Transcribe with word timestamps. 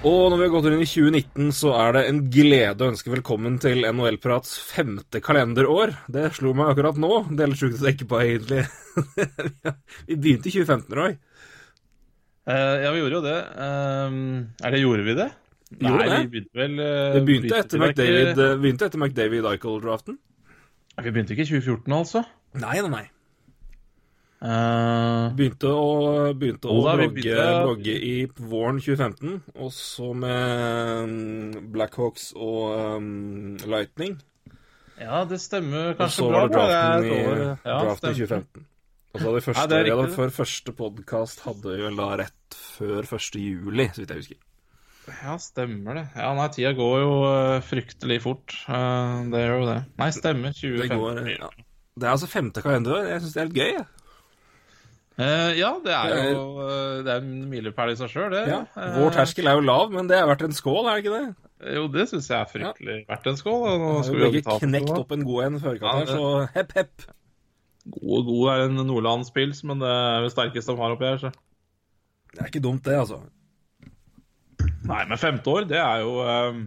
Og 0.00 0.30
når 0.32 0.38
vi 0.38 0.44
har 0.46 0.52
gått 0.54 0.66
inn 0.70 0.80
i 0.80 0.86
2019, 0.88 1.48
så 1.52 1.74
er 1.76 1.90
det 1.92 2.02
en 2.08 2.20
glede 2.32 2.86
å 2.86 2.92
ønske 2.94 3.12
velkommen 3.12 3.58
til 3.60 3.84
NHL-prats 3.84 4.54
femte 4.70 5.20
kalenderår. 5.20 5.92
Det 6.08 6.30
slo 6.38 6.54
meg 6.56 6.72
akkurat 6.72 6.96
nå. 7.00 7.26
Det 7.28 7.44
er 7.44 7.52
litt 7.52 7.60
sjukt 7.60 7.82
å 7.82 7.84
tenke 7.84 8.08
på, 8.08 8.22
egentlig. 8.24 8.64
vi 10.08 10.16
begynte 10.16 10.48
i 10.50 10.54
2015, 10.54 10.96
Roy. 10.98 11.16
Uh, 12.50 12.76
ja, 12.82 12.90
vi 12.94 12.98
gjorde 13.02 13.18
jo 13.18 13.22
det. 13.26 13.36
Uh, 13.54 14.16
er 14.64 14.74
det 14.74 14.80
Gjorde 14.82 15.04
vi 15.06 15.14
det? 15.20 15.28
Gjorde 15.70 15.98
Nei, 16.00 16.08
det? 16.10 16.18
vi 16.24 16.30
begynte 16.32 16.58
vel 16.58 16.72
uh, 16.80 17.12
Det 17.14 17.22
begynte 17.28 17.58
etter 17.62 17.78
vi 17.78 17.84
ikke- 17.84 18.02
McDavid, 18.02 18.40
eh, 18.46 18.56
begynte 18.64 18.86
etter 18.88 18.98
McDavid 19.04 19.44
Eichel-draften. 19.52 20.16
Vi 21.00 21.10
begynte 21.14 21.32
ikke 21.36 21.44
i 21.46 21.50
2014, 21.52 21.92
altså. 21.94 22.24
Nei, 22.58 22.76
nei, 22.82 22.90
nei. 22.90 23.04
Uh, 24.40 25.28
Begynte 25.36 25.68
å, 25.68 25.88
begynte 26.32 26.70
å 26.72 26.78
da, 26.80 26.94
blogge, 26.96 27.12
begynte- 27.18 27.58
blogge 27.66 27.94
i 28.08 28.14
våren 28.50 28.78
2015, 28.80 29.34
og 29.60 29.68
så 29.76 30.14
med 30.16 31.04
um, 31.04 31.70
Blackhawks 31.74 32.30
og 32.40 32.96
um, 32.96 33.58
Lightning. 33.68 34.16
ja, 34.96 35.20
det 35.28 35.42
stemmer 35.44 35.90
Og 35.92 36.00
kanskje 36.00 36.22
så 36.22 36.30
bra. 36.30 36.40
var 36.40 36.48
det 36.48 36.56
draften 36.56 37.04
i, 37.04 37.20
ja, 37.68 37.76
draften 37.84 38.10
i 38.10 38.16
2015. 38.22 38.66
Og 39.10 39.18
så 39.24 39.30
første, 39.42 39.64
Nei, 39.66 39.82
det 39.82 39.90
riktig. 39.90 40.14
for 40.14 40.30
første 40.36 40.72
podkast 40.78 41.40
hadde 41.42 41.72
vi 41.74 41.82
vel 41.82 41.96
da 41.98 42.08
rett 42.20 42.56
før 42.76 43.02
1. 43.02 43.40
juli, 43.42 43.88
så 43.90 44.04
vidt 44.04 44.12
jeg 44.14 44.22
husker. 44.22 44.40
Ja, 45.24 45.34
stemmer 45.42 45.96
det. 45.98 46.04
Ja, 46.14 46.28
nei, 46.38 46.46
tida 46.54 46.70
går 46.78 46.98
jo 47.02 47.14
eh, 47.26 47.56
fryktelig 47.66 48.20
fort. 48.22 48.54
Eh, 48.70 49.16
det 49.32 49.40
gjør 49.42 49.56
jo 49.56 49.66
det. 49.72 49.78
Nei, 49.98 50.10
stemmer. 50.14 50.54
Det 50.54 50.60
2015. 50.62 51.00
går 51.00 51.32
ja. 51.34 51.48
Det 52.00 52.06
er 52.06 52.12
altså 52.14 52.28
femte 52.30 52.62
kalenderår. 52.62 53.08
Jeg 53.10 53.24
syns 53.24 53.34
det 53.34 53.42
er 53.42 53.48
litt 53.50 53.58
gøy. 53.58 53.72
jeg. 53.80 53.88
Eh, 55.20 55.50
ja, 55.58 55.70
det 55.84 55.92
er 55.92 56.30
jo 56.30 56.44
eh, 56.64 57.02
Det 57.04 57.12
er 57.12 57.18
en 57.20 57.32
milepæl 57.50 57.90
i 57.92 57.96
seg 57.98 58.12
sjøl, 58.14 58.30
det. 58.32 58.44
Ja. 58.48 58.60
Eh, 58.78 58.94
Vår 59.00 59.10
terskel 59.18 59.50
er 59.50 59.58
jo 59.58 59.66
lav, 59.66 59.90
men 59.92 60.06
det 60.08 60.16
er 60.20 60.28
verdt 60.30 60.46
en 60.46 60.54
skål, 60.56 60.86
er 60.86 61.00
det 61.00 61.02
ikke 61.04 61.16
det? 61.18 61.48
Jo, 61.76 61.82
det 61.92 62.06
syns 62.08 62.30
jeg 62.30 62.38
er 62.38 62.48
fryktelig 62.48 63.00
verdt 63.10 63.26
en 63.28 63.36
skål. 63.40 63.66
Nå 63.82 63.88
skal 64.06 64.16
vi 64.16 64.28
begge 64.38 64.60
knekt 64.62 64.94
opp 64.94 65.10
en 65.18 65.26
god 65.28 65.48
en 65.48 65.58
før 65.60 65.76
Ja, 65.82 65.96
her, 65.98 66.12
så 66.14 66.30
hepp, 66.54 66.76
hepp. 66.78 67.10
God, 67.86 68.24
god 68.28 68.42
er 68.52 68.64
en 68.68 68.80
Nordlandspils, 68.86 69.62
men 69.64 69.80
det 69.80 69.88
er 69.88 70.26
det 70.26 70.32
sterkeste 70.34 70.74
de 70.74 70.82
har 70.82 70.92
oppi 70.96 71.08
her. 71.08 71.18
Så. 71.22 71.30
Det 72.34 72.42
er 72.44 72.50
ikke 72.52 72.62
dumt, 72.62 72.84
det, 72.86 72.98
altså. 73.00 73.22
Nei, 74.84 75.02
men 75.08 75.18
femte 75.20 75.50
år, 75.52 75.66
det 75.70 75.78
er 75.80 76.00
jo 76.02 76.12
eh, 76.24 76.58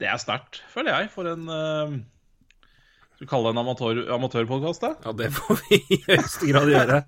Det 0.00 0.08
er 0.08 0.18
sterkt, 0.20 0.60
føler 0.72 0.92
jeg, 0.96 1.08
for 1.14 1.28
en 1.30 1.44
eh, 1.52 1.94
Skal 3.14 3.24
vi 3.24 3.28
kalle 3.30 3.48
det 3.48 3.54
en 3.56 3.60
amatør, 3.62 4.00
amatørpodkast, 4.16 4.82
da? 4.84 4.90
Ja, 5.06 5.12
det 5.22 5.30
får 5.36 5.60
vi 5.68 5.78
i 5.96 5.98
høyeste 6.08 6.48
grad 6.50 6.70
gjøre. 6.72 6.98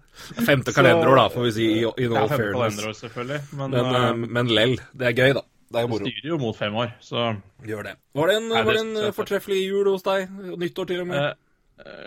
Femte 0.46 0.74
kalenderår, 0.76 1.18
da, 1.20 1.26
får 1.34 1.46
vi 1.48 1.52
si, 1.58 1.66
i, 1.80 1.82
i 1.84 2.06
Ja, 2.08 2.12
all 2.22 2.30
femte 2.30 2.38
fairness. 2.38 2.54
kalenderår, 2.60 2.96
selvfølgelig. 3.00 3.40
Men, 3.60 3.74
Men, 3.76 3.90
eh, 4.00 4.28
men 4.38 4.52
lell. 4.60 4.76
Det 4.94 5.10
er 5.10 5.16
gøy, 5.20 5.34
da. 5.40 5.44
Det 5.74 5.80
er 5.82 5.88
moro. 5.90 6.06
styrer 6.06 6.28
jo 6.30 6.36
mot 6.38 6.54
fem 6.56 6.74
år, 6.78 6.92
så 7.02 7.28
Gjør 7.66 7.86
det. 7.88 7.94
Var 8.14 8.30
det 8.30 8.34
en, 8.40 8.50
var 8.54 8.72
det 8.76 8.82
en 8.84 9.12
fortreffelig 9.16 9.62
jul 9.64 9.88
hos 9.90 10.04
deg? 10.06 10.28
Nyttår, 10.60 10.90
til 10.92 11.00
og 11.02 11.08
med? 11.10 11.40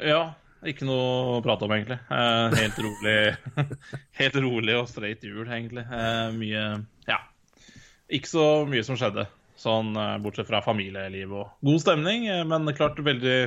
Ja. 0.07 0.22
Ikke 0.66 0.88
noe 0.88 1.38
å 1.38 1.41
prate 1.45 1.68
om, 1.68 1.73
egentlig. 1.75 2.00
Eh, 2.09 2.56
helt 2.57 2.79
rolig 2.81 3.18
Helt 4.19 4.40
rolig 4.41 4.78
og 4.78 4.90
straight 4.90 5.25
jul, 5.25 5.45
egentlig. 5.45 5.85
Eh, 5.85 6.29
mye 6.38 6.63
Ja. 7.09 7.22
Ikke 8.09 8.31
så 8.31 8.47
mye 8.69 8.85
som 8.88 8.97
skjedde, 8.97 9.28
sånn 9.59 9.91
eh, 10.00 10.18
bortsett 10.23 10.50
fra 10.50 10.63
familieliv 10.66 11.35
og 11.35 11.68
god 11.68 11.84
stemning. 11.84 12.25
men 12.47 12.73
klart 12.73 13.00
veldig 13.03 13.38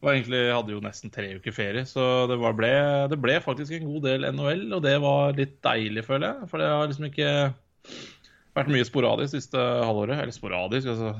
var 0.00 0.14
egentlig, 0.14 0.46
hadde 0.54 0.72
jo 0.72 0.80
nesten 0.80 1.12
tre 1.12 1.26
uker 1.36 1.52
ferie, 1.52 1.82
så 1.84 2.24
det, 2.30 2.38
var, 2.40 2.54
ble, 2.56 2.70
det 3.12 3.18
ble 3.20 3.34
faktisk 3.44 3.74
en 3.76 3.90
god 3.90 4.06
del 4.06 4.24
NHL, 4.30 4.62
og 4.72 4.80
det 4.86 4.94
var 5.02 5.34
litt 5.36 5.58
deilig, 5.66 6.06
føler 6.06 6.30
jeg. 6.30 6.48
For 6.48 6.62
det 6.62 6.70
har 6.72 6.88
liksom 6.88 7.08
ikke 7.10 7.32
vært 8.56 8.72
mye 8.72 8.86
sporadisk 8.88 9.34
siste 9.34 9.60
halvåret. 9.60 10.22
Eller 10.22 10.32
sporadisk, 10.34 10.94
altså. 10.94 11.12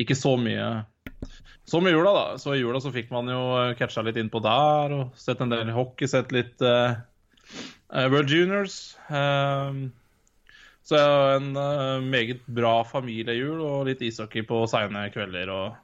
Ikke 0.00 0.16
så 0.16 0.36
mye 0.40 0.68
så 1.70 1.80
med 1.80 1.92
jula, 1.94 2.12
da. 2.12 2.38
Så 2.38 2.54
i 2.54 2.60
jula 2.60 2.80
så 2.82 2.90
fikk 2.94 3.12
man 3.14 3.30
jo 3.30 3.40
eh, 3.60 3.76
catcha 3.78 4.02
litt 4.02 4.18
innpå 4.18 4.42
der, 4.42 4.94
og 4.96 5.18
sett 5.18 5.42
en 5.44 5.52
del 5.52 5.70
hockey, 5.70 6.08
sett 6.10 6.32
litt 6.34 6.62
eh, 6.66 6.96
World 8.10 8.30
Juniors. 8.30 8.96
Um, 9.06 9.92
så 10.82 10.98
en 11.36 11.56
uh, 11.56 12.02
meget 12.02 12.42
bra 12.50 12.80
familiejul 12.86 13.60
og 13.62 13.86
litt 13.86 14.02
ishockey 14.02 14.42
på 14.46 14.64
seine 14.70 15.04
kvelder 15.14 15.50
og, 15.54 15.76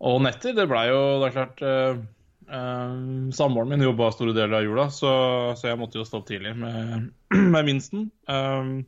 og 0.00 0.22
netter. 0.24 0.54
Det 0.56 0.68
blei 0.70 0.86
jo 0.88 1.00
Det 1.20 1.28
er 1.28 1.36
klart 1.36 1.64
uh, 1.64 2.00
Samboeren 3.34 3.74
min 3.74 3.84
jobba 3.84 4.08
store 4.14 4.32
deler 4.36 4.62
av 4.62 4.64
jula, 4.64 4.86
så, 4.94 5.10
så 5.60 5.68
jeg 5.68 5.80
måtte 5.80 6.00
jo 6.00 6.06
stå 6.08 6.22
opp 6.22 6.30
tidlig 6.30 6.54
med, 6.56 7.10
med 7.52 7.68
minsten. 7.68 8.08
Um, 8.24 8.86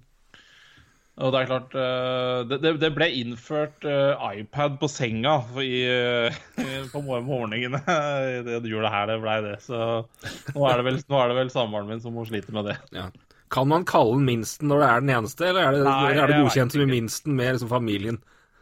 og 1.20 1.32
det 1.34 1.40
er 1.40 1.48
klart 1.50 1.74
eh, 1.76 2.38
det, 2.48 2.58
det- 2.80 2.92
ble 2.96 3.08
innført 3.20 3.84
eh, 3.84 4.22
iPad 4.40 4.78
på 4.80 4.88
senga 4.88 5.36
i, 5.60 5.82
eh, 5.84 6.38
på 6.92 7.02
morgenen 7.04 7.28
morgenene 7.28 7.80
i 8.38 8.40
det 8.46 8.60
jula 8.70 8.92
her. 8.92 9.10
Det 9.10 9.18
ble 9.20 9.36
det. 9.44 9.56
Så 9.64 9.80
nå 10.54 10.64
er 10.68 10.80
det 10.80 10.86
vel, 10.88 11.00
nå 11.12 11.20
er 11.20 11.52
samboeren 11.52 11.90
min 11.92 12.00
som 12.00 12.16
må 12.16 12.24
slite 12.28 12.54
med 12.56 12.70
det. 12.72 12.78
Ja. 12.96 13.10
Kan 13.52 13.68
man 13.68 13.84
kalle 13.84 14.16
den 14.16 14.28
minsten 14.28 14.70
når 14.70 14.80
det 14.80 14.88
er 14.90 15.04
den 15.04 15.14
eneste, 15.18 15.48
eller 15.50 15.64
er 15.66 15.76
det, 15.76 15.86
Nei, 15.86 16.12
er 16.14 16.30
det 16.30 16.42
godkjent 16.44 16.76
som 16.76 16.92
minsten 16.94 17.34
med 17.36 17.56
liksom 17.56 17.72
familien? 17.72 18.20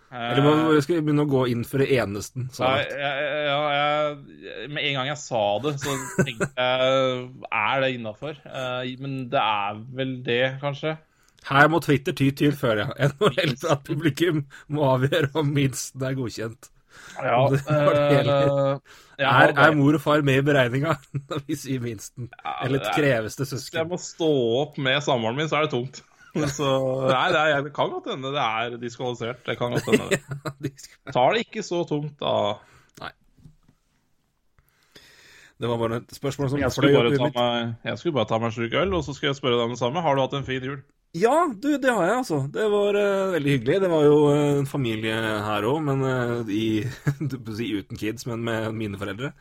Eller 0.09 0.41
må, 0.41 0.53
vi 0.73 1.03
begynne 1.05 1.27
å 1.27 1.29
gå 1.29 1.43
inn 1.53 1.67
for 1.69 1.83
det 1.85 1.91
enesten? 2.01 2.47
Ja, 2.57 2.71
jeg, 2.81 2.95
jeg, 2.97 3.59
jeg, 3.77 4.71
med 4.73 4.87
en 4.89 4.97
gang 4.97 5.11
jeg 5.11 5.21
sa 5.21 5.43
det, 5.67 5.75
så 5.83 5.97
tenkte 6.23 6.49
jeg 6.49 7.27
Er 7.53 7.85
det 7.85 7.91
innafor? 7.99 8.41
men 9.05 9.19
det 9.29 9.43
er 9.45 9.83
vel 10.01 10.17
det, 10.25 10.41
kanskje. 10.65 10.97
Her 11.49 11.69
må 11.73 11.81
Twitter 11.85 12.13
ty 12.17 12.31
til 12.37 12.53
før, 12.57 12.83
ja. 12.83 13.09
NHL 13.09 13.55
for 13.61 13.77
at 13.77 13.87
publikum 13.87 14.43
må 14.69 14.85
avgjøre 14.95 15.31
om 15.41 15.55
minsten 15.57 16.05
er 16.05 16.17
godkjent. 16.19 16.69
Ja, 17.19 17.47
Det 17.51 17.63
det 17.65 18.35
eh, 18.35 18.99
ja, 19.19 19.31
er, 19.43 19.53
er 19.55 19.75
mor 19.77 19.97
og 19.97 20.03
far 20.03 20.23
med 20.27 20.41
i 20.41 20.45
beregninga 20.47 20.95
når 21.31 21.43
vi 21.49 21.57
sier 21.59 21.83
minsten? 21.83 22.29
Eller 22.65 22.83
et 22.83 22.93
kreveste 22.95 23.47
søsken? 23.49 23.81
jeg 23.81 23.91
må 23.91 23.99
stå 24.03 24.29
opp 24.61 24.79
med 24.83 25.01
samboeren 25.05 25.39
min, 25.39 25.51
så 25.51 25.61
er 25.61 25.67
det 25.67 25.75
tungt. 25.75 26.03
Så 26.59 26.69
nei, 27.09 27.29
det, 27.33 27.41
er, 27.41 27.63
det 27.65 27.71
kan 27.75 27.89
godt 27.91 28.11
hende 28.13 28.31
det 28.35 28.43
er 28.45 28.75
diskvalifisert. 28.79 29.41
Det 29.47 29.57
kan 29.59 29.73
godt 29.75 29.89
hende 29.89 30.19
det. 30.61 30.73
Tar 31.17 31.33
det 31.35 31.47
ikke 31.47 31.65
så 31.67 31.81
tungt, 31.89 32.15
da 32.21 32.35
Nei. 33.01 33.11
Det 35.59 35.71
var 35.73 35.81
bare 35.81 35.99
et 36.05 36.15
spørsmål 36.15 36.53
som 36.53 36.61
jeg 36.61 36.77
skulle, 36.77 36.93
bare 36.95 37.17
ta 37.17 37.31
meg, 37.33 37.73
jeg 37.89 37.99
skulle 37.99 38.19
bare 38.21 38.31
ta 38.31 38.39
meg 38.39 38.53
en 38.53 38.55
slurk 38.55 38.77
øl, 38.85 38.95
og 39.01 39.03
så 39.09 39.17
skal 39.17 39.33
jeg 39.33 39.41
spørre 39.41 39.57
deg 39.57 39.67
om 39.67 39.75
det 39.75 39.81
samme. 39.81 40.05
Har 40.05 40.15
du 40.15 40.23
hatt 40.23 40.37
en 40.39 40.47
fin 40.47 40.69
jul? 40.71 40.79
Ja, 41.17 41.49
du, 41.57 41.71
det 41.81 41.89
har 41.89 42.05
jeg, 42.05 42.17
altså. 42.21 42.43
Det 42.53 42.67
var 42.69 42.97
uh, 42.99 43.33
veldig 43.33 43.55
hyggelig. 43.55 43.79
Det 43.81 43.91
var 43.91 44.05
jo 44.05 44.19
uh, 44.29 44.59
en 44.59 44.69
familie 44.69 45.15
her 45.47 45.67
òg, 45.71 45.81
men 45.87 46.05
uh, 46.05 46.53
i 46.53 46.85
si 47.59 47.71
uten 47.73 48.01
kids, 48.01 48.27
men 48.29 48.45
med 48.45 48.69
mine 48.77 49.01
foreldre. 49.01 49.33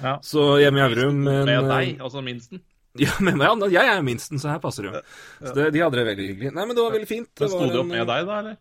Ja. 0.00 0.16
Så 0.24 0.56
hjemme 0.62 0.80
i 0.80 0.84
Elverum 0.86 1.20
Med 1.26 1.50
deg, 1.68 2.00
altså 2.00 2.24
minsten. 2.24 2.64
Ja, 2.98 3.12
med 3.22 3.36
meg. 3.38 3.46
ja, 3.70 3.84
Jeg 3.86 3.98
er 4.00 4.00
minsten, 4.02 4.40
så 4.42 4.48
her 4.50 4.58
passer 4.58 4.82
det 4.82 4.90
jo. 4.90 5.00
Så 5.44 5.52
det, 5.54 5.68
de 5.76 5.82
hadde 5.84 6.00
det 6.00 6.08
veldig 6.08 6.24
hyggelig. 6.26 6.48
Nei, 6.56 6.64
men 6.66 6.74
det 6.74 6.82
var 6.82 6.96
veldig 6.96 7.06
fint. 7.06 7.28
Det 7.38 7.46
Sto 7.52 7.68
de 7.70 7.78
opp 7.78 7.86
med 7.86 8.02
deg, 8.02 8.24
da, 8.26 8.38
eller? 8.42 8.56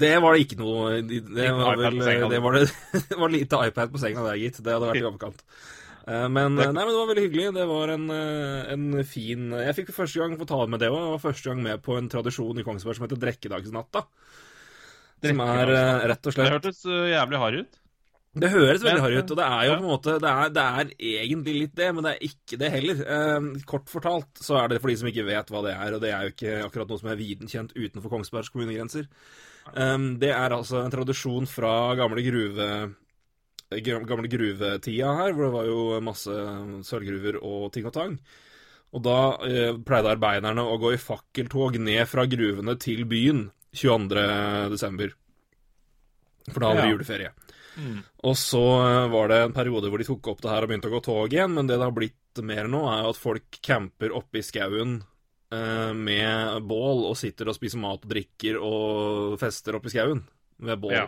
Det 0.00 0.10
var 0.22 0.36
det 0.36 0.44
ikke 0.44 0.56
noe 0.60 1.00
Det 1.02 1.48
var 1.50 1.78
vel 1.80 1.98
Det 1.98 2.38
var, 2.40 2.58
det 3.10 3.18
var 3.18 3.32
lite 3.34 3.60
iPad 3.66 3.92
på 3.92 4.00
senga 4.00 4.24
der, 4.30 4.38
gitt. 4.40 4.62
Det 4.62 4.72
hadde 4.72 4.88
vært 4.88 5.02
i 5.02 5.04
overkant. 5.10 5.44
Eh, 6.06 6.28
Men, 6.28 6.56
Det- 6.56 6.72
nei, 6.72 6.84
men 6.84 6.88
det 6.88 7.00
var 7.00 7.14
veldig 7.14 7.24
hyggelig. 7.30 7.54
Det 7.54 7.66
var 7.68 7.88
en, 7.88 8.10
eh, 8.10 8.72
en 8.72 9.04
fin 9.04 9.50
Jeg 9.50 9.74
fikk 9.76 9.92
første 9.94 10.18
gang 10.18 10.36
få 10.38 10.46
ta 10.46 10.66
med 10.66 10.80
det 10.80 10.88
òg. 10.88 10.96
Jeg 11.00 11.20
var 11.20 11.32
første 11.32 11.44
gang 11.50 11.62
med 11.62 11.82
på 11.82 11.96
en 11.98 12.08
tradisjon 12.08 12.58
i 12.58 12.62
Kongsberg 12.64 12.96
som 12.96 13.06
heter 13.06 13.20
Drekkedagsnatta. 13.20 14.04
Som 15.22 15.40
er 15.40 15.68
eh, 15.68 16.06
rett 16.08 16.26
og 16.26 16.32
slett 16.32 16.46
Det 16.48 16.54
hørtes 16.56 16.82
jævlig 16.84 17.38
harry 17.38 17.60
ut. 17.60 17.76
Det 18.32 18.48
høres 18.52 18.80
veldig 18.86 19.00
harry 19.02 19.16
ut, 19.18 19.30
og 19.34 19.36
det 19.40 19.44
er 19.44 19.64
jo 19.66 19.72
på 19.74 19.82
en 19.82 19.90
måte 19.90 20.12
Det 20.22 20.30
er, 20.30 20.50
det 20.54 20.62
er 20.62 20.90
egentlig 21.26 21.54
litt 21.64 21.74
det, 21.74 21.88
men 21.94 22.04
det 22.06 22.12
er 22.14 22.28
ikke 22.28 22.58
det 22.60 22.70
heller. 22.70 23.00
Eh, 23.02 23.60
kort 23.66 23.86
fortalt 23.90 24.38
så 24.38 24.62
er 24.62 24.68
det 24.68 24.80
for 24.80 24.88
de 24.88 24.96
som 24.96 25.08
ikke 25.10 25.26
vet 25.26 25.50
hva 25.50 25.62
det 25.66 25.74
er, 25.74 25.94
og 25.96 26.00
det 26.00 26.12
er 26.14 26.22
jo 26.28 26.30
ikke 26.36 26.64
akkurat 26.68 26.88
noe 26.88 27.00
som 27.02 27.10
er 27.10 27.16
viden 27.18 27.50
kjent 27.50 27.74
utenfor 27.74 28.08
Kongsbergs 28.08 28.52
kommunegrenser. 28.54 29.08
Eh, 29.74 29.98
det 30.22 30.30
er 30.30 30.54
altså 30.54 30.84
en 30.84 30.94
tradisjon 30.94 31.46
fra 31.50 31.94
gamle 31.98 32.22
gruve 32.22 32.94
gamle 33.70 34.28
gruvetida 34.30 35.12
her, 35.20 35.32
hvor 35.32 35.46
det 35.46 35.54
var 35.54 35.68
jo 35.68 36.00
masse 36.04 36.34
sølvgruver 36.88 37.38
og 37.42 37.68
ting 37.74 37.86
og 37.86 37.94
tang. 37.94 38.16
Og 38.90 39.04
da 39.06 39.18
eh, 39.46 39.76
pleide 39.86 40.10
arbeiderne 40.16 40.64
å 40.66 40.78
gå 40.82 40.94
i 40.96 40.98
fakkeltog 41.00 41.78
ned 41.78 42.08
fra 42.10 42.24
gruvene 42.26 42.74
til 42.82 43.04
byen 43.06 43.44
22. 43.78 44.24
desember. 44.72 45.12
For 46.50 46.58
da 46.58 46.72
hadde 46.72 46.82
vi 46.82 46.88
Ja. 46.88 46.96
juleferie. 46.96 47.30
Mm. 47.78 48.00
Og 48.26 48.34
så 48.34 48.64
eh, 48.82 49.04
var 49.12 49.28
det 49.30 49.38
en 49.44 49.54
periode 49.54 49.88
hvor 49.92 50.02
de 50.02 50.08
tok 50.08 50.26
opp 50.32 50.40
det 50.42 50.50
her 50.50 50.66
og 50.66 50.72
begynte 50.72 50.90
å 50.90 50.96
gå 50.96 51.02
tog 51.06 51.30
igjen, 51.32 51.54
men 51.54 51.68
det 51.70 51.78
det 51.78 51.86
har 51.86 51.94
blitt 51.94 52.42
mer 52.42 52.66
nå, 52.70 52.82
er 52.90 53.04
jo 53.04 53.12
at 53.14 53.20
folk 53.22 53.60
camper 53.62 54.10
oppe 54.18 54.40
i 54.40 54.42
skauen 54.42 54.98
eh, 55.54 55.92
med 55.94 56.66
bål 56.66 57.06
og 57.12 57.16
sitter 57.18 57.48
og 57.50 57.54
spiser 57.54 57.78
mat 57.82 58.02
og 58.02 58.10
drikker 58.10 58.58
og 58.58 59.38
fester 59.38 59.78
oppe 59.78 59.86
i 59.86 59.94
skauen 59.94 60.24
ved 60.58 60.82
bål. 60.82 60.96
Ja. 60.98 61.06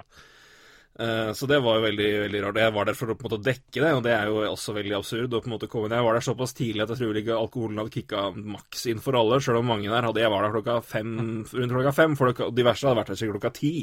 Eh, 1.01 1.33
så 1.33 1.47
det 1.49 1.59
var 1.65 1.79
jo 1.79 1.85
veldig 1.87 2.09
veldig 2.27 2.41
rart. 2.45 2.59
Jeg 2.61 2.75
var 2.77 2.89
der 2.89 2.97
for 2.99 3.13
å 3.13 3.17
på 3.17 3.25
en 3.25 3.31
måte 3.31 3.45
dekke 3.47 3.81
det, 3.81 3.93
og 3.97 4.03
det 4.05 4.13
er 4.13 4.29
jo 4.29 4.43
også 4.51 4.75
veldig 4.77 4.97
absurd. 4.99 5.33
å 5.33 5.41
på 5.41 5.49
en 5.49 5.55
måte 5.57 5.69
komme. 5.73 5.89
Jeg 5.89 6.05
var 6.05 6.19
der 6.19 6.27
såpass 6.27 6.53
tidlig 6.59 6.85
at 6.85 6.93
jeg 6.93 7.01
tror 7.01 7.21
ikke 7.21 7.39
alkoholen 7.39 7.81
hadde 7.81 7.95
kicka 7.95 8.25
maks 8.37 8.87
inn 8.93 9.01
for 9.05 9.17
alle, 9.17 9.41
sjøl 9.41 9.63
om 9.63 9.71
mange 9.73 9.89
der 9.89 10.09
hadde 10.09 10.21
Jeg 10.21 10.33
var 10.35 10.45
der 10.45 10.57
klokka 10.57 10.81
fem, 10.85 11.15
rundt 11.49 11.77
klokka 11.77 11.95
fem, 11.97 12.17
for 12.19 12.33
de 12.33 12.67
verste 12.67 12.91
hadde 12.91 13.01
vært 13.01 13.15
der 13.15 13.21
sikkert 13.23 13.41
klokka 13.41 13.55
ti. 13.61 13.75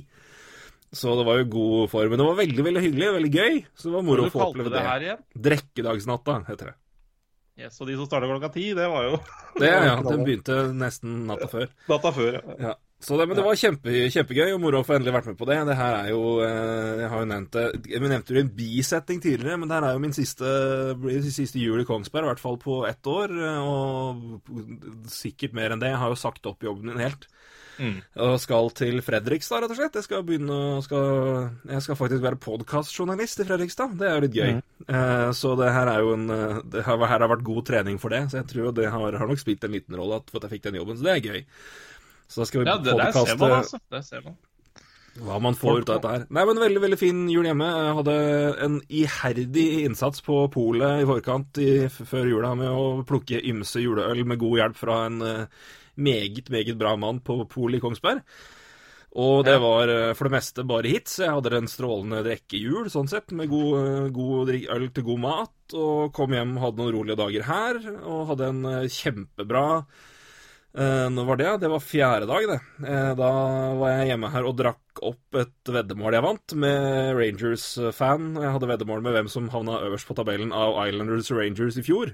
Så 0.89 1.13
det 1.17 1.25
var 1.25 1.37
jo 1.37 1.49
god 1.53 1.89
form. 1.91 2.09
Men 2.13 2.21
det 2.21 2.27
var 2.29 2.37
veldig 2.39 2.63
veldig 2.65 2.81
hyggelig, 2.85 3.09
veldig 3.17 3.33
gøy. 3.33 3.57
Så 3.77 3.89
det 3.89 3.95
var 3.95 4.05
moro 4.05 4.25
å 4.25 4.33
få 4.33 4.45
oppleve 4.47 4.69
det 4.71 4.77
det. 4.77 4.85
her 4.87 5.05
igjen? 5.05 5.25
Drekkedagsnatta, 5.49 6.37
heter 6.49 6.71
det. 6.71 6.77
Yes, 7.59 7.75
og 7.83 7.89
de 7.89 7.97
som 7.99 8.07
starta 8.07 8.29
klokka 8.29 8.49
ti, 8.53 8.69
det 8.73 8.85
var 8.87 9.03
jo 9.03 9.17
Det, 9.59 9.67
ja, 9.67 9.97
Den 10.09 10.23
begynte 10.23 10.61
nesten 10.73 11.25
natta 11.27 11.49
før. 11.51 11.67
Natta 11.91 12.13
før. 12.15 12.37
Ja. 12.39 12.69
Ja. 12.69 12.75
Så 12.99 13.15
det, 13.15 13.29
men 13.29 13.37
det 13.37 13.43
var 13.45 13.55
kjempe, 13.55 13.91
kjempegøy, 14.11 14.49
og 14.51 14.59
moro 14.59 14.81
å 14.81 14.85
få 14.85 14.97
endelig 14.97 15.13
vært 15.15 15.29
med 15.31 15.37
på 15.39 15.47
det. 15.47 15.55
Det 15.69 15.75
her 15.79 15.93
er 16.01 16.09
jo 16.11 16.23
eh, 16.43 16.97
Jeg 16.99 17.11
har 17.13 17.21
jo 17.23 17.29
nevnt 17.29 17.53
det 17.55 17.93
Jeg 17.93 18.03
nevnte 18.03 18.35
jo 18.35 18.41
en 18.41 18.51
bisetting 18.57 19.21
tidligere, 19.23 19.55
men 19.61 19.71
det 19.71 19.77
her 19.77 19.87
er 19.87 19.95
jo 19.95 20.01
min 20.03 20.15
siste, 20.15 20.49
siste 21.31 21.61
jul 21.63 21.79
i 21.79 21.87
Kongsberg, 21.87 22.27
i 22.27 22.31
hvert 22.33 22.43
fall 22.43 22.59
på 22.59 22.81
ett 22.89 23.07
år. 23.07 23.31
Og 23.63 25.07
sikkert 25.15 25.55
mer 25.55 25.71
enn 25.71 25.79
det. 25.79 25.93
Jeg 25.93 26.01
har 26.03 26.11
jo 26.11 26.19
sagt 26.19 26.51
opp 26.51 26.67
jobben 26.67 26.91
min 26.91 26.99
helt. 26.99 27.29
Mm. 27.79 27.95
Og 28.19 28.33
skal 28.43 28.67
til 28.75 28.99
Fredrikstad, 28.99 29.63
rett 29.63 29.71
og 29.71 29.79
slett. 29.79 29.95
Jeg 29.95 30.07
skal 30.09 30.25
begynne 30.27 30.59
å 30.75 30.83
skal, 30.83 31.53
Jeg 31.71 31.85
skal 31.85 31.99
faktisk 32.01 32.25
være 32.25 32.43
podkastjournalist 32.43 33.39
i 33.39 33.47
Fredrikstad. 33.47 33.95
Det 33.95 34.09
er 34.09 34.17
jo 34.17 34.25
litt 34.27 34.39
gøy. 34.41 34.55
Eh, 34.89 35.29
så 35.39 35.55
det 35.55 35.71
her 35.71 35.95
er 35.95 36.03
jo 36.03 36.17
en 36.17 36.27
det 36.67 36.83
her, 36.83 37.05
har 37.07 37.29
vært 37.31 37.47
god 37.47 37.69
trening 37.71 38.01
for 38.03 38.11
det. 38.11 38.25
Så 38.27 38.41
jeg 38.41 38.51
tror 38.51 38.75
det 38.75 38.91
har, 38.91 39.23
har 39.23 39.31
nok 39.31 39.39
spilt 39.39 39.63
en 39.63 39.79
liten 39.79 39.95
rolle 39.95 40.19
at, 40.19 40.35
at 40.35 40.49
jeg 40.49 40.57
fikk 40.57 40.67
den 40.67 40.83
jobben. 40.83 40.99
Så 40.99 41.07
det 41.07 41.15
er 41.15 41.29
gøy. 41.31 41.45
Så 42.29 42.43
da 42.43 42.45
skal 42.49 42.61
vi 42.61 42.69
Ja, 42.69 42.77
det 42.77 42.93
der 42.93 43.11
ser 43.15 43.39
man, 43.41 43.55
altså. 43.57 43.79
Det 43.89 44.03
ser 44.05 44.21
man. 44.25 44.37
hva 45.19 45.39
man 45.41 45.55
får 45.57 45.81
ut 45.81 45.89
av 45.89 45.97
dette 45.97 46.11
her. 46.13 46.27
Nei, 46.29 46.43
men 46.47 46.61
Veldig 46.61 46.81
veldig 46.83 46.99
fin 47.01 47.23
jul 47.31 47.47
hjemme. 47.49 47.65
Jeg 47.65 47.95
hadde 47.97 48.15
en 48.67 48.77
iherdig 49.01 49.65
innsats 49.87 50.21
på 50.23 50.43
polet 50.53 51.01
i 51.01 51.07
forkant 51.09 51.59
i, 51.59 51.71
før 51.89 52.29
jula 52.29 52.53
med 52.59 52.69
å 52.69 52.85
plukke 53.09 53.41
ymse 53.49 53.81
juleøl 53.81 54.21
med 54.29 54.39
god 54.39 54.61
hjelp 54.61 54.77
fra 54.79 55.01
en 55.07 55.19
eh, 55.25 55.67
meget, 55.99 56.53
meget 56.53 56.77
bra 56.79 56.93
mann 57.01 57.19
på 57.25 57.41
polet 57.51 57.81
i 57.81 57.83
Kongsberg. 57.83 58.21
Og 59.19 59.41
det 59.49 59.57
var 59.59 59.89
eh, 59.89 60.13
for 60.13 60.29
det 60.29 60.35
meste 60.37 60.63
bare 60.69 60.93
hits. 60.93 61.17
Jeg 61.23 61.33
hadde 61.33 61.57
en 61.57 61.71
strålende 61.71 62.21
drikkejul, 62.29 62.91
sånn 62.93 63.09
sett, 63.09 63.33
med 63.35 63.49
god, 63.49 63.73
eh, 63.81 64.07
god 64.13 64.53
øl 64.77 64.87
til 64.93 65.07
god 65.09 65.23
mat. 65.25 65.57
Og 65.73 66.13
kom 66.15 66.37
hjem, 66.37 66.55
hadde 66.61 66.79
noen 66.83 66.93
rolige 66.95 67.17
dager 67.19 67.49
her, 67.49 67.81
og 68.05 68.29
hadde 68.35 68.53
en 68.53 68.63
kjempebra 68.93 69.65
Når 70.75 71.25
var 71.25 71.39
det? 71.39 71.51
Det 71.63 71.69
var 71.71 71.81
fjerde 71.81 72.27
dag, 72.29 72.43
det. 72.45 72.59
Eh, 72.85 73.11
Da 73.17 73.29
var 73.79 73.89
jeg 73.95 74.11
hjemme 74.11 74.29
her 74.29 74.45
og 74.45 74.57
drakk 74.59 75.01
opp 75.01 75.39
et 75.39 75.71
veddemål 75.73 76.13
jeg 76.13 76.25
vant 76.25 76.55
med 76.61 77.17
Rangers-fan. 77.17 78.35
Jeg 78.37 78.53
hadde 78.53 78.69
veddemål 78.69 79.01
med 79.01 79.15
hvem 79.17 79.31
som 79.31 79.49
havna 79.49 79.79
øverst 79.87 80.07
på 80.07 80.17
tabellen 80.19 80.53
av 80.53 80.77
Islanders 80.85 81.31
og 81.33 81.41
Rangers 81.41 81.79
i 81.81 81.85
fjor. 81.87 82.13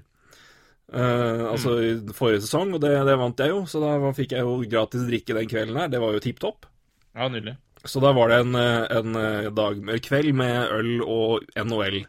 Eh, 0.94 1.44
altså 1.50 1.76
i 1.82 1.92
forrige 2.14 2.46
sesong, 2.46 2.76
og 2.78 2.82
det, 2.84 2.94
det 3.08 3.18
vant 3.20 3.42
jeg 3.42 3.52
jo, 3.52 3.64
så 3.68 3.82
da 3.82 4.14
fikk 4.16 4.36
jeg 4.38 4.46
jo 4.46 4.58
gratis 4.70 5.06
drikke 5.10 5.38
den 5.38 5.50
kvelden 5.52 5.80
her. 5.82 5.92
Det 5.92 6.02
var 6.02 6.16
jo 6.16 6.24
tipp 6.24 6.42
topp. 6.44 6.68
Ja, 7.16 7.28
nydelig. 7.32 7.58
Så 7.86 8.02
da 8.02 8.12
var 8.18 8.32
det 8.32 8.42
en, 8.42 8.56
eh, 8.58 8.84
en 8.98 9.18
eh, 9.20 9.50
dag 9.54 9.82
kveld 10.06 10.34
med 10.38 10.72
øl 10.74 10.94
og 11.04 11.46
NHL. 11.60 12.06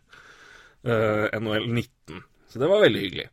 Uh, 0.87 1.26
NHL 1.34 1.64
19. 1.66 2.20
Så 2.46 2.60
det 2.62 2.69
var 2.70 2.84
veldig 2.84 3.00
hyggelig. 3.02 3.25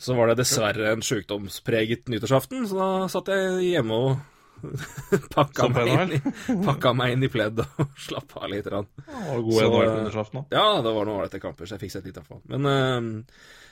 Så 0.00 0.14
var 0.16 0.30
det 0.30 0.38
dessverre 0.40 0.94
en 0.94 1.02
sykdomspreget 1.04 2.08
nyttårsaften, 2.08 2.64
så 2.70 2.78
da 2.80 3.08
satt 3.12 3.28
jeg 3.28 3.66
hjemme 3.74 3.98
og 4.06 4.14
pakka, 5.34 5.68
meg 5.72 5.88
inn, 5.92 6.14
i- 6.18 6.56
pakka 6.66 6.92
meg 6.96 7.14
inn 7.14 7.24
i 7.24 7.30
pledd 7.32 7.60
og 7.64 7.94
slapp 8.06 8.32
av 8.40 8.48
litt. 8.52 8.66
grann. 8.68 8.88
Og 9.34 9.44
god 9.50 9.58
Så, 9.60 9.68
nyttårsaften 9.76 10.40
òg. 10.42 10.54
Ja, 10.56 10.64
det 10.84 10.92
var 10.96 11.08
noen 11.08 11.20
ålreite 11.20 11.40
kamper, 11.42 11.68
så 11.68 11.76
jeg 11.76 11.84
fikk 11.86 11.94
sett 11.98 12.08
litt 12.08 12.20
hvert. 12.20 12.44
Men 12.52 12.68
eh, 12.68 13.00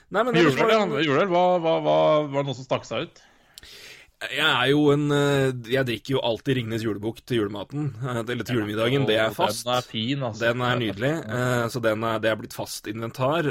Nei, 0.09 0.23
men 0.25 0.33
det, 0.33 0.41
Juleøl, 0.41 0.57
var 0.63 0.71
ja. 0.73 1.01
Juleøl, 1.05 1.27
hva, 1.29 1.43
hva, 1.61 1.73
hva, 1.85 1.97
var 2.33 2.41
det 2.41 2.47
noe 2.49 2.57
som 2.57 2.65
stakk 2.65 2.87
seg 2.89 3.05
ut? 3.09 3.19
Jeg 4.19 4.43
er 4.43 4.65
jo 4.73 4.81
en 4.91 5.05
eh, 5.15 5.51
Jeg 5.71 5.85
drikker 5.87 6.11
jo 6.17 6.21
alltid 6.27 6.57
Ringnes 6.57 6.81
julebukk 6.83 7.21
til 7.23 7.37
julematen. 7.39 7.85
eh, 8.03 8.17
Eller 8.19 8.43
til 8.43 8.57
julemiddagen. 8.57 9.05
Det 9.07 9.15
er 9.15 9.29
fast. 9.31 9.63
Den 9.63 9.75
er 9.77 9.85
fin, 9.87 10.23
altså. 10.27 10.41
Den 10.43 10.63
er 10.65 10.79
nydelig, 10.81 11.11
eh, 11.23 11.67
så 11.71 11.79
den 11.85 12.03
er, 12.03 12.17
det 12.19 12.31
er 12.33 12.35
blitt 12.41 12.55
fast 12.57 12.89
inventar. 12.91 13.47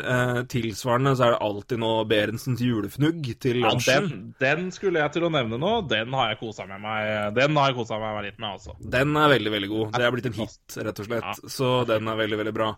Tilsvarende 0.52 1.14
så 1.16 1.24
er 1.24 1.32
det 1.32 1.38
alltid 1.46 1.80
nå 1.80 1.92
Berentsens 2.10 2.60
julefnugg 2.60 3.30
til 3.40 3.62
Ja, 3.62 3.70
den, 3.86 4.34
den 4.44 4.68
skulle 4.76 5.00
jeg 5.00 5.14
til 5.16 5.24
å 5.24 5.30
nevne 5.32 5.56
nå. 5.62 5.72
Den 5.88 6.12
har 6.12 6.34
jeg 6.34 6.40
kosa 6.42 6.66
med 6.68 6.84
meg 6.84 7.32
Den 7.38 7.56
har 7.56 7.70
jeg 7.72 7.78
kosa 7.80 7.96
meg 8.02 8.18
litt 8.28 8.36
med, 8.38 8.50
altså. 8.58 8.76
Den 8.80 9.16
er 9.16 9.32
veldig, 9.32 9.54
veldig 9.56 9.70
god. 9.72 9.96
Det 9.96 10.04
er 10.04 10.12
blitt 10.18 10.28
en 10.28 10.36
hit, 10.42 10.76
rett 10.90 11.00
og 11.00 11.08
slett. 11.08 11.42
Så 11.56 11.70
den 11.88 12.12
er 12.12 12.20
veldig, 12.20 12.40
veldig 12.44 12.54
bra. 12.60 12.68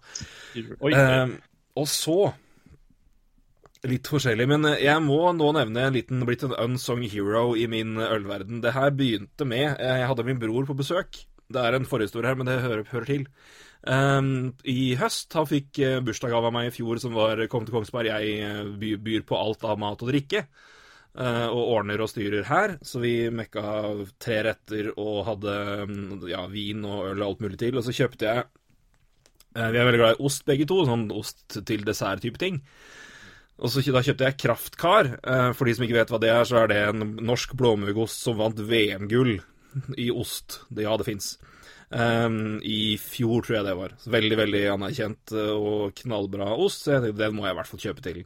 Oi, 0.79 0.95
og 1.81 1.91
så 1.91 2.21
Litt 3.89 4.09
forskjellig, 4.13 4.45
men 4.51 4.67
eh, 4.69 4.83
jeg 4.85 5.01
må 5.01 5.19
nå 5.33 5.47
nevne 5.57 5.87
en 5.89 5.95
liten 5.97 6.21
blitt 6.29 6.43
en 6.45 6.53
unsung 6.67 7.01
hero 7.09 7.55
i 7.57 7.65
min 7.71 7.95
eh, 7.97 8.11
ølverden. 8.13 8.61
Det 8.65 8.75
her 8.77 8.91
begynte 8.93 9.47
med 9.49 9.71
eh, 9.79 10.01
Jeg 10.03 10.09
hadde 10.11 10.27
min 10.27 10.41
bror 10.43 10.67
på 10.69 10.77
besøk. 10.77 11.23
Det 11.51 11.63
er 11.65 11.77
en 11.79 11.89
forhistorie 11.89 12.29
her, 12.29 12.37
men 12.39 12.47
det 12.51 12.61
hører, 12.63 12.85
hører 12.93 13.09
til. 13.09 13.25
Um, 13.81 14.53
I 14.69 14.93
høst 15.01 15.33
Han 15.33 15.47
fikk 15.49 15.79
uh, 15.81 16.03
bursdagsgave 16.05 16.51
av 16.51 16.53
meg 16.53 16.67
i 16.69 16.75
fjor 16.75 17.01
som 17.01 17.15
var 17.17 17.41
kom 17.49 17.65
til 17.65 17.73
Kongsberg. 17.79 18.11
Jeg 18.13 18.37
eh, 18.45 18.61
by, 18.83 18.93
byr 19.07 19.25
på 19.31 19.39
alt 19.41 19.65
av 19.65 19.81
mat 19.81 20.05
og 20.05 20.13
drikke. 20.13 20.45
eh, 21.19 21.47
og 21.49 21.63
ordner 21.77 22.01
og 22.05 22.11
styrer 22.13 22.47
her. 22.49 22.77
Så 22.87 23.01
vi 23.03 23.15
mekka 23.35 23.65
tre 24.23 24.41
retter 24.47 24.93
og 24.97 25.25
hadde 25.29 25.57
mm, 25.91 26.29
ja, 26.31 26.45
vin 26.53 26.85
og 26.87 27.11
øl 27.13 27.23
og 27.23 27.29
alt 27.33 27.45
mulig 27.47 27.61
til. 27.63 27.79
Og 27.81 27.87
så 27.87 27.95
kjøpte 27.97 28.29
jeg 28.29 28.45
eh, 29.57 29.71
Vi 29.71 29.79
er 29.81 29.87
veldig 29.89 30.03
glad 30.03 30.17
i 30.19 30.27
ost 30.31 30.47
begge 30.49 30.69
to, 30.71 30.83
sånn 30.89 31.09
ost 31.17 31.61
til 31.67 31.87
dessert-type 31.87 32.41
ting. 32.41 32.61
Og 33.61 33.69
så 33.69 33.83
Da 33.93 34.01
kjøpte 34.05 34.25
jeg 34.29 34.39
Kraftkar. 34.41 35.13
Eh, 35.21 35.53
For 35.53 35.69
de 35.69 35.75
som 35.77 35.85
ikke 35.85 35.99
vet 35.99 36.13
hva 36.13 36.21
det 36.23 36.33
er, 36.33 36.45
så 36.49 36.63
er 36.63 36.71
det 36.73 36.81
en 36.89 37.17
norsk 37.29 37.53
blåmuggost 37.61 38.25
som 38.25 38.39
vant 38.41 38.57
VM-gull 38.57 39.37
i 40.01 40.11
ost. 40.11 40.63
Ja, 40.75 40.97
det 40.97 41.07
fins. 41.07 41.35
I 41.91 42.97
fjor, 43.03 43.43
tror 43.43 43.57
jeg 43.59 43.67
det 43.67 43.75
var. 43.75 43.93
Veldig, 44.07 44.37
veldig 44.39 44.63
anerkjent 44.77 45.33
eh, 45.35 45.53
og 45.53 45.93
knallbra 45.99 46.53
ost. 46.57 46.85
Så 46.87 46.95
jeg 46.97 47.05
tenkte 47.05 47.25
den 47.27 47.37
må 47.37 47.47
jeg 47.47 47.57
i 47.57 47.59
hvert 47.61 47.71
fall 47.71 47.83
kjøpe 47.85 48.05
til. 48.07 48.21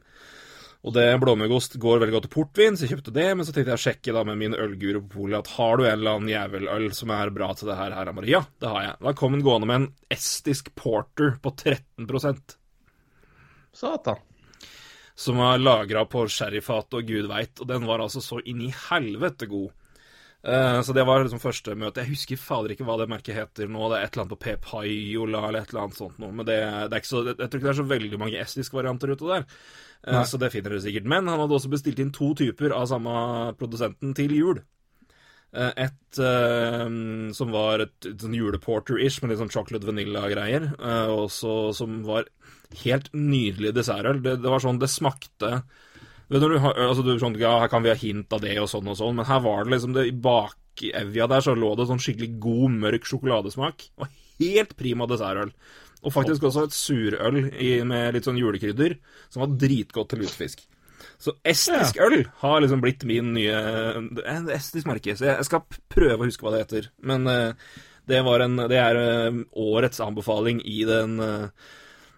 Og 0.85 0.93
det 0.93 1.05
blåmuggost 1.17 1.79
går 1.81 1.97
veldig 2.03 2.13
godt 2.13 2.27
til 2.27 2.33
portvin, 2.35 2.75
så 2.77 2.85
jeg 2.85 2.91
kjøpte 2.93 3.13
det. 3.15 3.25
Men 3.33 3.47
så 3.47 3.55
tenkte 3.55 3.73
jeg 3.73 3.79
å 3.79 3.85
sjekke 3.87 4.13
da 4.13 4.21
med 4.29 4.37
min 4.37 4.53
ølguru 4.53 4.99
på 5.01 5.15
polet 5.15 5.39
at 5.39 5.49
har 5.55 5.79
du 5.81 5.83
en 5.87 5.95
eller 5.95 6.19
annen 6.19 6.29
jæveløl 6.29 6.85
som 6.93 7.13
er 7.15 7.33
bra 7.33 7.47
til 7.57 7.71
det 7.71 7.79
her? 7.79 7.95
her? 7.97 8.11
Bare, 8.13 8.29
ja, 8.29 8.43
det 8.61 8.69
har 8.69 8.83
jeg. 8.85 8.99
Da 9.07 9.15
kom 9.17 9.33
den 9.33 9.41
gående 9.47 9.69
med 9.71 9.81
en 9.81 9.87
estisk 10.13 10.69
porter 10.77 11.33
på 11.41 11.55
13% 11.57 12.55
Satan. 13.75 14.21
Som 15.15 15.39
var 15.39 15.61
lagra 15.61 16.03
på 16.11 16.25
sherryfat 16.27 16.93
og 16.97 17.07
gud 17.07 17.29
veit, 17.31 17.55
og 17.63 17.69
den 17.71 17.87
var 17.87 18.03
altså 18.03 18.21
så 18.23 18.41
inn 18.43 18.61
i 18.65 18.73
helvete 18.89 19.47
god. 19.51 19.71
Eh, 20.45 20.81
så 20.85 20.93
det 20.93 21.05
var 21.07 21.23
liksom 21.23 21.41
første 21.41 21.73
møte. 21.79 22.03
Jeg 22.03 22.11
husker 22.13 22.37
fader 22.37 22.75
ikke 22.75 22.85
hva 22.85 22.99
det 23.01 23.07
merket 23.09 23.33
heter 23.37 23.71
nå. 23.71 23.87
Det 23.89 23.97
er 23.97 24.03
et 24.05 24.13
eller 24.13 24.25
annet 24.25 24.35
på 24.35 24.43
Pepaiola 24.43 25.41
eller 25.47 25.63
et 25.63 25.71
eller 25.73 25.85
annet 25.87 25.97
sånt 25.97 26.19
noe. 26.21 26.35
Men 26.35 26.45
det, 26.45 26.59
det 26.91 27.01
så, 27.07 27.23
jeg 27.31 27.39
tror 27.39 27.57
ikke 27.61 27.65
det 27.65 27.73
er 27.73 27.79
så 27.79 27.87
veldig 27.95 28.19
mange 28.21 28.43
estiske 28.43 28.77
varianter 28.77 29.15
ute 29.15 29.31
der. 29.31 29.47
Eh, 30.05 30.21
så 30.29 30.37
det 30.41 30.51
finner 30.53 30.75
dere 30.75 30.83
sikkert. 30.85 31.09
Men 31.15 31.31
han 31.31 31.41
hadde 31.41 31.57
også 31.57 31.71
bestilt 31.73 32.01
inn 32.03 32.13
to 32.13 32.33
typer 32.37 32.75
av 32.77 32.85
samme 32.91 33.15
produsenten 33.57 34.13
til 34.19 34.35
jul. 34.37 34.61
Eh, 35.55 35.71
Et 35.87 36.21
som 37.35 37.49
var 37.51 37.81
et, 37.83 37.95
et 38.07 38.21
sånn 38.21 38.35
juleporter-ish 38.37 39.17
med 39.23 39.33
litt 39.33 39.41
sånn 39.41 39.51
chocolate 39.51 39.87
vanilla-greier. 39.89 40.69
og 41.11 41.25
så 41.33 41.73
som 41.75 42.03
var 42.05 42.29
helt 42.83 43.11
nydelig 43.13 43.73
dessertøl. 43.75 44.21
Det, 44.23 44.37
det 44.43 44.51
var 44.51 44.63
sånn 44.63 44.81
Det 44.81 44.91
smakte 44.91 45.59
Vet 46.25 46.41
du, 46.41 46.55
altså 46.57 47.03
du, 47.05 47.11
sånn, 47.21 47.35
ja, 47.37 47.59
Her 47.61 47.69
kan 47.69 47.83
vi 47.85 47.91
ha 47.91 47.97
hint 47.99 48.31
av 48.33 48.41
det 48.41 48.55
og 48.57 48.69
sånn 48.71 48.87
og 48.89 48.95
sånn, 48.97 49.19
men 49.19 49.27
her 49.29 49.43
var 49.45 49.65
det 49.67 49.75
liksom 49.75 49.93
det 49.93 50.07
i 50.09 50.13
bak, 50.13 50.55
bak 50.75 50.95
Evja 51.01 51.27
der 51.27 51.41
så 51.41 51.55
lå 51.55 51.75
det 51.75 51.87
sånn 51.87 51.99
skikkelig 51.99 52.39
god, 52.39 52.71
mørk 52.71 53.05
sjokoladesmak. 53.05 53.89
Og 53.97 54.07
helt 54.39 54.75
prima 54.75 55.07
dessertøl. 55.07 55.51
Og 56.03 56.13
faktisk 56.13 56.43
også 56.43 56.65
et 56.65 56.73
surøl 56.73 57.51
i, 57.57 57.81
med 57.83 58.13
litt 58.13 58.25
sånn 58.25 58.37
julekrydder, 58.37 58.97
som 59.29 59.41
var 59.41 59.55
dritgodt 59.57 60.09
til 60.11 60.21
lutefisk. 60.21 60.65
Så 61.17 61.33
estisk 61.43 61.97
øl 62.03 62.25
har 62.41 62.61
liksom 62.61 62.81
blitt 62.81 63.05
min 63.07 63.33
nye 63.33 63.55
En 64.27 64.49
estisk 64.51 64.85
merke. 64.85 65.15
Så 65.15 65.25
jeg 65.25 65.45
skal 65.47 65.63
prøve 65.89 66.19
å 66.19 66.27
huske 66.27 66.43
hva 66.43 66.51
det 66.53 66.65
heter. 66.65 66.89
Men 67.01 67.25
eh, 67.27 67.55
det, 68.05 68.21
var 68.25 68.43
en, 68.43 68.57
det 68.69 68.77
er 68.77 68.99
eh, 68.99 69.41
årets 69.55 70.01
anbefaling 70.03 70.61
i 70.61 70.83
den 70.85 71.17
uh, 71.23 71.47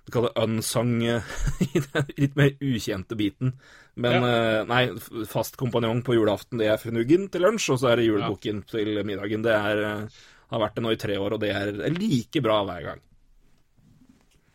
du 0.08 0.14
kaller 0.16 0.32
det 0.32 0.46
unsung 0.48 0.94
i 1.68 1.82
den 1.84 2.14
litt 2.16 2.38
mer 2.40 2.54
ukjente 2.64 3.18
biten. 3.20 3.52
Men 3.98 4.24
ja. 4.24 4.64
nei, 4.70 4.84
fast 5.28 5.58
kompanjong 5.60 6.04
på 6.06 6.16
julaften, 6.16 6.62
det 6.62 6.70
er 6.72 6.80
fnuggen 6.80 7.28
til 7.34 7.44
lunsj, 7.44 7.72
og 7.74 7.82
så 7.82 7.92
er 7.92 8.00
det 8.00 8.06
julebukken 8.08 8.62
til 8.70 9.02
middagen. 9.08 9.44
Det 9.44 9.56
er, 9.58 9.82
eh, 9.88 10.22
har 10.54 10.64
vært 10.64 10.78
det 10.78 10.86
nå 10.86 10.94
i 10.94 11.02
tre 11.02 11.18
år, 11.20 11.36
og 11.36 11.42
det 11.44 11.50
er 11.52 11.74
like 11.98 12.44
bra 12.46 12.62
hver 12.70 12.86
gang. 12.92 13.04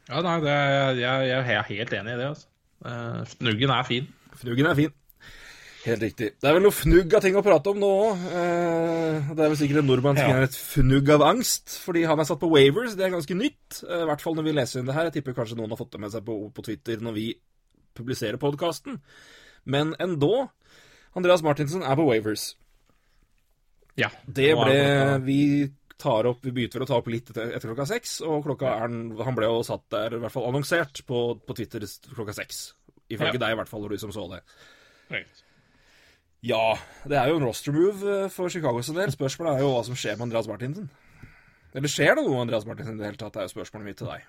Ja, 0.09 0.23
nei, 0.25 0.38
det 0.44 0.54
er, 0.54 0.97
jeg, 0.99 1.28
jeg 1.30 1.56
er 1.59 1.68
helt 1.68 1.94
enig 1.99 2.14
i 2.14 2.21
det. 2.23 2.30
altså. 2.32 2.49
Eh, 2.87 3.21
Fnuggen 3.37 3.75
er 3.76 3.87
fin. 3.88 4.09
Fnuggen 4.40 4.71
er 4.71 4.78
fin. 4.78 4.94
Helt 5.83 6.03
riktig. 6.05 6.29
Det 6.39 6.47
er 6.47 6.55
vel 6.55 6.62
noe 6.62 6.71
fnugg 6.75 7.15
av 7.19 7.23
ting 7.25 7.35
å 7.35 7.43
prate 7.43 7.73
om 7.73 7.79
nå 7.83 7.89
òg. 8.05 8.21
Det 9.35 9.43
er 9.43 9.49
vel 9.51 9.57
sikkert 9.59 9.81
en 9.81 9.89
nordmann 9.91 10.17
som 10.21 10.29
Ja. 10.31 10.43
et 10.47 10.55
fnugg 10.55 11.09
av 11.11 11.23
angst, 11.27 11.73
fordi 11.83 12.05
han 12.07 12.21
er 12.21 12.25
satt 12.29 12.39
på 12.39 12.51
Wavers. 12.53 12.95
Det 12.95 13.05
er 13.07 13.11
ganske 13.11 13.35
nytt. 13.35 13.83
eh, 13.89 14.03
I 14.03 14.07
hvert 14.07 14.21
fall 14.23 14.35
når 14.37 14.45
vi 14.47 14.53
leser 14.53 14.79
inn 14.81 14.87
det 14.87 14.95
her. 14.95 15.09
Jeg 15.11 15.15
tipper 15.25 15.35
kanskje 15.35 15.57
noen 15.59 15.71
har 15.71 15.77
fått 15.81 15.91
det 15.91 16.01
med 16.01 16.12
seg 16.12 16.25
på, 16.25 16.37
på 16.55 16.62
Twitter 16.62 16.97
når 17.03 17.12
vi 17.15 17.27
publiserer 17.95 18.39
podkasten. 18.39 19.01
Men 19.67 19.95
endå. 19.99 20.49
Andreas 21.17 21.43
Martinsen 21.43 21.83
er 21.83 21.97
på 21.97 22.07
Wavers. 22.07 22.55
Ja. 23.97 24.09
Det 24.27 24.55
ble 24.57 25.21
Vi 25.27 25.71
tar 25.99 26.25
opp 26.27 26.41
Vi 26.43 26.51
begynte 26.51 26.79
vel 26.79 26.87
å 26.87 26.89
ta 26.89 26.97
opp 26.97 27.07
litt 27.12 27.29
etter, 27.31 27.53
etter 27.55 27.69
klokka 27.69 27.87
seks, 27.87 28.21
og 28.23 28.45
klokka 28.47 28.71
er 28.81 28.89
Han 29.25 29.35
ble 29.37 29.45
jo 29.51 29.62
satt 29.62 29.85
der, 29.91 30.15
i 30.15 30.19
hvert 30.23 30.33
fall 30.33 30.47
annonsert, 30.49 31.03
på, 31.07 31.41
på 31.45 31.55
Twitter 31.59 31.81
klokka 32.15 32.33
seks. 32.35 32.73
Ifølge 33.11 33.35
Ja. 33.35 33.39
deg, 33.49 33.51
i 33.53 33.57
hvert 33.61 33.69
fall, 33.69 33.83
og 33.85 33.91
du 33.91 33.99
som 33.99 34.11
så 34.15 34.31
det. 34.31 34.41
Korrekt. 35.09 35.43
Ja, 36.43 36.75
det 37.07 37.15
er 37.15 37.31
jo 37.31 37.39
en 37.39 37.47
roster 37.47 37.75
move 37.75 38.03
eh, 38.03 38.29
for 38.35 38.51
Chicagos 38.51 38.89
sin 38.89 38.99
del. 38.99 39.13
Spørsmålet 39.15 39.61
er 39.61 39.63
jo 39.63 39.71
hva 39.77 39.83
som 39.87 39.99
skjer 39.99 40.17
med 40.17 40.27
Andreas 40.27 40.49
Martinsen. 40.51 40.89
Eller 41.73 41.91
skjer 41.91 42.17
det 42.19 42.25
noe 42.25 42.35
med 42.35 42.49
Andreas 42.49 42.67
Martinsen 42.67 42.97
i 42.99 43.03
det 43.03 43.13
hele 43.13 43.21
tatt? 43.21 43.37
Det 43.37 43.45
er 43.45 43.47
jo 43.47 43.55
spørsmålet 43.55 43.87
mitt 43.87 44.01
til 44.01 44.11
deg. 44.11 44.25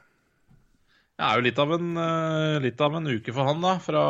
Det 1.13 1.25
er 1.25 1.39
jo 1.39 1.45
litt 1.47 1.61
av 1.63 1.73
en, 1.73 1.89
eh, 2.03 2.59
litt 2.67 2.85
av 2.85 2.99
en 2.99 3.09
uke 3.09 3.33
for 3.33 3.49
han, 3.49 3.65
da. 3.65 3.73
Fra, 3.81 4.05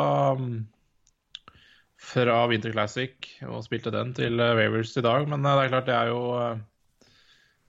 fra 2.10 2.36
Winter 2.52 2.76
Classic 2.76 3.32
og 3.48 3.64
spilte 3.64 3.92
den 3.94 4.12
til 4.20 4.36
eh, 4.36 4.54
Wavers 4.60 4.94
i 5.00 5.06
dag. 5.08 5.24
Men 5.32 5.40
eh, 5.40 5.56
det 5.56 5.64
er 5.64 5.74
klart, 5.74 5.88
det 5.88 5.96
er 5.96 6.12
jo 6.12 6.22
eh, 6.42 6.62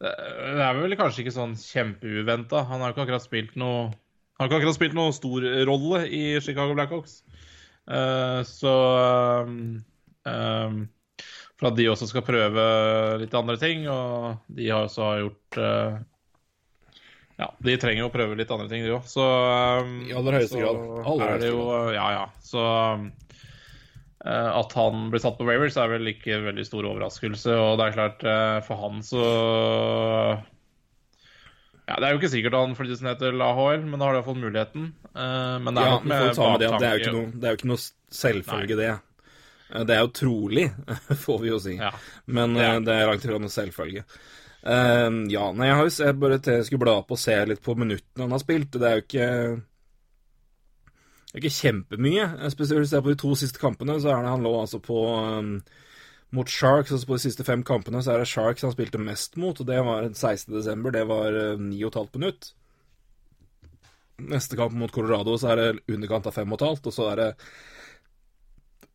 Det 0.03 0.67
er 0.67 0.79
vel 0.81 0.99
kanskje 0.99 1.23
ikke 1.23 1.37
sånn 1.39 1.55
kjempeuventa. 1.63 2.67
Han 2.67 2.83
har 2.83 2.91
jo 2.91 2.97
ikke 2.97 3.07
akkurat 3.07 3.29
spilt 3.29 3.55
noe 3.55 3.87
Han 3.87 4.43
har 4.43 4.51
ikke 4.51 4.65
akkurat 4.65 4.81
spilt 4.81 4.99
noe 4.99 5.15
stor 5.15 5.47
rolle 5.71 6.05
i 6.11 6.25
Chicago 6.43 6.75
Blackhawks. 6.75 7.21
Eh, 7.87 8.41
så 8.43 8.75
um, 10.25 10.83
For 11.55 11.69
at 11.69 11.77
de 11.79 11.87
også 11.91 12.09
skal 12.09 12.25
prøve 12.27 12.65
litt 13.21 13.37
andre 13.37 13.55
ting, 13.61 13.87
og 13.91 14.43
de 14.51 14.69
har 14.69 14.89
også 14.89 15.13
gjort 15.21 15.61
uh, 15.61 16.03
ja, 17.35 17.49
de 17.59 17.75
trenger 17.79 18.07
å 18.07 18.13
prøve 18.13 18.37
litt 18.39 18.51
andre 18.53 18.69
ting, 18.71 18.85
de 18.85 18.93
òg. 18.95 19.07
Så 19.11 19.23
um, 19.23 19.97
I 20.07 20.15
aller 20.15 20.37
høyeste 20.39 20.61
grad. 20.61 20.81
Aller 21.03 21.25
er 21.25 21.33
høyeste 21.35 21.51
jo, 21.51 21.63
Ja, 21.95 22.07
ja. 22.15 22.25
Så 22.43 22.63
um, 22.63 23.09
at 24.25 24.75
han 24.79 25.09
blir 25.11 25.21
satt 25.21 25.35
på 25.37 25.45
Wavers, 25.47 25.75
er 25.77 25.91
vel 25.91 26.13
ikke 26.13 26.37
en 26.37 26.47
veldig 26.47 26.65
stor 26.65 26.87
overraskelse. 26.87 27.57
Og 27.59 27.75
det 27.79 27.89
er 27.89 27.97
klart, 27.97 28.23
uh, 28.23 28.59
for 28.65 28.79
han 28.85 29.03
så 29.05 29.25
Ja, 31.85 31.99
Det 31.99 32.07
er 32.07 32.15
jo 32.15 32.21
ikke 32.21 32.31
sikkert 32.33 32.55
han 32.57 32.77
flyttes 32.79 33.03
ned 33.05 33.19
til 33.19 33.43
AHL, 33.43 33.83
men 33.83 33.99
da 33.99 34.07
har 34.07 34.15
de 34.15 34.21
iallfall 34.23 34.39
muligheten. 34.39 34.87
Men 35.13 35.75
det 35.75 35.83
er 35.83 35.91
Ja, 35.91 35.99
det, 36.07 36.71
det 36.79 36.87
er 36.87 36.95
jo 36.95 37.03
ikke 37.03 37.17
noe, 37.19 37.27
det 37.35 37.45
er 37.45 37.53
jo 37.53 37.59
ikke 37.59 37.69
noe 37.69 37.83
selvfølge, 38.15 38.79
det. 38.79 38.95
Eh, 39.75 39.83
Det 39.85 39.95
er 39.97 40.01
jo 40.05 40.13
trolig, 40.15 40.65
får 41.25 41.41
vi 41.43 41.51
jo 41.51 41.59
si. 41.59 41.75
Ja. 41.77 41.91
Men 42.25 42.55
Det 42.55 42.63
er- 42.63 42.75
eh, 42.75 42.81
det 42.87 42.95
er 42.95 43.07
langt 43.11 43.25
ifra 43.27 43.39
noe 43.43 43.53
selvfølge. 43.53 44.05
Uh, 44.65 45.21
ja, 45.29 45.51
nei, 45.53 45.67
jeg 45.69 45.75
har 45.77 45.85
jo 45.85 45.91
jeg 46.07 46.15
bare 46.17 46.37
til 46.41 46.55
jeg 46.57 46.65
skulle 46.65 46.81
bla 46.81 46.93
opp 46.97 47.11
og 47.13 47.19
se 47.21 47.35
litt 47.45 47.59
på 47.61 47.75
minuttene 47.77 48.23
han 48.25 48.31
har 48.33 48.41
spilt. 48.41 48.71
Det 48.73 48.87
er 48.89 48.95
jo 48.97 49.03
ikke 49.03 49.27
det 51.29 51.35
er 51.35 51.43
ikke 51.43 51.57
kjempemye. 51.59 52.25
Spesielt 52.49 52.79
hvis 52.81 52.89
du 52.89 52.95
ser 52.95 53.03
på 53.05 53.11
de 53.13 53.19
to 53.21 53.35
siste 53.37 53.59
kampene, 53.61 53.99
så 54.01 54.09
er 54.15 54.23
det 54.23 54.31
han 54.33 54.41
lå 54.45 54.53
altså 54.63 54.79
på 54.81 54.97
um, 55.37 55.51
mot 56.33 56.49
Sharks. 56.49 56.95
Altså 56.95 57.05
på 57.11 57.17
de 57.19 57.25
siste 57.27 57.45
fem 57.45 57.61
kampene 57.67 58.01
så 58.01 58.15
er 58.15 58.23
det 58.23 58.29
Sharks 58.31 58.65
han 58.65 58.73
spilte 58.73 58.97
mest 59.03 59.35
mot, 59.37 59.59
og 59.61 59.67
det 59.69 59.77
var 59.85 60.07
16. 60.09 60.49
desember. 60.55 60.95
Det 60.95 61.03
var 61.11 61.35
uh, 61.35 61.59
9,5 61.61 62.09
minutt. 62.17 62.49
Neste 64.31 64.55
kamp 64.57 64.73
mot 64.79 64.91
Colorado 64.95 65.35
så 65.37 65.51
er 65.51 65.61
det 65.61 65.69
underkant 65.91 66.25
av 66.31 66.33
5,5, 66.39 66.85
og 66.87 66.93
så 66.95 67.09
er 67.11 67.21
det 67.21 67.29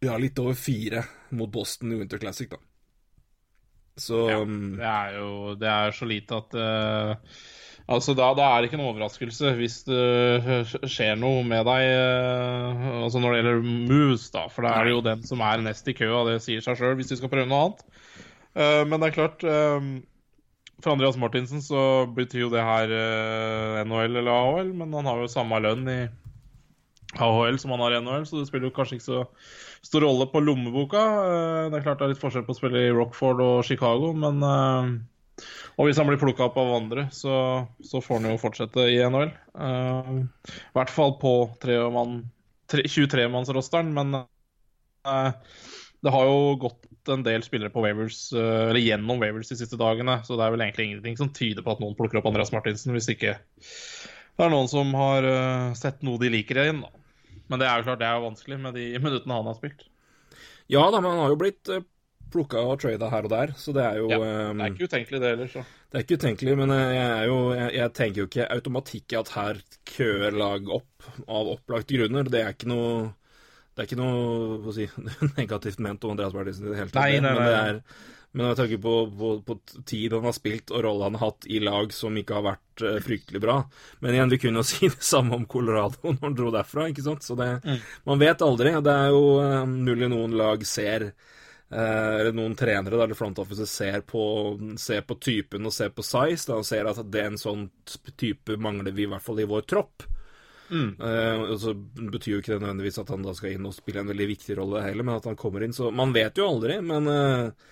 ja, 0.01 0.17
litt 0.21 0.39
over 0.41 0.57
fire 0.59 1.05
mot 1.37 1.51
Boston 1.53 1.95
i 1.95 2.01
Winter 2.01 2.21
Classic, 2.21 2.51
da. 2.51 2.61
Så 4.01 4.21
Ja, 4.31 4.39
um, 4.41 4.77
det 4.79 4.87
er 4.87 5.17
jo 5.19 5.31
det 5.61 5.69
er 5.69 5.93
så 5.93 6.07
lite 6.09 6.39
at 6.41 6.55
uh, 6.57 7.41
Altså, 7.91 8.15
da, 8.15 8.29
da 8.39 8.47
er 8.47 8.63
det 8.63 8.69
ikke 8.69 8.79
noen 8.79 8.93
overraskelse 8.93 9.51
hvis 9.59 9.81
det 9.89 10.61
skjer 10.87 11.17
noe 11.19 11.41
med 11.43 11.65
deg 11.67 11.89
uh, 11.91 12.85
altså 13.01 13.19
når 13.19 13.33
det 13.35 13.41
gjelder 13.41 13.65
moves, 13.91 14.29
da. 14.31 14.45
For 14.53 14.67
da 14.67 14.77
er 14.77 14.87
det 14.87 14.95
jo 14.95 15.03
den 15.09 15.25
som 15.27 15.43
er 15.43 15.65
nest 15.65 15.91
i 15.91 15.97
køa, 15.99 16.23
det 16.29 16.37
sier 16.45 16.63
seg 16.63 16.79
sjøl 16.79 16.95
hvis 17.01 17.11
de 17.11 17.19
skal 17.19 17.33
prøve 17.33 17.51
noe 17.51 17.65
annet. 17.65 17.83
Uh, 18.55 18.85
men 18.87 18.99
det 18.99 19.11
er 19.11 19.15
klart 19.15 19.45
eh, 19.47 19.91
For 20.83 20.91
Andreas 20.91 21.19
Martinsen 21.21 21.63
så 21.63 21.83
betyr 22.15 22.47
jo 22.47 22.55
det 22.55 22.63
her 22.67 22.91
uh, 22.95 23.83
NHL 23.87 24.23
eller 24.23 24.33
AHL, 24.35 24.73
men 24.81 24.95
han 24.99 25.11
har 25.11 25.21
jo 25.23 25.31
samme 25.31 25.59
lønn 25.63 25.91
i 25.91 26.01
AHL 27.19 27.59
som 27.59 27.73
han 27.75 27.81
har 27.83 27.91
i 27.97 28.01
NHL, 28.01 28.23
så 28.27 28.39
det 28.39 28.47
spiller 28.47 28.67
jo 28.69 28.77
kanskje 28.77 28.95
ikke 28.99 29.09
så 29.09 29.21
stor 29.83 30.01
rolle 30.07 30.27
på 30.31 30.41
lommeboka. 30.45 31.01
Eh, 31.01 31.71
Det 31.71 31.77
er 31.81 31.87
klart 31.87 31.99
det 31.99 32.05
er 32.07 32.13
litt 32.15 32.23
forskjell 32.23 32.47
på 32.47 32.53
å 32.55 32.61
spille 32.61 32.79
i 32.87 32.95
Rockford 32.95 33.39
og 33.43 33.65
Chicago, 33.67 34.13
men 34.15 34.37
eh, 34.47 34.87
Og 35.81 35.87
hvis 35.89 35.99
han 35.99 36.07
blir 36.07 36.21
plukka 36.21 36.45
opp 36.51 36.59
av 36.61 36.75
andre, 36.77 37.09
så, 37.11 37.65
så 37.81 38.01
får 38.05 38.17
han 38.21 38.31
jo 38.35 38.43
fortsette 38.43 38.81
i 38.93 39.01
NHL. 39.01 39.31
Eh, 39.57 40.11
I 40.53 40.75
hvert 40.77 40.93
fall 40.93 41.13
på 41.23 41.33
23-mannsrosteren, 41.65 43.89
men 43.97 44.09
det 46.05 46.11
har 46.13 46.25
jo 46.29 46.61
gått 46.61 46.85
en 47.11 47.25
del 47.25 47.41
spillere 47.43 47.73
på 47.73 47.81
Wavers, 47.83 48.33
eller 48.37 48.77
gjennom 48.85 49.17
Wavers 49.23 49.49
de 49.49 49.57
siste 49.57 49.77
dagene, 49.81 50.21
så 50.23 50.37
det 50.37 50.45
er 50.45 50.51
vel 50.53 50.61
egentlig 50.67 50.87
ingenting 50.91 51.17
som 51.17 51.33
tyder 51.33 51.65
på 51.65 51.73
at 51.73 51.81
noen 51.81 51.97
plukker 51.97 52.21
opp 52.21 52.29
Andreas 52.29 52.53
Martinsen, 52.53 52.93
hvis 52.93 53.09
ikke 53.17 53.41
det 54.41 54.47
er 54.49 54.53
noen 54.55 54.69
som 54.73 54.91
har 54.97 55.27
uh, 55.29 55.77
sett 55.77 56.01
noe 56.07 56.17
de 56.21 56.31
liker 56.33 56.63
igjen, 56.63 56.81
da. 56.81 56.97
Men 57.51 57.61
det 57.61 57.67
er 57.69 57.81
jo 57.81 57.89
klart 57.91 58.01
det 58.01 58.07
er 58.09 58.17
jo 58.17 58.29
vanskelig 58.29 58.57
med 58.63 58.77
de 58.79 58.87
minuttene 59.05 59.37
han 59.37 59.49
har 59.51 59.59
spilt. 59.59 59.85
Ja 60.71 60.87
da, 60.89 61.01
men 61.03 61.13
han 61.13 61.25
har 61.27 61.35
jo 61.35 61.41
blitt 61.41 61.69
uh, 61.69 61.83
plukka 62.31 62.63
og 62.63 62.79
trada 62.81 63.11
her 63.13 63.27
og 63.27 63.33
der, 63.35 63.53
så 63.59 63.75
det 63.77 63.85
er 63.85 64.01
jo 64.01 64.09
Ja, 64.13 64.21
um, 64.23 64.61
Det 64.61 64.67
er 64.67 64.75
ikke 64.75 64.89
utenkelig, 64.89 65.21
det 65.21 65.33
heller. 65.35 65.51
så. 65.53 65.65
Det 65.91 65.99
er 65.99 66.05
ikke 66.07 66.19
utenkelig, 66.23 66.57
men 66.61 66.73
eh, 66.73 66.93
jeg, 66.95 67.27
jo, 67.27 67.39
jeg, 67.59 67.71
jeg 67.75 67.93
tenker 67.99 68.23
jo 68.23 68.29
ikke 68.31 68.47
automatikk 68.55 69.13
i 69.13 69.19
at 69.19 69.33
her 69.35 69.63
køer 69.91 70.37
lag 70.39 70.71
opp 70.71 71.09
av 71.27 71.51
opplagte 71.57 71.99
grunner. 71.99 72.31
Det 72.31 72.45
er 72.45 72.55
ikke 72.55 72.71
noe 72.71 72.93
Det 73.75 73.83
er 73.83 73.89
ikke 73.89 73.99
noe 73.99 74.75
si, 74.77 74.87
negativt 75.41 75.83
ment 75.83 76.07
om 76.07 76.15
Andreas 76.15 76.33
Bertelsen 76.37 76.69
i 76.69 76.73
det 76.73 76.81
hele 76.81 76.95
tatt. 76.95 77.03
Nei, 77.03 77.19
nei, 77.19 77.35
nei, 77.35 77.35
Men, 77.35 77.51
det 77.51 77.59
er, 77.59 78.09
men 78.33 78.47
jeg 78.47 78.57
tenker 78.61 78.79
på, 78.85 78.93
på, 79.19 79.31
på 79.49 79.57
tid 79.91 80.13
han 80.15 80.27
har 80.29 80.35
spilt 80.37 80.71
og 80.71 80.85
rolle 80.87 81.09
han 81.09 81.17
har 81.19 81.33
hatt 81.33 81.49
i 81.51 81.59
lag 81.65 81.91
som 81.97 82.15
ikke 82.21 82.37
har 82.39 82.45
vært 82.47 82.85
uh, 82.87 82.99
fryktelig 83.03 83.41
bra. 83.43 83.57
Men 84.05 84.15
igjen, 84.15 84.31
vi 84.31 84.39
kunne 84.45 84.63
jo 84.63 84.69
si 84.73 84.87
det 84.93 85.03
samme 85.03 85.35
om 85.35 85.49
Colorado 85.51 85.99
når 86.13 86.21
han 86.29 86.37
dro 86.39 86.53
derfra, 86.55 86.87
ikke 86.93 87.07
sant. 87.09 87.27
Så 87.27 87.35
det, 87.41 87.49
Mm. 87.67 87.81
man 88.07 88.23
vet 88.23 88.45
aldri. 88.47 88.77
Det 88.87 88.93
er 88.95 89.11
jo 89.11 89.25
eh, 89.43 89.65
mulig 89.67 90.09
noen 90.13 90.37
lag 90.39 90.63
ser 90.67 91.09
eh, 91.11 92.15
eller 92.21 92.33
noen 92.39 92.55
trenere 92.59 92.95
da, 92.97 93.03
eller 93.09 93.19
front 93.19 93.39
office 93.43 93.67
ser 93.71 94.01
på, 94.07 94.23
ser 94.79 95.03
på 95.07 95.19
typen 95.23 95.67
og 95.67 95.75
ser 95.75 95.91
på 95.95 96.03
size 96.07 96.47
da, 96.53 96.61
og 96.63 96.67
ser 96.67 96.87
at 96.91 97.03
det 97.11 97.21
er 97.25 97.33
en 97.33 97.39
sånn 97.41 97.67
type 98.19 98.57
mangler 98.63 98.95
vi 98.95 99.09
i 99.09 99.11
hvert 99.11 99.23
fall 99.27 99.43
i 99.43 99.49
vår 99.51 99.67
tropp. 99.71 100.07
Eh, 100.71 101.41
og 101.51 101.57
så 101.59 101.73
betyr 101.75 102.37
jo 102.37 102.41
ikke 102.45 102.53
det 102.55 102.61
nødvendigvis 102.63 103.01
at 103.03 103.09
han 103.11 103.25
da 103.27 103.35
skal 103.35 103.57
inn 103.57 103.67
og 103.67 103.75
spille 103.75 104.05
en 104.05 104.11
veldig 104.13 104.31
viktig 104.31 104.55
rolle 104.61 104.85
heller, 104.87 105.03
men 105.03 105.19
at 105.19 105.27
han 105.27 105.39
kommer 105.39 105.67
inn. 105.67 105.75
Så 105.75 105.91
man 105.91 106.15
vet 106.15 106.39
jo 106.39 106.47
aldri, 106.47 106.77
men 106.87 107.11
eh, 107.11 107.71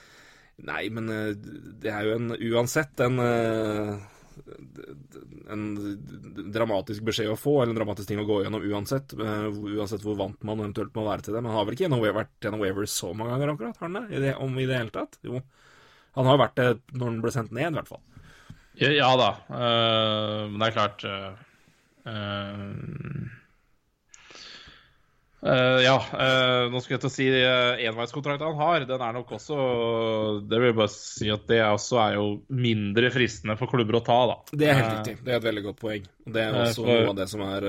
Nei, 0.66 0.88
men 0.90 1.10
eh, 1.12 1.34
det 1.82 1.90
er 1.92 2.06
jo 2.08 2.14
en 2.16 2.32
uansett 2.34 3.02
en 3.04 3.20
eh, 3.22 3.92
en 5.52 5.62
dramatisk 6.54 7.02
beskjed 7.08 7.30
å 7.32 7.38
få, 7.38 7.56
eller 7.60 7.72
en 7.74 7.80
dramatisk 7.80 8.10
ting 8.10 8.20
å 8.22 8.26
gå 8.26 8.40
gjennom 8.42 8.64
uansett. 8.64 9.14
eh, 9.14 9.46
uansett 9.78 10.04
hvor 10.04 10.18
vant 10.18 10.42
man 10.46 10.60
eventuelt 10.62 10.94
må 10.96 11.06
være 11.06 11.26
til 11.26 11.36
det. 11.36 11.42
Men 11.42 11.52
han 11.52 11.60
har 11.60 11.68
vel 11.68 11.76
ikke 11.76 11.86
gjennom, 11.86 12.04
vært 12.16 12.44
gjennom 12.44 12.62
Wavers 12.62 12.94
så 12.94 13.12
mange 13.14 13.34
ganger, 13.34 13.54
akkurat? 13.54 13.80
Har 13.80 13.90
han 13.90 14.10
det? 14.10 14.34
Om 14.36 14.58
i 14.58 14.68
det 14.68 14.78
hele 14.78 14.94
tatt? 14.94 15.18
Jo. 15.26 15.42
Han 16.18 16.30
har 16.30 16.40
vært 16.40 16.56
det 16.58 16.68
når 16.94 17.06
han 17.06 17.20
ble 17.24 17.34
sendt 17.34 17.54
ned, 17.54 17.70
i 17.70 17.78
hvert 17.78 17.90
fall. 17.90 18.04
Ja, 18.78 18.90
ja 18.94 19.10
da. 19.18 19.30
men 19.50 20.60
det 20.60 20.68
er 20.68 20.74
klart 20.76 21.02
uh, 21.02 21.32
eh, 22.06 23.37
Eh, 25.38 25.80
ja, 25.84 25.94
uh, 26.02 26.64
nå 26.66 26.80
skulle 26.82 26.96
jeg 26.96 27.02
til 27.04 27.10
å 27.10 27.14
si 27.14 27.26
uh, 27.30 27.78
enveiskontrakten 27.86 28.48
han 28.48 28.58
har, 28.58 28.86
den 28.88 29.02
er 29.06 29.12
nok 29.14 29.36
også 29.36 29.58
Det 30.42 30.58
vil 30.58 30.72
jeg 30.72 30.76
bare 30.80 30.90
si 30.90 31.28
at 31.30 31.44
det 31.46 31.60
også 31.62 32.00
er 32.02 32.16
jo 32.16 32.24
mindre 32.50 33.12
fristende 33.14 33.54
for 33.60 33.70
klubber 33.70 34.00
å 34.00 34.02
ta, 34.02 34.18
da. 34.32 34.36
Det 34.50 34.66
er 34.66 34.80
helt 34.80 34.96
riktig. 34.96 35.14
Det 35.22 35.36
er 35.36 35.38
et 35.38 35.46
veldig 35.46 35.64
godt 35.68 35.78
poeng. 35.84 36.10
Det 36.26 36.42
er 36.42 36.58
også 36.64 36.82
for- 36.82 36.90
noe 37.04 37.14
av 37.14 37.20
det 37.20 37.28
som 37.30 37.44
er 37.46 37.68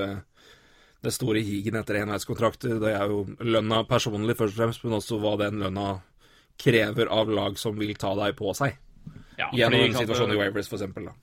det 0.99 1.13
store 1.15 1.43
higen 1.45 1.77
etter 1.79 2.01
enveiskontrakter. 2.01 2.79
Det 2.81 2.91
er 2.91 3.11
jo 3.13 3.21
lønna 3.39 3.83
personlig, 3.87 4.35
først 4.39 4.57
og 4.57 4.63
fremst, 4.63 4.83
men 4.83 4.97
også 4.97 5.19
hva 5.21 5.37
den 5.39 5.61
lønna 5.61 5.89
krever 6.59 7.07
av 7.13 7.29
lag 7.31 7.57
som 7.61 7.77
vil 7.79 7.93
ta 7.95 8.11
deg 8.19 8.35
på 8.39 8.51
seg. 8.57 8.75
Ja, 9.39 9.47
Gjennom 9.55 9.85
en 9.85 9.95
situasjon 9.95 10.33
i 10.33 10.39
Wavers, 10.41 10.67
for 10.67 10.75
eksempel. 10.75 11.07
Da. 11.07 11.13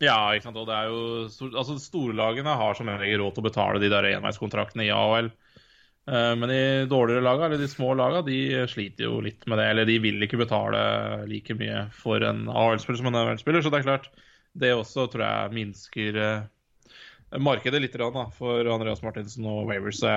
Ja, 0.00 0.16
ikke 0.32 0.48
sant. 0.48 0.56
Og 0.60 0.68
det 0.68 0.76
er 0.76 0.88
jo 0.88 1.50
altså 1.50 1.76
Storlagene 1.80 2.54
har 2.56 2.78
som 2.78 2.88
regel 2.88 3.20
råd 3.20 3.36
til 3.36 3.44
å 3.44 3.48
betale 3.50 3.82
de 3.82 3.90
der 3.92 4.08
enveiskontraktene 4.14 4.86
i 4.86 4.94
AHL. 4.94 5.28
Men 6.06 6.46
de 6.46 6.58
dårligere 6.86 7.24
laga, 7.24 7.48
eller 7.48 7.58
de 7.58 7.66
små 7.66 7.88
laga, 7.98 8.20
de 8.22 8.36
sliter 8.70 9.08
jo 9.08 9.16
litt 9.24 9.42
med 9.50 9.58
det. 9.58 9.64
Eller 9.72 9.88
de 9.88 9.96
vil 10.04 10.22
ikke 10.22 10.38
betale 10.38 10.78
like 11.26 11.56
mye 11.58 11.80
for 11.98 12.22
en 12.22 12.44
AL-spiller 12.46 13.00
som 13.00 13.08
en 13.10 13.18
AL-spiller. 13.18 13.64
Så 13.64 13.72
det 13.74 13.80
er 13.80 13.88
klart, 13.88 14.06
det 14.54 14.70
også 14.76 15.08
tror 15.10 15.24
jeg 15.26 15.56
minsker 15.56 16.20
eh, 16.22 17.40
markedet 17.42 17.82
litt 17.82 17.96
da, 17.98 18.26
for 18.36 18.70
Andreas 18.70 19.02
Martinsen 19.02 19.48
og 19.50 19.66
Wavers. 19.70 19.98
Så 20.04 20.12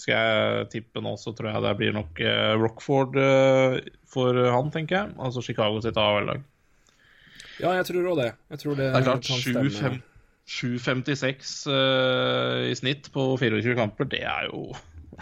skal 0.00 0.14
jeg 0.16 0.68
tippe 0.76 1.02
nå, 1.04 1.16
så 1.20 1.34
tror 1.36 1.50
jeg 1.50 1.64
det 1.66 1.74
blir 1.80 1.96
nok 1.96 2.22
eh, 2.24 2.52
Rockford 2.60 3.18
eh, 3.20 3.80
for 4.08 4.36
han, 4.46 4.70
tenker 4.74 4.96
jeg. 5.00 5.16
Altså 5.20 5.44
Chicago 5.44 5.82
sitt 5.84 5.98
AL-lag. 6.00 6.44
Ja, 7.60 7.74
jeg 7.76 7.90
tror 7.90 8.14
òg 8.14 8.22
det. 8.22 8.30
Jeg 8.54 8.62
tror 8.62 8.78
det, 8.78 8.86
Det 8.94 9.02
er 9.02 9.10
klart, 9.10 9.28
7-5 9.28 10.00
7,56 10.50 11.50
eh, 11.70 12.70
i 12.72 12.74
snitt 12.74 13.10
på 13.14 13.22
24 13.38 13.76
kamper, 13.78 14.08
det 14.10 14.24
er 14.26 14.48
jo, 14.48 14.72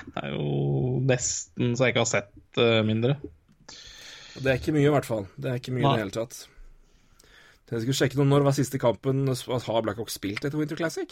det 0.06 0.22
er 0.22 0.34
jo 0.34 0.98
nesten 1.08 1.74
så 1.76 1.86
jeg 1.88 1.94
ikke 1.94 2.04
har 2.04 2.10
sett 2.12 2.60
eh, 2.62 2.80
mindre. 2.86 3.16
Det 4.38 4.46
er 4.52 4.60
ikke 4.60 4.74
mye, 4.76 4.86
i 4.86 4.92
hvert 4.94 5.08
fall. 5.08 5.24
Det 5.36 5.50
er 5.50 5.58
ikke 5.58 5.72
mye 5.74 5.82
i 5.82 5.90
det 5.96 6.02
hele 6.04 6.14
tatt. 6.14 6.44
Jeg 7.68 7.82
skulle 7.84 7.98
sjekke 7.98 8.16
noe 8.20 8.28
når 8.30 8.46
var 8.46 8.54
siste 8.56 8.78
kampen. 8.80 9.26
Har 9.28 9.82
Blackhawk 9.84 10.08
spilt 10.12 10.44
etter 10.46 10.56
Winter 10.60 10.78
Classic? 10.78 11.10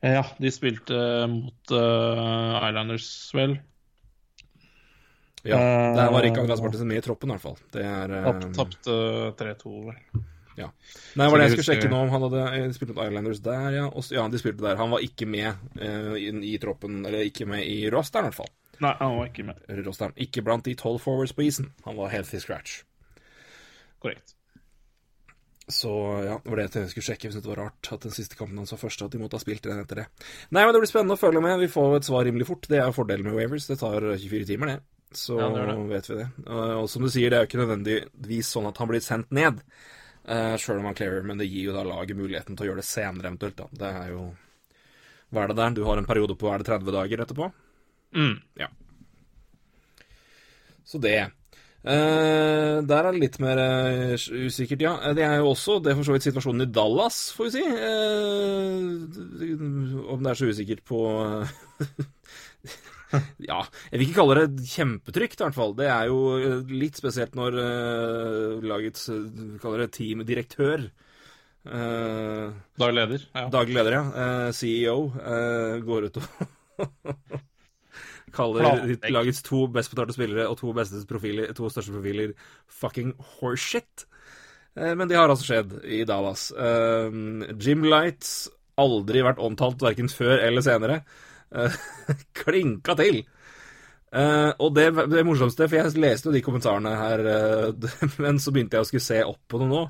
Ja, 0.00 0.22
de 0.40 0.48
spilte 0.54 0.96
mot 1.28 1.74
uh, 1.76 2.56
Islanders, 2.70 3.08
vel. 3.36 3.58
Ja. 5.44 5.58
Eh, 5.58 5.96
Der 5.98 6.10
var 6.14 6.24
ikke 6.24 6.40
Andreas 6.44 6.62
Martinsen 6.64 6.88
med 6.88 7.02
i 7.02 7.04
troppen, 7.04 7.28
i 7.28 7.36
hvert 7.36 7.44
fall. 7.44 7.58
Det 7.74 7.84
er 7.84 8.14
uh, 8.14 8.30
Tapt- 8.56 8.80
Tapte 8.86 8.96
3-2, 9.42 9.74
vel. 9.90 10.24
Ja. 10.60 10.68
Nei, 11.16 11.24
det 11.24 11.30
var 11.32 11.40
det 11.40 11.46
jeg 11.48 11.54
skulle 11.54 11.64
husker... 11.64 11.78
sjekke 11.80 11.92
nå 11.92 12.00
om 12.04 12.12
han 12.14 12.24
hadde 12.26 12.46
eh, 12.60 12.66
spilt 12.76 12.92
mot 12.94 13.02
Islanders 13.06 13.42
der, 13.44 13.68
ja. 13.78 13.84
Også, 13.90 14.16
ja, 14.16 14.26
de 14.30 14.40
spilte 14.42 14.66
der. 14.66 14.80
Han 14.80 14.92
var 14.94 15.04
ikke 15.06 15.28
med 15.30 15.50
uh, 15.80 16.16
i, 16.20 16.28
i 16.52 16.56
troppen, 16.62 17.00
eller 17.08 17.26
ikke 17.26 17.48
med 17.50 17.64
i 17.66 17.78
rosteren, 17.92 18.28
i 18.28 18.30
hvert 18.30 18.40
fall. 18.42 18.52
Nei, 18.80 18.92
han 19.00 19.16
var 19.18 19.30
ikke 19.32 19.46
med. 19.50 19.64
Rosteren. 19.84 20.14
Ikke 20.20 20.44
blant 20.44 20.68
de 20.68 20.76
tolv 20.78 21.02
forwards 21.04 21.34
på 21.36 21.44
isen. 21.48 21.72
Han 21.84 21.98
var 21.98 22.12
healthy 22.12 22.40
scratch. 22.40 22.82
Korrekt. 24.00 24.36
Så 25.70 25.90
ja, 26.24 26.38
det 26.42 26.50
var 26.50 26.58
det 26.58 26.68
jeg 26.74 26.90
skulle 26.90 27.06
sjekke. 27.06 27.28
Jeg 27.28 27.34
syntes 27.34 27.46
det 27.46 27.52
var 27.52 27.60
rart 27.66 27.90
at 27.94 28.06
den 28.06 28.14
siste 28.14 28.38
kampen 28.38 28.58
hans 28.58 28.72
var 28.74 28.80
første, 28.80 29.06
at 29.06 29.12
de 29.14 29.20
måtte 29.22 29.38
ha 29.38 29.42
spilt 29.42 29.66
den 29.66 29.82
etter 29.82 30.02
det. 30.02 30.06
Nei, 30.50 30.64
men 30.64 30.72
det 30.74 30.80
blir 30.82 30.90
spennende 30.90 31.14
å 31.14 31.20
følge 31.20 31.42
med. 31.44 31.60
Vi 31.62 31.68
får 31.70 31.98
et 32.00 32.08
svar 32.08 32.24
rimelig 32.26 32.48
fort. 32.48 32.66
Det 32.70 32.80
er 32.82 32.96
fordelen 32.96 33.28
med 33.28 33.36
Wavers. 33.38 33.68
Det 33.70 33.78
tar 33.82 34.08
24 34.08 34.48
timer, 34.48 34.72
det. 34.72 34.80
Så 35.12 35.38
Ja, 35.38 35.48
det 35.54 35.66
det. 35.66 35.76
vet 35.90 36.10
vi 36.10 36.16
det. 36.20 36.26
Og, 36.46 36.64
og 36.82 36.90
som 36.90 37.02
du 37.06 37.10
sier, 37.10 37.30
det 37.30 37.38
er 37.38 37.44
jo 37.44 37.50
ikke 37.50 37.62
nødvendigvis 37.62 38.50
sånn 38.54 38.68
at 38.70 38.78
han 38.78 38.90
blir 38.90 39.02
sendt 39.02 39.30
ned, 39.34 39.62
uh, 40.30 40.54
sjøl 40.60 40.78
om 40.80 40.88
han 40.90 40.96
clearer, 40.98 41.26
men 41.26 41.40
det 41.40 41.48
gir 41.50 41.68
jo 41.68 41.74
da 41.76 41.82
laget 41.86 42.18
muligheten 42.18 42.56
til 42.56 42.66
å 42.66 42.70
gjøre 42.70 42.82
det 42.82 42.88
senere 42.88 43.30
eventuelt, 43.32 43.58
da. 43.58 43.66
Det 43.82 43.90
er 44.04 44.14
jo 44.14 44.28
Hva 45.30 45.42
er 45.42 45.52
det 45.52 45.58
der? 45.60 45.74
Du 45.76 45.82
har 45.86 46.00
en 46.00 46.08
periode 46.08 46.34
på 46.38 46.48
er 46.50 46.62
det 46.62 46.70
30 46.70 46.94
dager 46.96 47.24
etterpå? 47.24 47.50
Mm. 48.16 48.36
Ja. 48.58 48.70
Så 50.90 50.98
det. 50.98 51.30
Uh, 51.80 52.84
der 52.84 53.06
er 53.06 53.14
det 53.14 53.22
litt 53.22 53.38
mer 53.40 53.56
uh, 53.56 54.12
usikkert, 54.12 54.82
ja. 54.84 54.90
Eh, 55.00 55.14
Det 55.16 55.24
er 55.24 55.38
jo 55.40 55.48
også 55.54 55.78
det 55.80 55.92
er 55.92 55.96
for 55.96 56.04
så 56.04 56.12
vidt 56.12 56.26
situasjonen 56.26 56.66
i 56.66 56.72
Dallas, 56.76 57.32
får 57.36 57.44
vi 57.46 57.52
si. 57.54 57.64
Uh, 57.64 58.84
om 60.12 60.20
det 60.20 60.30
er 60.32 60.36
så 60.40 60.50
usikkert 60.50 60.82
på 60.84 61.00
eh, 61.24 61.48
Ja, 63.50 63.60
jeg 63.90 64.00
vil 64.00 64.08
ikke 64.08 64.18
kalle 64.20 64.40
det 64.40 64.66
kjempetrygt, 64.70 65.40
i 65.40 65.44
hvert 65.46 65.58
fall. 65.58 65.72
Det 65.78 65.88
er 65.90 66.04
jo 66.10 66.18
eh, 66.38 66.72
litt 66.72 66.96
spesielt 67.00 67.34
når 67.38 67.50
uh, 67.58 68.66
lagets 68.66 69.02
eh, 69.12 69.22
vi 69.54 69.58
kaller 69.62 69.78
det 69.84 69.94
teamdirektør 69.96 70.78
uh, 70.86 72.46
Daglig 72.80 72.98
leder. 73.00 73.20
Ja. 73.34 73.44
Daglig 73.52 73.74
leder, 73.78 73.92
ja. 73.98 74.04
Uh, 74.14 74.50
CEO 74.56 74.98
går 75.86 76.00
ut 76.10 76.20
og 76.20 76.26
kaller 78.36 78.60
Planlegg. 78.62 79.10
lagets 79.10 79.40
to 79.46 79.58
best 79.74 79.90
betalte 79.92 80.14
spillere 80.14 80.44
og 80.46 80.56
to, 80.60 80.66
profiler, 81.10 81.46
to 81.56 81.64
største 81.72 81.94
profiler 81.96 82.28
fucking 82.70 83.10
horseshit. 83.40 83.96
Men 84.78 85.08
det 85.10 85.16
har 85.18 85.28
altså 85.28 85.46
skjedd 85.48 85.70
i 85.82 86.06
Dallas. 86.06 86.42
Jim 87.58 87.82
Lights, 87.90 88.30
aldri 88.78 89.24
vært 89.26 89.42
omtalt 89.42 89.82
verken 89.82 90.06
før 90.08 90.38
eller 90.38 90.62
senere, 90.62 91.00
klinka 92.40 92.96
til. 93.00 93.22
Uh, 94.10 94.50
og 94.58 94.72
det, 94.74 94.88
det 95.12 95.20
morsomste, 95.22 95.68
for 95.70 95.78
jeg 95.78 96.00
leste 96.02 96.26
jo 96.26 96.32
de 96.34 96.40
kommentarene 96.42 96.90
her, 96.98 97.20
uh, 97.70 97.90
men 98.22 98.40
så 98.42 98.50
begynte 98.50 98.74
jeg 98.78 98.82
å 98.82 98.88
skulle 98.88 99.04
se 99.06 99.20
opp 99.22 99.38
på 99.50 99.60
noe 99.62 99.70
nå. 99.70 99.82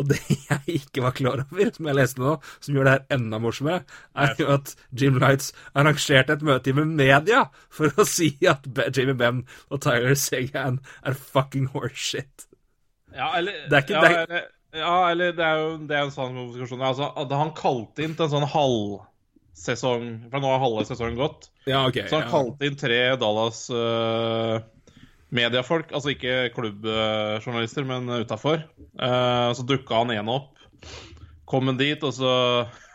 Og 0.00 0.08
det 0.10 0.18
jeg 0.48 0.80
ikke 0.80 1.04
var 1.04 1.14
klar 1.14 1.44
over, 1.44 1.70
som 1.76 1.86
jeg 1.86 1.98
leste 1.98 2.22
nå, 2.22 2.34
som 2.58 2.74
gjør 2.74 2.88
det 2.88 2.94
her 2.96 3.16
enda 3.18 3.38
morsommere, 3.42 3.84
er 4.18 4.34
jo 4.42 4.48
at 4.56 4.74
Jim 4.90 5.20
Lights 5.22 5.52
arrangerte 5.70 6.34
et 6.34 6.44
møte 6.46 6.74
med 6.74 6.96
media 6.98 7.44
for 7.70 7.94
å 7.94 8.06
si 8.08 8.32
at 8.50 8.66
Jimmy 8.66 8.90
Jamie 9.00 9.18
Benn 9.22 9.44
og 9.70 9.82
Tyler 9.86 10.18
Segan 10.18 10.80
er 11.06 11.14
fucking 11.18 11.70
horseshit. 11.74 12.48
Ja, 13.14 13.32
eller 13.38 13.68
Det 13.70 13.78
er 13.78 13.86
ikke- 13.86 13.94
ja, 13.94 14.24
det 14.26 14.40
er- 14.40 14.48
ja, 14.82 15.10
eller 15.10 15.32
det 15.32 15.44
er 15.46 15.56
jo 15.62 15.70
det 15.86 15.96
er 15.96 16.02
en 16.04 16.12
sånn 16.14 16.34
kommunikasjon. 16.34 16.82
Altså, 16.90 17.36
han 17.38 17.54
kalte 17.54 18.04
inn 18.04 18.14
til 18.14 18.26
en 18.26 18.34
sånn 18.34 18.50
halvsesong 19.60 20.30
For 20.30 20.40
nå 20.40 20.50
har 20.50 20.62
halve 20.62 20.84
sesongen 20.88 21.18
gått. 21.18 21.50
Ja, 21.68 21.86
ok. 21.88 22.08
Så 22.08 22.16
han 22.16 22.26
ja. 22.26 22.30
kalte 22.32 22.66
inn 22.66 22.78
tre 22.80 23.00
Dallas 23.20 23.68
uh, 23.70 24.60
mediefolk, 25.30 25.92
altså 25.92 26.14
ikke 26.14 26.50
klubbjournalister, 26.56 27.84
men 27.86 28.08
utafor. 28.08 28.64
så 28.98 29.62
dukka 29.62 30.00
han 30.02 30.10
ene 30.10 30.32
opp. 30.40 30.58
Kom 31.46 31.70
han 31.70 31.78
dit, 31.78 32.02
og 32.02 32.16
så 32.16 32.32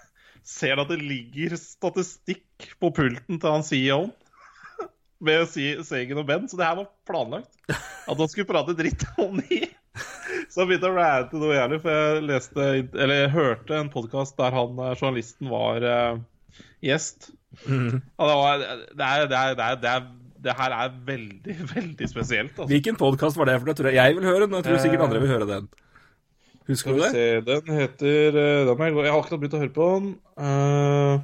ser 0.43 0.75
han 0.75 0.83
at 0.83 0.91
det 0.91 0.99
ligger 0.99 1.55
statistikk 1.59 2.73
på 2.81 2.91
pulten 2.91 3.39
til 3.39 3.55
han 3.55 3.63
CEO-en. 3.63 4.11
Med 5.25 5.47
Sagen 5.47 6.19
og 6.19 6.27
Ben, 6.27 6.49
så 6.51 6.59
det 6.59 6.67
her 6.67 6.75
var 6.81 6.91
planlagt. 7.07 7.53
At 7.71 8.19
han 8.19 8.27
skulle 8.27 8.49
prate 8.49 8.75
dritt 8.75 9.07
om 9.21 9.39
de. 9.39 9.63
Så 10.51 10.61
jeg 10.61 10.67
begynte 10.67 10.89
å 10.91 10.95
rante 10.97 11.39
noe 11.39 11.55
jævlig, 11.55 11.77
for 11.81 11.95
jeg 11.95 12.23
leste, 12.27 12.65
eller 12.99 13.21
jeg 13.21 13.31
hørte 13.31 13.77
en 13.79 13.89
podkast 13.91 14.35
der 14.37 14.53
han 14.53 14.77
eh, 14.83 14.91
journalisten 14.99 15.49
var 15.49 15.85
eh, 15.87 16.19
gjest. 16.83 17.29
Mm. 17.65 18.01
Det, 18.01 18.01
var, 18.19 18.57
det, 18.59 18.67
er, 18.67 19.25
det, 19.29 19.37
er, 19.37 19.55
det, 19.55 19.65
er, 19.65 19.79
det, 19.81 19.89
er, 19.89 20.05
det 20.45 20.55
her 20.59 20.75
er 20.75 20.93
veldig, 21.07 21.57
veldig 21.75 22.09
spesielt. 22.09 22.53
Altså. 22.53 22.69
Hvilken 22.73 22.99
podkast 22.99 23.39
var 23.39 23.49
det? 23.49 23.59
For 23.59 23.71
det 23.71 23.77
tror 23.79 23.91
jeg 23.91 23.99
jeg 24.01 24.15
vil 24.19 24.29
høre 24.29 24.45
den, 24.45 24.53
og 24.53 24.61
jeg 24.61 24.69
tror 24.69 24.83
sikkert 24.83 25.05
andre 25.07 25.21
vil 25.23 25.33
høre 25.35 25.49
den. 25.53 25.69
Husker 26.67 26.97
du 26.97 27.03
det? 27.03 27.11
se, 27.13 27.25
den 27.45 27.77
heter 27.77 28.37
eh, 28.41 28.63
da 28.65 28.73
må 28.73 28.87
jeg, 28.87 28.95
jeg 28.97 29.13
har 29.13 29.19
akkurat 29.21 29.41
begynt 29.41 29.57
å 29.57 29.61
høre 29.61 29.75
på 29.75 29.89
den. 29.93 30.07
Uh... 30.41 31.19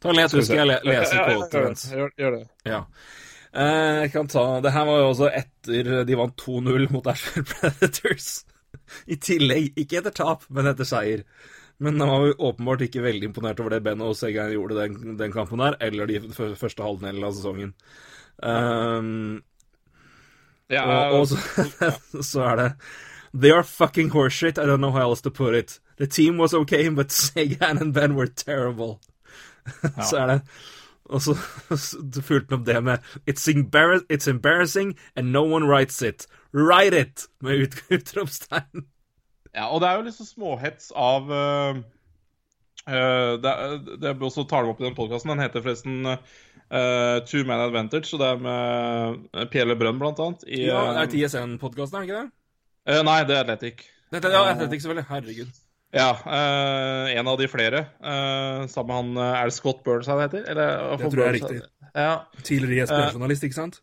Ta 0.00 0.14
les, 0.16 0.30
skal 0.30 0.40
husker 0.40 0.60
jeg 0.60 0.68
le 0.70 0.78
leser 0.86 1.18
ja, 1.18 1.24
ja, 1.26 1.36
gjør 1.36 1.68
det, 1.68 1.90
Gjør, 1.98 2.10
gjør 2.22 2.34
det. 2.36 2.42
Ja. 2.68 2.80
Eh, 3.56 3.98
jeg 4.04 4.12
kan 4.12 4.28
ta 4.28 4.44
Det 4.64 4.72
her 4.74 4.84
var 4.88 4.98
jo 5.00 5.10
også 5.10 5.28
etter 5.32 5.92
de 6.08 6.18
vant 6.18 6.42
2-0 6.42 6.88
mot 6.92 7.08
Ashford 7.12 7.48
Predators. 7.52 8.30
I 9.12 9.16
tillegg. 9.20 9.70
Ikke 9.80 10.00
etter 10.00 10.14
tap, 10.16 10.44
men 10.52 10.68
etter 10.72 10.88
seier. 10.88 11.24
Men 11.78 12.00
han 12.00 12.08
var 12.08 12.26
jo 12.30 12.36
åpenbart 12.50 12.86
ikke 12.86 13.04
veldig 13.04 13.28
imponert 13.28 13.60
over 13.60 13.74
det 13.76 13.82
Ben 13.84 14.00
og 14.00 14.14
Seguin 14.16 14.54
gjorde 14.54 14.78
den, 14.78 15.16
den 15.18 15.34
kampen 15.34 15.60
der, 15.60 15.76
eller 15.84 16.08
de 16.08 16.22
første 16.32 16.82
halvdelen 16.82 17.26
av 17.26 17.34
sesongen. 17.36 17.74
Um, 18.40 19.42
Ja, 20.70 21.10
og, 21.10 21.20
og 21.20 21.28
så, 21.28 21.36
så 22.32 22.40
er 22.40 22.56
det 22.56 22.72
They 23.34 23.52
are 23.52 23.64
fucking 23.64 24.10
horseshit. 24.10 24.58
I 24.58 24.66
don't 24.66 24.78
know 24.78 24.90
how 24.90 25.10
else 25.10 25.22
to 25.22 25.30
put 25.30 25.54
it. 25.54 25.78
The 25.98 26.06
team 26.06 26.38
was 26.38 26.54
okay, 26.54 26.88
but 26.88 27.12
Sagan 27.12 27.78
and 27.78 27.92
Ben 27.92 28.16
were 28.16 28.26
terrible. 28.26 29.00
så 30.10 30.16
er 30.16 30.26
det 30.26 30.40
Og 31.04 31.22
så 31.22 31.34
så 31.76 32.22
fulgte 32.22 32.50
han 32.50 32.60
opp 32.60 32.66
det 32.66 32.84
med 32.84 32.98
it's, 33.26 33.48
embarrass 33.48 34.02
it's 34.08 34.28
embarrassing, 34.28 34.96
and 35.16 35.32
no 35.32 35.44
one 35.44 35.66
writes 35.66 36.02
it. 36.02 36.26
Write 36.52 37.00
it! 37.00 37.26
Med 37.40 37.60
ut 37.60 37.74
utropstegn. 37.90 38.86
Ja, 39.56 39.70
og 39.72 39.80
det 39.80 39.88
er 39.88 39.98
jo 39.98 40.06
liksom 40.06 40.28
småhets 40.28 40.90
av 40.92 41.30
uh, 41.32 41.78
det, 42.86 43.52
det 44.02 44.12
også 44.20 44.44
tar 44.48 44.66
de 44.66 44.72
opp 44.74 44.82
i 44.82 44.86
den 44.86 44.96
podkasten. 44.98 45.32
Den 45.32 45.42
heter 45.42 45.64
forresten 45.64 46.06
uh, 46.06 47.18
Two 47.26 47.44
Man 47.48 47.64
Advantage, 47.64 48.12
og 48.14 48.20
det 48.22 48.28
er 48.34 48.42
med 48.46 49.52
Pjelle 49.54 49.78
Brønn, 49.80 49.98
blant 50.02 50.20
annet. 50.22 50.44
I, 50.46 50.66
Ja, 50.68 50.84
det 50.92 51.00
er 51.00 51.08
et 51.08 51.16
TSN-podkasten, 51.16 51.96
er 51.96 52.04
det 52.04 52.10
ikke 52.10 52.24
det? 52.26 53.04
nei, 53.08 53.20
det 53.26 53.34
er 53.38 53.46
Athletic. 53.46 53.86
Dette, 54.12 54.30
ja, 54.30 54.44
Athletic, 54.52 54.84
selvfølgelig. 54.84 55.08
Herregud. 55.08 55.62
Ja, 55.96 56.10
eh, 56.26 57.16
en 57.18 57.28
av 57.28 57.38
de 57.38 57.48
flere. 57.48 57.86
Eh, 58.02 58.66
sammen 58.68 59.14
med 59.14 59.22
han 59.22 59.36
Er 59.40 59.44
det 59.50 59.54
Scott 59.54 59.84
Burns 59.84 60.06
han 60.10 60.20
heter? 60.20 60.44
Eller, 60.50 60.96
Det 60.98 61.10
tror 61.12 61.22
jeg 61.22 61.28
er 61.28 61.38
riktig. 61.40 61.60
Ja, 61.94 62.16
Tidligere 62.42 62.84
ISB-journalist, 62.84 63.46
ikke 63.46 63.54
sant? 63.54 63.80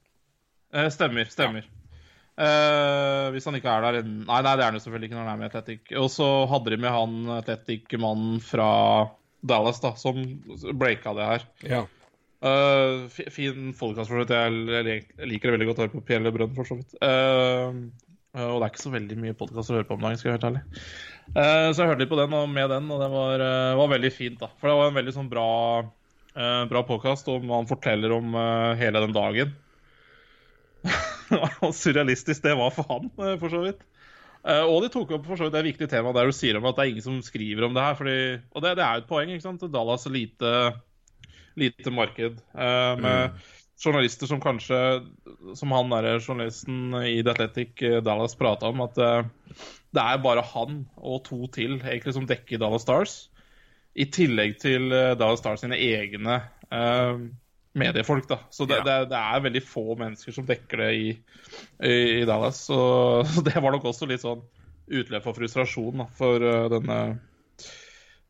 eh, 0.74 0.90
stemmer. 0.90 1.26
Stemmer. 1.26 1.66
Eh, 2.34 3.26
hvis 3.30 3.46
han 3.46 3.58
ikke 3.60 3.70
er 3.70 3.84
der 3.86 4.08
Nei, 4.08 4.40
nei, 4.42 4.54
det 4.58 4.64
er 4.64 4.72
han 4.72 4.78
jo 4.80 4.82
selvfølgelig 4.82 5.12
ikke 5.12 5.18
når 5.20 5.28
han 5.28 5.34
er 5.34 5.42
med 5.42 5.52
Atletic. 5.52 5.92
Og 6.02 6.08
så 6.14 6.30
hadde 6.50 6.74
de 6.74 6.80
med 6.82 6.96
han 6.96 7.20
Atletic-mannen 7.40 8.40
fra 8.44 8.70
Dallas, 9.44 9.82
da, 9.84 9.94
som 10.00 10.22
breaka 10.80 11.14
det 11.18 11.28
her. 11.30 11.46
Ja. 11.68 11.84
Uh, 12.44 13.08
fin 13.12 13.72
podkast, 13.78 14.10
for 14.10 14.18
så 14.18 14.24
vidt. 14.24 14.34
Jeg, 14.34 15.04
liker 15.30 15.50
det 15.50 15.58
veldig 15.58 15.68
godt 15.70 15.80
å 15.80 15.86
høre 15.86 15.94
på 15.94 16.04
Pierre 16.08 16.26
Lebrun, 16.26 16.56
for 16.58 16.68
så 16.68 16.80
vidt. 16.80 16.96
Uh, 17.00 17.76
uh, 18.36 18.48
og 18.50 18.58
det 18.58 18.66
er 18.66 18.72
ikke 18.72 18.84
så 18.84 18.94
veldig 18.96 19.20
mye 19.20 19.38
podkast 19.40 19.72
å 19.72 19.78
høre 19.78 19.88
på 19.88 19.98
om 19.98 20.04
dagen, 20.04 20.20
skal 20.20 20.32
jeg 20.32 20.38
være 20.38 20.42
helt 20.42 20.50
ærlig. 20.50 20.88
Uh, 21.34 21.70
så 21.72 21.84
jeg 21.84 21.92
hørte 21.92 22.04
litt 22.04 22.12
på 22.12 22.20
den 22.20 22.36
og 22.36 22.50
med 22.52 22.72
den, 22.72 22.90
og 22.92 23.04
det 23.04 23.10
var, 23.14 23.44
uh, 23.44 23.80
var 23.80 23.94
veldig 23.96 24.12
fint, 24.16 24.40
da. 24.42 24.52
For 24.60 24.72
det 24.72 24.80
var 24.80 24.92
en 24.92 25.00
veldig 25.00 25.16
sånn 25.16 25.32
bra, 25.32 25.50
uh, 26.36 26.64
bra 26.72 26.84
podkast 26.88 27.30
og 27.32 27.48
man 27.48 27.70
forteller 27.70 28.16
om 28.16 28.36
uh, 28.36 28.74
hele 28.80 29.04
den 29.06 29.16
dagen. 29.16 29.56
Surrealistisk 31.74 32.44
det 32.44 32.56
var 32.60 32.72
for 32.76 32.88
han, 32.90 33.10
uh, 33.20 33.36
for 33.42 33.54
så 33.54 33.64
vidt. 33.64 33.82
Uh, 34.44 34.66
og 34.68 34.84
de 34.84 34.92
tok 34.92 35.14
opp 35.16 35.28
for 35.28 35.40
så 35.40 35.48
vidt 35.48 35.56
det 35.56 35.66
viktige 35.70 35.92
temaet 35.92 36.18
der 36.18 36.30
du 36.30 36.36
sier 36.36 36.60
om 36.60 36.66
at 36.68 36.78
det 36.78 36.84
er 36.84 36.94
ingen 36.94 37.06
som 37.06 37.20
skriver 37.24 37.68
om 37.68 37.76
det 37.76 37.86
her. 37.86 37.98
Fordi, 38.00 38.18
og 38.52 38.66
det, 38.66 38.76
det 38.80 38.86
er 38.86 38.98
jo 38.98 39.04
et 39.04 39.12
poeng. 39.12 39.34
ikke 39.34 39.46
sant? 39.46 39.68
Dallas 39.74 40.08
lite, 40.12 40.54
lite 41.60 41.94
marked 41.96 42.42
uh, 42.56 42.96
med 43.00 43.44
journalister 43.84 44.30
som 44.30 44.40
kanskje 44.40 44.78
Som 45.60 45.74
han 45.76 45.90
der 45.92 46.22
journalisten 46.22 46.94
i 47.02 47.18
The 47.24 47.34
Athletic 47.34 47.82
Dallas 48.06 48.38
prata 48.40 48.70
om, 48.70 48.84
at 48.86 48.96
det 48.96 50.04
er 50.04 50.22
bare 50.24 50.46
han 50.54 50.84
og 50.96 51.24
to 51.26 51.48
til 51.52 51.80
egentlig 51.82 52.14
som 52.16 52.28
dekker 52.30 52.62
Dallas 52.62 52.86
Stars. 52.86 53.16
I 53.94 54.08
tillegg 54.10 54.56
til 54.62 54.88
Dallas 54.90 55.42
Stars 55.44 55.66
sine 55.66 55.78
egne 55.78 56.38
uh, 56.72 57.20
mediefolk, 57.74 58.28
da. 58.30 58.40
Så 58.50 58.66
det, 58.70 58.78
Ja. 58.82 58.84
det, 58.86 59.10
det 59.10 59.20
er 59.20 59.44
veldig 59.48 59.64
få 59.66 59.96
mennesker 59.98 60.36
som 60.36 60.46
dekker 60.46 60.84
det 60.84 60.90
i, 60.94 61.08
i, 61.82 62.26
Dallas. 62.30 62.60
Så, 62.70 62.78
så 63.26 63.42
det 63.46 63.56
var 63.58 63.74
nok 63.74 63.88
også 63.90 64.06
litt 64.10 64.22
sånn 64.22 64.44
utløp 64.94 65.24
for 65.26 65.38
frustrasjon 65.38 66.04
da, 66.04 66.08
for 66.18 66.44
uh, 66.44 66.70
denne 66.72 66.98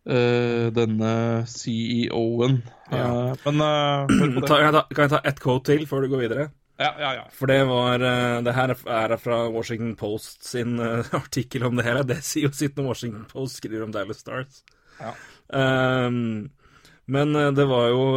uh, 0.07 0.67
denne 0.75 1.13
CEO-en. 1.49 2.59
Ja. 2.93 3.07
Uh, 3.43 3.49
men 3.49 4.43
Ta, 4.43 4.59
kan, 4.59 4.67
jeg 4.67 4.75
ta, 4.75 4.83
kan 4.93 5.07
jeg 5.07 5.13
ta 5.15 5.21
ett 5.27 5.41
quote 5.43 5.73
til 5.73 5.87
før 5.89 6.05
du 6.05 6.13
går 6.13 6.23
videre? 6.27 6.47
Ja, 6.79 6.93
ja, 6.99 7.11
ja. 7.19 7.25
For 7.29 7.47
det 7.51 7.59
var 7.69 8.01
Det 8.41 8.53
her 8.55 8.71
er 8.73 9.13
fra 9.21 9.43
Washington 9.53 9.93
Post 9.95 10.47
sin 10.47 10.79
artikkel 11.21 11.67
om 11.67 11.77
det 11.77 11.85
hele. 11.85 12.01
Det 12.07 12.17
sier 12.25 12.47
jo 12.47 12.55
sitt 12.55 12.79
når 12.79 12.89
Washington 12.89 13.27
Post 13.29 13.59
skriver 13.61 13.85
om 13.85 13.93
Dallas 13.93 14.23
Stars. 14.23 14.63
Ja. 14.97 15.11
Ehm, 15.53 16.49
men 17.05 17.37
det 17.55 17.67
var 17.69 17.91
jo 17.93 18.07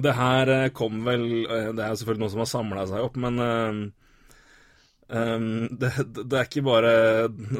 Det 0.00 0.14
her 0.16 0.48
eh, 0.48 0.70
kom 0.72 1.02
vel 1.04 1.26
eh, 1.44 1.68
Det 1.76 1.84
er 1.84 1.98
selvfølgelig 1.98 2.24
noen 2.24 2.32
som 2.32 2.42
har 2.44 2.50
samla 2.50 2.86
seg 2.88 3.04
opp, 3.04 3.18
men 3.20 3.42
ehm, 3.44 3.82
det, 5.76 5.90
det 6.16 6.38
er 6.38 6.46
ikke 6.48 6.64
bare 6.64 6.92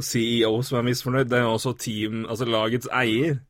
CEO 0.00 0.62
som 0.64 0.78
er 0.80 0.86
misfornøyd, 0.86 1.28
det 1.28 1.42
er 1.42 1.50
også 1.50 1.74
team, 1.76 2.22
altså 2.24 2.48
lagets 2.48 2.88
eier. 2.88 3.42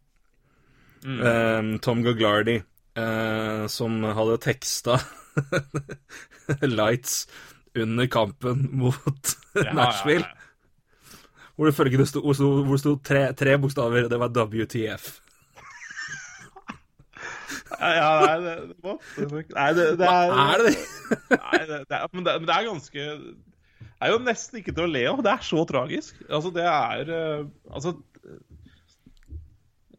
Ehm, 1.07 1.77
Tom 1.83 2.03
Gaglardi, 2.03 2.57
uh, 2.99 3.67
som 3.71 4.03
hadde 4.03 4.41
teksta 4.43 4.99
Lights 6.79 7.29
under 7.79 8.11
kampen 8.11 8.67
mot 8.83 9.37
Nashville. 9.55 10.27
ja, 10.27 10.35
ja. 10.35 10.43
Hvor 11.57 11.69
det 11.69 12.09
sto, 12.09 12.21
hvor 12.25 12.77
sto 12.81 12.97
tre, 13.05 13.33
tre 13.37 13.59
bokstaver. 13.61 14.09
Det 14.09 14.19
var 14.19 14.33
WTF. 14.33 15.21
Ja, 17.81 18.11
nei, 18.23 18.37
det? 18.43 18.55
Nei, 19.55 19.69
det, 19.79 19.87
det 20.01 20.09
er, 20.09 20.33
Er 20.45 20.63
det? 20.67 20.75
Nei, 21.33 21.61
det, 21.71 21.81
det 21.89 21.99
er, 21.99 22.07
men, 22.13 22.25
det, 22.27 22.35
men 22.41 22.49
det 22.49 22.55
er 22.57 22.69
ganske 22.69 23.05
Det 23.09 24.09
er 24.09 24.13
jo 24.13 24.23
nesten 24.27 24.59
ikke 24.61 24.75
til 24.75 24.85
å 24.87 24.91
le 24.91 25.05
av. 25.13 25.23
Det 25.23 25.33
er 25.33 25.45
så 25.47 25.65
tragisk. 25.69 26.19
Altså, 26.29 26.51
det 26.55 26.65
er 26.67 27.13
eh, 27.17 27.45
Altså 27.71 27.95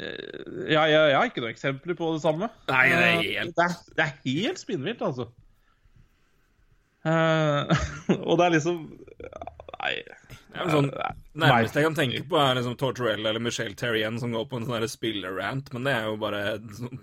ja, 0.04 0.82
ja, 0.90 1.04
jeg, 1.08 1.16
har 1.16 1.28
ikke 1.30 1.44
noen 1.44 1.54
eksempler 1.54 1.96
på 1.96 2.10
det 2.16 2.24
samme. 2.24 2.50
Nei, 2.68 2.84
det 2.90 2.98
er 2.98 3.14
Eh, 3.14 3.22
helt- 3.38 3.56
Det 3.56 3.64
er, 3.64 3.76
det 3.96 4.04
er 4.04 4.14
helt 4.26 4.60
spinnvilt, 4.60 5.02
altså. 5.06 5.30
Uh, 7.06 7.68
og 8.28 8.38
det 8.40 8.46
er 8.46 8.54
liksom 8.58 8.78
Nei. 9.84 9.96
Det 10.54 10.62
er 10.62 10.70
sånn, 10.72 10.92
nærmeste 11.36 11.82
jeg 11.82 11.88
kan 11.90 11.98
tenke 11.98 12.22
på, 12.30 12.38
er 12.40 12.56
liksom 12.56 12.78
Tortorella 12.80 13.32
eller 13.34 13.44
Michelle 13.44 13.76
Terrien 13.76 14.20
som 14.22 14.32
går 14.32 14.46
på 14.48 14.60
en 14.62 14.68
sånn 14.70 14.86
spiller-rant, 14.88 15.72
men 15.74 15.88
det 15.88 15.96
er 15.98 16.06
jo 16.08 16.14
bare 16.22 16.44
sånn 16.78 17.02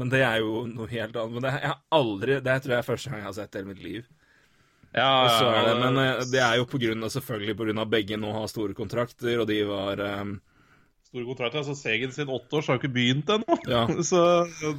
Men 0.00 0.08
det 0.12 0.22
er 0.24 0.40
jo 0.40 0.64
noe 0.70 0.88
helt 0.88 1.12
annet. 1.12 1.36
Men 1.36 1.44
det, 1.44 1.54
jeg 1.60 1.72
har 1.74 1.80
aldri 2.00 2.40
Det 2.40 2.56
tror 2.64 2.74
jeg 2.74 2.80
er 2.80 2.88
første 2.88 3.12
gang 3.12 3.20
jeg 3.20 3.28
har 3.28 3.36
sett 3.36 3.52
det 3.52 3.60
i 3.60 3.62
hele 3.62 3.74
mitt 3.74 3.84
liv. 3.84 4.06
Ja, 4.90 5.10
så 5.38 5.50
er 5.54 5.66
det, 5.68 5.74
men 5.84 5.98
eh, 6.02 6.22
det 6.32 6.40
er 6.42 6.56
jo 6.58 6.64
på 6.66 6.80
grunn 6.82 7.06
av, 7.06 7.12
selvfølgelig 7.14 7.52
på 7.60 7.66
grunn 7.68 7.78
av 7.78 7.90
begge 7.92 8.16
nå 8.18 8.32
har 8.34 8.48
store 8.50 8.74
kontrakter, 8.74 9.36
og 9.38 9.46
de 9.46 9.60
var 9.68 10.00
um... 10.02 10.32
Store 11.10 11.26
kontrakter. 11.28 11.60
Altså, 11.60 11.76
Segen 11.78 12.10
sin 12.14 12.32
åtte 12.32 12.58
år 12.58 12.64
så 12.64 12.72
har 12.72 12.78
jo 12.78 12.82
ikke 12.82 12.96
begynt 12.96 13.30
ennå. 13.30 13.58
Ja. 13.70 13.84
Så, 14.10 14.24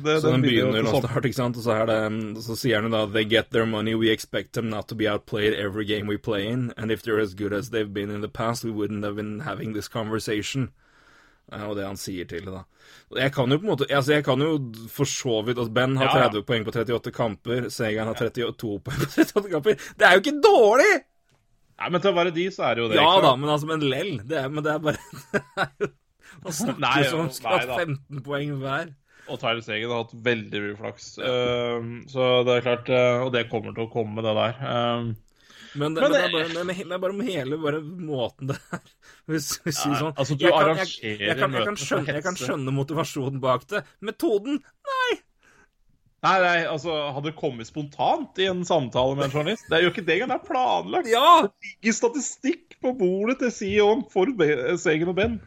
det, 0.03 0.17
Så 0.23 0.33
den 0.33 0.43
begynner 0.43 0.73
begynner 0.73 0.89
jo 0.89 0.99
snart, 1.05 1.29
ikke 1.29 1.39
sant? 1.39 1.59
Og 1.59 1.63
så, 1.63 1.77
er 1.77 1.87
det, 1.91 1.97
så 2.43 2.57
sier 2.59 2.79
han 2.79 2.89
jo 2.89 2.93
da 2.95 3.05
They 3.13 3.27
get 3.27 3.51
their 3.55 3.67
money, 3.67 3.95
we 3.99 4.11
expect 4.11 4.53
them 4.57 4.69
not 4.71 4.89
to 4.91 4.99
be 4.99 5.07
outplayed 5.11 5.55
every 5.55 5.87
game 5.87 6.11
we 6.11 6.17
play 6.17 6.47
in. 6.47 6.73
And 6.75 6.91
if 6.91 7.03
they're 7.03 7.19
as 7.19 7.35
good 7.35 7.53
as 7.53 7.71
they've 7.71 7.93
been 7.93 8.11
in 8.11 8.23
the 8.23 8.31
past, 8.31 8.63
we 8.63 8.71
wouldn't 8.71 9.03
have 9.05 9.15
been 9.15 9.41
having 9.47 9.73
this 9.73 9.87
conversation. 9.87 10.71
Eh, 11.51 11.63
Og 11.67 11.75
det 11.75 11.85
han 11.85 11.97
sier 11.99 12.25
til 12.29 12.45
det, 12.47 12.53
da. 12.53 12.63
Jeg 13.19 13.33
kan 13.35 13.51
jo 13.51 13.57
på 13.59 13.65
en 13.67 13.71
måte 13.73 13.87
Altså, 13.91 14.13
jeg 14.15 14.23
kan 14.25 14.39
jo 14.39 14.51
for 14.89 15.09
så 15.09 15.41
vidt 15.45 15.57
altså 15.59 15.73
Ben 15.75 15.97
har 15.99 16.05
Ja, 16.07 16.17
ja. 16.25 16.29
30 16.31 16.45
poeng 16.47 16.63
på 16.67 16.71
38 16.73 17.11
kamper, 17.15 17.65
Segan 17.69 18.07
har 18.07 18.15
32 18.15 18.79
poeng 18.85 18.99
på 19.01 19.09
38 19.09 19.49
kamper. 19.51 19.79
Det 19.99 20.07
er 20.07 20.13
jo 20.15 20.23
ikke 20.23 20.37
dårlig! 20.45 20.91
Nei, 21.81 21.89
men 21.89 22.01
til 22.03 22.11
å 22.11 22.15
være 22.15 22.31
de, 22.35 22.43
så 22.53 22.63
er 22.69 22.75
det 22.77 22.83
jo 22.83 22.89
det. 22.91 22.97
Ja 22.99 23.07
ikke 23.09 23.25
da, 23.25 23.35
men 23.41 23.49
altså, 23.49 23.67
men 23.71 23.83
lell. 23.89 24.11
Det 24.29 24.37
er, 24.37 24.49
men 24.53 24.63
det 24.63 24.71
er 24.75 24.83
bare 24.85 24.97
det 25.33 25.43
er 25.65 25.71
jo- 25.81 25.93
Han 26.45 26.53
snakker 26.55 27.03
jo 27.03 27.09
som 27.11 27.19
om 27.25 27.29
skal 27.35 27.65
ha 27.69 27.77
15 27.81 28.21
poeng 28.25 28.53
hver. 28.61 28.91
Og 29.31 29.39
Tyler 29.41 29.61
Segen 29.65 29.91
har 29.91 30.03
hatt 30.05 30.13
veldig 30.25 30.61
mye 30.63 30.77
flaks. 30.79 31.09
Uh, 31.21 31.89
så 32.11 32.29
det 32.47 32.55
er 32.55 32.63
klart 32.65 32.89
uh, 32.89 33.25
Og 33.25 33.29
det 33.35 33.43
kommer 33.51 33.75
til 33.77 33.85
å 33.85 33.91
komme, 33.93 34.23
det 34.25 34.33
der. 34.37 34.55
Ehm, 34.71 35.11
Men 35.73 35.93
det, 35.95 36.01
Men 36.01 36.11
men 36.11 36.11
det, 36.11 36.19
er 36.19 36.27
det- 36.27 36.33
bare, 36.35 36.73
det, 36.73 36.91
er 36.91 37.01
bare 37.05 37.13
om 37.15 37.21
hele 37.23 37.57
bare 37.63 37.81
måten 37.81 38.49
det 38.51 38.57
er 38.75 38.81
Hvis 39.31 39.49
vi 39.63 39.71
sier 39.71 39.95
sånn 39.99 40.13
altså, 40.19 40.35
du 40.35 40.43
jeg, 40.45 40.51
kan, 40.51 40.71
jeg, 40.81 41.37
kan, 41.39 41.53
jeg, 41.55 41.65
kan 41.69 41.77
skjønne, 41.79 42.15
jeg 42.17 42.23
kan 42.25 42.39
skjønne 42.39 42.73
motivasjonen 42.75 43.39
bak 43.43 43.67
det. 43.71 43.83
Metoden 44.03 44.57
Nei! 44.61 45.11
nei, 46.25 46.35
nei, 46.43 46.57
altså 46.69 46.93
Hadde 47.15 47.31
det 47.31 47.37
kommet 47.39 47.69
spontant 47.69 48.37
i 48.43 48.49
en 48.51 48.65
samtale 48.67 49.15
med 49.17 49.29
en 49.29 49.33
journalist 49.37 49.69
Det 49.71 49.79
er 49.79 49.85
jo 49.87 49.93
ikke 49.93 50.03
det 50.05 50.17
engang, 50.19 50.33
det 50.35 50.39
er 50.41 50.49
planlagt. 50.51 51.09
Ja! 51.09 51.31
Det 51.47 51.71
ligger 51.71 51.97
statistikk 52.01 52.77
på 52.81 52.93
bordet 52.99 53.39
til 53.41 53.55
CEO-en 53.55 54.03
for 54.11 54.29
Segen 54.81 55.09
og 55.13 55.17
Ben. 55.17 55.39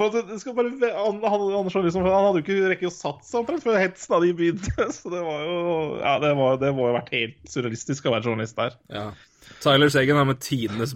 For 0.00 0.08
at 0.08 0.24
det- 0.28 0.38
skal 0.40 0.54
bare, 0.56 0.70
han, 0.96 1.18
han, 1.20 1.42
liksom, 1.68 2.04
han 2.08 2.14
hadde 2.26 2.40
jo 2.40 2.44
ikke 2.46 2.70
rekket 2.72 2.88
å 2.88 2.94
satt 2.94 3.26
seg 3.28 3.42
omtrent 3.42 3.64
før 3.64 3.76
hetsen 3.76 4.14
hadde 4.16 4.30
begynt. 4.38 4.68
Så 4.96 5.12
det 5.12 5.20
var 5.24 5.42
jo 5.44 5.58
Ja, 6.00 6.14
det, 6.22 6.30
var, 6.38 6.56
det 6.62 6.70
må 6.76 6.88
jo 6.88 6.94
vært 6.96 7.12
helt 7.12 7.52
surrealistisk 7.52 8.08
å 8.08 8.14
være 8.16 8.30
journalist 8.30 8.56
der. 8.60 8.78
ja. 8.92 9.10
Tyler 9.60 9.88
Sagan 9.88 10.16
har 10.16 10.24
med 10.24 10.40
tidenes 10.40 10.94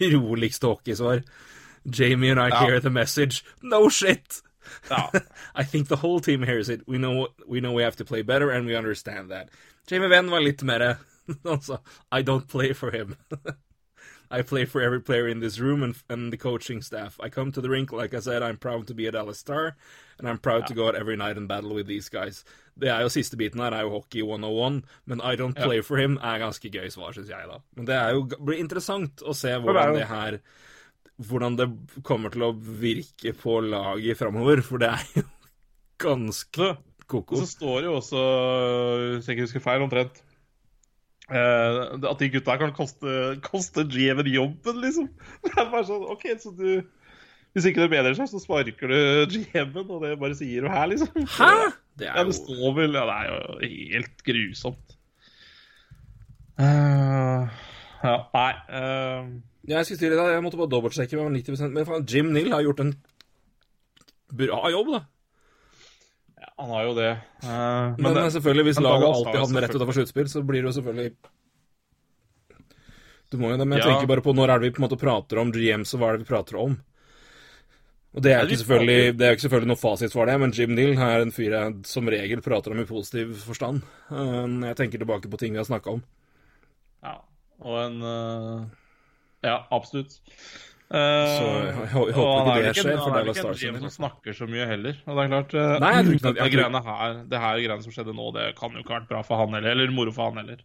roligste 0.00 0.66
hockeysvar. 0.66 1.22
Jamie 1.84 2.30
and 2.30 2.40
I 2.40 2.48
Ja. 2.48 2.66
hear 2.66 2.80
the 2.80 2.90
message. 2.90 3.44
No 3.62 3.90
shit! 3.90 4.42
Ja. 4.90 5.10
I 5.60 5.64
think 5.64 5.88
the 5.88 5.96
whole 5.96 6.20
team 6.20 6.42
hears 6.42 6.68
it. 6.68 6.80
We 6.88 6.98
know, 6.98 7.28
we 7.48 7.60
know 7.60 7.76
we 7.76 7.82
have 7.84 7.96
to 7.96 8.04
play 8.04 8.22
better, 8.22 8.50
and 8.50 8.66
we 8.66 8.76
understand 8.78 9.30
that. 9.30 9.48
Jamie 9.90 10.08
Venn 10.08 10.30
var 10.30 10.40
litt 10.40 10.62
mer 10.62 10.96
altså, 11.44 11.76
I 12.12 12.22
don't 12.22 12.48
play 12.48 12.72
for 12.74 12.90
him. 12.90 13.14
I 14.30 14.42
play 14.42 14.64
for 14.64 14.80
every 14.80 15.00
player 15.00 15.28
in 15.28 15.40
this 15.40 15.58
room 15.58 15.82
and, 15.82 15.94
and 16.08 16.32
the 16.32 16.36
coaching 16.36 16.82
staff. 16.82 17.18
I 17.20 17.28
come 17.28 17.52
to 17.52 17.60
the 17.60 17.70
rink, 17.70 17.92
like 17.92 18.14
I 18.14 18.20
said, 18.20 18.42
I'm 18.42 18.56
proud 18.56 18.86
to 18.88 18.94
be 18.94 19.06
a 19.06 19.12
Dallas 19.12 19.38
Star, 19.38 19.76
and 20.18 20.28
I'm 20.28 20.38
proud 20.38 20.66
to 20.66 20.74
go 20.74 20.88
out 20.88 20.96
every 20.96 21.16
night 21.16 21.36
and 21.36 21.48
battle 21.48 21.74
with 21.74 21.86
these 21.86 22.08
guys. 22.08 22.44
Det 22.78 22.90
er 22.92 23.00
jo 23.06 23.08
siste 23.08 23.38
biten 23.40 23.62
her, 23.62 23.72
er 23.72 23.86
jo 23.86 23.94
hockey 23.94 24.20
101, 24.22 24.82
men 25.06 25.20
I 25.24 25.36
don't 25.36 25.56
play 25.56 25.80
for 25.80 25.96
him 25.96 26.18
er 26.18 26.42
ganske 26.42 26.68
gøy 26.68 26.90
svar, 26.92 27.14
syns 27.16 27.30
jeg, 27.32 27.48
da. 27.48 27.60
Men 27.76 27.88
det 27.88 27.96
er 27.96 28.10
jo, 28.12 28.26
blir 28.36 28.60
interessant 28.60 29.22
å 29.24 29.32
se 29.36 29.54
hvordan 29.56 29.96
det 29.96 30.08
her 30.12 30.40
Hvordan 31.16 31.54
det 31.56 31.64
kommer 32.04 32.28
til 32.28 32.42
å 32.44 32.50
virke 32.52 33.30
på 33.32 33.54
laget 33.64 34.18
framover, 34.20 34.60
for 34.60 34.82
det 34.82 34.90
er 34.92 35.04
jo 35.14 35.22
ganske 36.04 36.74
koko. 37.08 37.38
Og 37.38 37.40
så 37.40 37.48
står 37.54 37.78
det 37.78 37.88
jo 37.88 37.94
også, 38.02 38.24
hvis 39.14 39.30
jeg 39.30 39.38
ikke 39.38 39.46
husker 39.46 39.64
feil, 39.64 39.84
omtrent 39.86 40.20
eh, 41.30 41.78
At 42.10 42.20
de 42.20 42.28
gutta 42.34 42.58
kan 42.60 42.74
koste, 42.76 43.16
koste 43.44 43.86
GM-en 43.90 44.28
jobben, 44.30 44.82
liksom. 44.84 45.08
Det 45.46 45.54
er 45.56 45.72
bare 45.72 45.86
sånn 45.88 46.06
OK, 46.14 46.28
så 46.42 46.52
du 46.56 46.68
Hvis 47.56 47.68
ikke 47.70 47.86
det 47.86 47.92
bedrer 47.94 48.18
seg, 48.18 48.28
så 48.30 48.42
sparker 48.42 48.92
du 48.92 49.34
GM-en, 49.34 49.88
og 49.88 50.04
det 50.04 50.16
bare 50.20 50.38
sier 50.38 50.66
du 50.66 50.72
her, 50.72 50.86
liksom. 50.92 51.26
Hæ?! 51.38 51.50
Det 51.96 52.04
Ja, 52.04 52.18
er 52.20 52.26
det 52.28 52.34
står 52.36 52.74
vel 52.76 52.92
Ja, 52.92 53.06
det 53.08 53.14
er 53.16 53.28
jo 53.30 53.68
helt 53.94 54.18
grusomt. 54.26 54.96
Uh, 56.60 57.48
ja, 58.00 58.16
nei 58.32 58.52
uh... 58.72 59.30
Ja, 59.66 59.80
jeg 59.80 59.88
skulle 59.88 59.98
si 59.98 60.08
det, 60.08 60.16
da. 60.16 60.28
jeg 60.30 60.42
måtte 60.44 60.60
bare 60.60 60.70
dobbeltsjekke 60.72 61.18
med 61.18 61.40
90% 61.42 61.72
Men 61.74 61.86
faen, 61.88 62.04
Jim 62.08 62.28
Nill 62.32 62.52
har 62.54 62.62
gjort 62.64 62.84
en 62.84 62.92
bra 64.36 64.60
jobb, 64.70 64.92
da. 64.94 65.00
Han 66.58 66.70
har 66.72 66.84
jo 66.86 66.92
det. 66.96 67.10
Uh, 67.44 67.94
Men, 68.00 68.14
det- 68.16 68.32
selvfølgelig, 68.32 68.64
hvis 68.70 68.80
laget 68.80 69.04
alltid 69.10 69.34
jo 69.34 69.40
havner 69.44 69.60
rett 69.66 69.74
utenfor 69.76 69.96
sluttspill, 69.98 70.28
så 70.32 70.42
blir 70.46 70.62
det 70.64 70.70
jo 70.72 70.76
selvfølgelig 70.80 71.12
Du 73.30 73.36
må 73.42 73.50
jo 73.50 73.56
det, 73.58 73.66
men 73.66 73.78
jeg 73.78 73.86
Ja. 73.86 73.92
tenker 73.92 74.06
bare 74.08 74.22
på 74.22 74.32
når 74.34 74.48
er 74.54 74.58
det 74.60 74.68
vi 74.70 74.74
på 74.76 74.82
en 74.82 74.88
måte 74.88 74.98
prater 75.00 75.38
om 75.42 75.50
GMs, 75.52 75.92
og 75.94 76.00
hva 76.00 76.08
er 76.08 76.16
det 76.16 76.26
vi 76.26 76.30
prater 76.34 76.56
om? 76.62 76.76
Og 78.14 78.22
det 78.22 78.32
er, 78.32 78.38
Nei, 78.44 78.46
ikke 78.54 78.62
selvfølgelig, 78.62 79.16
det 79.18 79.24
er 79.26 79.30
jo 79.32 79.36
ikke 79.36 79.44
selvfølgelig 79.48 79.68
noe 79.68 79.76
fasit 79.82 80.12
for 80.12 80.24
det, 80.30 80.36
men 80.40 80.52
Jim 80.52 80.70
Neal 80.74 80.92
er 80.96 81.20
en 81.20 81.32
fyr 81.34 81.50
jeg 81.52 81.74
som 81.84 82.06
regel 82.08 82.40
prater 82.40 82.70
om 82.72 82.78
i 82.80 82.84
positiv 82.88 83.34
forstand. 83.44 83.82
eh, 84.10 84.46
Når 84.46 84.66
jeg 84.68 84.76
tenker 84.76 84.98
tilbake 85.02 85.28
på 85.28 85.36
ting 85.38 85.52
vi 85.52 85.58
har 85.58 85.66
snakka 85.68 85.92
om. 85.92 86.02
Ja, 87.02 87.18
og 87.60 87.76
en 87.84 88.00
eh, 88.02 88.66
Ja, 89.44 89.66
absolutt. 89.70 90.20
Eh, 90.86 90.98
Så 91.26 91.42
jeg- 91.42 91.74
jeg 91.74 91.88
håper 91.90 92.46
ikke 92.46 92.62
det 92.62 92.76
skjer 92.76 92.96
Han 92.96 93.10
er 93.10 93.24
vel 93.24 93.32
ikke 93.34 93.48
en 93.48 93.54
GM 93.58 93.78
som 93.80 93.90
snakker 94.06 94.36
så 94.38 94.46
mye 94.46 94.66
heller. 94.70 94.94
Og 95.06 95.16
det 95.16 95.24
er 95.24 95.30
klart 95.32 95.54
uh, 95.54 95.78
Nei, 95.82 95.92
jeg 95.96 96.20
tror 96.20 96.34
det, 96.36 96.52
greiene 96.52 96.82
her, 96.84 97.14
det 97.26 97.40
her 97.42 97.56
greiene 97.58 97.82
som 97.82 97.92
skjedde 97.92 98.14
nå, 98.14 98.26
det 98.36 98.44
kan 98.56 98.70
jo 98.70 98.78
ikke 98.84 98.94
ha 98.94 99.00
vært 99.00 99.08
bra 99.10 99.22
for 99.26 99.36
han 99.42 99.54
heller. 99.58 99.70
Eller 99.74 99.90
moro 99.90 100.12
for 100.14 100.30
han 100.30 100.38
heller. 100.44 100.62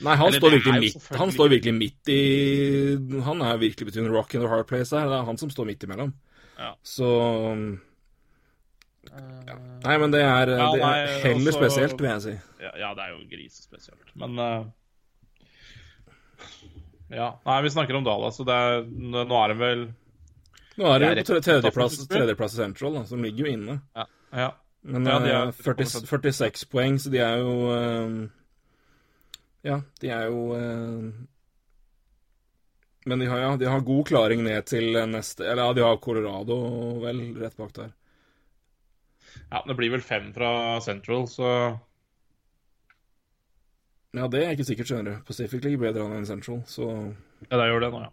Nei, 0.00 0.16
han 0.16 0.26
Eller 0.26 0.40
står, 0.40 0.50
virkelig 0.56 0.80
midt, 0.80 1.06
han 1.20 1.30
står 1.30 1.48
virkelig 1.52 1.74
midt 1.76 2.08
i 2.08 3.20
Han 3.22 3.42
er 3.42 3.58
virkelig 3.60 3.86
between 3.92 4.08
rock 4.10 4.34
and 4.34 4.42
the 4.42 4.48
hard 4.48 4.66
place 4.66 4.90
her. 4.96 5.06
Det 5.06 5.18
er 5.20 5.24
han 5.28 5.36
som 5.38 5.50
står 5.50 5.66
midt 5.70 5.84
imellom. 5.86 6.14
Ja. 6.58 6.74
Så 6.82 7.06
ja. 9.10 9.54
Nei, 9.84 9.96
men 9.98 10.10
det 10.10 10.20
er, 10.22 10.50
Ja, 10.56 10.66
det 10.74 10.82
er 10.82 11.06
heller 11.28 11.52
også, 11.52 11.58
spesielt, 11.62 12.00
vil 12.00 12.10
jeg 12.10 12.22
si. 12.26 12.34
Ja, 12.60 12.70
ja, 12.76 12.90
det 12.94 13.06
er 13.06 13.14
jo 13.14 13.22
grisespesielt. 13.30 14.10
Men 14.16 14.38
eh, 14.38 14.64
Ja. 17.10 17.28
Nei, 17.44 17.56
vi 17.66 17.70
snakker 17.74 17.96
om 17.98 18.04
Dallas, 18.06 18.36
så 18.38 18.44
det 18.46 18.54
er, 18.54 18.84
nå 18.86 19.24
er 19.26 19.48
det 19.52 19.56
vel 19.58 19.80
Nå 20.78 20.86
er 20.94 21.02
det 21.02 21.08
Det 21.18 21.24
jo 21.28 21.34
på 21.40 21.42
tredjeplass, 21.44 21.96
tredjeplass 22.08 22.54
Central, 22.56 22.94
da, 23.00 23.02
som 23.08 23.22
ligger 23.26 23.46
jo 23.48 23.52
inne. 23.56 23.80
Ja. 23.98 24.04
ja. 24.38 24.50
Men 24.82 25.04
Ja, 25.10 25.18
de 25.18 25.32
er- 25.34 25.48
eh, 25.48 25.52
40, 25.52 25.84
46 26.06 26.64
poeng, 26.70 26.94
så 27.02 27.10
de 27.12 27.18
er 27.18 27.42
jo 27.42 27.56
eh, 27.74 28.14
Ja, 29.66 29.80
de 30.00 30.08
er 30.14 30.30
jo 30.30 30.44
eh, 30.56 31.10
Men 33.10 33.18
de 33.18 33.26
har, 33.26 33.38
ja, 33.42 33.50
de 33.56 33.66
har 33.68 33.80
god 33.84 34.06
klaring 34.08 34.44
ned 34.44 34.64
til 34.70 34.92
neste 35.10 35.44
Eller 35.50 35.64
ja, 35.66 35.72
de 35.76 35.84
har 35.84 35.96
Colorado 36.04 36.56
vel 37.02 37.22
rett 37.42 37.56
bak 37.58 37.72
der. 37.76 37.92
ja, 39.50 39.62
det 39.66 39.76
blir 39.76 39.90
vel 39.90 40.00
fem 40.02 40.32
fra 40.32 40.80
Central, 40.80 41.26
så 41.28 41.50
Ja, 44.16 44.26
det 44.30 44.40
er 44.42 44.56
ikke 44.56 44.66
sikkert, 44.66 44.88
skjønner 44.90 45.12
du. 45.12 45.20
Pacific 45.28 45.62
ligger 45.62 45.84
bedre 45.84 46.06
an 46.06 46.16
enn 46.18 46.26
Central, 46.26 46.64
så 46.66 46.88
Ja, 47.46 47.56
det 47.60 47.68
gjør 47.70 47.84
det 47.84 47.92
nå, 47.94 48.00
ja. 48.08 48.10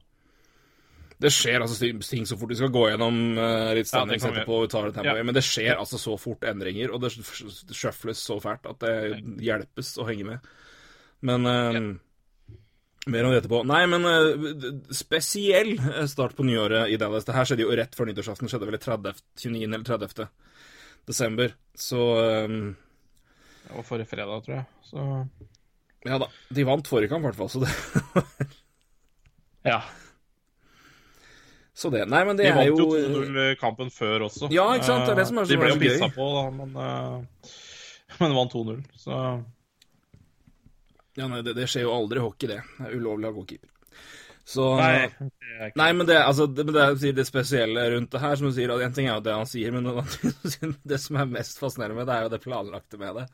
Det 1.18 1.32
skjer 1.34 1.64
altså 1.66 1.88
ting 2.06 2.28
så 2.30 2.36
fort. 2.38 2.52
Vi 2.54 2.60
skal 2.60 2.70
gå 2.70 2.84
gjennom 2.92 3.16
uh, 3.40 3.72
litt 3.74 3.90
standings 3.90 4.22
ja, 4.22 4.30
etterpå, 4.30 4.60
vi 4.62 4.70
tar 4.70 4.86
det 4.86 4.94
tempoet, 5.00 5.18
Ja. 5.18 5.26
men 5.26 5.34
det 5.34 5.42
skjer 5.48 5.80
altså 5.82 5.98
så 5.98 6.14
fort 6.22 6.46
endringer, 6.46 6.94
og 6.94 7.02
det 7.02 7.10
sjøfles 7.74 8.22
så 8.22 8.38
fælt 8.44 8.70
at 8.70 8.84
det 8.86 9.24
hjelpes 9.42 9.96
å 9.98 10.06
henge 10.06 10.28
med. 10.28 10.52
Men 11.26 11.50
eh, 11.50 11.80
Mer 13.08 13.24
om 13.24 13.32
det 13.32 13.40
etterpå. 13.40 13.62
Nei, 13.66 13.82
men 13.88 14.04
uh, 14.04 14.66
spesiell 14.92 15.74
eh, 15.80 16.06
start 16.12 16.36
på 16.36 16.44
nyåret 16.44 16.92
i 16.92 16.98
Dallas. 17.00 17.26
Det 17.26 17.36
her 17.38 17.48
skjedde 17.48 17.64
jo 17.64 17.76
rett 17.80 17.96
før 17.96 18.10
nyttårsaften. 18.10 18.50
Skjedde 18.52 18.68
vel 18.68 18.76
i 18.76 18.82
30, 18.84 19.22
29. 19.46 19.62
eller 19.64 19.86
30. 19.88 20.26
desember. 21.08 21.54
Så 21.74 22.02
eh, 22.20 22.58
Det 23.64 23.78
var 23.78 23.88
forrige 23.88 24.12
fredag, 24.12 24.44
tror 24.44 24.58
jeg. 24.60 24.68
Så 24.92 25.06
ja 26.08 26.18
da. 26.24 26.28
De 26.58 26.64
vant 26.68 26.88
forrige 26.90 27.12
kamp, 27.12 27.26
i 27.26 27.30
hvert 27.30 27.40
fall. 27.40 27.50
Så 27.54 27.62
det, 27.64 28.58
ja. 29.68 29.82
så 31.78 31.92
det. 31.94 32.06
Nei, 32.10 32.24
men 32.26 32.38
De 32.40 32.48
er 32.50 32.64
jo 32.70 32.78
De 32.80 32.84
vant 32.84 32.96
jo 32.96 33.02
jo 33.04 33.24
2-0-kampen 33.28 33.92
før 33.94 34.26
også. 34.30 34.50
Ja, 34.54 34.66
ikke 34.78 34.90
sant? 34.90 35.06
Det 35.06 35.14
er 35.16 35.22
det 35.22 35.28
som 35.30 35.38
er 35.42 35.46
så- 35.46 35.54
gøy. 35.54 35.58
De 35.58 35.62
ble 35.64 35.74
jo 35.76 35.80
pissa 35.84 36.10
på, 36.16 36.28
da, 36.38 36.46
men, 36.58 36.76
eh, 36.88 37.56
men 38.22 38.36
vant 38.40 38.54
2-0. 38.56 38.84
Så 38.98 39.22
Ja, 41.18 41.26
nei, 41.28 41.42
det, 41.42 41.56
det 41.58 41.66
skjer 41.70 41.88
jo 41.88 41.94
aldri 41.98 42.22
hockey, 42.22 42.48
det. 42.52 42.62
Det 42.78 42.88
er 42.92 42.98
ulovlig 43.00 43.26
å 43.26 43.32
ha 43.32 43.36
goalkeeper. 43.40 43.70
Så 44.48 44.66
Nei. 44.80 45.10
det 45.20 45.72
Nei, 45.76 45.88
men 45.98 46.06
det, 46.08 46.16
altså, 46.24 46.46
det, 46.48 46.64
men 46.64 46.76
det, 46.78 46.84
er- 46.88 47.16
det 47.18 47.26
spesielle 47.28 47.82
rundt 47.92 48.12
det 48.14 48.22
her, 48.22 48.36
som 48.40 48.48
du 48.48 48.54
sier, 48.56 48.72
at 48.72 48.84
en 48.86 48.94
ting 48.96 49.10
er 49.10 49.18
jo 49.18 49.24
det 49.26 49.34
han 49.36 49.50
sier, 49.50 49.74
men 49.76 49.90
det 50.94 51.00
som 51.04 51.18
er 51.20 51.26
mest 51.34 51.60
fascinerende 51.60 51.98
med 52.00 52.08
det, 52.08 52.16
er 52.16 52.28
jo 52.28 52.32
det 52.36 52.40
planlagte 52.46 53.00
med 53.02 53.18
det. 53.20 53.26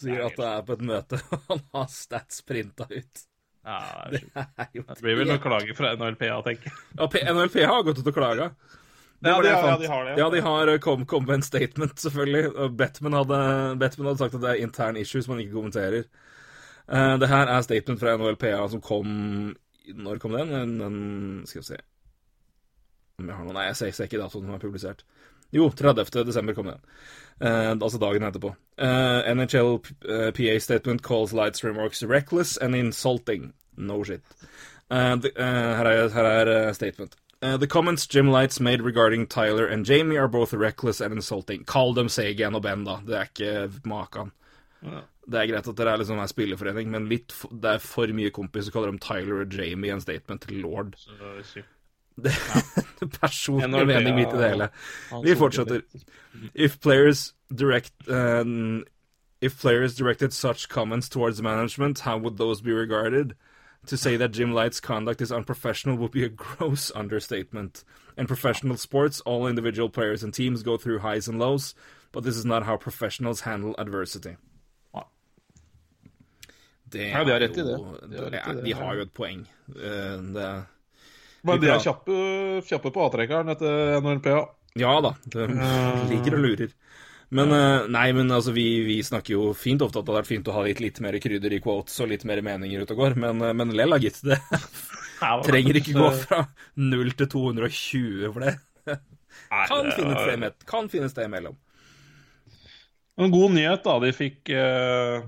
Sier 0.00 0.24
at 0.26 0.36
det 0.36 0.46
er 0.50 0.62
på 0.66 0.74
et 0.74 0.84
møte, 0.88 1.20
og 1.34 1.44
han 1.48 1.60
har 1.76 1.90
stats 1.92 2.40
printa 2.46 2.86
ut. 2.90 3.24
Ja, 3.64 3.78
det 4.10 4.18
er. 4.20 4.24
Det 4.34 4.64
er 4.66 4.70
jo 4.76 4.82
Det 4.90 5.00
blir 5.04 5.20
vel 5.20 5.28
noen 5.30 5.40
klager 5.40 5.76
fra 5.78 5.92
NHLPA, 5.96 6.40
tenker 6.44 6.68
jeg. 6.70 6.80
Ja, 6.98 7.06
P- 7.12 7.22
NHLPA 7.30 7.68
har 7.70 7.84
gått 7.86 8.00
ut 8.02 8.10
og 8.10 8.16
klaga. 8.16 8.50
Ja, 9.24 9.38
de 9.40 9.48
har- 9.54 9.68
ja, 9.70 9.76
de 9.80 9.88
har 9.88 10.04
det. 10.04 10.16
Ja, 10.20 10.26
de 10.34 10.40
har 10.44 10.66
kommet 10.66 10.82
kom, 10.84 11.04
kom 11.08 11.24
med 11.24 11.38
en 11.38 11.42
statement, 11.46 11.94
selvfølgelig. 12.02 12.50
Batman 12.76 13.16
hadde, 13.16 13.38
Batman 13.80 14.10
hadde 14.10 14.20
sagt 14.20 14.34
at 14.36 14.42
det 14.42 14.50
er 14.50 14.64
intern 14.66 14.98
issues 15.00 15.28
man 15.30 15.40
ikke 15.40 15.54
kommenterer. 15.54 16.04
Uh, 16.84 17.14
det 17.16 17.30
her 17.30 17.48
er 17.48 17.62
statement 17.64 18.02
fra 18.02 18.12
NHLPA 18.18 18.58
som 18.68 18.82
kom 18.84 19.54
Når 19.88 20.18
kom 20.20 20.34
den? 20.36 20.50
Den, 20.52 20.74
den 20.82 20.98
Skal 21.48 21.62
vi 21.62 21.68
se 21.70 21.78
Om 23.16 23.30
jeg 23.30 23.38
har 23.38 23.46
noe 23.46 23.54
Nei, 23.56 23.62
jeg 23.70 23.78
ser, 23.78 23.94
ser 23.96 24.10
ikke 24.10 24.20
datoen 24.20 24.44
som 24.44 24.52
er 24.52 24.60
publisert. 24.60 25.00
Jo, 25.54 25.70
30. 25.70 26.24
desember 26.26 26.54
kom 26.54 26.66
den. 26.66 26.80
Uh, 27.40 27.74
altså 27.78 27.98
dagen 27.98 28.26
etterpå. 28.26 28.54
Uh, 28.78 29.22
NHL 29.34 29.76
uh, 29.78 30.30
PA 30.34 30.58
statement 30.60 31.02
calls 31.02 31.32
Lights 31.32 31.64
remarks 31.64 32.02
reckless 32.02 32.56
and 32.56 32.74
insulting. 32.74 33.52
No 33.76 34.02
shit. 34.04 34.22
The, 34.90 35.30
her 35.36 35.86
er, 35.86 36.08
her 36.10 36.48
er 36.48 36.72
statement. 36.74 37.16
The 37.40 37.66
comments 37.66 38.06
Jim 38.06 38.30
Lights 38.30 38.60
made 38.60 38.80
regarding 38.80 39.26
Tyler 39.26 39.66
and 39.66 39.84
Jamie 39.84 40.16
are 40.16 40.28
both 40.28 40.54
reckless 40.54 41.00
and 41.00 41.12
insulting. 41.12 41.64
Kall 41.64 41.92
dem 41.92 42.08
Sagan 42.08 42.54
og 42.54 42.62
Ben, 42.62 42.84
da. 42.84 43.00
Det 43.04 43.16
er 43.18 43.28
ikke 43.28 43.88
makan. 43.88 44.32
Det 45.26 45.40
er 45.40 45.50
greit 45.50 45.68
at 45.68 45.76
dere 45.76 45.92
er 45.92 46.00
liksom 46.00 46.20
en 46.20 46.30
spilleforening, 46.30 46.90
men 46.92 47.08
litt 47.08 47.34
det 47.50 47.76
er 47.76 47.82
for 47.82 48.08
mye 48.16 48.32
kompis 48.32 48.68
å 48.68 48.74
kalle 48.74 48.92
dem 48.92 49.00
Tyler 49.02 49.42
og 49.44 49.56
Jamie 49.56 49.90
i 49.90 49.94
en 49.94 50.04
statement 50.04 50.44
til 50.46 50.62
lord. 50.64 50.94
Så. 51.00 51.16
Det 51.20 51.32
er 51.32 51.66
personlig 53.20 53.64
NRP, 53.64 53.86
mening 53.86 54.14
midt 54.16 54.32
i 54.34 54.36
det 54.38 54.50
hele. 54.50 54.68
Vi 55.24 55.34
fortsetter. 55.36 55.80
If 56.54 56.80
players 56.80 57.34
direct 57.50 57.92
um, 58.08 58.84
If 59.40 59.60
players 59.60 59.94
directed 59.94 60.32
such 60.32 60.68
comments 60.68 61.08
towards 61.08 61.42
management, 61.42 62.00
how 62.00 62.16
would 62.16 62.38
those 62.38 62.62
be 62.62 62.72
regarded? 62.72 63.34
To 63.86 63.96
say 63.96 64.16
that 64.16 64.32
Jim 64.32 64.54
Light's 64.54 64.80
conduct 64.80 65.20
is 65.20 65.30
unprofessional 65.30 65.98
would 65.98 66.12
be 66.12 66.24
a 66.24 66.28
gross 66.44 66.90
understatement. 66.94 67.84
In 68.16 68.26
professional 68.26 68.76
sports, 68.78 69.20
all 69.26 69.46
individual 69.46 69.90
players 69.90 70.22
and 70.24 70.32
teams 70.32 70.62
go 70.62 70.78
through 70.78 71.00
highs 71.00 71.28
and 71.28 71.38
lows, 71.38 71.74
but 72.12 72.24
this 72.24 72.36
is 72.36 72.44
not 72.46 72.62
how 72.62 72.76
professionals 72.78 73.40
handle 73.40 73.74
adversity. 73.78 74.36
Det 76.92 77.12
er 77.12 77.18
jo- 77.18 77.24
det. 77.24 77.26
De 77.26 77.30
har 77.32 77.40
rett 77.40 77.56
i 77.56 77.60
ja, 78.36 78.52
det. 78.52 78.64
De 78.64 78.72
har 78.74 78.94
jo 78.94 79.00
et 79.02 79.12
poeng. 79.14 79.48
Eh, 79.76 80.22
Det, 80.34 80.64
Men 81.44 81.60
de 81.60 81.70
er 81.70 81.82
kjappe, 81.82 82.18
kjappe 82.64 82.92
på 82.94 83.06
avtrekkeren 83.06 83.52
etter 83.52 83.98
NHLPA. 84.00 84.44
Ja 84.80 84.96
da, 85.04 85.12
det 85.30 85.48
ligger 86.10 86.38
og 86.38 86.46
lurer. 86.46 86.70
Men 87.34 87.52
eh, 87.54 87.86
nei, 87.90 88.08
men 88.14 88.30
altså, 88.32 88.52
vi, 88.54 88.66
vi 88.86 88.98
snakker 89.02 89.34
jo 89.34 89.48
fint 89.58 89.82
ofte 89.82 90.00
at 90.00 90.06
det 90.06 90.12
hadde 90.12 90.20
vært 90.22 90.30
fint 90.30 90.50
å 90.50 90.54
ha 90.56 90.64
litt, 90.66 90.82
litt 90.82 91.00
mer 91.02 91.16
krydder 91.22 91.56
i 91.56 91.60
quotes 91.64 91.96
og 92.04 92.10
litt 92.12 92.26
mer 92.28 92.42
meninger 92.44 92.84
ute 92.84 92.94
og 92.94 93.02
går, 93.02 93.16
men, 93.20 93.42
eh, 93.42 93.54
men 93.56 93.74
lell, 93.74 93.94
da, 93.94 94.00
gitt. 94.02 94.20
Det 94.26 94.38
trenger 95.48 95.80
ikke 95.80 95.96
gå 95.96 96.10
fra 96.24 96.44
0 96.78 97.14
til 97.18 97.30
220 97.34 98.28
for 98.28 98.46
det. 98.46 98.54
Kan 99.50 99.90
finne 99.96 100.14
et 100.14 100.22
sted, 100.22 100.40
med, 100.40 100.66
kan 100.68 100.86
finne 100.90 101.08
et 101.08 101.14
sted 101.14 101.26
imellom. 101.26 101.56
En 103.18 103.30
god 103.30 103.54
nyhet, 103.54 103.82
da. 103.84 103.96
De 104.02 104.10
fikk 104.14 104.50
eh, 104.54 105.16
eh, 105.18 105.26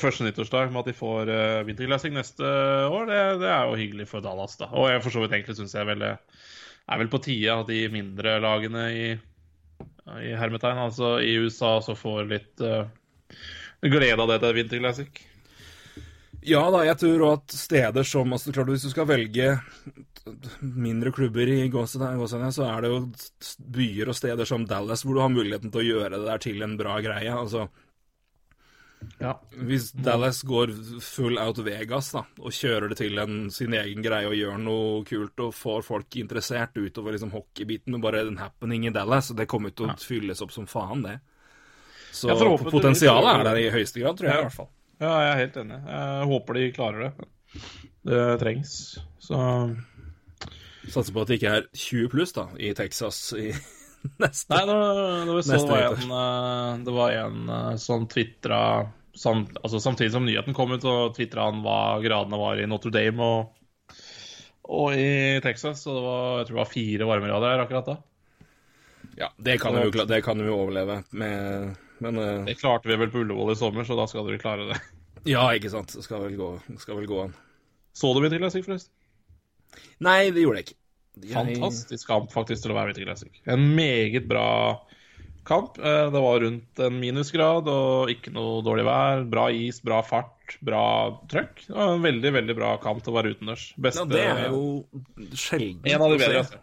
første 0.00 0.26
nyttårsdag 0.26 0.72
med 0.72 0.82
at 0.82 0.90
de 0.90 0.96
får 0.96 1.30
uh, 1.30 1.64
vinterglassing 1.68 2.14
neste 2.16 2.44
år. 2.44 3.08
Det, 3.10 3.20
det 3.44 3.50
er 3.52 3.68
jo 3.68 3.78
hyggelig 3.78 4.08
for 4.10 4.24
Dallas, 4.24 4.56
da. 4.60 4.70
Og 4.74 4.90
jeg 4.90 5.02
for 5.04 5.14
så 5.14 5.22
vidt 5.24 5.36
egentlig 5.36 5.58
syns 5.58 5.76
jeg 5.76 5.88
vel 5.88 6.04
er 6.08 7.00
vel 7.02 7.10
på 7.12 7.20
tide 7.22 7.52
at 7.52 7.68
de 7.68 7.82
mindre 7.92 8.38
lagene 8.40 8.84
i, 8.96 9.08
i 10.24 10.34
hermetegn, 10.40 10.84
altså 10.88 11.18
i 11.20 11.34
USA, 11.42 11.76
så 11.84 11.96
får 11.98 12.30
litt 12.30 12.64
uh, 12.64 12.88
glede 13.84 14.22
av 14.22 14.30
det 14.32 14.40
til 14.44 14.56
vinterglassing. 14.62 15.10
Ja 16.48 16.62
da, 16.70 16.84
jeg 16.86 17.00
tror 17.00 17.24
at 17.32 17.52
steder 17.52 18.06
som 18.06 18.32
altså, 18.32 18.52
klart, 18.54 18.70
Hvis 18.70 18.86
du 18.86 18.92
skal 18.92 19.08
velge 19.08 19.58
mindre 20.60 21.10
klubber 21.12 21.48
i 21.50 21.68
gåsene, 21.72 22.50
så 22.52 22.66
er 22.68 22.84
det 22.84 22.90
jo 22.92 23.00
byer 23.74 24.12
og 24.12 24.16
steder 24.16 24.48
som 24.48 24.66
Dallas 24.68 25.04
hvor 25.04 25.16
du 25.16 25.22
har 25.24 25.32
muligheten 25.32 25.72
til 25.72 25.82
å 25.82 25.88
gjøre 25.88 26.18
det 26.18 26.26
der 26.28 26.42
til 26.44 26.64
en 26.64 26.76
bra 26.78 26.98
greie. 27.04 27.32
altså 27.32 27.68
Ja. 29.20 29.32
Hvis 29.50 29.90
Dallas 29.92 30.42
går 30.46 30.70
full 31.02 31.38
out 31.38 31.58
Vegas 31.66 32.12
da, 32.14 32.24
og 32.38 32.54
kjører 32.54 32.88
det 32.92 32.98
til 33.00 33.18
en, 33.22 33.48
sin 33.54 33.74
egen 33.74 34.02
greie 34.02 34.26
og 34.30 34.34
gjør 34.38 34.58
noe 34.62 35.04
kult 35.08 35.42
og 35.42 35.54
får 35.54 35.82
folk 35.86 36.16
interessert 36.20 36.76
utover 36.78 37.14
liksom 37.16 37.32
hockeybiten 37.34 37.94
og 37.98 38.02
bare 38.04 38.24
en 38.26 38.38
happening 38.38 38.86
i 38.86 38.92
Dallas, 38.94 39.30
det 39.34 39.48
kommer 39.50 39.74
til 39.74 39.90
å 39.90 39.96
fylles 39.98 40.42
opp 40.44 40.54
som 40.54 40.66
faen, 40.70 41.02
det. 41.06 41.18
Så 42.14 42.34
potensialet 42.70 43.40
er 43.40 43.44
der 43.50 43.60
i 43.62 43.70
høyeste 43.74 44.00
grad, 44.02 44.18
tror 44.18 44.28
jeg 44.30 44.34
Ja. 44.34 44.40
i 44.40 44.46
hvert 44.48 44.56
fall. 44.56 44.70
ja, 45.00 45.12
jeg 45.22 45.30
er 45.32 45.40
helt 45.44 45.56
enig. 45.62 45.80
Jeg 45.86 46.28
håper 46.32 46.54
de 46.54 46.72
klarer 46.72 47.04
det. 47.08 47.28
Det 48.08 48.22
trengs. 48.40 48.72
Så 49.20 49.76
Satser 50.88 51.12
på 51.12 51.20
at 51.20 51.28
det 51.28 51.36
ikke 51.36 51.50
er 51.58 51.66
20 51.76 52.08
pluss 52.08 52.32
da, 52.32 52.46
i 52.56 52.70
Texas 52.72 53.18
i 53.36 53.50
neste 54.22 54.54
Nei, 54.54 54.62
det 54.66 54.76
var, 54.76 55.02
det 55.26 55.32
var, 55.32 55.42
så, 55.42 55.52
Neste 55.52 55.68
det 55.68 55.74
var 55.74 55.86
en, 55.88 56.14
eh, 56.20 56.84
det 56.86 56.94
var 56.96 57.16
en 57.18 57.52
eh, 57.56 57.76
som 57.82 58.06
tvitra 58.10 58.60
sam, 59.18 59.46
altså 59.62 59.80
Samtidig 59.80 60.12
som 60.14 60.26
nyheten 60.26 60.54
kom 60.54 60.72
ut, 60.72 60.82
så 60.82 61.08
tvitra 61.16 61.48
han 61.48 61.62
hva 61.64 61.98
gradene 62.04 62.38
var 62.40 62.60
i 62.60 62.68
Notre 62.70 62.92
Dame 62.94 63.24
og, 63.24 63.96
og 64.68 64.94
i 64.94 65.40
Texas. 65.42 65.82
Så 65.82 65.96
det 65.96 66.04
var, 66.04 66.28
jeg 66.38 66.48
tror 66.48 66.58
det 66.58 66.62
var 66.62 66.70
fire 66.76 67.10
varmegrader 67.10 67.54
her 67.54 67.64
akkurat 67.64 67.90
da. 67.90 67.96
Ja, 69.18 69.32
det 69.36 69.58
kan, 69.58 69.74
vi 69.74 69.88
jo, 69.88 70.04
det 70.06 70.20
kan 70.22 70.38
vi 70.38 70.50
overleve 70.52 71.00
med, 71.10 71.74
men 71.98 72.18
eh, 72.22 72.44
Det 72.46 72.54
klarte 72.60 72.88
vi 72.88 72.96
vel 73.00 73.10
på 73.10 73.24
Ullevål 73.24 73.52
i 73.52 73.58
sommer, 73.58 73.84
så 73.84 73.98
da 73.98 74.06
skal 74.06 74.28
dere 74.28 74.38
klare 74.42 74.70
det. 74.70 74.78
Ja, 75.28 75.42
ikke 75.52 75.68
sant. 75.68 75.90
Det 75.92 76.04
skal 76.06 76.22
vel 76.22 76.36
gå, 76.38 76.52
skal 76.78 76.96
vel 77.00 77.08
gå 77.10 77.16
an. 77.24 77.32
Så 77.92 78.12
du 78.14 78.22
mitt 78.22 78.36
Classic, 78.38 78.62
forresten? 78.64 78.94
Nei, 80.06 80.30
det 80.30 80.44
gjorde 80.44 80.62
jeg 80.62 80.68
ikke. 80.68 80.77
Jeg- 81.22 81.34
Fantastisk 81.34 82.06
kamp 82.08 82.30
faktisk 82.32 82.62
til 82.62 82.72
å 82.72 82.78
være 82.78 82.94
Classic. 82.94 83.32
En 83.46 83.74
meget 83.76 84.26
bra 84.28 84.80
kamp. 85.48 85.78
Eh, 85.78 86.10
Det 86.10 86.20
var 86.20 86.40
rundt 86.40 86.78
en 86.84 87.00
minusgrad 87.00 87.68
og 87.68 88.08
ikke 88.12 88.32
noe 88.32 88.62
dårlig 88.62 88.84
vær. 88.84 89.24
Bra 89.30 89.46
is, 89.50 89.80
bra 89.80 90.02
fart, 90.02 90.58
bra 90.62 90.82
trøkk. 91.28 91.66
Det 91.66 91.74
var 91.74 91.94
en 91.94 92.02
veldig, 92.02 92.32
veldig 92.32 92.56
bra 92.56 92.76
kamp 92.78 93.02
til 93.02 93.12
å 93.12 93.16
være 93.22 93.34
utendørs. 93.34 93.72
Beste 93.78 94.04
Ja, 94.04 94.04
det 94.04 94.24
er 94.24 94.48
jo 94.50 94.84
sjelden. 95.32 95.80
En 95.86 96.02
av 96.02 96.10
de 96.12 96.18
bedre. 96.18 96.38
Altså. 96.44 96.58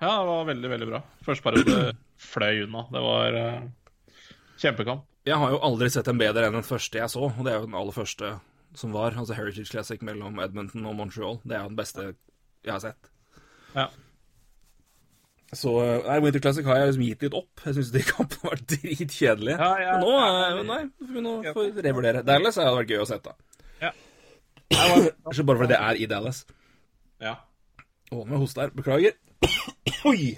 Ja, 0.00 0.10
det 0.20 0.26
var 0.28 0.44
veldig, 0.50 0.70
veldig 0.74 0.88
bra. 0.90 1.02
Første 1.24 1.42
periode 1.42 1.96
fløy 2.18 2.64
unna. 2.66 2.82
Det 2.92 3.00
var 3.00 3.38
uh, 3.40 3.62
kjempekamp. 4.60 5.04
Jeg 5.26 5.34
har 5.40 5.50
jo 5.50 5.58
aldri 5.66 5.88
sett 5.90 6.06
en 6.08 6.18
bedre 6.20 6.46
enn 6.46 6.52
den 6.54 6.62
første 6.66 7.00
jeg 7.00 7.10
så, 7.10 7.24
og 7.26 7.44
det 7.44 7.52
er 7.52 7.58
jo 7.60 7.66
den 7.66 7.74
aller 7.78 7.92
første 7.96 8.34
som 8.76 8.92
var. 8.92 9.16
Altså 9.18 9.34
Heritage 9.34 9.70
Classic 9.72 10.02
mellom 10.02 10.38
Edmonton 10.42 10.84
og 10.86 10.94
Montreal. 10.98 11.40
Det 11.44 11.56
er 11.56 11.62
jo 11.64 11.70
den 11.72 11.78
beste 11.80 12.04
jeg 12.66 12.72
har 12.74 12.82
sett. 12.82 13.10
Ja. 13.76 13.86
Så 15.56 15.72
eh, 15.84 15.98
nei, 16.08 16.16
Winter 16.24 16.42
Classic 16.42 16.66
har 16.66 16.80
jeg 16.80 16.88
liksom 16.90 17.04
gitt 17.06 17.22
litt 17.26 17.36
opp. 17.38 17.62
Jeg 17.64 17.76
syns 17.78 17.90
de 17.94 18.02
kampene 18.08 18.50
var 18.50 18.62
dritkjedelige. 18.72 19.56
Ja, 19.60 19.70
ja, 19.84 19.92
Men 19.96 20.06
nå, 20.06 20.14
ja, 20.16 20.62
nei, 20.66 21.20
nå 21.22 21.34
får 21.54 21.68
vi 21.76 21.84
revurdere. 21.86 22.24
Dallas 22.26 22.58
hadde 22.60 22.74
vært 22.80 22.92
gøy 22.94 23.02
å 23.04 23.08
sette. 23.08 23.36
Ja. 23.82 23.92
Kanskje 24.72 25.44
bare 25.46 25.60
fordi 25.62 25.72
det 25.74 25.78
er 25.80 26.00
i 26.02 26.08
Dallas. 26.10 26.42
ja. 27.22 27.36
Å, 28.06 28.20
nå 28.22 28.38
hoste 28.38 28.62
her. 28.62 28.70
Beklager. 28.70 29.16
Oi! 30.10 30.36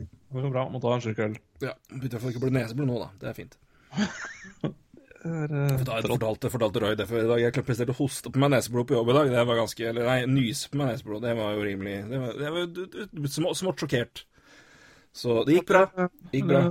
Det 0.00 0.06
går 0.40 0.48
bra. 0.54 0.62
Må 0.72 0.80
ta 0.80 0.94
en 0.96 1.02
slurk 1.04 1.18
øl. 1.20 1.34
Ja, 1.60 1.74
Begynte 1.90 2.06
i 2.06 2.14
hvert 2.14 2.22
fall 2.22 2.32
ikke 2.32 2.40
å 2.40 2.44
bli 2.46 2.54
neseblod 2.56 2.88
nå, 2.88 2.96
da. 3.02 3.10
Det 3.20 3.28
er 3.28 3.36
fint. 3.36 3.58
Eh, 5.24 5.84
Da 5.84 5.98
jeg 6.00 6.08
fortalte, 6.10 6.50
fortalte 6.52 6.80
Roy 6.84 6.94
det 6.98 7.06
før 7.08 7.24
i 7.24 7.28
dag. 7.30 7.40
Jeg 7.46 7.64
presterte 7.64 7.94
å 7.94 8.00
hoste 8.02 8.30
på 8.32 8.40
meg 8.42 8.52
neseblod 8.52 8.88
på 8.90 8.98
jobb 8.98 9.08
i 9.12 9.16
dag. 9.16 9.30
Det 9.32 9.44
var 9.48 9.60
ganske, 9.62 9.86
eller 9.88 10.08
nei, 10.10 10.18
nyse 10.28 10.68
på 10.70 10.80
meg 10.80 10.92
neseblod. 10.92 11.22
Det 11.24 11.36
var 11.38 11.54
jo 11.56 11.62
rimelig 11.64 11.94
Det 12.10 12.20
var, 12.20 12.32
det 12.40 12.50
var 12.52 13.32
små, 13.32 13.54
smått 13.56 13.80
sjokkert. 13.84 14.24
Så 15.14 15.44
det 15.46 15.60
gikk 15.60 15.70
bra. 15.70 15.84
Det 15.96 16.40
gikk 16.42 16.50
bra. 16.50 16.64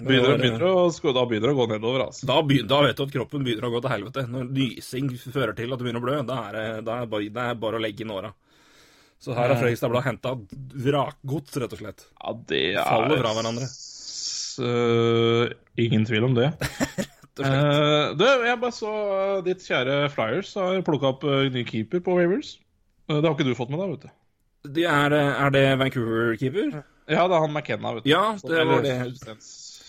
Begynner, 0.00 0.30
eh, 0.32 0.38
begynner 0.40 0.62
å, 0.64 1.12
da 1.12 1.24
begynner 1.28 1.50
det 1.50 1.52
å 1.52 1.58
gå 1.60 1.64
nedover, 1.74 2.06
altså. 2.06 2.24
da, 2.24 2.38
begynner, 2.40 2.68
da 2.72 2.78
vet 2.86 2.96
du 2.96 3.02
at 3.04 3.10
kroppen 3.12 3.42
begynner 3.44 3.66
å 3.68 3.72
gå 3.74 3.82
til 3.84 3.92
helvete. 3.92 4.22
Når 4.32 4.46
nysing 4.56 5.10
fører 5.28 5.52
til 5.58 5.74
at 5.74 5.78
du 5.78 5.84
begynner 5.84 6.00
å 6.00 6.06
blø, 6.06 6.14
da 6.24 6.38
er 6.48 6.56
det, 6.56 6.84
da 6.86 7.02
er 7.02 7.10
bare, 7.12 7.28
det 7.28 7.44
er 7.50 7.58
bare 7.60 7.76
å 7.76 7.82
legge 7.84 8.06
inn 8.06 8.14
åra. 8.14 8.30
Så 9.20 9.34
her 9.36 9.52
har 9.52 9.58
Fredrikstad 9.60 9.92
Blad 9.92 10.06
henta 10.06 10.32
vrakgods, 10.80 11.52
rett 11.60 11.74
og 11.76 11.82
slett. 11.82 12.06
Ja, 12.16 12.32
det 12.48 12.62
er 12.72 12.80
Faller 12.86 13.20
fra 13.20 13.34
hverandre. 13.36 13.66
S- 13.68 14.56
øh, 14.64 15.52
ingen 15.86 16.04
tvil 16.08 16.26
om 16.28 16.34
det. 16.36 16.50
uh, 17.40 18.12
du, 18.18 18.24
jeg 18.26 18.60
bare 18.60 18.74
så 18.76 18.90
uh, 18.90 19.40
ditt 19.46 19.64
kjære 19.64 20.02
Flyers 20.14 20.52
har 20.60 20.80
plukka 20.86 21.12
opp 21.14 21.24
uh, 21.28 21.46
ny 21.52 21.64
keeper 21.68 22.02
på 22.04 22.16
Wavers. 22.18 22.56
det 23.10 23.22
har 23.24 23.34
ikke 23.34 23.48
du 23.48 23.54
fått 23.58 23.72
med 23.72 23.80
deg, 23.82 23.94
vet 23.96 24.06
du. 24.08 24.16
Det 24.76 24.84
er, 24.84 25.14
er 25.16 25.52
det 25.54 25.64
Vancouver-keeper? 25.80 26.74
Ja, 27.10 27.24
det 27.26 27.36
er 27.36 27.42
han 27.46 27.54
McKenna, 27.54 27.94
vet 27.96 28.04
du. 28.04 28.10
Ja, 28.12 28.24
Så- 28.38 28.50
det 28.52 28.60
var 28.68 28.84
eller- 28.84 29.12
det. 29.16 29.36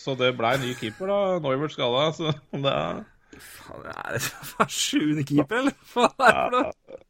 Så 0.01 0.15
det 0.17 0.31
blei 0.39 0.55
ny 0.57 0.71
keeper, 0.79 1.11
da. 1.11 1.39
Noivert 1.43 1.75
skada. 1.75 2.07
Så 2.17 2.31
det 2.65 2.71
er 2.71 3.03
Faen, 3.41 3.83
Er 3.91 4.13
det 4.17 4.21
faen 4.23 4.71
sjuende 4.71 5.23
keeper, 5.27 5.59
eller? 5.61 5.75
Hva 5.93 6.07
er 6.07 6.15
det 6.15 6.31
for 6.31 6.55
noe? 6.55 7.01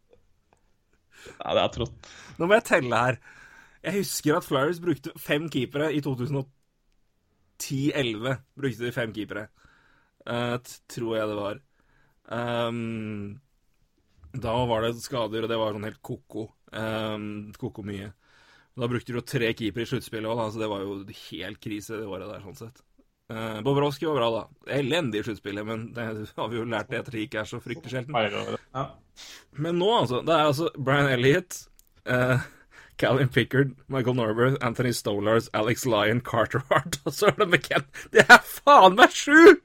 Ja, 1.41 1.54
det 1.56 1.62
er 1.63 1.72
trått. 1.76 2.10
Nå 2.39 2.48
må 2.50 2.58
jeg 2.58 2.65
telle 2.67 3.00
her. 3.06 3.17
Jeg 3.86 3.96
husker 4.02 4.38
at 4.38 4.46
Flyers 4.46 4.80
brukte 4.82 5.13
fem 5.22 5.48
keepere 5.54 5.91
i 5.94 6.02
2010-11. 7.62 8.39
Brukte 8.58 8.86
de 8.86 8.95
fem 8.95 9.13
keepere. 9.15 9.47
uh, 10.30 10.58
tror 10.91 11.15
jeg 11.17 11.30
det 11.30 11.38
var. 11.38 11.62
Um, 12.32 13.39
da 14.32 14.54
var 14.65 14.86
det 14.86 14.95
skader, 15.04 15.43
og 15.43 15.52
det 15.52 15.60
var 15.60 15.76
sånn 15.76 15.88
helt 15.89 16.02
ko-ko. 16.06 16.47
Um, 16.71 17.52
ko-ko 17.60 17.84
mye. 17.88 18.12
Da 18.80 18.88
brukte 18.88 19.12
de 19.12 19.19
jo 19.19 19.26
tre 19.28 19.52
keepere 19.58 19.84
i 19.84 19.89
sluttspillet 19.89 20.32
òg, 20.32 20.45
så 20.54 20.62
det 20.62 20.69
var 20.71 20.86
jo 20.86 21.02
helt 21.04 21.60
krise 21.63 22.00
det 22.00 22.08
året 22.08 22.30
der, 22.32 22.45
sånn 22.45 22.60
sett. 22.62 22.80
Uh, 23.32 23.60
Bobrovskij 23.63 24.08
var 24.10 24.17
bra, 24.19 24.30
da. 24.36 24.71
Elendig 24.78 25.21
i 25.21 25.28
sluttspillet, 25.28 25.67
men 25.67 25.89
det 25.95 26.08
har 26.38 26.52
vi 26.52 26.60
jo 26.60 26.67
lært 26.67 26.91
det 26.91 27.02
etter 27.02 27.17
det 27.17 27.28
ikke 27.28 27.43
er 27.43 27.52
så 27.52 27.60
fryktelig 27.63 27.93
sjelden. 27.93 28.58
Ja. 28.71 28.86
Men 29.60 29.80
nå, 29.82 29.91
altså. 30.00 30.21
Det 30.28 30.36
er 30.36 30.47
altså 30.54 30.71
Brian 30.80 31.12
Elliott, 31.12 31.60
uh, 32.08 32.39
Calvin 33.02 33.30
Pickard, 33.34 33.72
Michael 33.90 34.16
Norber, 34.20 34.58
Anthony 34.62 34.92
Stolars, 34.94 35.50
Alex 35.58 35.86
Lyon, 35.90 36.22
Carter 36.22 36.62
Hart 36.70 37.00
og 37.06 37.14
det 37.40 37.48
McKenn. 37.50 37.86
Det 38.14 38.26
er 38.30 38.42
faen 38.46 38.96
meg 39.00 39.16
sju! 39.16 39.58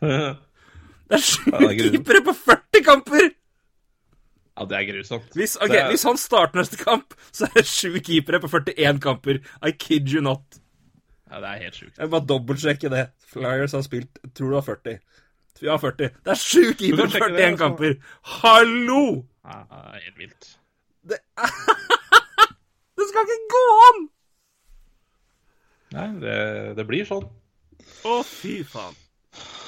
Det 0.00 1.18
er 1.18 1.24
sju 1.24 1.50
Ja, 1.50 1.60
er 1.68 1.76
keepere 1.76 2.22
på 2.24 2.34
40 2.46 2.84
kamper! 2.86 3.28
ja, 4.60 4.64
det 4.68 4.76
er 4.76 4.86
grusomt. 4.92 5.28
Hvis, 5.36 5.54
ok, 5.56 5.70
Det 5.72 5.78
er- 5.80 5.88
hvis 5.88 6.02
han 6.04 6.16
starter 6.20 6.58
neste 6.60 6.76
kamp, 6.76 7.14
så 7.32 7.46
er 7.48 7.54
det 7.60 7.66
sju 7.66 7.94
keepere 8.04 8.40
på 8.40 8.48
41 8.52 9.00
kamper. 9.00 9.38
I 9.64 9.70
kid 9.72 10.08
you 10.12 10.20
not. 10.20 10.58
Ja, 11.30 11.40
det 11.40 11.48
er 11.48 11.62
helt 11.64 11.74
sjukt. 11.78 11.96
Jeg 11.98 12.08
må 12.08 12.10
bare 12.18 12.26
dobbeltsjekke 12.28 12.90
det. 12.90 13.06
Flyers 13.32 13.72
har 13.72 13.82
spilt 13.86 14.18
Jeg 14.24 14.34
tror 14.34 14.50
du 14.50 14.54
var 14.58 14.66
40. 14.66 14.98
Ja, 15.62 15.76
40. 15.76 16.08
Det 16.24 16.32
er 16.32 16.34
sju 16.40 16.72
keepere 16.74 17.06
på 17.08 17.18
41 17.20 17.36
det, 17.36 17.44
altså. 17.44 17.56
kamper! 17.64 17.94
Hallo! 18.40 19.02
Ja, 19.44 19.58
det 19.70 19.80
er 19.94 20.04
helt 20.04 20.18
vilt. 20.18 20.48
Det, 21.06 21.18
det 23.00 23.06
skal 23.08 23.26
ikke 23.26 23.38
gå 23.54 23.64
an! 23.88 24.00
Nei, 25.90 26.08
det, 26.22 26.38
det 26.78 26.86
blir 26.86 27.08
sånn. 27.08 27.26
Å, 28.06 28.20
fy 28.26 28.60
faen. 28.68 28.96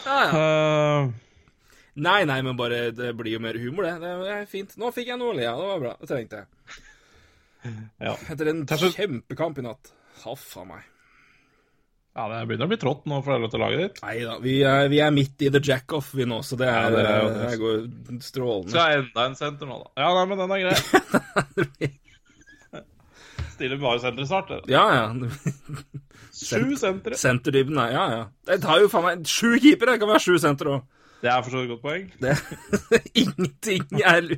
Ja, 0.07 0.16
ja. 0.23 0.31
Uh... 0.33 1.12
Nei, 1.92 2.23
nei, 2.25 2.38
men 2.40 2.57
bare 2.57 2.87
Det 2.97 3.11
blir 3.18 3.35
jo 3.35 3.40
mer 3.45 3.59
humor, 3.61 3.85
det. 3.85 3.99
Det 4.01 4.31
er 4.33 4.47
fint. 4.49 4.73
Nå 4.81 4.88
fikk 4.97 5.11
jeg 5.12 5.21
noe 5.21 5.35
å 5.35 5.37
le 5.37 5.45
av. 5.51 5.61
Det 5.61 5.68
var 5.75 5.83
bra. 5.83 5.92
Det 6.01 6.09
trengte 6.09 6.40
jeg. 6.40 6.79
ja. 8.07 8.14
Etter 8.33 8.53
en 8.53 8.64
kjempekamp 8.64 9.61
i 9.61 9.66
natt. 9.66 9.92
Haff 10.23 10.47
a 10.57 10.64
meg. 10.68 10.91
Ja, 12.12 12.25
det 12.29 12.40
begynner 12.51 12.66
å 12.68 12.70
bli 12.72 12.77
trått 12.83 13.07
nå 13.09 13.18
for 13.25 13.40
dette 13.40 13.61
laget 13.61 13.81
ditt. 13.87 14.01
Nei 14.05 14.18
da. 14.27 14.35
Vi 14.44 14.59
er, 14.68 14.88
vi 14.92 14.98
er 15.01 15.14
midt 15.16 15.42
i 15.46 15.48
the 15.55 15.61
jack-off, 15.64 16.11
vi 16.18 16.27
nå, 16.29 16.42
så 16.44 16.59
det 16.61 16.68
Ja, 16.68 16.83
er, 16.87 16.90
det 16.92 17.05
er 17.09 17.29
det 17.33 17.46
det. 17.51 17.59
går 17.62 18.22
strålende. 18.27 18.70
Skal 18.75 18.90
jeg 18.92 19.05
enda 19.07 19.25
en 19.31 19.37
senter 19.38 19.70
nå, 19.70 19.79
da? 19.81 19.88
Ja, 20.05 20.11
nei, 20.18 20.25
men 20.29 20.42
den 20.42 20.53
er 20.53 20.61
grei. 20.66 21.90
Stiller 23.53 23.77
bare 23.81 24.01
senteret 24.01 24.29
snart. 24.29 24.48
dere. 24.48 24.62
Ja, 24.72 24.85
ja. 24.94 25.05
Sju 26.33 26.77
sentre. 26.81 27.16
Senterdybden 27.20 27.79
er 27.83 27.92
Ja, 27.92 28.05
ja. 28.12 28.22
Det 28.48 28.61
tar 28.64 28.81
jo 28.81 28.88
faen 28.90 29.05
meg 29.05 29.27
Sju 29.29 29.51
keepere! 29.61 29.94
Det 29.94 30.01
kan 30.03 30.09
være 30.11 30.22
sju 30.25 30.38
senter 30.40 30.70
òg. 30.72 30.87
Det 31.22 31.31
er 31.31 31.42
for 31.44 31.55
så 31.55 31.61
vidt 31.61 31.68
et 31.68 31.75
godt 31.75 31.85
poeng. 31.85 32.09
Det 32.18 33.03
Ingenting 33.22 33.85
er 34.03 34.31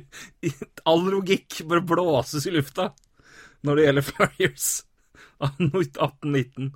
All 0.85 1.01
logikk 1.09 1.61
bare 1.69 1.81
blåses 1.87 2.45
i 2.45 2.53
lufta 2.53 2.91
når 3.65 3.79
det 3.79 3.85
gjelder 3.87 4.05
Flyers. 4.11 4.67
av 5.41 5.55
1819. 5.57 6.67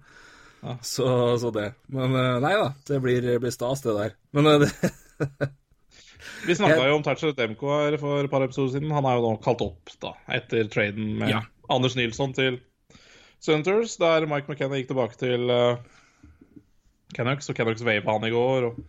Ja. 0.61 0.75
Så, 0.83 1.37
så 1.39 1.51
det. 1.55 1.73
Men 1.87 2.15
eh, 2.15 2.35
nei 2.43 2.53
da, 2.59 2.71
det 2.87 2.99
blir, 3.03 3.27
blir 3.39 3.53
stas, 3.53 3.83
det 3.85 3.95
der. 3.95 4.15
Men 4.35 4.49
eh, 4.51 4.65
det, 4.65 5.49
Vi 6.47 6.55
snakka 6.55 6.87
jo 6.87 6.97
om 6.97 7.03
Tatcher 7.03 7.33
Demko 7.35 7.71
her 7.73 7.97
for 7.99 8.23
et 8.23 8.31
par 8.31 8.43
episoder 8.45 8.75
siden. 8.75 8.91
Han 8.95 9.07
er 9.07 9.17
jo 9.19 9.27
nå 9.27 9.39
kalt 9.43 9.63
opp 9.63 9.91
da, 10.03 10.13
etter 10.39 10.67
traden 10.71 11.15
med 11.19 11.31
Ja. 11.33 11.43
Anders 11.69 11.95
Nilsson 11.95 12.33
til 12.33 12.59
Senators, 13.39 13.97
der 14.01 14.25
Mike 14.27 14.49
McKenna 14.49 14.79
gikk 14.79 14.89
tilbake 14.89 15.19
til 15.19 15.51
uh, 15.53 15.77
Canucks, 17.15 17.51
og 17.51 17.59
Canucks 17.59 17.83
vava 17.85 18.15
han 18.15 18.25
i 18.27 18.31
går. 18.33 18.65
Og 18.71 18.79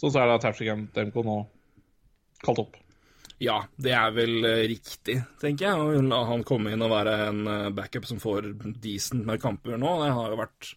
sånn 0.00 0.14
så 0.14 0.22
er 0.22 0.30
det 0.30 0.38
Tatcher 0.42 0.86
Demko 0.96 1.26
nå 1.26 1.36
kalt 2.42 2.62
opp. 2.64 2.78
ja, 3.42 3.60
det 3.76 3.92
er 3.98 4.14
vel 4.16 4.46
riktig, 4.70 5.18
tenker 5.42 5.68
jeg. 5.68 5.78
Å 5.78 6.06
la 6.06 6.22
han 6.30 6.46
komme 6.46 6.72
inn 6.72 6.82
og 6.82 6.94
være 6.94 7.18
en 7.28 7.42
backup 7.76 8.06
som 8.08 8.22
får 8.22 8.52
decent 8.82 9.26
med 9.26 9.42
kamper 9.42 9.78
nå. 9.78 9.92
Det 10.02 10.14
har 10.16 10.34
jo 10.34 10.40
vært 10.40 10.72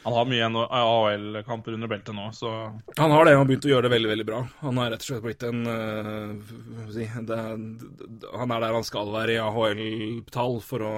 Han 0.00 0.14
har 0.16 0.28
mye 0.30 0.46
AHL-kamper 0.64 1.74
under 1.76 1.90
beltet 1.90 2.16
nå, 2.16 2.30
så 2.32 2.50
Han 2.96 3.12
har 3.12 3.26
det, 3.26 3.34
han 3.34 3.42
har 3.42 3.48
begynt 3.50 3.66
å 3.68 3.72
gjøre 3.74 3.88
det 3.88 3.92
veldig 3.92 4.10
veldig 4.14 4.26
bra. 4.30 4.38
Han 4.62 4.80
har 4.80 4.94
rett 4.94 5.04
og 5.04 5.10
slett 5.10 5.26
blitt 5.26 5.44
en 5.44 5.60
jeg 5.66 6.94
si, 6.94 7.08
det, 7.28 7.40
Han 8.32 8.54
er 8.54 8.64
der 8.64 8.78
han 8.78 8.86
skal 8.86 9.12
være 9.12 9.36
i 9.36 9.42
AHL-tall 9.44 10.60
for 10.64 10.86
å 10.88 10.94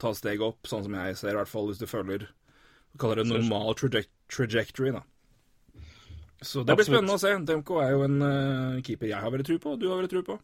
ta 0.00 0.12
steget 0.16 0.44
opp, 0.44 0.68
sånn 0.68 0.84
som 0.84 0.96
jeg 0.98 1.16
ser, 1.16 1.32
i 1.32 1.40
hvert 1.40 1.50
fall 1.50 1.70
hvis 1.70 1.80
du 1.80 1.88
følger 1.88 2.26
Du 2.26 3.00
kaller 3.00 3.22
det 3.22 3.30
normal 3.30 3.76
traject 3.80 4.12
trajectory, 4.34 4.90
da. 4.94 5.02
Så 6.44 6.64
det 6.64 6.76
blir 6.76 6.86
spennende 6.86 7.16
å 7.16 7.20
se. 7.20 7.32
Demko 7.46 7.78
er 7.84 7.92
jo 7.94 8.02
en 8.06 8.16
uh, 8.24 8.82
keeper 8.84 9.08
jeg 9.08 9.20
har 9.20 9.32
veldig 9.32 9.46
tro 9.48 9.56
på, 9.60 9.74
og 9.74 9.80
du 9.80 9.86
har 9.88 10.00
veldig 10.00 10.12
tro 10.12 10.22
på. 10.26 10.38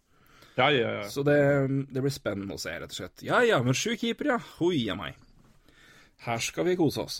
Ja, 0.57 0.69
ja, 0.73 0.93
ja. 1.01 1.09
Så 1.09 1.25
det, 1.27 1.39
det 1.93 2.03
blir 2.05 2.13
spennende 2.13 2.57
å 2.57 2.61
se, 2.61 2.73
rett 2.77 2.93
og 2.93 2.97
slett. 2.97 3.25
Ja 3.25 3.41
ja, 3.47 3.61
men 3.65 3.77
sju 3.77 3.95
keepere, 4.01 4.37
ja. 4.37 4.39
Hoi 4.61 4.85
a 4.93 4.97
meg. 4.99 5.19
Her 6.27 6.45
skal 6.45 6.69
vi 6.69 6.77
kose 6.81 7.05
oss. 7.05 7.19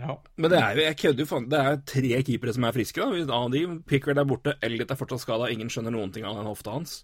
Ja. 0.00 0.16
Men 0.40 0.52
det 0.52 0.58
er 0.58 0.76
jo, 0.76 0.84
jeg 0.86 0.98
kødder 1.02 1.24
jo 1.24 1.28
faen, 1.28 1.48
det 1.52 1.58
er 1.60 1.80
tre 1.92 2.20
keepere 2.26 2.54
som 2.56 2.66
er 2.68 2.76
friske, 2.76 3.02
da. 3.02 3.36
Av 3.36 3.50
de, 3.52 3.64
Pickard 3.88 4.20
er 4.20 4.28
borte, 4.28 4.56
Elliot 4.64 4.94
er 4.94 5.00
fortsatt 5.00 5.24
skada, 5.24 5.50
ingen 5.52 5.72
skjønner 5.72 5.94
noen 5.94 6.14
ting 6.14 6.24
av 6.28 6.38
den 6.38 6.48
hofta 6.48 6.76
hans. 6.76 7.02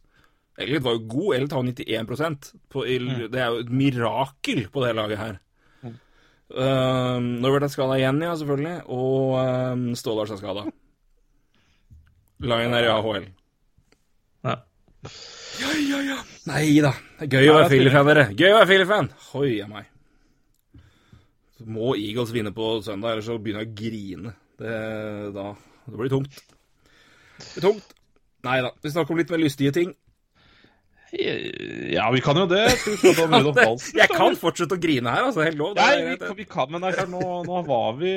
Elliot 0.59 0.87
var 0.87 0.97
jo 0.97 1.05
god, 1.13 1.29
Elliot 1.37 1.55
har 1.55 1.69
91 1.69 2.09
på, 2.73 2.85
mm. 2.87 3.29
Det 3.35 3.43
er 3.43 3.53
jo 3.53 3.63
et 3.63 3.75
mirakel 3.83 4.65
på 4.73 4.85
det 4.87 4.95
laget 4.99 5.23
her. 5.23 5.39
Uh, 6.49 7.21
Norbert 7.21 7.67
er 7.67 7.73
skada 7.73 7.99
igjen, 8.01 8.23
ja, 8.25 8.33
selvfølgelig. 8.41 8.79
Og 8.89 9.35
uh, 9.37 9.97
Stålars 10.01 10.33
er 10.33 10.41
skada. 10.41 10.65
Lion 12.41 12.75
er 12.79 12.87
i 12.87 12.93
AHL. 12.95 13.29
ja. 14.47 14.57
Ja, 15.59 15.71
ja, 15.77 16.01
ja. 16.07 16.17
Nei 16.49 16.65
da. 16.83 16.95
Gøy 17.21 17.51
å 17.51 17.59
være 17.59 17.71
Philly-fan, 17.73 18.09
dere. 18.09 18.27
Gøy 18.33 18.51
å 18.51 18.59
være 18.61 18.71
Philly-fan. 18.71 19.13
Hoi 19.33 19.53
a 19.63 19.69
meg. 19.71 19.91
Må 21.67 21.95
Eagles 21.99 22.31
vinne 22.35 22.53
på 22.55 22.77
søndag, 22.87 23.17
ellers 23.17 23.27
så 23.27 23.39
begynner 23.43 23.65
jeg 23.65 23.73
å 23.73 23.79
grine. 23.81 24.35
Det, 24.59 24.75
da, 25.35 25.49
det 25.87 25.97
blir 25.99 26.13
tungt. 26.13 26.43
Det 27.39 27.49
blir 27.57 27.67
tungt. 27.71 27.95
Nei 28.47 28.61
da. 28.63 28.71
Vi 28.83 28.93
snakker 28.95 29.15
om 29.15 29.19
litt 29.19 29.33
mer 29.35 29.43
lystige 29.43 29.75
ting. 29.75 29.95
Ja, 31.13 32.11
vi 32.13 32.21
kan 32.21 32.37
jo 32.37 32.45
det. 32.51 32.65
Jeg 33.97 34.09
kan 34.13 34.35
fortsette 34.37 34.77
å 34.77 34.81
grine 34.81 35.09
her, 35.15 35.25
altså. 35.31 35.41
Helt 35.47 35.57
lov. 35.57 35.71
Det 35.79 35.85
Nei, 35.87 36.03
vi, 36.11 36.17
kan- 36.21 36.37
vi 36.37 36.45
kan, 36.49 36.69
men 36.73 36.83
det 36.85 36.91
er 36.91 36.99
klart, 36.99 37.13
nå, 37.15 37.23
nå 37.49 37.61
var 37.65 37.95
vi 38.01 38.13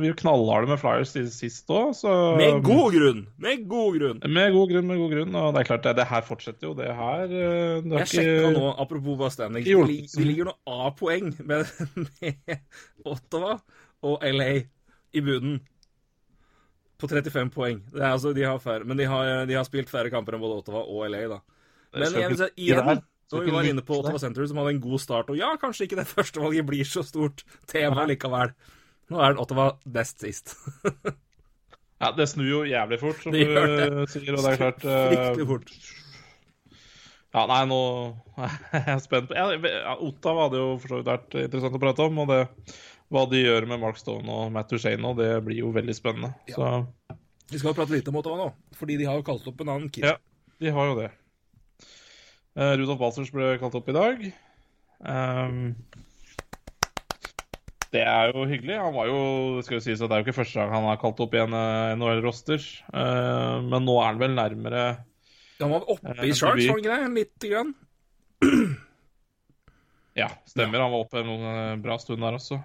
Vi 0.00 0.10
knallharde 0.18 0.70
med 0.72 0.80
Flyers 0.82 1.12
sist- 1.14 1.70
òg, 1.70 1.92
så 1.94 2.14
Med 2.40 2.62
god 2.66 2.96
grunn. 2.96 3.22
Med 3.38 3.62
god 3.70 3.98
grunn. 4.00 4.22
Med 4.26 4.52
god 4.56 4.72
grunn, 4.74 4.88
med 4.90 4.98
god 5.04 5.14
grunn. 5.14 5.38
Og 5.38 5.54
det 5.54 5.62
er 5.62 5.68
klart, 5.70 5.84
det, 5.86 5.94
det 6.00 6.08
her 6.10 6.26
fortsetter 6.26 6.70
jo. 6.70 6.74
Det 6.78 6.90
her 6.98 7.24
eh, 7.30 7.80
det 7.86 8.02
Jeg 8.02 8.12
sjekka 8.16 8.50
nå, 8.58 8.66
apropos 8.86 9.20
hva 9.20 9.30
standing, 9.34 9.66
vi, 9.66 10.00
ligger 10.26 10.50
nå 10.50 10.56
A-poeng 10.66 11.30
med, 11.46 11.70
med 12.18 12.56
Ottawa 13.06 13.54
og 14.02 14.24
LA 14.26 14.50
i 15.14 15.22
bunnen. 15.22 15.60
På 17.00 17.08
35 17.08 17.48
poeng. 17.54 17.78
Det 17.94 18.02
er 18.02 18.10
altså, 18.12 18.34
de 18.36 18.42
har 18.44 18.58
færre, 18.60 18.84
men 18.84 18.98
de 19.00 19.06
har, 19.08 19.46
de 19.48 19.54
har 19.56 19.64
spilt 19.64 19.88
færre 19.88 20.10
kamper 20.12 20.36
enn 20.36 20.42
både 20.42 20.58
Ottawa 20.60 20.82
og 20.84 21.06
LA, 21.08 21.22
da. 21.32 21.38
Men 21.94 22.14
igjen, 22.14 22.36
igjen, 22.56 23.00
Skal 23.30 23.46
vi 23.46 23.54
var 23.54 23.66
inne 23.66 23.82
på. 23.86 24.00
Ottawa 24.02 24.18
Center, 24.22 24.46
som 24.50 24.58
hadde 24.62 24.74
en 24.76 24.82
god 24.82 25.00
start. 25.02 25.30
Og 25.30 25.38
ja, 25.38 25.52
kanskje 25.60 25.86
ikke 25.88 25.98
det 26.00 26.06
førstevalget 26.16 26.66
blir 26.68 26.86
så 26.88 27.02
stort 27.06 27.44
tema 27.70 28.06
likevel. 28.10 28.52
Nå 29.10 29.18
er 29.22 29.34
den 29.34 29.42
Ottawa 29.42 29.72
nest 29.90 30.22
sist. 30.22 30.54
Ja, 32.00 32.12
det 32.16 32.28
snur 32.30 32.46
jo 32.48 32.60
jævlig 32.64 33.00
fort, 33.02 33.18
som 33.22 33.32
Det 33.34 33.42
du 33.44 33.50
gjør 33.54 33.66
det. 33.74 33.88
eh, 33.90 34.06
sier. 34.12 34.36
Og 34.36 34.44
det 34.46 34.52
er 34.54 34.60
klart 34.62 34.86
eh, 34.86 35.00
Fryktelig 35.10 35.48
fort. 35.50 35.74
Ja, 37.30 37.42
nei, 37.46 37.60
nå 37.70 37.80
er 38.74 38.86
jeg 38.88 39.02
spent 39.04 39.28
på 39.30 39.36
ja, 39.38 39.44
ja, 39.54 39.92
Ottawa 40.02 40.48
hadde 40.48 40.58
jo 40.62 40.70
for 40.82 40.90
så 40.90 40.98
vidt 40.98 41.10
vært 41.12 41.36
interessant 41.44 41.76
å 41.78 41.82
prate 41.82 42.06
om. 42.08 42.22
Og 42.24 42.30
det, 42.32 42.40
hva 43.14 43.26
de 43.30 43.42
gjør 43.44 43.68
med 43.70 43.82
Mark 43.84 44.00
Stone 44.00 44.26
og 44.26 44.50
Matt 44.54 44.72
Duchene 44.72 45.02
nå, 45.04 45.12
det 45.18 45.28
blir 45.46 45.60
jo 45.62 45.70
veldig 45.76 45.94
spennende. 45.94 46.32
Så 46.50 46.72
Vi 47.52 47.60
skal 47.62 47.76
prate 47.78 47.94
litt 47.94 48.10
om 48.10 48.18
Ottawa 48.18 48.40
nå, 48.46 48.48
fordi 48.78 48.96
de 48.98 49.06
har 49.10 49.18
jo 49.20 49.26
kalt 49.26 49.46
opp 49.50 49.62
en 49.62 49.70
annen 49.76 49.90
kid. 49.94 50.06
ja, 50.08 50.16
de 50.62 50.74
har 50.74 50.90
jo 50.90 50.98
det. 51.02 51.10
Eh, 52.58 52.72
Rudolf 52.80 52.98
Balsers 53.00 53.30
ble 53.34 53.52
kalt 53.60 53.76
opp 53.78 53.88
i 53.92 53.94
dag. 53.94 54.24
Um, 55.00 55.74
det 57.94 58.02
er 58.06 58.32
jo 58.34 58.44
hyggelig. 58.46 58.76
Han 58.78 58.94
var 58.94 59.08
jo 59.10 59.20
skal 59.64 59.78
jo 59.78 59.84
sies 59.84 60.02
at 60.02 60.10
Det 60.10 60.16
er 60.16 60.20
jo 60.22 60.26
ikke 60.28 60.36
første 60.42 60.60
gang 60.60 60.74
han 60.74 60.88
har 60.90 60.98
kalt 61.00 61.22
opp 61.24 61.32
i 61.34 61.40
en 61.42 61.54
eh, 61.56 61.94
NHL-roster. 61.96 62.66
Uh, 62.92 63.62
men 63.66 63.86
nå 63.86 63.96
er 64.02 64.10
han 64.10 64.20
vel 64.20 64.36
nærmere 64.36 64.84
Han 65.62 65.72
var 65.72 65.88
oppe 65.90 66.12
Eh, 66.18 66.26
i 66.28 66.34
Sharks, 66.36 66.66
var 66.68 66.76
han 66.76 66.84
ikke 66.84 66.98
det? 66.98 67.14
Lite 67.16 67.54
grann. 67.54 67.72
Ja, 70.18 70.28
stemmer. 70.50 70.82
Han 70.82 70.92
var 70.92 71.06
oppe 71.06 71.22
en 71.22 71.32
eh, 71.54 71.80
bra 71.82 71.96
stund 72.02 72.22
der 72.24 72.36
også. 72.38 72.60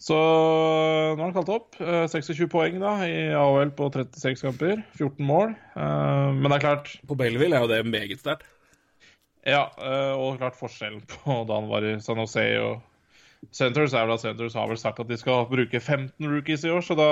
Så 0.00 0.16
nå 0.16 1.16
er 1.16 1.22
han 1.24 1.34
kalt 1.36 1.52
opp. 1.52 1.78
Eh, 1.80 2.04
26 2.12 2.48
poeng 2.52 2.80
da 2.82 2.96
i 3.06 3.14
AHL 3.36 3.72
på 3.76 3.88
36 3.92 4.42
kamper. 4.44 4.82
14 4.98 5.24
mål. 5.24 5.54
Eh, 5.76 6.28
Men 6.36 6.48
det 6.50 6.58
er 6.58 6.64
klart 6.66 6.92
På 7.08 7.16
Belleville 7.18 7.56
er 7.56 7.64
jo 7.64 7.70
det 7.72 7.82
meget 7.88 8.20
sterkt. 8.24 8.48
Ja, 9.46 9.68
eh, 9.78 10.12
og 10.18 10.40
klart 10.40 10.58
forskjellen 10.58 11.04
på 11.06 11.40
da 11.48 11.60
han 11.60 11.70
var 11.70 11.86
i 11.86 11.96
San 12.02 12.18
Jose 12.22 12.44
og 12.64 12.84
Centers 13.54 13.92
er 13.94 14.06
vel 14.08 14.16
at 14.16 14.22
Centers 14.24 14.54
har 14.58 14.66
vel 14.66 14.78
sagt 14.80 14.98
at 14.98 15.08
de 15.10 15.16
skal 15.20 15.44
bruke 15.46 15.78
15 15.78 16.26
rookies 16.26 16.64
i 16.66 16.70
år, 16.72 16.80
så 16.82 16.96
da 16.98 17.08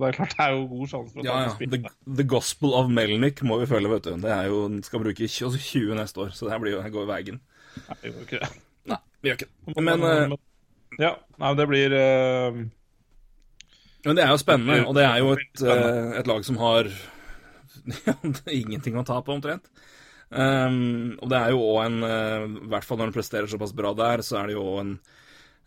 det 0.00 0.08
er 0.08 0.16
klart 0.16 0.36
det 0.38 0.44
er 0.44 0.54
jo 0.54 0.62
god 0.70 0.92
sjanse 0.92 1.12
for 1.12 1.20
at 1.20 1.26
Ja, 1.26 1.34
han 1.36 1.50
ja. 1.50 1.68
The, 1.74 1.92
the 2.22 2.26
Gospel 2.28 2.76
of 2.78 2.88
Melnick 2.88 3.42
må 3.44 3.58
vi 3.60 3.68
følge, 3.68 3.90
vet 3.92 4.06
du. 4.06 4.14
Det 4.22 4.30
er 4.32 4.48
jo, 4.48 4.62
den 4.70 4.80
skal 4.86 5.02
bruke 5.02 5.28
20 5.28 5.58
20 5.58 5.98
neste 5.98 6.22
år, 6.22 6.30
så 6.32 6.46
det 6.46 6.54
her, 6.54 6.62
blir 6.62 6.76
jo, 6.76 6.80
går 6.96 7.04
i 7.04 7.10
veien. 7.10 7.42
Nei, 7.74 7.98
vi 8.00 8.12
gjør 8.12 8.28
ikke 8.28 8.40
det. 8.40 8.50
Nei, 8.92 9.00
vi 9.20 9.30
gjør 9.30 9.40
ikke 9.40 9.50
det. 9.50 9.84
Men, 9.90 10.08
eh, 10.08 10.36
Ja, 11.02 11.12
nei, 11.42 11.52
det 11.58 11.66
blir 11.66 11.96
uh... 11.98 12.62
men 14.06 14.16
det 14.16 14.24
er 14.24 14.30
jo 14.30 14.38
spennende, 14.40 14.84
og 14.86 14.94
det 14.96 15.04
er 15.08 15.18
jo 15.18 15.34
et, 15.34 15.64
et 16.22 16.30
lag 16.30 16.46
som 16.46 16.62
har 16.62 16.88
ingenting 18.62 18.96
å 18.96 19.04
ta 19.04 19.18
på, 19.20 19.34
omtrent. 19.34 19.68
Um, 20.34 21.14
og 21.22 21.28
det 21.30 21.38
er 21.38 21.52
jo 21.54 21.60
òg 21.62 21.76
en 21.84 22.00
eh, 22.02 22.44
I 22.64 22.70
hvert 22.72 22.86
fall 22.88 22.98
når 22.98 23.06
han 23.06 23.14
presterer 23.14 23.46
såpass 23.46 23.74
bra 23.76 23.92
der, 23.94 24.22
så 24.26 24.40
er 24.40 24.50
det 24.50 24.56
jo 24.56 24.64
en 24.80 24.96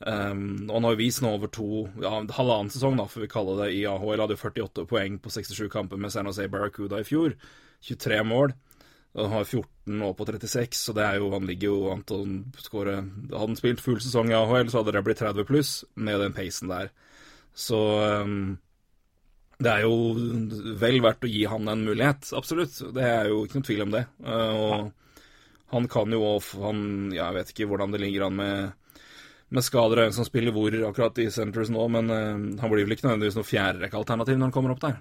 um, 0.03 0.41
Og 0.65 0.74
han 0.74 0.88
har 0.88 0.95
jo 0.95 0.99
vist 0.99 1.22
nå 1.24 1.32
over 1.38 1.51
to 1.55 1.86
ja, 2.03 2.11
halvannen 2.36 2.74
sesong, 2.74 2.97
da, 2.99 3.07
får 3.07 3.24
vi 3.24 3.32
kalle 3.32 3.55
det, 3.61 3.70
i 3.78 3.86
AHL. 3.88 4.26
Hadde 4.26 4.36
jo 4.36 4.43
48 4.43 4.88
poeng 4.89 5.20
på 5.24 5.32
67 5.32 5.70
kamper 5.72 6.01
med 6.01 6.11
San 6.11 6.28
Jose 6.28 6.49
Barracuda 6.51 6.99
i 6.99 7.07
fjor. 7.07 7.38
23 7.88 8.20
mål. 8.28 8.55
Han 9.18 9.32
har 9.32 9.47
14 9.47 9.97
nå 9.97 10.11
på 10.13 10.28
36, 10.28 10.78
så 10.78 10.93
det 10.93 11.05
er 11.05 11.22
jo, 11.22 11.32
han 11.34 11.47
ligger 11.49 11.72
jo 11.72 11.91
an 11.93 12.03
til 12.05 12.22
å 12.22 12.61
skåre 12.61 12.99
Hadde 12.99 13.39
han 13.39 13.57
spilt 13.57 13.82
full 13.82 14.01
sesong 14.03 14.30
i 14.30 14.36
AHL, 14.38 14.68
så 14.70 14.82
hadde 14.82 14.93
det 14.93 15.05
blitt 15.07 15.24
30 15.24 15.47
pluss 15.47 15.72
med 15.95 16.20
den 16.22 16.36
pacen 16.38 16.70
der. 16.70 16.91
Så 17.57 17.80
um, 18.22 18.57
det 19.57 19.71
er 19.73 19.85
jo 19.87 19.93
vel 20.77 20.99
verdt 21.01 21.25
å 21.25 21.29
gi 21.31 21.43
han 21.49 21.69
en 21.71 21.85
mulighet, 21.87 22.29
absolutt. 22.37 22.75
Det 22.93 23.03
er 23.03 23.31
jo 23.31 23.41
ikke 23.45 23.57
noen 23.57 23.65
tvil 23.65 23.85
om 23.87 23.93
det. 23.95 24.03
Eh, 24.21 24.59
og 24.61 25.73
han 25.73 25.87
kan 25.91 26.13
jo 26.13 26.37
han, 26.61 26.83
Jeg 27.15 27.35
vet 27.35 27.49
ikke 27.51 27.67
hvordan 27.71 27.91
det 27.95 27.99
ligger 28.03 28.27
an 28.27 28.37
med, 28.37 29.01
med 29.49 29.65
skader 29.65 29.99
og 29.99 30.05
hvem 30.05 30.15
som 30.15 30.27
spiller 30.27 30.53
hvor 30.55 30.77
akkurat 30.91 31.19
i 31.23 31.29
Centres 31.33 31.71
nå, 31.73 31.87
men 31.89 32.13
eh, 32.13 32.33
han 32.61 32.73
blir 32.73 32.85
vel 32.85 32.95
ikke 32.95 33.07
nødvendigvis 33.09 33.39
noe 33.39 33.49
fjerderekkealternativ 33.49 34.37
når 34.37 34.49
han 34.51 34.57
kommer 34.59 34.75
opp 34.75 34.83
der. 34.85 34.99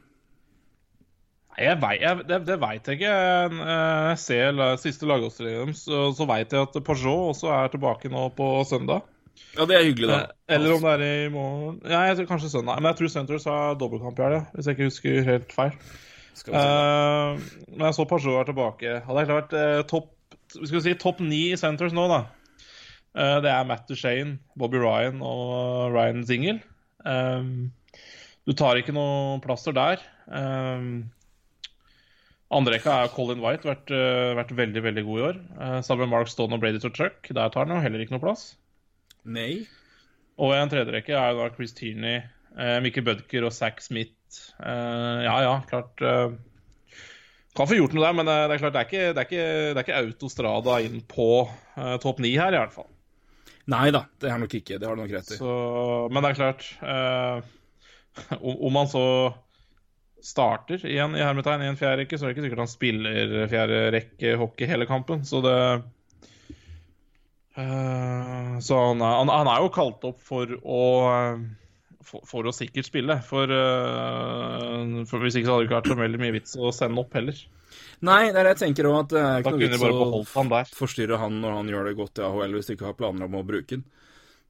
Jeg 1.57 1.77
vet, 1.81 2.01
jeg, 2.03 2.25
det, 2.29 2.39
det 2.49 2.57
veit 2.61 2.89
jeg 2.89 2.99
ikke. 2.99 3.13
Eh, 3.13 3.61
Jeg 4.13 4.23
ser 4.25 4.65
siste 4.81 5.09
lagoppstillingen 5.09 5.77
så, 5.77 6.07
så 6.17 6.29
veit 6.29 6.53
jeg 6.57 6.65
at 6.65 6.81
Peugeot 6.85 7.35
også 7.35 7.53
er 7.61 7.71
tilbake 7.77 8.13
nå 8.13 8.31
på 8.37 8.51
søndag. 8.69 9.05
Ja, 9.57 9.65
det 9.69 9.77
er 9.77 9.87
hyggelig, 9.87 10.09
da. 10.11 10.19
Eh, 10.47 10.57
Eller 10.57 10.75
om 10.77 10.85
det 10.85 10.93
er 10.97 11.05
i 11.27 11.31
morgen 11.33 11.79
Ja, 11.85 12.03
jeg 12.09 12.19
tror 12.19 12.29
kanskje 12.33 12.53
søndag. 12.53 12.81
Men 12.81 12.91
jeg 12.93 13.01
tror 13.01 13.13
Centres 13.13 13.47
har 13.49 13.79
dobbeltkamp 13.81 14.19
i 14.21 14.27
helga, 14.27 14.43
hvis 14.55 14.69
jeg 14.69 14.77
ikke 14.77 14.91
husker 14.91 15.31
helt 15.31 15.55
feil. 15.57 15.73
Skal 16.37 16.53
vi 16.53 16.61
se. 16.61 16.69
uh, 16.69 17.71
men 17.73 17.87
jeg 17.89 17.97
så 17.97 18.05
Pajot 18.09 18.41
er 18.41 18.51
tilbake. 18.51 18.97
Og 19.07 19.17
det 19.17 19.23
er 19.23 19.31
klart, 19.31 19.57
uh, 19.57 19.83
topp 19.89 20.13
vi 20.57 20.69
skal 20.71 20.83
si 20.85 20.95
topp 21.01 21.21
ni 21.25 21.49
i 21.51 21.59
Centres 21.59 21.95
nå, 21.97 22.07
da. 22.11 22.21
Uh, 23.17 23.39
det 23.45 23.51
er 23.51 23.67
Matt 23.67 23.89
Duchene, 23.89 24.39
Bobby 24.59 24.79
Ryan 24.83 25.23
og 25.25 25.95
Ryan 25.95 26.25
Zingle. 26.29 26.61
Um, 27.07 27.73
du 28.47 28.55
tar 28.55 28.79
ikke 28.79 28.95
noe 28.95 29.41
plaster 29.43 29.75
der. 29.75 30.03
Um, 30.29 31.09
Andrekka 32.55 33.01
er 33.03 33.11
Colin 33.11 33.43
White, 33.43 33.67
vært, 33.67 33.91
vært 34.39 34.53
veldig 34.55 34.83
veldig 34.85 35.03
god 35.09 35.19
i 35.19 35.25
år. 35.31 35.41
Uh, 35.57 35.81
sammen 35.83 36.07
med 36.07 36.15
Mark 36.15 36.31
Stone 36.31 36.55
og 36.55 36.63
Brady 36.63 36.79
Truck. 36.85 37.27
Der 37.27 37.51
tar 37.51 37.67
han 37.67 37.75
jo 37.75 37.83
heller 37.83 38.05
ikke 38.05 38.15
noe 38.15 38.23
plass. 38.23 38.53
Nei. 39.27 39.67
Og 40.37 40.53
i 40.53 40.59
en 40.61 40.71
tredje 40.71 40.93
rekke 40.93 41.15
er 41.17 41.33
jo 41.33 41.41
da 41.41 41.53
Chris 41.55 41.73
Tierney, 41.77 42.21
eh, 42.57 42.77
Mikkel 42.85 43.05
Bødker 43.07 43.47
og 43.49 43.55
Zack 43.57 43.81
Smith. 43.85 44.13
Eh, 44.61 45.23
ja, 45.25 45.37
ja, 45.45 45.55
klart 45.71 46.03
eh, 46.05 46.35
Kan 47.57 47.69
få 47.71 47.79
gjort 47.79 47.95
noe 47.97 48.05
der, 48.05 48.17
men 48.19 48.29
eh, 48.29 48.43
det 48.51 48.57
er 48.57 48.61
klart 48.61 48.75
det 48.75 48.83
er 48.83 48.91
ikke, 48.91 49.07
det 49.17 49.23
er 49.23 49.29
ikke, 49.31 49.47
det 49.47 49.81
er 49.81 49.87
ikke 49.87 50.03
autostrada 50.03 50.77
inn 50.85 51.01
på 51.09 51.31
eh, 51.47 51.97
topp 52.03 52.21
ni 52.25 52.35
her, 52.37 52.53
i 52.53 52.61
hvert 52.61 52.75
fall. 52.75 52.91
Nei 53.73 53.89
da, 53.95 54.05
det 54.23 54.31
er 54.31 54.39
nok 54.43 54.53
ikke. 54.61 54.77
Det 54.79 54.87
har 54.87 54.99
du 54.99 55.03
nok 55.03 55.15
rett 55.17 55.33
i. 55.33 55.41
Så, 55.41 55.55
men 56.13 56.23
det 56.23 56.31
er 56.31 56.39
klart 56.39 56.69
eh, 56.85 58.37
om, 58.37 58.61
om 58.69 58.79
han 58.83 58.93
så 58.93 59.07
starter 60.27 60.83
igjen 60.87 61.17
i 61.17 61.23
hermetegn 61.23 61.65
i 61.65 61.71
en 61.71 61.79
fjerde 61.79 62.03
rekke, 62.03 62.19
så 62.19 62.27
er 62.27 62.31
det 62.31 62.37
ikke 62.37 62.47
sikkert 62.47 62.63
han 62.65 62.71
spiller 62.71 63.51
fjerde 63.51 63.81
rekke 63.95 64.37
hockey 64.41 64.69
hele 64.69 64.89
kampen. 64.91 65.25
Så 65.27 65.41
det 65.45 65.57
eh, 67.63 68.57
Så 68.65 68.81
han 68.81 69.03
er, 69.03 69.19
han, 69.21 69.33
han 69.33 69.53
er 69.53 69.65
jo 69.65 69.73
kalt 69.75 70.05
opp 70.09 70.21
for 70.25 70.57
å 70.63 70.83
for, 72.07 72.23
for 72.29 72.47
å 72.49 72.55
sikkert 72.55 72.89
spille. 72.89 73.19
For, 73.27 73.51
uh, 73.51 75.03
for 75.11 75.25
hvis 75.25 75.39
ikke 75.39 75.49
så 75.49 75.57
hadde 75.57 75.65
det 75.65 75.69
ikke 75.69 75.79
vært 75.81 75.93
så 75.93 75.99
veldig 76.01 76.23
mye 76.23 76.35
vits 76.37 76.57
å 76.59 76.73
sende 76.75 77.03
opp 77.03 77.17
heller. 77.19 77.43
Nei, 78.07 78.23
det 78.31 78.41
er 78.41 78.47
det 78.47 78.55
jeg 78.55 78.63
tenker 78.63 78.89
òg, 78.91 78.99
at 79.01 79.13
det 79.13 79.21
er 79.21 79.29
Da 79.31 79.39
ikke 79.41 79.55
noe 79.57 79.71
vits 79.73 79.85
å 79.85 80.41
han 80.41 80.75
forstyrre 80.77 81.21
han 81.21 81.39
når 81.43 81.55
han 81.59 81.71
gjør 81.73 81.89
det 81.89 81.95
godt 81.99 82.21
i 82.21 82.27
AHL, 82.27 82.57
hvis 82.57 82.69
du 82.69 82.75
ikke 82.77 82.91
har 82.91 82.99
planer 82.99 83.29
om 83.29 83.39
å 83.41 83.47
bruke 83.47 83.79
den. 83.79 83.87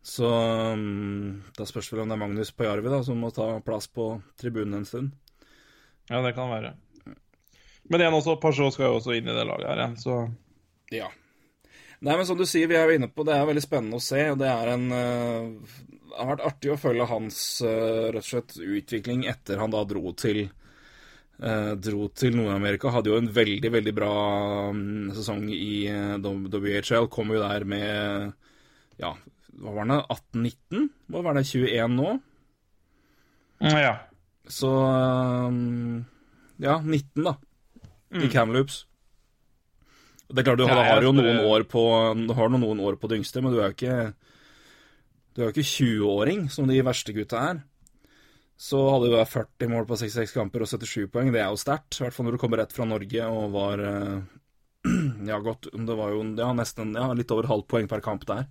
Så 0.07 0.29
um, 0.31 1.43
da 1.57 1.67
spørs 1.67 1.89
vel 1.91 2.05
om 2.05 2.11
det 2.11 2.15
er 2.15 2.23
Magnus 2.23 2.53
Pajarvi 2.55 2.91
da, 2.93 3.01
som 3.07 3.19
må 3.19 3.33
ta 3.35 3.49
plass 3.67 3.89
på 3.91 4.13
tribunen 4.39 4.81
en 4.81 4.87
stund. 4.87 5.15
Ja, 6.07 6.21
det 6.23 6.37
kan 6.37 6.53
være. 6.53 6.77
Men 7.91 8.03
igjen 8.03 8.15
også, 8.15 8.37
Peugeot 8.43 8.75
skal 8.75 8.91
jo 8.91 8.99
også 9.01 9.17
inn 9.17 9.31
i 9.31 9.35
det 9.35 9.47
laget 9.47 9.71
her 9.71 9.83
igjen, 9.83 9.97
så 10.03 10.19
Ja. 10.95 11.09
Nei, 12.07 12.15
men 12.15 12.27
som 12.29 12.39
du 12.39 12.45
sier, 12.47 12.69
vi 12.71 12.77
er 12.79 12.87
jo 12.87 12.97
inne 13.01 13.09
på 13.11 13.25
det 13.27 13.35
er 13.35 13.49
veldig 13.49 13.65
spennende 13.65 13.99
å 13.99 14.05
se, 14.05 14.21
og 14.31 14.39
det 14.39 14.47
er 14.47 14.69
en 14.77 14.85
eh, 14.95 15.49
Det 16.07 16.21
har 16.21 16.29
vært 16.31 16.45
artig 16.49 16.71
å 16.71 16.79
følge 16.79 17.09
hans 17.11 17.39
eh, 17.67 18.07
rett 18.15 18.23
og 18.23 18.29
slett 18.29 18.55
utvikling 18.63 19.25
etter 19.27 19.59
han 19.61 19.75
da 19.75 19.83
dro 19.89 20.13
til 20.17 20.45
eh, 20.47 21.73
dro 21.83 22.07
til 22.15 22.39
Nord-Amerika. 22.39 22.93
Hadde 22.95 23.11
jo 23.11 23.19
en 23.19 23.33
veldig, 23.37 23.73
veldig 23.75 23.95
bra 23.97 24.13
mm, 24.73 25.11
sesong 25.19 25.49
i 25.53 25.89
eh, 25.91 26.15
WHL. 26.23 27.11
Kom 27.13 27.35
jo 27.35 27.43
der 27.43 27.67
med 27.69 28.33
Ja, 29.03 29.13
hva 29.61 29.75
var 29.77 29.91
det? 29.91 29.99
18-19? 30.15 30.89
Hva 31.13 31.25
var 31.27 31.37
det? 31.37 31.47
21 31.51 31.97
nå? 31.99 32.17
Mm, 33.61 33.79
Ja. 33.83 33.95
Så 34.47 34.71
Ja, 36.63 36.79
19, 36.81 37.25
da. 37.27 37.35
I 38.15 38.29
Kamloops. 38.31 38.85
Det 40.27 40.43
er 40.43 40.49
klart, 40.49 40.59
du 40.59 40.65
Mm. 40.67 40.75
Har, 40.75 40.85
har 40.85 41.03
jo 41.07 41.13
noen 41.15 41.41
år 41.47 41.65
på 41.71 41.83
noen 42.17 42.81
år 42.81 42.97
på 42.99 43.09
det 43.09 43.21
yngste, 43.21 43.43
men 43.43 43.53
du 43.55 43.61
er 43.61 43.71
jo 43.71 43.77
ikke 43.77 43.99
ikke 45.37 45.67
20-åring, 45.69 46.47
som 46.51 46.67
de 46.69 46.81
verste 46.81 47.13
gutta 47.13 47.43
er. 47.51 47.59
Så 48.57 48.81
hadde 48.89 49.11
du 49.11 49.17
da 49.19 49.27
40 49.29 49.69
mål 49.69 49.85
på 49.85 49.99
66 50.01 50.33
kamper 50.33 50.65
og 50.65 50.71
77 50.71 51.11
poeng. 51.13 51.29
Det 51.33 51.43
er 51.43 51.51
jo 51.53 51.61
sterkt. 51.61 51.99
I 51.99 52.07
hvert 52.07 52.17
fall 52.17 52.27
når 52.27 52.37
du 52.37 52.41
kommer 52.41 52.63
rett 52.63 52.73
fra 52.73 52.87
Norge 52.89 53.29
og 53.29 53.53
var 53.53 53.83
eh, 53.85 54.17
Ja, 55.31 55.39
godt 55.43 55.69
Det 55.73 55.97
var 55.99 56.15
jo 56.15 56.23
ja, 56.39 56.53
nesten 56.57 56.95
ja, 56.97 57.11
litt 57.13 57.33
over 57.35 57.51
halvt 57.51 57.69
poeng 57.69 57.91
per 57.91 58.01
kamp 58.05 58.25
der 58.29 58.47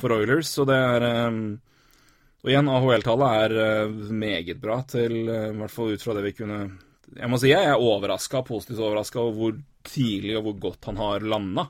for 0.00 0.14
Oilers, 0.14 0.48
så 0.48 0.64
det 0.64 0.76
er 0.80 1.04
eh, 1.04 1.34
og 2.44 2.50
igjen, 2.52 2.68
AHL-tallet 2.68 3.34
er 3.40 3.54
eh, 3.60 3.92
meget 4.12 4.58
bra, 4.60 4.78
til, 4.88 5.14
i 5.28 5.56
hvert 5.56 5.72
fall 5.72 5.92
ut 5.92 6.02
fra 6.04 6.14
det 6.16 6.24
vi 6.26 6.32
kunne 6.36 6.58
Jeg 7.14 7.30
må 7.30 7.38
si 7.38 7.50
jeg 7.52 7.64
er 7.70 7.78
overraska, 7.78 8.42
positivt 8.46 8.80
overraska 8.82 9.20
over 9.22 9.34
hvor 9.38 9.56
tidlig 9.86 10.36
og 10.38 10.46
hvor 10.48 10.56
godt 10.68 10.88
han 10.90 10.96
har 10.98 11.20
landa 11.20 11.68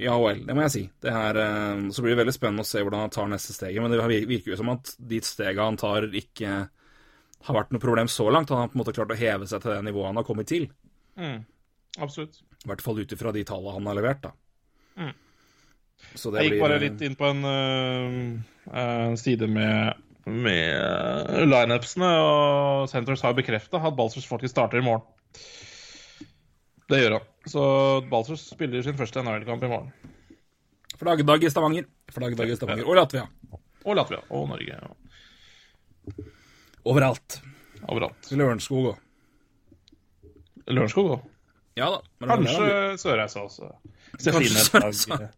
i 0.00 0.06
AHL. 0.08 0.44
Det 0.48 0.54
må 0.56 0.62
jeg 0.64 0.72
si. 0.72 0.82
Det 1.04 1.12
er, 1.12 1.36
eh, 1.42 1.82
så 1.92 2.00
blir 2.04 2.14
det 2.14 2.22
veldig 2.22 2.32
spennende 2.36 2.64
å 2.64 2.68
se 2.70 2.80
hvordan 2.80 3.02
han 3.04 3.12
tar 3.12 3.28
neste 3.28 3.52
steget, 3.52 3.82
men 3.84 3.92
det 3.92 4.00
virker 4.30 4.54
jo 4.54 4.56
som 4.62 4.70
at 4.72 4.94
de 4.96 5.18
stegene 5.20 5.66
han 5.68 5.76
tar, 5.80 6.06
ikke 6.16 6.52
har 7.48 7.56
vært 7.56 7.70
noe 7.72 7.80
problem 7.82 8.08
så 8.08 8.30
langt. 8.32 8.48
Han 8.52 8.62
har 8.64 8.68
på 8.72 8.78
en 8.78 8.82
måte 8.84 8.94
klart 8.96 9.12
å 9.12 9.18
heve 9.20 9.48
seg 9.48 9.60
til 9.64 9.74
det 9.74 9.82
nivået 9.90 10.08
han 10.12 10.20
har 10.20 10.24
kommet 10.28 10.48
til. 10.48 10.68
Mm. 11.20 11.42
Absolutt. 12.00 12.40
I 12.64 12.68
hvert 12.70 12.82
fall 12.84 13.00
ut 13.00 13.12
ifra 13.16 13.32
de 13.36 13.44
tallene 13.48 13.76
han 13.76 13.86
har 13.90 13.96
levert, 14.00 14.22
da. 14.24 14.32
Mm. 15.00 15.12
Så 16.16 16.30
det 16.32 16.42
Jeg 16.42 16.50
gikk 16.50 16.54
blir- 16.56 16.64
bare 16.64 16.80
litt 16.80 17.02
inn 17.04 17.16
på 17.16 17.28
en 17.28 17.44
uh, 17.44 18.76
en 18.80 19.16
side 19.20 19.48
med, 19.48 19.94
med 20.26 21.46
lineupsene, 21.48 22.10
og 22.20 22.88
Centres 22.92 23.22
har 23.24 23.36
bekrefta 23.38 23.80
at 23.80 23.96
Balsers 23.96 24.28
faktisk 24.28 24.54
starter 24.54 24.80
i 24.80 24.84
morgen. 24.84 25.04
Det 26.90 26.98
gjør 27.00 27.18
han. 27.18 27.28
Så 27.48 27.62
Balsers 28.10 28.48
spiller 28.52 28.82
sin 28.84 28.98
første 28.98 29.22
NHL-kamp 29.22 29.62
i 29.64 29.70
morgen. 29.70 29.92
Flaggdag 31.00 31.44
i 31.46 31.50
Stavanger. 31.52 31.86
Flaggdag 32.12 32.50
i 32.50 32.56
Stavanger. 32.58 32.88
Og 32.88 32.98
Latvia. 32.98 33.24
Og 33.86 33.96
Latvia 33.96 34.20
og 34.28 34.48
Norge. 34.50 34.76
Ja. 34.76 36.26
Overalt. 36.90 37.40
overalt. 37.88 38.30
Lørenskog 38.32 38.90
òg. 38.92 38.98
Lørenskog 40.68 41.12
òg. 41.14 41.28
Ja 41.78 41.88
da. 41.94 42.00
Kanskje. 42.26 42.70
Sørreisa 43.00 43.44
også. 43.46 43.70
Kanskje 44.16 44.34
Kanskje 44.36 44.64
Sørreisa. 44.66 45.30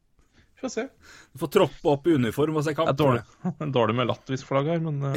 Får 0.62 0.70
se. 0.70 0.86
Du 1.32 1.40
får 1.42 1.50
troppe 1.56 1.90
opp 1.90 2.06
i 2.06 2.14
uniform 2.14 2.60
og 2.60 2.64
se 2.66 2.74
kamp. 2.78 2.86
Det 2.86 2.94
er 2.94 3.00
dårlig, 3.00 3.22
dårlig 3.76 3.96
med 3.98 4.10
latvisk 4.12 4.46
flagg 4.46 4.70
her, 4.70 4.82
men 4.84 5.02
uh... 5.10 5.16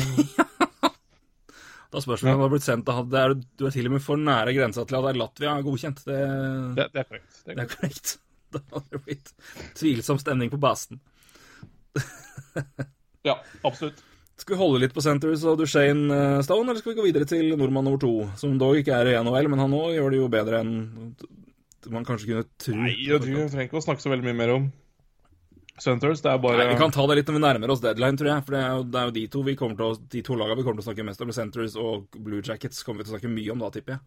Da 1.94 2.02
spørs 2.02 2.24
det 2.26 2.34
om 2.34 2.42
du 2.42 2.44
har 2.48 2.52
blitt 2.52 2.66
sendt 2.66 2.90
av 2.92 3.06
det 3.08 3.20
er, 3.22 3.34
Du 3.56 3.68
er 3.70 3.76
til 3.76 3.88
og 3.88 3.94
med 3.94 4.04
for 4.04 4.20
nære 4.20 4.56
grensa 4.58 4.84
til 4.84 4.98
at 4.98 5.06
det 5.06 5.12
er 5.14 5.20
Latvia 5.22 5.54
er 5.54 5.68
godkjent. 5.68 6.02
Det, 6.08 6.18
det, 6.76 6.88
det 6.92 7.04
er 7.04 7.08
korrekt. 7.12 7.38
Det 7.46 7.56
er 7.56 7.70
korrekt. 7.76 8.16
Da 8.56 8.62
hadde 8.72 8.94
det 8.94 9.00
blitt 9.04 9.32
tvilsom 9.76 10.20
stemning 10.22 10.52
på 10.54 10.60
basen. 10.62 11.02
Ja, 13.26 13.34
absolutt. 13.68 13.98
Skal 14.40 14.56
vi 14.56 14.60
holde 14.62 14.80
litt 14.84 14.94
på 14.96 15.04
Centres 15.04 15.44
og 15.50 15.58
Duchene 15.60 16.16
eh, 16.16 16.44
Stone, 16.46 16.70
eller 16.70 16.80
skal 16.80 16.94
vi 16.94 17.00
gå 17.00 17.08
videre 17.08 17.28
til 17.28 17.50
nordmann 17.58 17.88
nummer 17.88 18.00
to? 18.00 18.14
Som 18.40 18.56
dog 18.62 18.80
ikke 18.80 18.96
er 18.96 19.10
i 19.12 19.18
NHL, 19.18 19.50
men 19.52 19.64
han 19.64 19.76
òg 19.76 19.96
gjør 19.96 20.14
det 20.14 20.22
jo 20.22 20.32
bedre 20.32 20.62
enn 20.64 20.74
man 21.92 22.08
kanskje 22.08 22.32
kunne 22.32 22.48
tro. 22.62 22.78
Nei, 22.80 22.96
og 23.12 23.26
du 23.26 23.34
trenger 23.34 23.68
ikke 23.68 23.82
å 23.82 23.84
snakke 23.84 24.04
så 24.06 24.14
veldig 24.14 24.30
mye 24.30 24.40
mer 24.40 24.54
om 24.56 24.70
Centers. 25.82 26.22
Det 26.24 26.32
er 26.32 26.40
bare 26.40 26.62
Nei, 26.62 26.70
Vi 26.72 26.80
kan 26.80 26.94
ta 26.94 27.04
det 27.10 27.18
litt 27.20 27.28
når 27.30 27.36
vi 27.36 27.44
nærmer 27.44 27.72
oss 27.74 27.82
deadline, 27.84 28.16
tror 28.20 28.32
jeg. 28.32 28.46
For 28.46 28.56
det 28.56 28.62
er 28.62 28.78
jo, 28.78 28.86
det 28.88 29.00
er 29.00 29.10
jo 29.10 29.16
de 29.18 29.26
to 29.34 29.42
vi 29.44 29.56
kommer 29.60 29.80
til 29.80 29.88
å, 29.90 29.98
de 30.16 30.22
to 30.24 30.38
lagene 30.40 30.60
vi 30.60 30.68
kommer 30.68 30.80
til 30.80 30.86
å 30.86 30.90
snakke 30.90 31.08
mest 31.10 31.26
om. 31.26 31.34
Centres 31.36 31.76
og 31.82 32.16
Blue 32.16 32.46
Jackets 32.46 32.86
kommer 32.88 33.04
vi 33.04 33.08
til 33.08 33.14
å 33.14 33.18
snakke 33.18 33.34
mye 33.34 33.52
om 33.56 33.66
da, 33.66 33.72
tipper 33.76 33.98
jeg. 33.98 34.06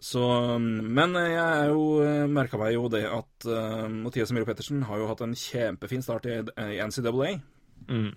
Så, 0.00 0.22
um, 0.56 0.70
men 0.96 1.12
jeg 1.20 1.36
er 1.36 1.68
jo 1.68 1.82
merka 2.32 2.56
meg 2.56 2.72
jo 2.72 2.86
det 2.92 3.02
at 3.12 3.48
uh, 3.50 3.84
Mathias 3.92 4.32
Emilio 4.32 4.48
Pettersen 4.48 4.86
har 4.88 5.02
jo 5.02 5.08
hatt 5.10 5.20
en 5.26 5.36
kjempefin 5.36 6.04
start 6.04 6.28
i, 6.30 6.38
i 6.40 6.80
NCAA. 6.80 7.34
Mm. 7.90 8.08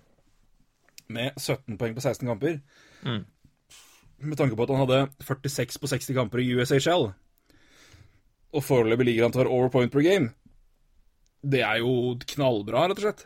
Med 1.14 1.36
17 1.36 1.76
poeng 1.82 1.98
på 1.98 2.06
16 2.06 2.32
kamper. 2.32 2.62
Mm. 3.04 3.26
Med 4.24 4.40
tanke 4.40 4.56
på 4.56 4.64
at 4.64 4.72
han 4.72 4.86
hadde 4.86 5.02
46 5.28 5.82
på 5.84 5.92
60 5.92 6.16
kamper 6.16 6.40
i 6.40 6.48
USHL. 6.56 7.10
Og 8.54 8.64
foreløpig 8.64 9.10
ligger 9.10 9.28
han 9.28 9.36
til 9.36 9.42
å 9.42 9.44
være 9.44 9.58
over 9.58 9.74
point 9.74 9.92
per 9.92 10.06
game. 10.06 10.32
Det 11.44 11.62
er 11.66 11.82
jo 11.84 12.16
knallbra, 12.34 12.88
rett 12.88 13.00
og 13.02 13.08
slett. 13.08 13.26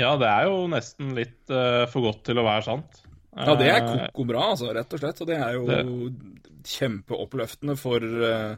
Ja, 0.00 0.14
det 0.18 0.28
er 0.28 0.48
jo 0.48 0.64
nesten 0.70 1.14
litt 1.16 1.50
uh, 1.52 1.84
for 1.90 2.08
godt 2.08 2.24
til 2.26 2.40
å 2.40 2.46
være 2.46 2.66
sant. 2.66 3.02
Ja, 3.34 3.54
det 3.58 3.68
er 3.70 3.80
Eh, 3.82 4.06
koko 4.14 4.26
bra, 4.28 4.44
altså, 4.54 4.70
rett 4.74 4.94
og 4.94 5.02
slett. 5.02 5.20
Og 5.22 5.30
det 5.30 5.38
er 5.38 5.56
jo 5.56 6.10
kjempeoppløftende 6.74 7.76
for, 7.78 8.02
uh, 8.02 8.54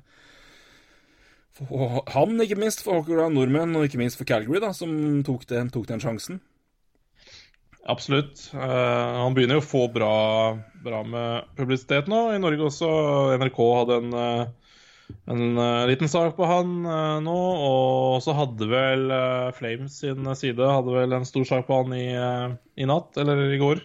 for 1.56 2.02
han, 2.12 2.36
ikke 2.44 2.58
minst, 2.60 2.84
for 2.84 3.00
Hockey 3.00 3.16
nordmenn, 3.16 3.76
og 3.76 3.88
ikke 3.88 4.00
minst 4.00 4.20
for 4.20 4.28
Calgary, 4.28 4.60
da, 4.62 4.72
som 4.76 4.92
tok 5.26 5.48
den, 5.50 5.72
tok 5.72 5.88
den 5.88 6.02
sjansen. 6.04 6.42
Absolutt. 7.86 8.48
Uh, 8.52 9.22
han 9.22 9.36
begynner 9.36 9.60
jo 9.60 9.64
å 9.64 9.68
få 9.68 9.86
bra, 9.94 10.14
bra 10.84 11.02
med 11.06 11.52
publisitet 11.58 12.10
nå. 12.10 12.28
I 12.34 12.42
Norge 12.42 12.68
også. 12.68 12.92
NRK 13.40 13.60
hadde 13.80 14.00
en, 14.02 14.16
en 15.26 15.58
eh, 15.58 15.86
liten 15.90 16.08
sak 16.10 16.36
på 16.36 16.46
han 16.48 16.78
eh, 16.86 17.18
nå. 17.24 17.36
Og 17.66 18.22
så 18.24 18.34
hadde 18.36 18.70
vel 18.70 19.10
eh, 19.10 19.50
Flames 19.56 20.00
sin 20.02 20.28
side 20.38 20.70
hadde 20.70 20.94
vel 20.94 21.16
en 21.16 21.28
stor 21.28 21.46
sak 21.48 21.68
på 21.68 21.82
han 21.82 21.94
i, 21.96 22.08
i 22.78 22.88
natt, 22.88 23.16
eller 23.20 23.46
i 23.50 23.60
går. 23.60 23.82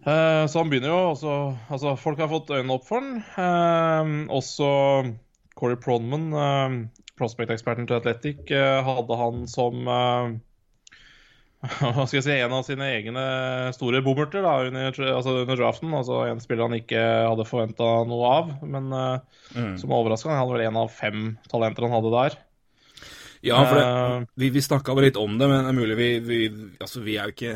Eh, 0.00 0.46
så 0.48 0.62
han 0.62 0.70
begynner 0.72 0.88
jo 0.88 1.00
også 1.10 1.32
Altså, 1.68 1.92
folk 2.00 2.20
har 2.22 2.30
fått 2.30 2.52
øynene 2.54 2.78
opp 2.78 2.86
for 2.88 3.04
han. 3.04 3.20
Eh, 3.36 4.12
også 4.32 4.70
Corey 5.60 5.76
Pronman, 5.76 6.30
eh, 6.32 6.76
prospect-eksperten 7.20 7.88
til 7.88 7.98
Athletic, 7.98 8.48
hadde 8.48 9.16
han 9.20 9.42
som 9.50 9.84
hva 11.94 12.06
skal 12.06 12.18
jeg 12.18 12.24
si, 12.24 12.36
en 12.40 12.54
av 12.56 12.64
sine 12.64 12.86
egne 12.96 13.24
store 13.76 14.00
bommerter 14.04 14.44
da, 14.46 14.54
under, 14.70 15.00
altså 15.12 15.34
under 15.42 15.58
draften. 15.60 15.92
Altså 15.96 16.22
en 16.30 16.40
spiller 16.40 16.68
han 16.68 16.78
ikke 16.78 17.00
hadde 17.00 17.48
forventa 17.48 17.88
noe 18.08 18.30
av, 18.38 18.54
men 18.64 18.88
mm. 18.88 19.74
som 19.80 19.92
overraskende. 19.92 20.38
Han 20.38 20.46
hadde 20.46 20.56
vel 20.56 20.68
en 20.70 20.80
av 20.80 20.94
fem 20.94 21.26
talenter 21.52 21.84
han 21.84 21.98
hadde 21.98 22.14
der. 22.14 22.38
Ja, 23.40 23.60
for 23.64 23.76
det, 23.76 23.84
Eh, 23.84 24.24
vi, 24.34 24.50
vi 24.50 24.62
snakka 24.62 24.94
vel 24.94 25.08
litt 25.08 25.20
om 25.20 25.38
det, 25.38 25.48
men 25.48 25.64
det 25.64 25.72
er 25.72 25.76
mulig 25.76 25.96
vi, 25.96 26.08
vi 26.20 26.40
Altså, 26.80 27.00
vi 27.04 27.16
er 27.16 27.28
jo 27.28 27.36
ikke 27.36 27.54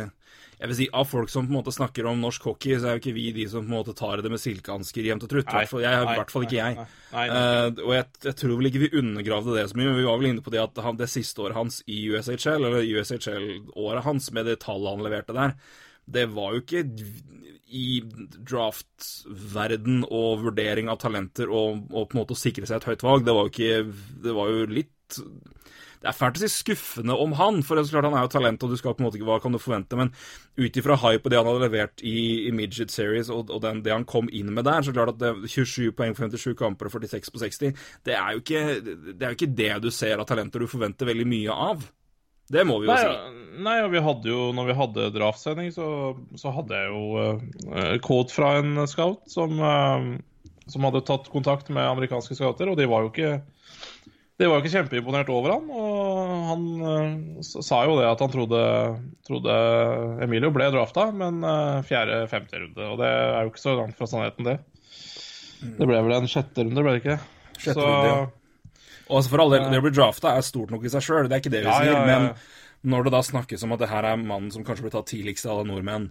Jeg 0.61 0.71
vil 0.71 0.77
si, 0.79 0.87
Av 0.95 1.05
folk 1.11 1.29
som 1.33 1.47
på 1.49 1.53
en 1.53 1.59
måte 1.59 1.73
snakker 1.75 2.07
om 2.07 2.21
norsk 2.23 2.43
hockey, 2.51 2.77
så 2.79 2.89
er 2.89 2.97
jo 2.97 3.03
ikke 3.03 3.15
vi 3.17 3.25
de 3.37 3.47
som 3.51 3.65
på 3.65 3.71
en 3.73 3.77
måte 3.79 3.95
tar 3.99 4.23
det 4.23 4.31
med 4.33 4.41
silkehansker 4.43 5.09
jevnt 5.09 5.27
og 5.27 5.33
trutt. 5.33 5.49
I 5.51 5.57
hvert 5.59 5.71
fall- 5.73 5.83
jeg, 5.85 6.01
I 6.01 6.05
nei, 6.09 6.17
hvert 6.21 6.31
fall 6.35 6.47
ikke 6.47 6.59
jeg. 6.61 6.77
nei, 6.79 6.87
nei, 7.13 7.27
nei. 7.29 7.39
Eh, 7.67 7.83
og 7.85 7.93
jeg, 7.97 8.07
jeg 8.29 8.37
tror 8.43 8.57
vel 8.61 8.71
ikke 8.71 8.83
vi 8.85 8.93
undergravde 9.03 9.57
det 9.59 9.67
så 9.71 9.77
mye, 9.81 9.89
men 9.91 9.99
vi 10.01 10.09
var 10.09 10.19
vel 10.23 10.31
inne 10.31 10.45
på 10.47 10.55
det 10.55 10.63
at 10.63 10.83
han, 10.87 10.97
det 11.01 11.11
siste 11.13 11.43
året 11.45 11.59
hans 11.59 11.81
i 11.91 12.01
USHL, 12.15 12.65
eller 12.69 12.87
USHL-året 12.87 14.05
hans, 14.07 14.31
med 14.33 14.47
det 14.47 14.61
tallet 14.65 14.95
han 14.95 15.05
leverte 15.07 15.37
der, 15.37 15.57
det 16.07 16.27
var 16.37 16.53
jo 16.55 16.61
ikke 16.65 16.85
i 17.75 18.01
draftverden 18.95 20.05
og 20.11 20.43
vurdering 20.45 20.89
av 20.93 20.99
talenter 21.03 21.51
og, 21.51 21.85
og 21.91 22.09
på 22.11 22.17
en 22.17 22.21
måte 22.23 22.37
å 22.37 22.39
sikre 22.39 22.69
seg 22.69 22.81
et 22.83 22.89
høyt 22.93 23.05
valg. 23.07 23.25
Det 23.27 23.35
var 23.35 23.49
jo 23.49 23.53
ikke 23.53 24.21
Det 24.25 24.35
var 24.37 24.53
jo 24.53 24.67
litt 24.71 25.19
det 26.05 26.11
er 26.11 26.17
fælt 26.19 26.37
å 26.37 26.43
si 26.43 26.51
skuffende 26.53 27.15
om 27.17 27.33
han, 27.39 27.63
for 27.65 27.77
det 27.77 27.85
er 27.85 27.89
så 27.89 27.97
klart 27.97 28.11
han 28.11 28.17
er 28.19 28.27
jo 28.27 28.33
talent, 28.35 28.65
og 28.67 28.75
du 28.75 28.77
skal 28.77 28.93
på 28.93 29.01
en 29.01 29.07
måte 29.07 29.17
ikke, 29.17 29.29
hva 29.31 29.39
kan 29.41 29.55
du 29.57 29.61
forvente, 29.63 29.97
men 29.97 30.11
ut 30.61 30.77
ifra 30.77 30.99
hype 31.01 31.25
og 31.25 31.33
det 31.33 31.39
han 31.41 31.49
hadde 31.49 31.63
levert 31.65 32.05
i, 32.05 32.17
i 32.51 32.53
Midget 32.53 32.93
Series, 32.93 33.31
og, 33.33 33.49
og 33.49 33.63
den, 33.65 33.81
det 33.87 33.95
han 33.95 34.05
kom 34.09 34.29
inn 34.29 34.53
med 34.53 34.69
der, 34.69 34.85
så 34.85 34.93
klart 34.93 35.15
at 35.15 35.23
det, 35.23 35.33
27 35.49 35.95
poeng 35.97 36.13
på 36.13 36.27
57 36.27 36.53
kamper 36.61 36.91
og 36.91 36.97
46 36.99 37.33
på 37.33 37.41
60, 37.41 37.87
det 38.05 38.19
er, 38.19 38.35
jo 38.37 38.45
ikke, 38.45 38.65
det 38.85 39.31
jo 39.31 39.39
ikke 39.39 39.53
det 39.63 39.71
du 39.87 39.89
ser 39.95 40.21
av 40.21 40.29
talenter 40.29 40.61
du 40.61 40.69
forventer 40.69 41.09
veldig 41.09 41.29
mye 41.31 41.57
av. 41.71 41.89
Det 42.53 42.67
må 42.69 42.77
vi 42.83 42.91
jo 42.91 42.93
Nei, 42.93 43.01
si. 43.01 43.57
nei, 43.65 43.79
og 43.87 43.91
vi 43.95 44.05
hadde 44.05 44.29
jo, 44.29 44.41
når 44.53 44.69
vi 44.69 44.77
hadde 44.77 45.09
draftsending, 45.15 45.73
så, 45.73 45.89
så 46.37 46.53
hadde 46.53 46.77
jeg 46.77 46.93
jo 46.93 47.05
uh, 47.17 47.97
quote 48.05 48.37
fra 48.37 48.59
en 48.61 48.85
scout 48.91 49.25
som, 49.33 49.57
uh, 49.57 50.53
som 50.69 50.85
hadde 50.85 51.07
tatt 51.09 51.33
kontakt 51.33 51.73
med 51.73 51.89
amerikanske 51.89 52.37
scouter, 52.37 52.69
og 52.69 52.77
de 52.77 52.91
var 52.91 53.07
jo 53.07 53.15
ikke 53.15 53.39
de 54.35 54.47
var 54.51 54.59
jo 54.59 54.65
ikke 54.65 54.73
kjempeimponert 54.75 55.29
over 55.31 55.53
han, 55.55 55.67
og 55.71 56.47
han 56.49 56.63
uh, 56.83 57.43
sa 57.45 57.85
jo 57.87 57.99
det 58.01 58.07
at 58.09 58.23
han 58.25 58.33
trodde, 58.33 58.63
trodde 59.29 59.59
Emilio 60.27 60.51
ble 60.55 60.67
drafta, 60.75 61.05
men 61.15 61.39
uh, 61.47 61.85
fjerde-femte 61.87 62.59
runde. 62.65 62.89
Og 62.91 62.99
det 62.99 63.11
er 63.11 63.45
jo 63.45 63.53
ikke 63.53 63.63
så 63.63 63.77
langt 63.79 63.99
fra 64.01 64.09
sannheten, 64.11 64.49
det. 64.49 64.57
Det 65.79 65.87
ble 65.87 66.01
vel 66.09 66.17
en 66.17 66.27
sjette 66.31 66.67
runde, 66.67 66.83
ble 66.83 66.97
det 66.97 67.05
ikke? 67.05 67.19
Sjette 67.61 67.79
Så 67.79 67.87
runde, 67.87 68.11
ja. 68.11 68.75
Og 69.05 69.19
altså 69.21 69.31
for 69.35 69.45
all 69.45 69.53
del, 69.55 69.69
det 69.71 69.79
å 69.79 69.85
bli 69.85 69.95
drafta 69.95 70.35
er 70.35 70.45
stort 70.47 70.71
nok 70.73 70.85
i 70.89 70.91
seg 70.93 71.05
sjøl, 71.05 71.27
det 71.29 71.37
er 71.37 71.43
ikke 71.45 71.55
det 71.55 71.63
vi 71.63 71.71
Ja, 71.71 71.79
sier. 71.79 71.93
ja, 71.93 72.03
ja. 72.03 72.05
Men 72.09 72.91
når 72.95 73.07
det 73.07 73.15
da 73.15 73.23
snakkes 73.25 73.63
om 73.65 73.75
at 73.77 73.83
det 73.85 73.91
her 73.93 74.07
er 74.11 74.21
mannen 74.21 74.51
som 74.53 74.65
kanskje 74.67 74.87
blir 74.89 74.95
tatt 74.97 75.11
tidligst 75.13 75.47
av 75.47 75.55
alle 75.59 75.69
nordmenn, 75.71 76.11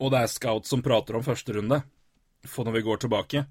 og 0.00 0.12
det 0.12 0.20
er 0.22 0.30
scout 0.32 0.68
som 0.68 0.82
prater 0.84 1.18
om 1.18 1.24
første 1.26 1.54
runde, 1.56 1.82
for 2.46 2.66
når 2.66 2.78
vi 2.78 2.84
går 2.86 3.00
tilbake 3.04 3.44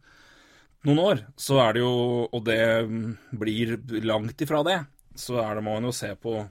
noen 0.86 1.02
år, 1.04 1.22
så 1.38 1.60
er 1.64 1.74
det 1.76 1.82
jo 1.84 1.94
Og 2.32 2.44
det 2.46 2.60
blir 3.38 3.76
langt 4.06 4.42
ifra 4.46 4.64
det. 4.68 4.80
Så 5.16 5.38
er 5.42 5.56
det 5.56 5.64
må 5.66 5.74
man 5.78 5.90
jo 5.90 5.96
se 5.96 6.12
på 6.16 6.44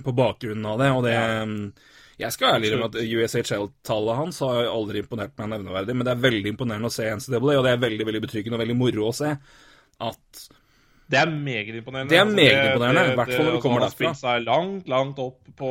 på 0.00 0.12
bakgrunnen 0.16 0.64
av 0.64 0.78
det, 0.80 0.86
og 0.96 1.02
det 1.04 1.14
Jeg 2.20 2.32
skal 2.32 2.54
ærlig 2.54 2.70
innrømme 2.70 2.86
at 2.88 3.00
USHL-tallet 3.04 4.16
hans 4.16 4.38
har 4.44 4.68
aldri 4.70 5.02
imponert 5.02 5.34
meg 5.40 5.50
nevneverdig, 5.54 5.96
men 5.96 6.06
det 6.08 6.12
er 6.14 6.22
veldig 6.24 6.52
imponerende 6.54 6.88
å 6.88 6.94
se 6.94 7.04
NCAA, 7.08 7.40
og 7.58 7.64
det 7.66 7.72
er 7.74 7.82
veldig 7.84 8.06
veldig 8.08 8.22
betryggende 8.24 8.56
og 8.56 8.62
veldig 8.62 8.76
moro 8.80 9.08
å 9.10 9.12
se 9.16 9.34
at 10.00 10.46
Det 11.10 11.18
er 11.18 11.26
meget 11.32 11.74
imponerende. 11.74 12.08
Det 12.12 12.16
er 12.16 12.24
Altså, 12.24 12.36
meget 12.38 12.70
imponerende, 12.70 13.04
i 13.12 13.16
hvert 13.18 13.32
fall 13.34 13.44
når 13.44 13.56
du 13.56 13.60
kommer 13.60 13.60
kommer 13.60 13.80
Han 13.80 13.82
har 13.82 13.90
derfra. 13.90 14.14
spilt 14.14 14.20
seg 14.22 14.44
langt, 14.46 14.88
langt 14.88 15.18
opp 15.18 15.52
på 15.58 15.70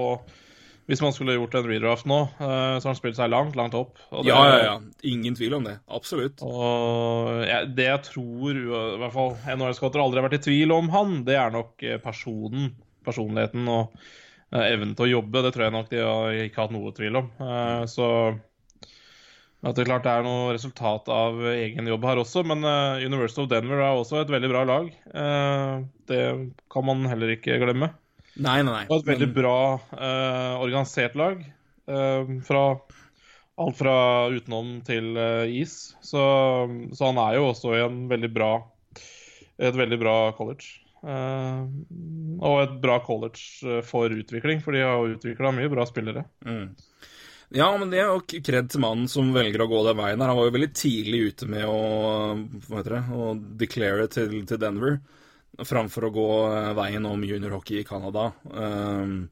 Hvis 0.89 1.03
man 1.05 1.13
skulle 1.13 1.35
gjort 1.37 1.53
en 1.59 1.67
redraft 1.69 2.07
nå, 2.09 2.15
eh, 2.41 2.79
så 2.81 2.81
har 2.81 2.89
han 2.89 2.97
spilt 2.97 3.17
seg 3.19 3.29
langt, 3.29 3.53
langt 3.55 3.75
opp. 3.77 3.91
det- 4.09 4.25
Ja, 4.31 4.39
ja, 4.49 4.57
ja. 4.63 4.79
Ingen 5.05 5.35
tvil 5.37 5.53
om 5.59 5.63
det. 5.67 5.75
Absolutt. 5.87 6.41
Og 6.41 7.45
det 7.75 7.85
jeg 7.85 8.01
tror 8.09 8.57
i 8.57 8.97
hvert 8.97 9.13
fall 9.13 9.35
NHL-skotter 9.45 10.01
aldri 10.01 10.19
har 10.21 10.29
vært 10.29 10.39
i 10.39 10.45
tvil 10.49 10.73
om 10.73 10.89
han, 10.89 11.23
det 11.25 11.35
er 11.37 11.51
nok 11.53 11.83
eh, 11.83 11.99
personen, 12.01 12.71
personligheten 13.05 13.69
og 13.69 13.93
eh, 14.51 14.65
evnen 14.73 14.95
til 14.97 15.05
å 15.05 15.11
jobbe. 15.21 15.43
Det 15.45 15.53
tror 15.53 15.67
jeg 15.67 15.77
nok 15.77 15.89
de 15.93 16.01
har 16.01 16.31
ikke 16.49 16.63
hatt 16.65 16.71
noe 16.73 16.91
tvil 16.97 17.21
om. 17.21 17.29
Så 17.85 18.09
at 19.61 19.75
det 19.75 19.83
er 19.83 19.89
klart 19.91 20.03
det 20.07 20.11
er 20.15 20.23
noe 20.23 20.53
resultat 20.55 21.09
av 21.11 21.37
egen 21.53 21.85
jobb 21.85 22.03
her 22.07 22.15
også, 22.21 22.45
men 22.47 22.63
University 23.03 23.41
of 23.43 23.49
Denver 23.51 23.81
er 23.83 23.93
også 23.93 24.21
et 24.23 24.29
veldig 24.31 24.49
bra 24.49 24.63
lag. 24.63 24.89
Det 26.07 26.21
kan 26.71 26.85
man 26.87 27.03
heller 27.11 27.35
ikke 27.35 27.59
glemme. 27.61 27.91
Nei, 28.39 28.59
nei, 28.63 28.71
nei. 28.71 28.85
Og 28.87 29.01
et 29.01 29.11
veldig 29.13 29.29
bra 29.35 29.59
uh, 29.75 30.55
organisert 30.63 31.17
lag. 31.19 31.41
Uh, 31.89 32.39
fra 32.45 32.63
alt 33.59 33.75
fra 33.75 33.95
utenom 34.31 34.77
til 34.87 35.11
uh, 35.19 35.45
is. 35.45 35.95
Så, 36.05 36.21
så 36.95 37.09
han 37.09 37.19
er 37.25 37.39
jo 37.39 37.49
også 37.49 37.75
i 37.75 37.83
en 37.83 38.05
veldig 38.11 38.31
bra 38.35 38.53
et 39.59 39.75
veldig 39.75 39.97
bra 39.99 40.15
college. 40.37 40.77
Og 41.03 42.53
et 42.61 42.75
bra 42.79 42.95
college 43.03 43.81
for 43.87 44.11
utvikling, 44.11 44.61
for 44.63 44.75
de 44.75 44.85
har 44.87 45.15
utvikla 45.17 45.51
mye 45.55 45.71
bra 45.71 45.83
spillere. 45.87 46.23
Ja, 47.51 47.67
men 47.75 47.91
det 47.91 47.99
er 47.99 48.11
jo 48.11 48.41
kred 48.45 48.69
til 48.69 48.83
mannen 48.83 49.09
som 49.11 49.33
velger 49.35 49.65
å 49.65 49.69
gå 49.71 49.81
den 49.87 49.97
veien 49.99 50.21
her. 50.21 50.31
Han 50.31 50.37
var 50.37 50.47
jo 50.47 50.55
veldig 50.55 50.71
tidlig 50.79 51.21
ute 51.31 51.47
med 51.49 51.65
å 51.67 51.79
hva 52.69 52.79
heter 52.79 52.95
det, 52.95 53.01
å 53.11 53.31
declare 53.59 54.07
til, 54.13 54.35
til 54.47 54.61
Denver, 54.61 54.99
framfor 55.65 56.07
å 56.07 56.13
gå 56.13 56.29
eh, 56.53 56.71
veien 56.77 57.05
om 57.09 57.25
juniorhockey 57.25 57.81
i 57.81 57.87
Canada. 57.87 58.29
Um, 58.51 59.27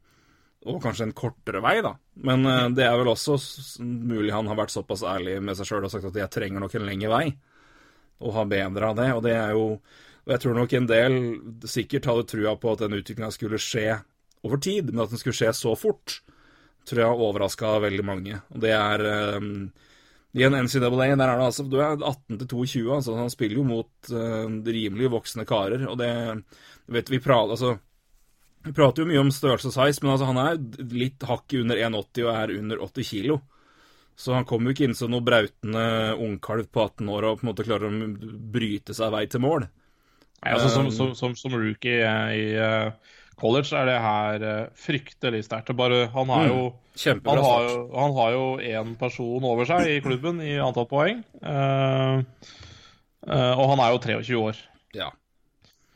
og 0.67 0.81
kanskje 0.83 1.07
en 1.07 1.15
kortere 1.15 1.61
vei, 1.63 1.77
da. 1.85 1.93
Men 2.27 2.45
eh, 2.49 2.65
det 2.75 2.87
er 2.87 2.97
vel 2.99 3.11
også 3.13 3.37
mulig 3.85 4.33
han 4.35 4.49
har 4.49 4.59
vært 4.59 4.75
såpass 4.75 5.05
ærlig 5.07 5.37
med 5.43 5.59
seg 5.59 5.69
sjøl 5.69 5.87
og 5.87 5.93
sagt 5.93 6.09
at 6.09 6.19
jeg 6.23 6.33
trenger 6.33 6.63
nok 6.63 6.75
en 6.77 6.87
lengre 6.87 7.13
vei, 7.13 7.25
og 8.23 8.35
har 8.35 8.51
bedre 8.51 8.91
av 8.91 8.99
det. 8.99 9.09
Og 9.15 9.23
det 9.27 9.37
er 9.37 9.55
jo 9.57 9.65
Og 10.27 10.33
jeg 10.33 10.41
tror 10.43 10.55
nok 10.57 10.73
en 10.75 10.87
del 10.89 11.13
sikkert 11.63 12.07
hadde 12.09 12.23
trua 12.27 12.57
på 12.59 12.71
at 12.73 12.81
den 12.81 12.97
utviklinga 12.97 13.29
skulle 13.31 13.61
skje 13.63 14.01
over 14.43 14.59
tid, 14.59 14.89
men 14.91 15.05
at 15.05 15.13
den 15.13 15.21
skulle 15.21 15.37
skje 15.37 15.53
så 15.55 15.71
fort 15.79 16.17
tror 16.87 17.01
jeg 17.01 17.11
har 17.11 17.23
overraska 17.27 17.73
veldig 17.83 18.05
mange. 18.05 18.39
Og 18.53 18.63
det 18.63 18.73
er 18.75 19.03
um, 19.37 19.69
I 20.37 20.45
en 20.45 20.53
NCAA 20.53 21.15
der 21.17 21.25
er 21.25 21.39
det 21.39 21.47
altså 21.47 21.65
Du 21.65 21.79
er 21.81 21.95
18 21.97 22.37
til 22.43 22.47
22, 22.51 22.85
altså 22.93 23.17
han 23.17 23.31
spiller 23.33 23.57
jo 23.57 23.65
mot 23.65 24.11
uh, 24.13 24.45
rimelig 24.45 25.11
voksne 25.13 25.47
karer, 25.49 25.87
og 25.89 25.97
det 25.97 26.11
vet 26.93 27.09
vi 27.09 27.23
prater 27.23 27.55
Altså 27.57 27.77
vi 28.67 28.73
prater 28.75 29.03
jo 29.03 29.07
mye 29.07 29.21
om 29.21 29.29
størrelse 29.31 29.69
og 29.69 29.75
size, 29.77 30.03
men 30.03 30.11
altså 30.11 30.27
han 30.27 30.39
er 30.41 30.57
litt 30.91 31.23
hakket 31.23 31.61
under 31.61 31.79
1,80 31.87 32.25
og 32.25 32.31
er 32.33 32.51
under 32.57 32.81
80 32.83 33.11
kilo. 33.13 33.37
Så 34.17 34.33
han 34.33 34.47
kommer 34.49 34.67
jo 34.67 34.75
ikke 34.75 34.87
inn 34.89 34.97
som 34.97 35.13
noe 35.13 35.23
brautende 35.23 35.83
ungkalv 36.25 36.67
på 36.73 36.83
18 36.83 37.11
år 37.13 37.27
og 37.29 37.37
på 37.37 37.45
en 37.45 37.51
måte 37.51 37.65
klarer 37.67 37.87
å 37.87 38.09
bryte 38.57 38.95
seg 38.97 39.13
vei 39.13 39.23
til 39.29 39.43
mål. 39.45 39.67
Nei, 39.67 40.51
altså, 40.51 40.71
som, 40.73 40.89
Um, 40.89 40.95
som, 40.97 41.13
som, 41.17 41.35
som 41.37 41.55
rookie 41.55 42.01
eh, 42.01 42.33
i 42.35 42.47
eh, 42.59 43.15
college 43.37 43.73
er 43.77 43.89
det 43.89 43.97
her 44.01 44.45
eh, 44.45 44.69
fryktelig 44.77 45.43
sterkt. 45.45 45.73
Han 46.13 46.33
har 46.33 46.47
jo 46.49 46.61
Kjempebra 46.97 47.35
Han 47.37 47.45
har, 47.45 47.75
han 47.93 48.15
har 48.17 48.31
jo 48.33 48.45
én 48.57 48.95
person 48.97 49.45
over 49.45 49.69
seg 49.69 49.91
i 49.91 49.99
klubben 50.01 50.41
i 50.41 50.55
antall 50.61 50.87
poeng. 50.89 51.21
Uh, 51.43 52.23
uh, 53.29 53.53
og 53.53 53.65
han 53.75 53.83
er 53.83 53.93
jo 53.93 54.01
23 54.07 54.39
år. 54.41 54.61
Ja. 54.97 55.11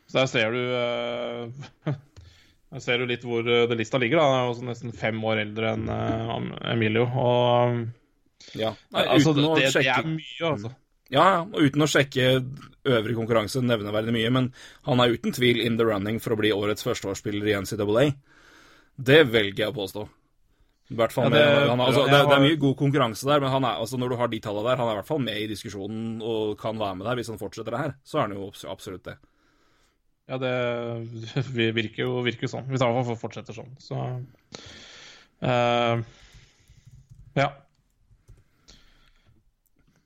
Så 0.06 0.20
der 0.20 0.30
ser 0.30 0.54
du 0.54 0.62
uh, 0.62 1.96
Der 2.72 2.80
ser 2.80 3.02
du 3.02 3.10
litt 3.10 3.24
hvor 3.26 3.42
det 3.44 3.76
lista 3.76 3.98
ligger. 4.00 4.22
Da. 4.22 4.28
Han 4.30 4.38
er 4.38 4.46
jo 4.46 4.68
nesten 4.70 4.94
fem 4.96 5.18
år 5.28 5.42
eldre 5.42 5.74
enn 5.74 5.90
Emilio. 6.72 7.04
Og 7.04 7.82
ja. 8.56 8.70
Nei, 8.94 9.02
altså, 9.12 9.34
det, 9.36 9.44
det 9.58 9.82
er 9.82 10.06
mye, 10.08 10.46
altså. 10.48 10.70
Ja, 11.12 11.42
og 11.44 11.58
uten 11.60 11.84
å 11.84 11.88
sjekke 11.90 12.30
øvrig 12.88 13.14
konkurranse 13.18 13.60
nevneverdig 13.62 14.14
mye, 14.16 14.30
men 14.32 14.46
han 14.88 15.02
er 15.04 15.12
uten 15.12 15.34
tvil 15.36 15.60
in 15.60 15.76
the 15.78 15.84
running 15.86 16.18
for 16.24 16.32
å 16.34 16.38
bli 16.40 16.50
årets 16.56 16.84
førsteårsspiller 16.86 17.50
i 17.52 17.56
NCAA. 17.60 18.06
Det 18.96 19.20
velger 19.28 19.66
jeg 19.66 19.72
å 19.74 19.76
påstå. 19.76 20.06
I 20.92 20.96
hvert 20.98 21.12
fall 21.14 21.28
Ja, 21.28 21.30
med, 21.32 21.40
det- 21.40 21.68
han, 21.70 21.80
altså, 21.80 22.02
det, 22.08 22.18
det 22.28 22.36
er 22.36 22.42
mye 22.46 22.56
god 22.60 22.74
konkurranse 22.80 23.28
der, 23.28 23.40
men 23.40 23.52
han 23.52 23.64
er, 23.64 23.76
altså, 23.80 23.96
når 24.00 24.10
du 24.12 24.16
har 24.20 24.28
de 24.32 24.40
tallene 24.44 24.66
der, 24.70 24.80
han 24.80 24.88
er 24.88 24.96
i 24.96 24.98
hvert 25.00 25.08
fall 25.12 25.22
med 25.24 25.38
i 25.40 25.46
diskusjonen 25.52 26.18
og 26.20 26.56
kan 26.60 26.80
være 26.80 26.96
med 26.98 27.06
der 27.08 27.20
hvis 27.20 27.30
han 27.32 27.40
fortsetter 27.40 27.72
det 27.76 27.80
her. 27.84 27.94
Så 28.04 28.18
er 28.18 28.26
han 28.26 28.34
jo 28.36 28.50
absolutt 28.72 29.04
det. 29.06 29.14
Ja, 30.32 30.36
det 30.42 30.52
virker 31.78 32.04
jo 32.06 32.20
virker 32.26 32.48
sånn. 32.50 32.68
Hvis 32.72 32.80
han 32.84 32.92
i 32.92 32.98
hvert 32.98 33.08
fall 33.12 33.20
fortsetter 33.22 33.56
sånn. 33.56 33.72
Så 33.80 33.96
uh, 35.42 36.02
Ja. 37.36 37.48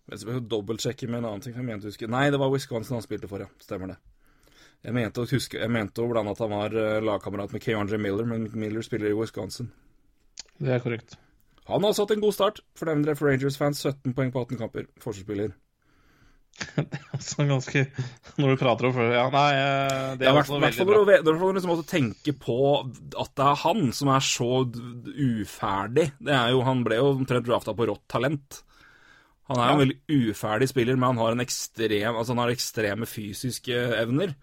Jeg 0.06 0.22
skal 0.22 0.44
dobbeltsjekke 0.46 1.08
med 1.10 1.20
en 1.20 1.30
annen 1.32 1.42
ting. 1.42 1.56
Jeg 1.56 1.66
mente 1.66 1.88
å 1.88 1.90
huske 1.90 2.08
Nei, 2.10 2.28
det 2.30 2.38
var 2.38 2.52
Wisconsin 2.52 2.94
han 2.94 3.04
spilte 3.04 3.30
for, 3.30 3.42
ja. 3.42 3.50
Stemmer 3.62 3.94
det. 3.94 3.98
Jeg 4.86 4.94
mente 4.94 5.22
å 5.22 5.26
huske 5.26 5.58
Jeg 5.58 5.72
mente 5.72 6.04
å 6.04 6.08
blande 6.10 6.34
at 6.36 6.42
han 6.44 6.52
var 6.52 6.74
eh, 6.78 7.02
lagkamerat 7.02 7.54
med 7.54 7.64
KRJ 7.64 7.98
Miller, 7.98 8.28
men 8.28 8.46
Miller 8.54 8.86
spiller 8.86 9.10
i 9.10 9.18
Wisconsin. 9.18 9.72
Det 10.62 10.76
er 10.76 10.82
korrekt. 10.84 11.16
Han 11.66 11.82
har 11.82 11.90
også 11.90 12.06
hatt 12.06 12.14
en 12.14 12.22
god 12.22 12.34
start. 12.36 12.60
Fornevner 12.78 13.10
det 13.10 13.18
for 13.18 13.26
Rangers-fans. 13.26 13.82
17 13.82 14.14
poeng 14.14 14.30
på 14.30 14.44
18 14.46 14.60
kamper. 14.60 14.86
Forsvarsspiller. 15.02 15.56
Altså 17.12 17.44
ganske 17.50 17.82
Når 18.40 18.54
du 18.54 18.60
prater 18.60 18.86
om 18.88 18.94
før 18.96 19.10
Ja, 19.12 19.26
nei, 19.28 19.48
eh, 19.60 20.12
det 20.16 20.28
er 20.28 20.36
hvert 20.36 20.46
også 20.46 20.60
veldig 20.62 20.86
bra. 20.88 21.02
Det 21.10 21.32
er 21.34 21.58
liksom 21.58 21.72
måtte 21.74 21.90
tenke 21.90 22.32
på 22.40 22.56
at 22.80 23.34
det 23.36 23.48
er 23.48 23.60
han 23.64 23.90
som 23.96 24.12
er 24.14 24.24
så 24.24 24.52
uferdig. 24.64 26.06
Det 26.16 26.32
er 26.38 26.54
jo, 26.54 26.62
Han 26.64 26.86
ble 26.86 27.00
jo 27.00 27.10
omtrent 27.16 27.48
drafta 27.48 27.74
på 27.76 27.90
rått 27.90 28.06
talent. 28.12 28.62
Han 29.46 29.60
er 29.60 29.68
jo 29.68 29.74
en 29.76 29.82
veldig 29.84 30.30
uferdig 30.32 30.68
spiller, 30.72 30.98
men 30.98 31.12
han 31.12 31.22
har, 31.22 31.34
en 31.36 31.44
ekstrem, 31.44 32.16
altså 32.16 32.34
han 32.34 32.42
har 32.42 32.52
ekstreme 32.54 33.06
fysiske 33.06 33.76
evner. 34.00 34.34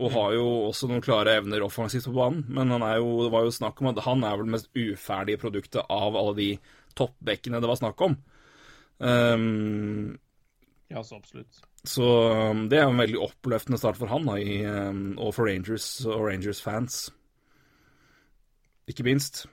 Og 0.00 0.14
har 0.14 0.34
jo 0.34 0.46
også 0.70 0.88
noen 0.88 1.02
klare 1.04 1.36
evner 1.38 1.62
offensivt 1.66 2.08
på 2.08 2.16
banen. 2.16 2.44
Men 2.48 2.72
han 2.72 2.82
er 2.86 2.98
jo, 2.98 3.20
det 3.26 3.32
var 3.34 3.44
jo 3.46 3.54
snakk 3.54 3.82
om 3.82 3.90
at 3.90 4.00
han 4.06 4.24
er 4.24 4.38
vel 4.38 4.48
det 4.48 4.54
mest 4.56 4.70
uferdige 4.74 5.40
produktet 5.42 5.82
av 5.86 6.18
alle 6.18 6.34
de 6.38 6.50
toppbekkene 6.98 7.60
det 7.62 7.70
var 7.70 7.78
snakk 7.78 8.02
om. 8.06 8.16
Um, 8.98 10.18
Ja, 10.90 11.04
så 11.06 11.20
absolutt. 11.20 11.60
så 11.86 12.06
um, 12.50 12.64
det 12.68 12.80
er 12.80 12.88
jo 12.88 12.94
en 12.96 13.02
veldig 13.02 13.20
oppløftende 13.22 13.78
start 13.78 13.98
for 14.00 14.10
han, 14.10 14.26
da, 14.26 14.34
i, 14.42 14.64
um, 14.66 15.12
og 15.22 15.34
for 15.36 15.46
Rangers 15.46 15.86
og 16.02 16.24
Rangers-fans. 16.26 17.04
Ikke 18.90 19.06
minst. 19.06 19.44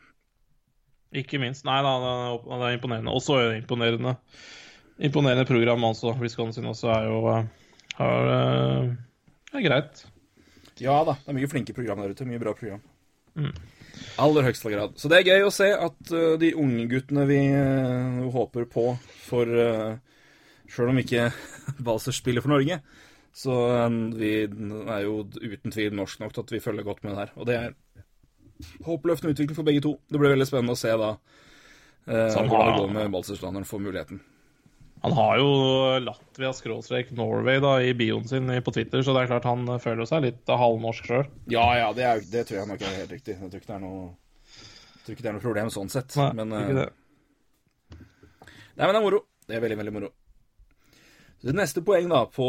Ikke 1.14 1.38
minst. 1.40 1.66
Nei 1.68 1.78
da, 1.86 1.92
det 2.02 2.14
er, 2.16 2.56
er 2.58 2.80
imponerende. 2.80 3.14
Også 3.14 3.38
imponerende 3.54 4.16
Imponerende 4.98 5.46
program, 5.46 5.84
altså. 5.86 6.14
Wisconsin 6.22 6.66
også 6.66 6.90
er 6.94 7.08
jo 7.10 7.18
eh, 7.32 7.50
har, 8.00 8.30
eh, 8.34 8.94
er 9.54 9.66
greit. 9.66 10.06
Ja 10.82 11.00
da, 11.06 11.18
det 11.24 11.34
er 11.34 11.38
mye 11.38 11.50
flinke 11.50 11.74
program 11.78 12.02
der 12.02 12.14
ute. 12.14 12.26
Mye 12.30 12.42
bra 12.42 12.54
program. 12.58 12.82
Aller 14.22 14.46
høyeste 14.46 14.72
grad. 14.74 14.98
Så 14.98 15.10
det 15.10 15.20
er 15.20 15.30
gøy 15.32 15.48
å 15.48 15.54
se 15.54 15.70
at 15.74 16.14
uh, 16.14 16.36
de 16.42 16.54
unge 16.58 16.86
guttene 16.90 17.26
vi 17.30 17.40
uh, 17.54 18.28
håper 18.34 18.68
på 18.70 18.92
for 19.26 19.50
uh, 19.50 19.98
Sjøl 20.70 20.92
om 20.92 21.02
ikke 21.02 21.30
Balser 21.86 22.16
spiller 22.16 22.44
for 22.44 22.54
Norge, 22.54 22.80
så 23.38 23.56
um, 23.88 24.00
vi 24.18 24.32
er 24.44 25.04
jo 25.06 25.22
uten 25.40 25.74
tvil 25.74 25.96
norsk 25.96 26.22
nok 26.22 26.34
til 26.36 26.46
at 26.46 26.54
vi 26.58 26.62
følger 26.64 26.86
godt 26.86 27.06
med 27.08 27.18
der. 27.18 27.34
Og 27.38 27.48
det 27.50 27.58
er 27.58 27.76
håpløftende 28.86 29.34
utvikling 29.34 29.58
for 29.58 29.68
begge 29.68 29.86
to. 29.86 29.96
Det 30.10 30.20
blir 30.20 30.34
veldig 30.34 30.50
spennende 30.50 30.78
å 30.78 30.82
se 30.82 30.92
da 30.92 31.14
uh, 31.14 32.10
hvordan 32.10 32.50
det 32.50 32.82
går 32.82 32.92
med 32.98 33.14
Balsersland 33.14 33.70
for 33.70 33.86
muligheten. 33.86 34.22
Han 35.02 35.14
har 35.14 35.38
jo 35.38 35.50
Latvia 36.00 36.54
skråstrek 36.54 37.12
Norway 37.12 37.60
da, 37.62 37.78
i 37.82 37.94
bioen 37.94 38.28
sin 38.28 38.50
på 38.64 38.74
Twitter, 38.74 39.04
så 39.06 39.14
det 39.14 39.24
er 39.24 39.32
klart 39.32 39.48
han 39.50 39.68
eh, 39.70 39.82
føler 39.82 40.10
seg 40.10 40.24
litt 40.26 40.50
eh, 40.50 40.62
halvnorsk 40.62 41.10
sjøl. 41.10 41.28
Ja, 41.54 41.66
ja, 41.78 41.90
det, 41.96 42.06
er, 42.06 42.24
det 42.32 42.46
tror 42.50 42.62
jeg 42.62 42.72
nok 42.72 42.86
er 42.86 42.96
helt 43.04 43.14
riktig. 43.14 43.38
Jeg 43.38 43.52
tror 43.52 43.62
ikke 43.62 43.72
det 43.72 43.78
er 43.78 43.84
noe, 43.84 44.08
det 45.08 45.18
er 45.18 45.38
noe 45.38 45.44
problem 45.44 45.74
sånn 45.74 45.92
sett. 45.94 46.18
Nei, 46.18 46.32
men, 46.40 46.56
ikke 46.58 46.74
eh, 46.74 46.80
det. 46.82 48.00
Nei, 48.78 48.88
men 48.88 48.96
det 48.96 49.02
er 49.02 49.06
moro. 49.06 49.22
Det 49.48 49.58
er 49.58 49.64
veldig, 49.64 49.80
veldig 49.84 49.96
moro. 50.00 50.14
Det 51.48 51.54
neste 51.54 51.84
poeng, 51.86 52.08
da, 52.10 52.24
på 52.34 52.46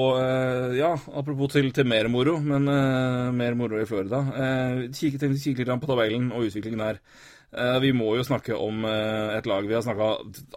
Ja, 0.75 0.95
apropos 1.21 1.53
til, 1.53 1.69
til 1.77 1.85
mer 1.87 2.09
moro, 2.09 2.39
men 2.41 2.65
uh, 2.73 3.29
mer 3.37 3.53
moro 3.55 3.77
i 3.77 3.85
Florida. 3.87 4.23
Uh, 4.33 4.87
kikker 4.89 5.21
tenkte 5.21 5.53
litt 5.53 5.83
på 5.85 5.91
tabellen 5.91 6.31
og 6.33 6.49
utviklingen 6.49 6.81
der. 6.81 7.03
Eh, 7.49 7.79
vi 7.81 7.95
må 7.97 8.11
jo 8.19 8.25
snakke 8.27 8.57
om 8.61 8.83
eh, 8.85 9.39
et 9.39 9.47
lag 9.49 9.65
vi 9.65 9.73
har 9.73 9.85
snakka 9.85 10.09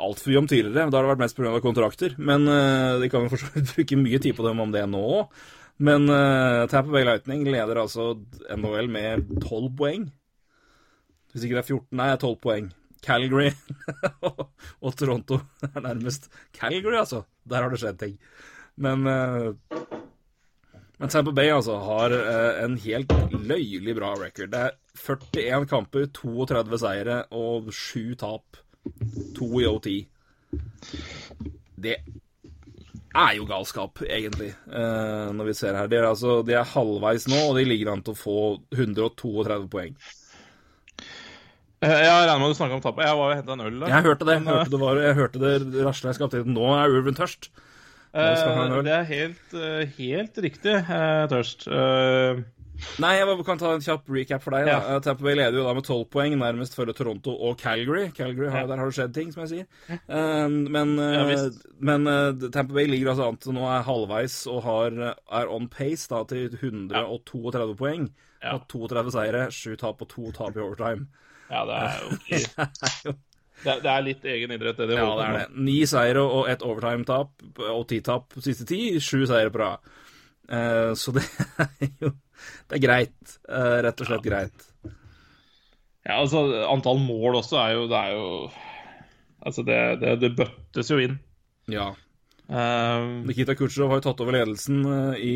altfor 0.04 0.32
mye 0.32 0.42
om 0.42 0.50
tidligere. 0.52 0.90
Da 0.92 1.00
har 1.00 1.08
det 1.08 1.14
vært 1.14 1.24
mest 1.24 1.38
pga. 1.40 1.54
kontrakter. 1.64 2.18
Men 2.20 2.48
uh, 2.50 3.00
de 3.00 3.10
kan 3.12 3.26
jo 3.26 3.32
for 3.32 3.64
bruke 3.76 4.00
mye 4.00 4.20
tid 4.24 4.36
på 4.38 4.46
dem 4.48 4.60
om 4.64 4.74
det 4.74 4.84
nå 4.92 5.02
òg. 5.22 5.42
Men 5.82 6.06
uh, 6.12 6.68
Tamper 6.70 6.98
Bay 6.98 7.08
Lightning 7.08 7.48
leder 7.48 7.80
altså 7.82 8.12
NHL 8.52 8.92
med 8.92 9.32
12 9.40 9.72
poeng. 9.80 10.10
Hvis 11.32 11.48
ikke 11.48 11.58
det 11.58 11.64
er 11.64 11.70
14 11.80 12.02
Nei, 12.02 12.12
12 12.20 12.38
poeng. 12.44 12.70
Calgary 13.02 13.50
og 14.86 14.92
Toronto 15.00 15.40
er 15.72 15.80
nærmest. 15.88 16.28
Calgary, 16.54 17.00
altså. 17.00 17.24
Der 17.50 17.64
har 17.64 17.72
det 17.72 17.80
skjedd 17.82 17.98
ting. 18.04 18.20
Men 18.78 19.08
uh, 19.08 19.56
men 21.02 21.10
Tampa 21.10 21.34
Bay 21.34 21.50
altså 21.50 21.80
har 21.82 22.14
uh, 22.14 22.62
en 22.62 22.78
helt 22.84 23.12
løyelig 23.34 23.96
bra 23.98 24.14
record. 24.20 24.54
Det 24.54 24.64
er 24.68 24.76
41 25.02 25.68
kamper, 25.72 26.08
32 26.14 26.78
seire 26.84 27.24
og 27.34 27.72
7 27.74 28.14
tap. 28.22 28.62
To 29.38 29.48
i 29.62 29.66
OT. 29.70 29.88
Det 31.82 31.96
er 33.12 33.34
jo 33.36 33.48
galskap, 33.50 34.04
egentlig, 34.06 34.54
uh, 34.70 35.34
når 35.36 35.50
vi 35.50 35.58
ser 35.58 35.76
her. 35.78 35.90
De 35.92 35.98
er, 36.00 36.08
altså, 36.08 36.40
de 36.48 36.56
er 36.56 36.70
halvveis 36.76 37.26
nå, 37.32 37.42
og 37.50 37.58
de 37.58 37.66
ligger 37.68 37.92
an 37.96 38.06
til 38.06 38.14
å 38.16 38.22
få 38.22 38.38
132 38.78 39.68
poeng. 39.74 39.98
Eh, 41.82 41.90
Jeg 41.90 42.14
regner 42.14 42.38
med 42.38 42.52
at 42.52 42.54
du 42.54 42.60
snakka 42.62 42.78
om 42.78 42.86
tapet. 42.86 43.08
Jeg 43.08 43.18
var 43.18 43.26
jo 43.26 43.34
og 43.34 43.40
henta 43.42 43.58
en 43.58 43.66
øl 43.66 43.80
der. 43.82 43.90
Jeg 43.90 44.06
hørte 44.06 44.28
det. 44.30 44.38
Jeg 44.38 44.46
hørte 44.54 44.74
det, 44.76 44.82
var, 44.86 45.02
jeg 45.02 45.18
hørte 45.18 45.42
det 45.42 45.86
rasla 45.88 46.14
i 46.14 46.18
skaptiden. 46.20 46.54
Nå 46.54 46.68
er 46.78 46.94
ulven 46.94 47.18
tørst. 47.18 47.50
Eh, 48.12 48.42
øl. 48.44 48.82
det 48.84 48.92
er 48.92 49.06
helt, 49.08 49.54
eh, 49.56 49.86
helt 49.98 50.42
riktig 50.44 50.74
uh, 50.84 51.28
tørst. 51.32 51.68
Uh, 51.72 52.42
Nei, 53.02 53.12
jeg 53.20 53.28
bare 53.30 53.44
kan 53.46 53.60
ta 53.62 53.72
en 53.76 53.84
kjapp 53.84 54.08
recap 54.10 54.42
for 54.42 54.56
deg. 54.56 54.66
da. 54.66 54.72
Ja. 54.74 54.96
Eh, 54.96 55.02
Tampa 55.06 55.24
Bay 55.24 55.36
leder 55.38 55.60
jo 55.60 55.66
da 55.68 55.74
med 55.78 55.86
12 55.86 56.06
poeng, 56.10 56.34
nærmest 56.40 56.76
følger 56.76 56.98
Toronto 56.98 57.36
og 57.38 57.60
Calgary. 57.62 58.08
Calgary 58.18 58.50
har, 58.50 58.64
Ja. 58.64 58.68
Der 58.72 58.82
har 58.82 58.90
det 58.90 58.96
skjedd 58.98 59.14
ting, 59.14 59.32
som 59.34 59.44
jeg 59.46 59.50
sier. 59.50 60.00
Eh, 60.10 60.48
men 60.50 60.98
eh, 61.00 61.14
Ja, 61.14 61.50
men 61.80 62.08
eh, 62.10 62.50
Tampa 62.50 62.74
Bay 62.74 62.88
ligger 62.90 63.14
altså 63.14 63.30
an 63.30 63.38
til 63.38 63.54
nå 63.54 63.68
er 63.70 63.86
halvveis 63.86 64.48
og 64.50 64.64
har, 64.66 64.98
er 65.14 65.54
on 65.54 65.70
pace 65.70 66.10
da 66.10 66.24
til 66.26 66.50
132 66.58 67.78
poeng. 67.78 68.10
Ja. 68.42 68.58
32 68.68 69.12
seire, 69.14 69.52
7 69.54 69.76
tap 69.78 70.02
og 70.02 70.10
2 70.10 70.32
tap 70.32 70.58
i 70.58 70.64
overtime. 70.66 71.08
ja, 71.52 71.66
det 71.70 71.76
er 71.78 72.00
jo 73.06 73.14
det 73.64 73.78
det 73.84 73.92
er 73.92 74.06
litt 74.06 74.26
egen 74.26 74.54
idrett, 74.56 74.78
det 74.80 74.90
det 74.92 74.98
Ja, 75.00 75.10
det 75.18 75.26
er 75.28 75.38
det. 75.40 75.46
Ni 75.68 75.80
seire 75.90 76.24
og 76.24 76.50
ett 76.52 76.64
overtime-tap 76.66 77.46
og 77.70 77.84
ti 77.90 78.02
tap 78.06 78.38
siste 78.42 78.68
ti. 78.70 78.82
Sju 79.02 79.26
seire 79.30 79.54
på 79.54 79.62
rad. 79.62 79.92
Uh, 80.52 80.92
så 81.00 81.14
det 81.16 81.24
er 81.64 81.88
jo 82.02 82.12
Det 82.70 82.78
er 82.80 82.84
greit. 82.84 83.38
Uh, 83.48 83.80
rett 83.86 84.04
og 84.04 84.10
slett 84.10 84.26
greit. 84.26 84.68
Ja, 86.02 86.18
altså, 86.18 86.44
antall 86.66 86.98
mål 86.98 87.38
også 87.44 87.60
er 87.62 87.76
jo 87.78 87.84
Det 87.92 88.00
er 88.00 88.16
jo 88.18 88.30
Altså, 89.42 89.64
det, 89.66 89.78
det, 90.02 90.16
det 90.22 90.36
bøttes 90.38 90.90
jo 90.92 91.00
inn. 91.02 91.16
Ja. 91.72 91.92
Uh, 92.46 93.24
Nikita 93.26 93.56
Kutsjov 93.58 93.90
har 93.90 93.98
jo 94.02 94.06
tatt 94.06 94.20
over 94.22 94.36
ledelsen 94.36 94.84
i, 95.18 95.34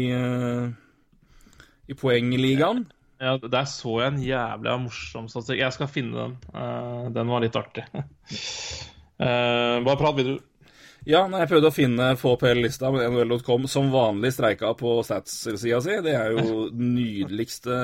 i 1.89 1.97
poengligaen. 1.97 2.83
Ja, 3.21 3.35
der 3.37 3.67
så 3.69 3.99
jeg 4.01 4.13
en 4.13 4.23
jævlig 4.23 4.73
morsom 4.85 5.29
statistikk. 5.31 5.61
Jeg 5.61 5.75
skal 5.75 5.91
finne 5.91 6.17
den. 6.25 6.35
Uh, 6.55 7.07
den 7.15 7.31
var 7.31 7.43
litt 7.43 7.55
artig. 7.59 7.85
uh, 7.95 8.03
bare 9.87 9.97
prat 10.01 10.17
videre. 10.19 10.41
Ja, 11.05 11.27
nei, 11.29 11.43
jeg 11.43 11.51
prøvde 11.51 11.69
å 11.69 11.73
finne 11.75 12.07
få 12.17 12.31
PL-lista, 12.41 12.89
men 12.89 13.13
NHL.com 13.13 13.67
som 13.69 13.91
vanlig 13.93 14.31
streika 14.33 14.71
på 14.77 14.97
stats-sida 15.05 15.77
si. 15.85 15.99
Det 16.01 16.15
er 16.17 16.33
jo 16.33 16.65
den 16.73 16.95
nydeligste 16.97 17.75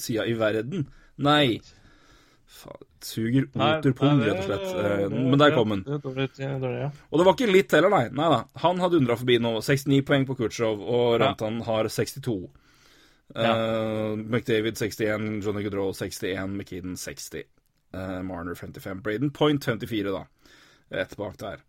sida 0.00 0.24
i 0.24 0.32
verden. 0.40 0.86
Nei. 1.22 1.60
Faen, 2.52 2.86
suger 3.04 3.44
oter 3.52 3.92
pung, 3.96 4.22
rett 4.24 4.40
og 4.40 4.48
slett. 4.48 4.64
Eh, 4.80 5.04
Men 5.12 5.36
der 5.40 5.52
kom 5.56 5.72
den. 5.74 5.84
Og 5.84 7.20
det 7.20 7.26
var 7.26 7.36
ikke 7.36 7.50
litt 7.52 7.76
heller, 7.76 7.92
nei. 7.92 8.06
Nei 8.16 8.28
da. 8.32 8.40
Han 8.64 8.80
har 8.80 8.92
dundra 8.92 9.18
forbi 9.20 9.36
nå. 9.42 9.58
69 9.60 10.00
poeng 10.08 10.26
på 10.28 10.36
Kutsjov, 10.40 10.80
og 10.80 11.18
Rantan 11.20 11.60
har 11.68 11.88
62. 11.92 12.38
Eh, 13.34 14.14
McDavid 14.16 14.76
61, 14.76 15.40
Johnny 15.42 15.62
Gaudreau 15.62 15.92
61, 15.94 16.56
McKinnon 16.56 16.96
60. 16.96 17.44
Uh, 17.94 18.22
Marner 18.22 18.54
55. 18.54 19.02
Braden 19.02 19.30
Point 19.30 19.64
54, 19.64 20.12
da. 20.12 20.24
Rett 20.90 21.16
bak 21.16 21.36
der. 21.38 21.60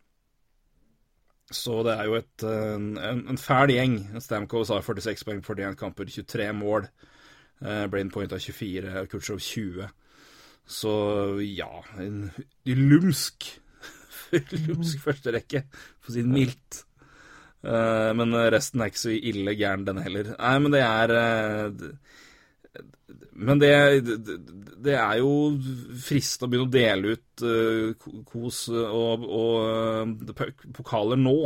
Så 1.52 1.82
det 1.84 1.98
er 2.00 2.08
jo 2.08 2.16
et, 2.16 2.44
en, 2.48 2.94
en 2.98 3.38
fæl 3.38 3.74
gjeng. 3.76 3.98
Stamkos 4.24 4.72
har 4.72 4.82
46 4.82 5.26
poeng 5.28 5.44
41 5.44 5.76
kamper, 5.80 6.08
23 6.08 6.54
mål. 6.56 6.88
Uh, 7.60 7.88
Braden 7.92 8.12
Point 8.12 8.32
har 8.32 8.40
24, 8.40 9.06
Kutchov 9.12 9.40
20. 9.44 9.90
Så 10.64 10.94
ja, 11.44 11.84
en 12.00 12.32
lumsk 12.66 13.50
lumsk 14.68 15.04
første 15.04 15.34
rekke, 15.36 15.66
for 16.00 16.12
å 16.12 16.16
si 16.16 16.24
det 16.24 16.32
mildt. 16.32 16.84
Eh, 17.64 18.12
men 18.18 18.36
resten 18.52 18.84
er 18.84 18.92
ikke 18.92 19.06
så 19.06 19.14
ille 19.16 19.56
gæren, 19.56 19.86
den 19.88 20.02
heller. 20.04 20.34
Nei, 20.36 20.56
men 20.66 20.76
det 20.76 20.84
er 20.84 21.14
eh, 21.20 21.86
Men 23.34 23.62
det, 23.62 23.72
det, 24.84 24.96
er 24.98 25.20
jo 25.22 25.32
fristende 26.04 26.50
å 26.50 26.52
begynne 26.52 26.68
å 26.68 26.74
dele 26.74 27.14
ut 27.16 27.46
eh, 27.48 28.10
kos 28.30 28.66
og, 28.74 29.24
og 29.26 30.34
pokaler 30.76 31.22
nå. 31.22 31.38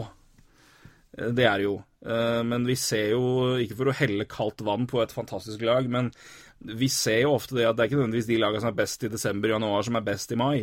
Det 1.18 1.46
er 1.48 1.62
det 1.62 1.66
jo. 1.66 1.78
Men 2.48 2.68
vi 2.68 2.76
ser 2.78 3.16
jo, 3.16 3.22
ikke 3.58 3.78
for 3.80 3.90
å 3.90 3.96
helle 3.98 4.28
kaldt 4.30 4.62
vann 4.64 4.86
på 4.88 5.00
et 5.02 5.16
fantastisk 5.16 5.64
lag, 5.66 5.88
men 5.90 6.12
vi 6.78 6.90
ser 6.94 7.24
jo 7.24 7.34
ofte 7.34 7.58
det 7.58 7.66
at 7.66 7.78
det 7.78 7.84
er 7.84 7.90
ikke 7.90 7.98
nødvendigvis 7.98 8.30
de 8.30 8.38
lagene 8.42 8.62
som 8.62 8.70
er 8.70 8.78
best 8.78 9.06
i 9.08 9.10
desember-januar, 9.12 9.88
som 9.88 9.98
er 9.98 10.06
best 10.06 10.36
i 10.36 10.38
mai. 10.40 10.60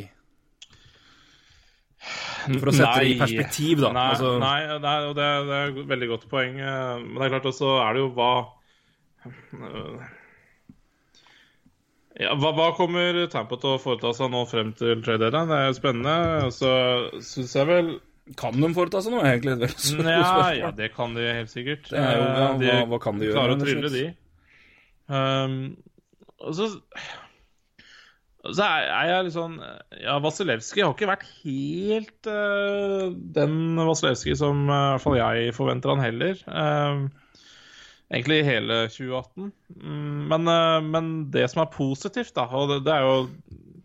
For 2.61 2.70
å 2.70 2.74
sette 2.76 3.01
det 3.01 3.11
i 3.12 3.18
perspektiv, 3.20 3.80
da. 3.84 3.92
Nei, 3.97 4.07
altså, 4.14 4.32
nei 4.42 4.59
det, 4.68 4.74
er, 4.95 5.09
det, 5.16 5.28
er, 5.28 5.47
det 5.49 5.59
er 5.61 5.72
et 5.72 5.88
veldig 5.95 6.09
godt 6.14 6.26
poeng. 6.32 6.59
eh, 6.61 6.97
Men 7.05 7.16
det 7.20 7.26
er 7.28 7.34
klart 7.36 7.51
også 7.53 7.72
er 7.84 7.97
det 7.99 8.05
jo 8.05 8.11
hva 8.18 8.32
ja, 12.20 12.34
hva, 12.38 12.51
hva 12.55 12.66
kommer 12.76 13.16
Tampa 13.32 13.57
til 13.59 13.72
å 13.74 13.78
foreta 13.82 14.12
seg 14.14 14.30
nå 14.30 14.45
frem 14.47 14.70
til 14.78 15.01
trade 15.03 15.24
deadline? 15.24 15.49
Det 15.51 15.57
er 15.61 15.70
jo 15.70 15.78
spennende. 15.78 16.51
Så 16.55 16.70
syns 17.26 17.55
jeg 17.59 17.66
vel 17.70 17.88
Kan 18.40 18.61
de 18.61 18.70
foreta 18.76 19.01
seg 19.05 19.16
noe, 19.16 19.24
egentlig? 19.28 19.57
Det 19.64 20.05
ja, 20.07 20.53
ja, 20.57 20.70
det 20.76 20.92
kan 20.95 21.16
de 21.16 21.26
helt 21.40 21.51
sikkert. 21.53 21.90
Er 21.92 22.14
jo, 22.20 22.22
ja, 22.28 22.47
Eh, 22.53 22.61
de 22.62 22.70
hva, 22.70 22.84
hva 22.92 23.01
kan 23.03 23.18
de 23.20 23.26
gjøre? 23.28 23.36
klarer 23.40 23.57
å 23.57 23.64
trylle, 23.64 23.90
de. 23.92 24.05
Um, 25.12 25.59
og 26.40 26.55
så 26.57 26.70
så 28.53 28.64
er 28.66 28.88
er 28.92 29.09
jeg 29.09 29.26
litt 29.26 29.36
sånn 29.36 29.55
Ja, 30.03 30.18
Vasilevskij 30.20 30.84
har 30.84 30.92
ikke 30.92 31.09
vært 31.09 31.26
helt 31.40 32.28
uh, 32.28 33.09
den 33.36 33.78
Vasilevskij 33.78 34.36
som 34.36 34.66
eh, 34.68 34.74
i 34.74 34.90
hvert 34.95 35.05
fall 35.05 35.16
jeg 35.16 35.55
forventer 35.57 35.95
han 35.95 36.03
heller. 36.05 36.42
Uh, 36.45 37.07
egentlig 38.12 38.42
hele 38.45 38.82
2018. 38.92 39.49
Mm, 39.78 40.18
men, 40.32 40.51
uh, 40.51 40.80
men 40.84 41.12
det 41.32 41.47
som 41.53 41.62
er 41.64 41.72
positivt, 41.72 42.34
da, 42.36 42.45
og 42.53 42.68
det, 42.72 42.82
det 42.88 42.99
er 42.99 43.07
jo 43.09 43.16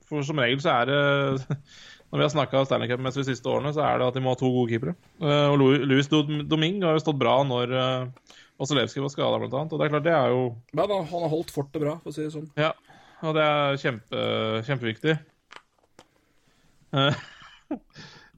For 0.09 0.25
som 0.25 0.41
regel 0.41 0.59
så 0.63 0.81
er 0.81 0.91
det 0.91 1.57
Når 2.09 2.17
vi 2.17 2.25
har 2.25 2.33
snakka 2.33 2.65
Stanley 2.65 2.89
Cup 2.89 3.01
mest 3.05 3.21
de 3.21 3.27
siste 3.27 3.47
årene, 3.47 3.71
så 3.71 3.83
er 3.85 3.99
det 4.01 4.07
at 4.09 4.15
de 4.17 4.21
må 4.25 4.33
ha 4.33 4.37
to 4.39 4.49
gode 4.49 4.71
keepere. 4.71 4.95
Og 5.21 5.59
Louis 5.61 6.07
Domingue 6.09 6.81
har 6.81 6.95
jo 6.97 7.03
stått 7.03 7.19
bra 7.21 7.35
når 7.45 7.75
Vasilevskij 8.57 9.03
var 9.05 9.11
skada, 9.13 9.37
blant 9.37 9.53
annet. 9.53 9.75
Og 9.75 9.77
det 9.77 9.85
er 9.85 9.93
klart, 9.93 10.07
det 10.07 10.15
er 10.17 10.33
jo 10.33 10.39
Ja, 10.73 10.87
han 10.89 11.21
har 11.27 11.29
holdt 11.29 11.53
fortet 11.53 11.77
bra, 11.83 11.99
for 12.01 12.09
å 12.09 12.15
si 12.15 12.25
det 12.25 12.33
sånn. 12.33 12.49
Ja, 12.57 12.71
og 13.21 13.35
det 13.35 13.43
er 13.43 13.81
kjempe, 13.81 14.23
kjempeviktig. 14.67 15.17
Uh, 16.93 17.13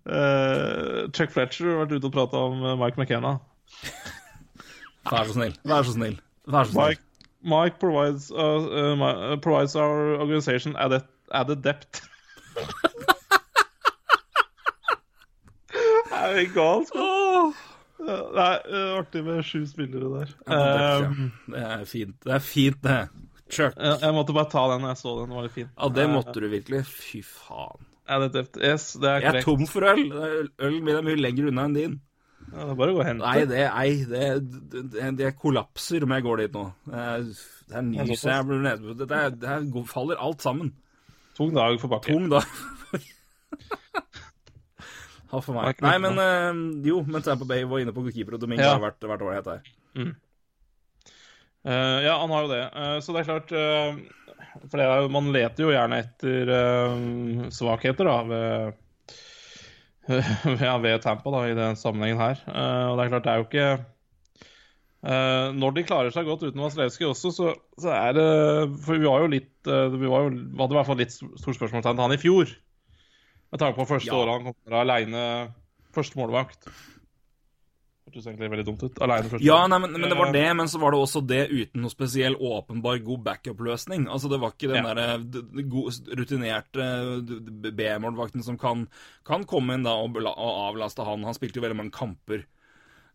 eh, 0.06 1.12
Chuck 1.16 1.32
Fletcher 1.32 1.70
har 1.70 1.80
vært 1.84 1.96
ute 1.96 2.10
og 2.10 2.16
prata 2.16 2.42
om 2.50 2.66
eh, 2.66 2.78
Mike 2.80 3.00
McKenna. 3.00 3.38
Vær 5.08 5.30
så 5.30 5.38
snill. 5.38 5.56
Vær 5.68 5.88
så 5.88 5.96
snill. 5.96 6.20
Vær 6.48 6.68
så 6.68 6.74
snill. 6.74 6.84
Mike, 6.84 7.02
Mike 7.54 7.80
provides, 7.82 8.30
uh, 8.32 8.62
uh, 8.66 9.02
uh, 9.02 9.36
provides 9.42 9.76
our 9.76 10.16
organization 10.20 10.76
added, 10.76 11.02
added 11.32 11.64
depth. 11.64 12.04
Det 15.72 16.20
er 16.22 16.40
jo 16.40 16.48
galskap. 16.54 17.68
Det 18.02 18.44
er 18.44 18.96
artig 18.98 19.24
med 19.24 19.44
sju 19.46 19.66
spillere 19.70 20.10
der. 20.20 20.32
Ja, 20.48 20.56
det, 20.56 20.82
er, 20.82 21.08
Um, 21.08 21.32
det 21.48 21.62
er 21.62 21.84
fint. 21.86 22.16
Det 22.24 22.34
er 22.34 22.40
fint, 22.40 22.84
det. 22.84 23.10
Chuck. 23.52 23.76
jeg, 23.78 23.98
jeg 24.02 24.16
måtte 24.16 24.36
bare 24.36 24.50
ta 24.52 24.66
den 24.72 24.84
når 24.86 24.94
jeg 24.94 25.02
så 25.02 25.16
den. 25.20 25.30
Den 25.32 25.38
var 25.40 25.48
litt 25.48 25.56
fin. 25.58 25.70
Ja, 25.76 25.90
det 25.98 26.06
måtte 26.12 26.44
du 26.44 26.48
virkelig. 26.52 26.84
Fy 26.90 27.22
faen. 27.28 27.88
Added 28.12 28.34
depth. 28.36 28.60
Yes, 28.60 28.94
det 29.00 29.10
er 29.12 29.26
Jeg 29.28 29.42
er 29.42 29.46
tom 29.46 29.68
for 29.70 29.88
øl. 29.88 30.02
Det 30.12 30.32
Ølen 30.66 30.82
min 30.84 30.98
er 30.98 31.06
mye 31.06 31.20
lenger 31.20 31.52
unna 31.52 31.68
enn 31.70 31.78
din. 31.78 32.00
Ja, 32.52 32.66
det 32.66 32.74
er 32.74 32.80
bare 32.82 32.92
å 32.92 32.96
gå 32.98 33.02
og 33.04 33.08
hente. 33.08 33.24
Nei, 33.24 33.46
det, 33.48 33.62
nei 33.72 33.92
det, 34.10 34.92
det, 34.92 35.12
det 35.20 35.30
kollapser 35.40 36.04
om 36.04 36.16
jeg 36.18 36.26
går 36.26 36.42
dit 36.44 36.58
nå. 36.58 36.66
Det 36.90 37.04
er, 37.14 37.28
det 37.70 37.78
er 37.80 37.86
nys 37.88 38.26
jeg 38.28 38.48
blir 38.50 38.64
nede 38.66 38.96
Det, 39.00 39.08
er, 39.08 39.36
det 39.40 39.54
er, 39.54 39.70
faller 39.88 40.20
alt 40.20 40.44
sammen. 40.44 40.74
Tung 41.38 41.54
dag 41.56 41.78
for 41.80 41.94
bakken. 41.94 42.28
Tung 42.28 42.34
dag. 42.34 42.48
For 45.32 45.56
Nei, 45.56 45.70
meg. 45.70 45.80
Nei, 45.86 45.94
men 46.04 46.18
men 46.18 46.58
mens 46.76 46.90
jo, 46.90 46.98
er 47.32 47.38
på 47.40 47.48
Bay 47.48 47.64
var 47.64 47.80
inne 47.80 47.94
på 47.96 48.04
keeper, 48.12 48.36
og 48.36 48.42
Domingo 48.44 48.66
Ja. 48.66 48.74
har 48.76 48.82
vært, 48.84 49.00
vært 49.08 49.22
ålreit 49.24 49.48
der. 49.48 49.62
Eh, 51.68 52.00
ja, 52.08 52.16
han 52.18 52.32
har 52.34 52.46
jo 52.46 52.52
det. 52.52 52.64
Uh, 52.74 52.98
så 53.04 53.14
det 53.14 53.22
er 53.22 53.28
klart 53.30 53.52
uh, 53.54 53.94
For 54.66 54.80
det 54.80 54.88
er 54.88 55.12
man 55.14 55.30
leter 55.34 55.68
jo 55.68 55.74
gjerne 55.74 56.02
etter 56.02 56.52
svakheter, 57.54 58.08
da, 58.10 58.18
ved, 58.28 58.74
ja, 60.66 60.76
ved 60.82 61.04
Tampa 61.06 61.34
da, 61.34 61.46
i 61.48 61.58
den 61.58 61.78
sammenhengen 61.80 62.20
her. 62.20 62.42
Og 62.90 62.98
det 62.98 63.06
er 63.06 63.14
klart, 63.14 63.28
det 63.28 63.32
er 63.32 63.40
jo 63.40 63.48
ikke 63.48 63.68
Når 65.62 65.76
de 65.78 65.86
klarer 65.88 66.14
seg 66.14 66.28
godt 66.28 66.44
uten 66.44 66.62
Vasilevskij 66.62 67.08
også, 67.08 67.32
så, 67.34 67.54
så 67.80 67.94
er 67.96 68.18
det 68.18 68.26
For 68.84 68.98
vi 68.98 69.08
var 69.08 69.24
jo 69.24 69.32
litt 69.32 69.70
Vi 69.70 70.12
var 70.12 70.28
jo, 70.28 70.34
hadde 70.60 70.76
i 70.76 70.80
hvert 70.80 70.90
fall 70.90 71.00
litt 71.00 71.16
stort 71.16 71.58
spørsmålstegn 71.58 71.96
til 71.96 72.04
han 72.04 72.18
i 72.18 72.22
fjor. 72.22 72.52
Med 73.52 73.64
tanke 73.64 73.80
på 73.80 73.88
første 73.94 74.12
Ja. 74.12 74.20
året 74.20 74.36
han 74.36 74.50
kom 74.50 74.58
fra 74.68 74.84
aleine 74.84 75.24
første 75.96 76.20
målvakt. 76.20 76.68
Hørtes 78.12 78.28
egentlig 78.28 78.50
veldig 78.52 78.66
dumt 78.68 78.84
ut. 78.84 79.00
Alene 79.06 79.32
først. 79.32 79.46
Ja, 79.46 79.62
nei, 79.72 79.80
men, 79.80 79.94
men 79.96 80.10
det 80.12 80.18
var 80.20 80.28
Eh, 80.28 80.36
det, 80.36 80.46
men 80.60 80.68
så 80.68 80.80
var 80.82 80.92
det 80.92 81.00
også 81.00 81.22
det 81.24 81.42
uten 81.50 81.82
noe 81.82 81.94
spesiell 81.94 82.36
åpenbar 82.36 83.00
god 83.08 83.24
backup-løsning. 83.24 84.10
Altså, 84.12 84.28
det 84.32 84.40
var 84.42 84.52
ikke 84.52 84.72
den 84.74 84.84
Ja. 84.84 84.94
derre 84.94 86.16
rutinerte 86.20 86.88
B-målvakten 87.72 88.44
som 88.44 88.58
kan, 88.60 88.88
kan 89.28 89.46
komme 89.48 89.78
inn 89.78 89.88
da 89.88 89.96
og, 89.96 90.18
og 90.20 90.58
avlaste 90.68 91.06
han. 91.08 91.24
Han 91.24 91.38
spilte 91.38 91.62
jo 91.62 91.64
veldig 91.64 91.80
mange 91.80 91.96
kamper. 91.96 92.44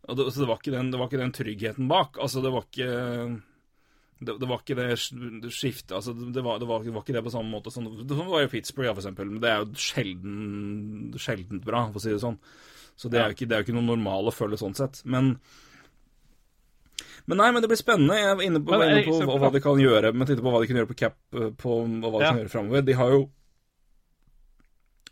Og 0.07 0.17
det, 0.17 0.31
så 0.33 0.41
det 0.41 0.49
var, 0.49 0.57
ikke 0.57 0.73
den, 0.73 0.89
det 0.91 0.99
var 0.99 1.09
ikke 1.11 1.21
den 1.21 1.35
tryggheten 1.35 1.87
bak. 1.91 2.17
Altså, 2.17 2.41
det 2.41 2.53
var 2.53 2.65
ikke 2.65 2.89
det, 4.17 4.33
det 4.41 4.47
var 4.49 4.63
ikke 4.63 4.77
det 4.79 4.95
skiftet 5.53 5.91
altså, 5.93 6.09
det, 6.17 6.41
var, 6.41 6.57
det, 6.57 6.65
var, 6.65 6.81
det 6.81 6.89
var 6.89 7.03
ikke 7.03 7.13
det 7.13 7.21
på 7.27 7.33
samme 7.35 7.53
måte 7.53 7.69
som 7.69 7.85
det 7.85 8.15
var 8.17 8.47
i 8.47 8.49
Pittsburgh, 8.49 8.87
ja, 8.89 8.95
for 8.95 9.03
eksempel. 9.03 9.29
Men 9.29 9.43
det 9.43 9.51
er 9.51 9.61
jo 9.61 9.77
sjelden, 9.77 11.13
sjeldent 11.21 11.67
bra, 11.67 11.83
for 11.91 12.01
å 12.01 12.03
si 12.03 12.15
det 12.15 12.23
sånn. 12.23 12.39
Så 12.97 13.09
det 13.13 13.19
er 13.21 13.29
jo 13.29 13.35
ikke, 13.37 13.47
det 13.47 13.55
er 13.55 13.61
jo 13.61 13.67
ikke 13.67 13.77
noe 13.77 13.85
normal 13.91 14.27
å 14.31 14.33
følge 14.33 14.57
sånn 14.57 14.73
sett. 14.77 15.03
Men 15.05 15.35
men 17.27 17.37
nei, 17.41 17.49
men 17.51 17.61
det 17.61 17.67
blir 17.69 17.77
spennende. 17.79 18.15
Jeg 18.17 18.35
var 18.39 18.43
inne 18.45 18.59
på, 18.63 18.71
Men 18.71 18.87
inne 18.87 19.01
er 19.03 19.07
på 19.09 19.17
hva, 19.27 19.35
hva 19.43 19.49
de 19.51 19.59
kan 19.59 19.79
gjøre 19.81 20.13
Men 20.15 20.27
tenkte 20.29 20.43
på 20.45 20.51
hva 20.53 20.61
de 20.63 20.67
kan 20.69 20.77
gjøre 20.79 20.89
på 20.93 20.95
cap 21.01 21.17
eh, 21.35 21.49
på, 21.59 21.73
og 21.83 22.05
hva 22.07 22.19
de 22.21 22.23
Ja. 22.23 22.29
kan 22.31 22.39
gjøre 22.39 22.53
fremover. 22.53 22.85
De 22.87 22.95
har 22.95 23.09
jo 23.11 23.19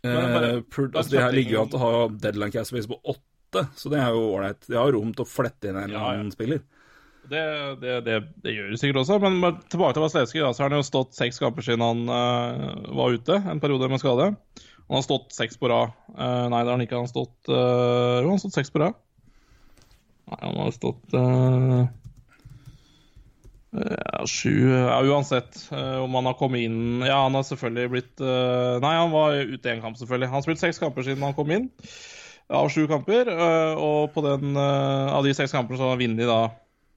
Men 0.02 0.32
bare- 0.32 0.50
eh, 0.56 0.62
altså, 0.94 1.10
De 1.10 1.18
her 1.20 1.32
ligger 1.32 1.52
jo 1.52 1.62
an 1.62 1.68
til 1.68 1.78
å 1.78 1.82
ha 1.84 2.08
deadline 2.08 2.52
cast 2.54 2.70
space 2.72 2.88
på 2.88 2.98
åtte, 3.04 3.66
så 3.76 3.90
det 3.90 3.98
er 4.00 4.10
jo 4.14 4.24
ålreit. 4.36 4.66
De 4.66 4.76
har 4.78 4.92
rom 4.92 5.12
til 5.12 5.24
å 5.24 5.28
flette 5.28 5.68
inn 5.68 5.76
en 5.76 5.84
eller 5.84 5.98
Ja, 5.98 6.12
ja. 6.12 6.18
annen 6.20 6.32
spiller. 6.32 6.60
Det, 7.28 7.42
det, 7.80 7.94
det, 8.06 8.16
det 8.44 8.52
gjør 8.54 8.70
de 8.70 8.76
sikkert 8.78 9.00
også, 9.02 9.20
men 9.20 9.40
tilbake 9.68 9.94
til 9.96 10.02
Vasilevskij. 10.04 10.40
da, 10.46 10.52
Så 10.54 10.62
har 10.62 10.70
han 10.70 10.78
jo 10.78 10.86
stått 10.86 11.12
seks 11.18 11.40
kamper 11.42 11.62
siden 11.66 11.82
han 11.82 12.08
uh, 12.08 12.94
var 12.94 13.10
ute, 13.18 13.34
en 13.50 13.58
periode 13.60 13.88
med 13.90 13.98
skade. 13.98 14.36
Han 14.86 14.96
har 15.00 15.02
stått 15.02 15.32
seks 15.34 15.56
på 15.58 15.68
rad. 15.72 15.90
Uh, 16.14 16.46
nei, 16.52 16.60
det 16.62 16.68
har 16.70 16.76
han 16.76 16.84
ikke. 16.84 16.94
Han 17.00 17.08
har 17.08 17.10
stått 17.12 17.48
eh, 17.50 18.16
Jo, 18.22 18.28
han 18.28 18.36
har 18.36 18.42
stått 18.44 18.54
seks 18.60 18.70
på 18.70 18.78
rad. 18.84 18.94
Nei, 20.30 20.38
han 20.42 20.58
har 20.62 20.70
stått 20.74 21.14
eh, 21.18 21.80
ja, 23.76 24.20
sju 24.26 24.52
Ja, 24.70 25.00
uansett 25.04 25.58
eh, 25.74 25.96
om 26.02 26.14
han 26.16 26.26
har 26.30 26.36
kommet 26.38 26.62
inn 26.64 27.02
Ja, 27.04 27.18
han 27.26 27.34
har 27.36 27.44
selvfølgelig 27.46 27.90
blitt 27.92 28.22
eh, 28.24 28.76
Nei, 28.82 28.92
han 28.96 29.12
var 29.12 29.36
ute 29.36 29.72
én 29.74 29.82
kamp, 29.84 29.98
selvfølgelig. 30.00 30.30
Han 30.30 30.38
har 30.38 30.46
spilt 30.46 30.62
seks 30.62 30.80
kamper 30.82 31.06
siden 31.06 31.24
han 31.26 31.34
kom 31.36 31.50
inn. 31.52 31.66
Av 32.46 32.70
sju 32.70 32.86
kamper. 32.90 33.26
eh, 33.32 33.74
og 33.82 34.14
på 34.14 34.22
den, 34.24 34.54
eh, 34.56 35.10
av 35.18 35.26
de 35.26 35.34
seks 35.34 35.52
kampene 35.54 35.78
så 35.80 35.88
har 35.88 35.96
han 35.96 36.02
vunnet 36.04 36.30
da 36.30 36.40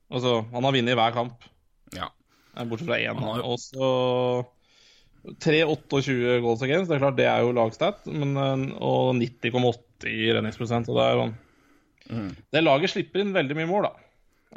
Altså, 0.10 0.40
han 0.54 0.66
har 0.66 0.74
vunnet 0.74 0.96
hver 0.98 1.12
kamp, 1.14 1.44
Ja. 1.94 2.08
eh, 2.58 2.64
bortsett 2.66 2.88
fra 2.90 2.98
én. 2.98 3.20
Og 3.46 3.60
så 3.62 3.90
3-28 5.44 6.40
goals 6.44 6.64
against, 6.66 6.90
det 6.90 6.98
er 6.98 7.04
klart 7.04 7.18
det 7.20 7.28
er 7.30 7.44
jo 7.44 7.54
lagstat, 7.58 8.06
men, 8.08 8.36
eh, 8.38 8.76
og 8.80 9.14
90,8 9.20 10.10
i 10.10 10.30
redningsprosent. 10.34 10.90
Det 10.90 11.06
er 11.06 11.16
jo 11.20 11.30
Mm. 12.10 12.36
Det 12.52 12.64
laget 12.64 12.90
slipper 12.90 13.22
inn 13.22 13.36
veldig 13.36 13.54
mye 13.54 13.70
mål, 13.70 13.84
da. 13.86 13.92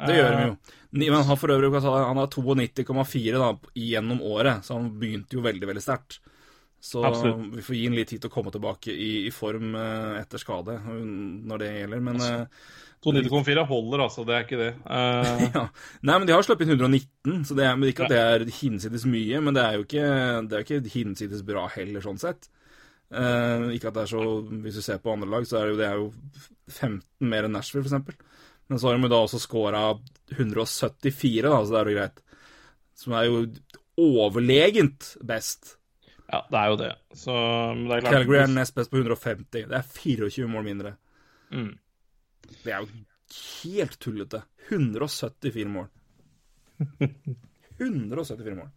Det 0.07 0.15
gjør 0.17 0.31
Eh, 0.31 0.37
de 0.39 0.45
jo. 0.47 0.55
Men 0.93 1.13
han 1.13 1.25
har 1.25 1.37
for 1.37 1.53
øvrig 1.53 1.81
han 1.81 2.17
har 2.17 2.27
92,4 2.27 3.59
gjennom 3.77 4.21
året, 4.21 4.65
så 4.65 4.73
han 4.79 4.89
begynte 4.99 5.37
jo 5.37 5.41
veldig, 5.45 5.67
veldig 5.69 5.83
sterkt. 5.83 6.19
Så 6.83 6.99
Absolutt. 7.07 7.53
vi 7.55 7.61
får 7.63 7.75
gi 7.77 7.83
ham 7.87 7.93
litt 7.95 8.09
tid 8.11 8.19
til 8.19 8.27
å 8.27 8.33
komme 8.33 8.51
tilbake 8.51 8.91
i, 8.91 9.11
i 9.23 9.29
form 9.31 9.71
eh, 9.79 10.17
etter 10.19 10.41
skade, 10.41 10.73
når 10.83 11.61
det 11.61 11.69
gjelder. 11.77 12.01
Men 12.03 12.23
eh, 12.25 12.63
294 13.05 13.63
holder, 13.69 14.01
altså. 14.03 14.25
Det 14.27 14.33
er 14.35 14.43
ikke 14.43 14.57
det. 14.59 14.71
Uh... 14.83 15.45
ja. 15.55 15.61
Nei, 16.03 16.17
men 16.17 16.25
de 16.27 16.33
har 16.35 16.43
sluppet 16.43 16.67
inn 16.67 16.75
119, 16.75 17.45
så 17.47 17.55
det 17.55 17.69
er 17.69 17.77
men 17.79 17.87
ikke 17.87 18.03
at 18.03 18.11
det 18.11 18.19
er 18.19 18.43
hinsides 18.57 19.05
mye, 19.07 19.39
men 19.45 19.55
det 19.55 19.63
er 19.63 19.77
jo 19.77 19.85
ikke, 19.85 20.09
det 20.49 20.57
er 20.57 20.65
ikke 20.65 20.91
hinsides 20.91 21.45
bra 21.47 21.63
heller, 21.71 22.03
sånn 22.03 22.19
sett. 22.19 22.49
Uh, 23.13 23.69
ikke 23.75 23.91
at 23.91 23.95
det 23.95 24.03
er 24.07 24.09
så 24.09 24.23
Hvis 24.63 24.79
du 24.79 24.81
ser 24.81 24.99
på 24.99 25.11
andre 25.13 25.29
lag, 25.29 25.45
så 25.47 25.59
er 25.59 25.69
det 25.69 25.73
jo, 25.75 25.77
det 25.77 25.87
er 25.87 25.99
jo 26.01 26.09
15 26.81 27.29
mer 27.31 27.47
enn 27.47 27.55
Nashville, 27.55 27.85
eksempel. 27.87 28.17
Men 28.67 28.81
så 28.81 28.89
har 28.89 28.99
de 28.99 29.11
da 29.13 29.21
også 29.23 29.39
scora 29.39 29.85
174, 30.35 31.47
da, 31.47 31.61
så 31.63 31.77
det 31.77 31.79
er 31.79 31.93
jo 31.93 31.95
greit. 32.01 32.19
Som 32.99 33.15
er 33.15 33.29
jo 33.29 33.39
overlegent 34.03 35.13
best. 35.23 35.77
Ja, 36.33 36.41
det 36.49 36.59
er 36.59 36.69
jo 36.71 36.77
det. 36.81 36.91
Så 37.19 37.33
det 37.33 37.95
er 37.95 38.03
klart 38.05 38.15
Calgary 38.17 38.39
er 38.41 38.53
nest 38.53 38.75
best 38.77 38.91
på 38.91 38.99
150. 38.99 39.67
Det 39.69 39.77
er 39.79 39.89
24 39.97 40.49
mål 40.51 40.65
mindre. 40.67 40.95
Mm. 41.53 41.73
Det 42.63 42.73
er 42.73 42.83
jo 42.83 42.87
helt 43.63 43.99
tullete. 44.01 44.43
174 44.69 45.69
mål. 45.69 45.87
174 47.77 48.57
mål. 48.57 48.71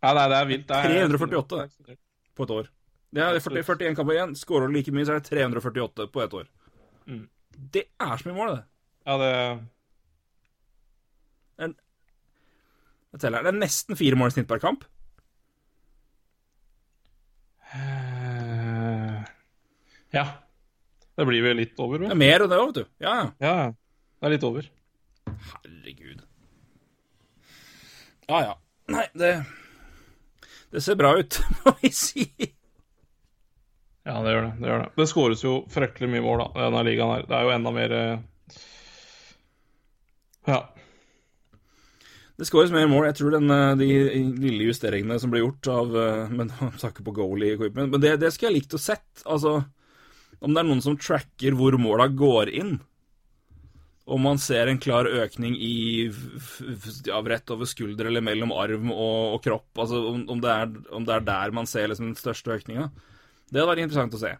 Ja, 0.00 0.14
nei, 0.16 0.28
det 0.32 0.38
er 0.38 0.48
vilt. 0.48 0.68
Det 0.68 0.76
er 0.76 1.10
348. 1.16 1.98
på 2.36 2.46
et 2.46 2.54
år. 2.56 2.70
Det 3.10 3.26
er 3.26 3.42
40, 3.42 3.64
41 3.66 3.98
kamper 3.98 4.16
igjen. 4.16 4.36
Skårer 4.38 4.70
du 4.70 4.76
like 4.76 4.94
mye, 4.94 5.04
så 5.08 5.16
er 5.16 5.20
det 5.20 5.32
348 5.32 6.08
på 6.14 6.24
ett 6.24 6.36
år. 6.40 6.48
Mm. 7.10 7.24
Det 7.74 7.88
er 8.00 8.16
så 8.16 8.28
mye 8.28 8.38
mål, 8.38 8.54
det. 8.54 8.64
Ja, 9.08 9.16
det 9.20 9.32
teller. 13.18 13.42
Det 13.44 13.52
er 13.52 13.58
nesten 13.58 13.98
fire 13.98 14.18
mål 14.18 14.30
i 14.30 14.36
snitt 14.36 14.48
per 14.50 14.62
kamp. 14.62 14.84
Ja. 20.14 20.26
Det 21.16 21.26
blir 21.28 21.42
vel 21.44 21.58
litt 21.60 21.78
over, 21.82 22.00
Det 22.00 22.14
er 22.14 22.18
mer 22.18 22.44
enn 22.44 22.50
det 22.50 22.58
vet 22.60 22.78
du. 22.80 22.84
Ja, 23.04 23.14
ja. 23.42 23.54
Det 24.20 24.28
er 24.28 24.34
litt 24.34 24.46
over. 24.46 24.68
Herregud. 25.28 26.22
Ja, 28.30 28.40
ja. 28.46 28.54
Nei, 28.90 29.06
det 29.14 29.30
Det 30.70 30.82
ser 30.82 30.96
bra 30.98 31.12
ut, 31.18 31.40
må 31.64 31.74
vi 31.82 31.90
si. 31.94 32.26
Ja, 34.06 34.20
det 34.24 34.32
gjør 34.32 34.44
det. 34.46 34.52
Det 34.62 34.70
gjør 34.70 34.82
det. 34.84 34.90
Det 34.96 35.06
skåres 35.10 35.44
jo 35.44 35.54
fryktelig 35.70 36.08
mye 36.14 36.24
mål, 36.24 36.44
da, 36.44 36.66
denne 36.66 36.84
ligaen 36.88 37.14
her. 37.14 37.24
Det 37.28 37.36
er 37.36 37.46
jo 37.46 37.54
enda 37.54 37.72
mer 37.74 37.96
eh, 37.96 38.60
Ja. 40.48 40.60
Det 42.40 42.46
skåres 42.48 42.72
mer 42.72 42.88
mål. 42.88 43.10
Jeg 43.10 43.18
tror 43.18 43.34
den, 43.36 43.50
eh, 43.52 43.74
de 43.76 43.90
lille 44.46 44.70
justeringene 44.70 45.18
som 45.20 45.34
ble 45.34 45.42
gjort 45.42 45.68
av 45.74 45.92
Men 46.32 46.48
Men 46.62 46.78
snakker 46.80 47.04
på 47.04 47.12
goalie 47.18 47.58
equipment. 47.58 47.92
Men 47.92 48.00
det, 48.00 48.16
det 48.22 48.32
skulle 48.32 48.54
jeg 48.54 48.62
likt 48.62 48.78
å 48.78 48.80
sett. 48.80 49.26
Altså, 49.26 49.58
om 50.40 50.54
det 50.54 50.62
er 50.62 50.68
noen 50.68 50.84
som 50.84 50.96
tracker 51.00 51.56
hvor 51.56 51.76
måla 51.80 52.08
går 52.08 52.52
inn. 52.60 52.78
Om 54.10 54.24
man 54.26 54.40
ser 54.42 54.66
en 54.66 54.80
klar 54.82 55.06
økning 55.06 55.54
i 55.54 56.08
ja, 57.06 57.20
rett 57.20 57.52
over 57.54 57.68
skulder 57.68 58.08
eller 58.10 58.24
mellom 58.24 58.54
arm 58.56 58.90
og, 58.90 59.36
og 59.36 59.42
kropp. 59.44 59.68
Altså 59.76 60.00
om, 60.10 60.24
om, 60.32 60.40
det 60.42 60.50
er, 60.50 60.72
om 60.96 61.06
det 61.06 61.18
er 61.18 61.26
der 61.28 61.54
man 61.54 61.68
ser 61.70 61.92
liksom 61.92 62.10
den 62.10 62.18
største 62.18 62.56
økninga. 62.56 62.88
Det 63.50 63.60
hadde 63.60 63.70
vært 63.70 63.84
interessant 63.84 64.16
å 64.16 64.22
se. 64.22 64.32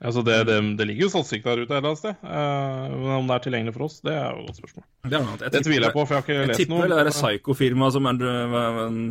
Altså, 0.00 0.22
det, 0.24 0.34
det, 0.48 0.56
det 0.78 0.84
ligger 0.88 1.06
jo 1.06 1.10
statistikk 1.12 1.42
der 1.44 1.60
ute 1.60 1.66
et 1.68 1.74
eller 1.76 1.90
annet 1.90 2.00
sted. 2.00 2.20
Uh, 2.24 3.16
om 3.18 3.26
det 3.28 3.34
er 3.34 3.42
tilgjengelig 3.44 3.74
for 3.76 3.86
oss, 3.86 3.98
det 4.00 4.14
er 4.16 4.30
jo 4.32 4.42
et 4.42 4.46
godt 4.48 4.60
spørsmål. 4.62 4.84
Det, 5.04 5.10
er 5.10 5.18
annet. 5.20 5.42
Det 5.52 5.60
tviler 5.66 5.86
jeg 5.86 5.96
på, 5.96 6.04
for 6.04 6.16
jeg 6.16 6.20
har 6.20 6.24
ikke 6.24 6.36
Jeg 6.36 6.50
lest 6.50 6.50
noe. 6.50 6.60
Jeg 6.60 6.70
tipper 6.70 6.92
det 6.94 7.00
der 7.00 7.16
Psycho-firmaet 7.16 7.96
som 7.96 8.08
Andrew, 8.08 8.54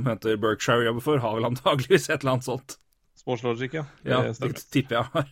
heter 0.10 0.40
Berkshire 0.42 0.88
jobber 0.90 1.06
for, 1.06 1.22
har 1.22 1.36
vel 1.38 1.50
antageligvis 1.52 2.10
et 2.10 2.16
eller 2.18 2.36
annet 2.36 2.50
sånt. 2.50 2.80
Sportslogic, 3.22 3.78
ja. 3.78 3.86
Ja, 4.08 4.24
det 4.34 4.66
tipper 4.74 4.98
jeg 4.98 5.14
har. 5.14 5.30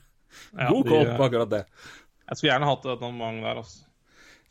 Ja, 0.58 0.70
God 0.72 0.90
på 0.90 1.28
akkurat 1.28 1.52
det. 1.52 1.64
Jeg 2.28 2.38
skulle 2.38 2.52
gjerne 2.52 2.70
hatt 2.70 2.86
et 2.86 2.94
abonnement 2.98 3.44
der, 3.44 3.62
altså. 3.64 3.86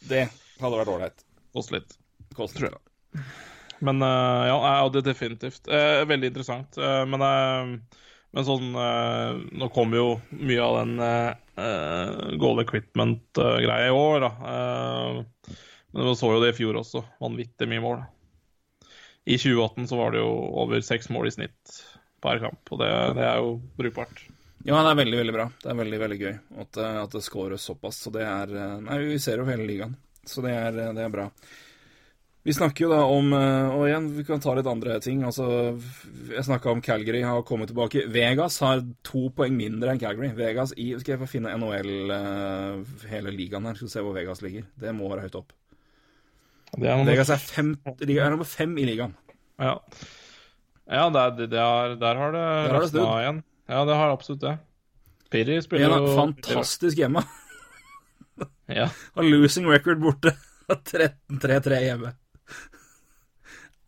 Det 0.07 0.23
hadde 0.61 0.81
vært 0.81 0.93
ålreit. 0.93 1.25
Kost 1.57 1.73
litt. 1.75 1.97
Koster 2.37 2.69
det. 2.69 3.23
Men 3.85 4.01
uh, 4.03 4.47
ja, 4.49 4.57
ja, 4.57 4.89
det 4.93 5.03
er 5.03 5.11
definitivt. 5.11 5.69
Uh, 5.69 6.05
veldig 6.09 6.31
interessant. 6.33 6.79
Uh, 6.81 7.05
men, 7.09 7.25
men 8.33 8.47
sånn 8.47 8.73
Nå 8.73 9.69
kommer 9.75 10.01
jo 10.01 10.09
mye 10.33 10.65
av 10.65 10.79
den 10.83 11.01
uh, 11.01 12.37
goal 12.41 12.61
equipment-greia 12.65 13.89
i 13.89 13.95
år, 13.95 14.27
da. 14.27 14.33
Men 15.97 16.11
vi 16.11 16.17
så 16.21 16.33
jo 16.35 16.43
det 16.43 16.53
i 16.53 16.59
fjor 16.59 16.81
også. 16.83 17.05
Vanvittig 17.23 17.69
mye 17.71 17.85
mål. 17.85 18.05
I 19.27 19.39
2018 19.41 19.89
så 19.91 19.99
var 19.99 20.13
det 20.13 20.21
jo 20.21 20.33
over 20.63 20.85
seks 20.85 21.09
mål 21.11 21.31
i 21.31 21.35
snitt 21.35 21.79
per 22.23 22.39
kamp, 22.43 22.61
og 22.71 22.83
det, 22.83 22.91
det 23.17 23.25
er 23.27 23.41
jo 23.41 23.57
brukbart. 23.79 24.21
Ja, 24.65 24.81
det 24.83 24.91
er 24.91 24.99
veldig, 24.99 25.19
veldig 25.21 25.35
bra. 25.35 25.47
Det 25.63 25.69
er 25.71 25.79
veldig, 25.79 26.01
veldig 26.01 26.19
gøy 26.21 26.33
at, 26.63 26.81
eh, 26.81 26.99
at 27.03 27.15
det 27.15 27.23
scores 27.25 27.69
såpass. 27.69 28.01
Så 28.07 28.13
det 28.15 28.25
er 28.27 28.51
eh, 28.57 28.75
Nei, 28.87 28.99
vi 29.13 29.21
ser 29.23 29.43
jo 29.43 29.47
hele 29.49 29.67
ligaen. 29.69 29.95
Så 30.27 30.43
det 30.45 30.55
er, 30.57 30.79
eh, 30.83 30.93
det 30.97 31.05
er 31.05 31.13
bra. 31.13 31.29
Vi 32.47 32.55
snakker 32.55 32.85
jo 32.85 32.89
da 32.93 33.01
om 33.11 33.33
Og 33.35 33.89
igjen, 33.89 34.05
vi 34.15 34.23
kan 34.23 34.39
ta 34.39 34.53
litt 34.55 34.69
andre 34.71 35.01
ting. 35.03 35.25
Altså, 35.27 35.75
jeg 36.31 36.45
snakka 36.47 36.71
om 36.71 36.83
Calgary 36.83 37.25
har 37.27 37.43
kommet 37.43 37.73
tilbake. 37.73 38.05
Vegas 38.15 38.61
har 38.63 38.85
to 39.03 39.25
poeng 39.35 39.57
mindre 39.59 39.91
enn 39.91 39.99
Calgary. 39.99 40.31
Vegas 40.31 40.71
i 40.79 40.93
Skal 41.01 41.17
jeg 41.17 41.23
få 41.25 41.31
finne 41.33 41.57
NHL, 41.59 42.15
hele 43.11 43.35
ligaen 43.35 43.67
her, 43.67 43.75
skal 43.75 43.89
vi 43.89 43.95
se 43.97 44.05
hvor 44.07 44.15
Vegas 44.15 44.45
ligger. 44.47 44.69
Det 44.79 44.95
må 44.95 45.11
være 45.11 45.27
høyt 45.27 45.41
opp. 45.43 45.51
Er 46.79 47.03
Vegas 47.11 47.35
er, 47.35 47.43
fem, 47.43 47.75
er 47.99 48.31
nummer 48.31 48.47
fem 48.47 48.79
i 48.79 48.87
ligaen. 48.93 49.19
ja, 49.59 49.75
ja 50.87 51.11
der, 51.11 51.35
det, 51.35 51.51
det 51.51 51.59
er, 51.59 51.99
der 51.99 52.23
har 52.23 52.35
det 52.39 52.47
røsna 52.77 53.11
igjen. 53.25 53.45
Ja, 53.67 53.83
det 53.89 53.97
har 53.99 54.13
absolutt 54.15 54.43
det. 54.45 54.57
Pirri 55.31 55.59
spiller 55.65 55.97
jo 55.99 56.15
fantastisk 56.19 57.03
hjemme. 57.03 57.25
Ja. 58.67 58.89
Har 59.15 59.23
losing 59.23 59.69
record 59.71 60.01
borte. 60.03 60.33
13-3-3 60.69 61.77
hjemme. 61.85 62.09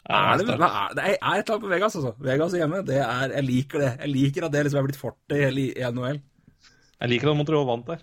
Er 0.09 0.39
det, 0.39 0.55
er, 0.55 0.93
det 0.97 1.03
er 1.03 1.11
et 1.11 1.19
eller 1.19 1.43
annet 1.43 1.65
på 1.65 1.71
Vegas, 1.73 1.97
altså. 1.99 2.13
Vegas 2.23 2.55
hjemme, 2.57 2.79
det 2.87 3.01
er 3.03 3.35
Jeg 3.35 3.45
liker 3.45 3.83
det. 3.83 3.91
Jeg 4.05 4.13
liker 4.15 4.47
at 4.47 4.55
det 4.55 4.63
liksom 4.65 4.81
er 4.81 4.87
blitt 4.87 5.01
fortet 5.01 5.59
i 5.59 5.67
NHL. 5.91 6.21
Jeg 6.99 7.13
liker 7.13 7.31
at 7.31 7.39
Montreal 7.39 7.67
vant 7.69 7.91
der. 7.91 8.01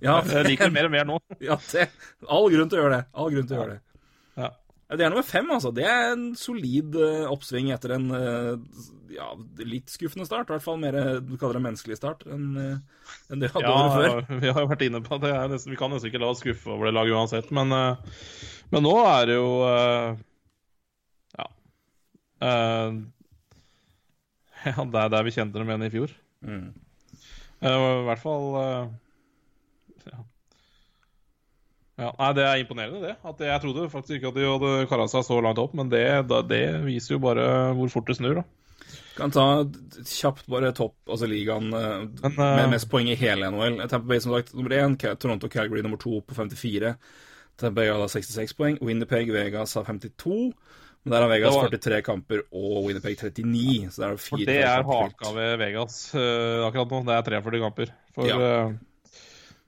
Ja, 0.00 0.20
Jeg 0.32 0.46
liker 0.48 0.70
det 0.70 0.76
mer 0.78 0.88
og 0.88 0.94
mer 0.94 1.10
nå. 1.10 1.18
ja 1.42 1.58
det, 1.72 1.88
all 2.26 2.48
grunn 2.54 2.70
til 2.70 2.80
å 2.80 2.84
gjøre 2.86 2.96
det. 2.96 3.02
All 3.12 3.34
grunn 3.34 3.50
til 3.50 3.58
å 3.58 3.60
gjøre 3.60 3.74
det. 3.76 3.82
Ja. 4.92 4.96
Ja, 4.96 4.96
Det 5.00 5.04
er 5.06 5.12
nummer 5.14 5.24
fem, 5.24 5.46
altså. 5.48 5.70
Det 5.72 5.84
er 5.88 6.10
en 6.12 6.24
solid 6.36 6.96
eh, 7.00 7.24
oppsving 7.32 7.70
etter 7.72 7.94
en 7.96 8.10
eh, 8.12 8.58
ja, 9.14 9.30
litt 9.64 9.88
skuffende 9.88 10.26
start. 10.28 10.50
I 10.50 10.52
hvert 10.52 10.64
fall 10.66 10.76
mer 10.82 10.98
eh, 11.00 11.14
du 11.24 11.38
kaller 11.40 11.56
det 11.56 11.64
menneskelig 11.64 11.96
start 11.96 12.26
enn 12.28 12.50
enn 12.60 13.40
det 13.40 13.48
hadde 13.54 13.72
året 13.72 13.96
før. 13.96 14.20
Ja, 14.20 14.38
vi 14.44 14.52
har 14.52 14.60
jo 14.60 14.70
vært 14.74 14.84
inne 14.84 15.00
på 15.06 15.16
det. 15.22 15.32
Nesten, 15.54 15.72
vi 15.72 15.80
kan 15.80 15.94
nesten 15.94 16.12
ikke 16.12 16.20
la 16.20 16.28
oss 16.34 16.42
skuffe 16.44 16.68
over 16.74 16.90
det 16.90 16.94
laget 16.98 17.16
uansett. 17.16 17.48
Men, 17.56 17.72
men 17.72 18.84
nå 18.84 18.94
er 19.08 19.32
det 19.32 19.38
jo 19.40 19.48
Ja. 21.40 21.48
Ja, 24.62 24.84
det 24.86 25.00
er 25.00 25.08
der 25.10 25.24
vi 25.26 25.32
kjente 25.34 25.58
dem 25.58 25.70
igjen 25.72 25.82
i 25.88 25.90
fjor. 25.90 26.12
Mm. 26.46 26.68
I 27.62 27.72
hvert 28.06 28.22
fall 28.22 28.44
eh, 28.60 28.92
ja. 30.10 30.20
Ja. 32.02 32.10
Nei, 32.18 32.32
det 32.38 32.44
er 32.48 32.62
imponerende, 32.64 33.00
det. 33.06 33.14
At 33.24 33.40
jeg 33.46 33.62
trodde 33.62 33.88
faktisk 33.92 34.18
ikke 34.18 34.32
at 34.32 34.40
de 34.40 34.48
hadde 34.48 34.72
kara 34.90 35.06
seg 35.12 35.24
så 35.28 35.38
langt 35.44 35.60
opp, 35.62 35.74
men 35.78 35.88
det, 35.92 36.02
det 36.50 36.62
viser 36.86 37.16
jo 37.16 37.22
bare 37.24 37.46
hvor 37.78 37.90
fort 37.94 38.10
det 38.10 38.18
snur, 38.18 38.42
da. 38.42 38.44
Kan 39.16 39.32
ta 39.32 39.44
kjapt 40.08 40.46
bare 40.48 40.70
topp, 40.72 40.94
altså 41.08 41.26
ligaen 41.28 41.66
eh, 41.76 42.04
Men, 42.22 42.32
uh, 42.38 42.54
med 42.56 42.70
mest 42.72 42.88
poeng 42.92 43.10
i 43.12 43.16
hele 43.20 43.50
NHL. 43.52 43.82
Tampa 43.90 44.08
Bay 44.08 44.22
som 44.24 44.32
sagt 44.32 44.54
nummer 44.56 44.72
én, 44.72 44.94
Toronto 44.96 45.50
Calgary 45.52 45.82
nummer 45.84 46.00
to 46.00 46.20
på 46.24 46.34
54. 46.38 46.94
Tampa 47.60 47.76
Bay 47.76 47.90
har 47.92 48.00
da 48.00 48.08
66 48.08 48.54
poeng. 48.56 48.78
Winnipeg 48.80 49.28
Vegas 49.34 49.74
har 49.76 49.84
52. 49.84 50.54
Men 51.04 51.12
der 51.16 51.24
har 51.26 51.28
Vegas 51.34 51.54
var- 51.58 51.68
43 51.74 52.00
kamper 52.06 52.40
og 52.54 52.86
Winnipeg 52.86 53.18
39. 53.20 53.90
Så 53.92 54.00
det 54.00 54.08
er 54.08 54.16
fire 54.16 54.38
For 54.38 54.46
det 54.48 54.56
er 54.64 54.88
haka 54.88 55.34
ved 55.36 55.52
Vegas 55.60 55.98
uh, 56.14 56.64
akkurat 56.70 56.96
nå. 56.96 57.02
Det 57.10 57.18
er 57.18 57.28
43 57.42 57.62
kamper. 57.66 57.92
For 58.16 58.28
Ja. 58.32 58.40
eh, 58.40 58.72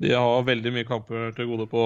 de 0.01 0.11
har 0.15 0.43
veldig 0.47 0.73
mye 0.75 0.85
kamper 0.89 1.35
til 1.37 1.47
gode 1.47 1.67
på 1.71 1.83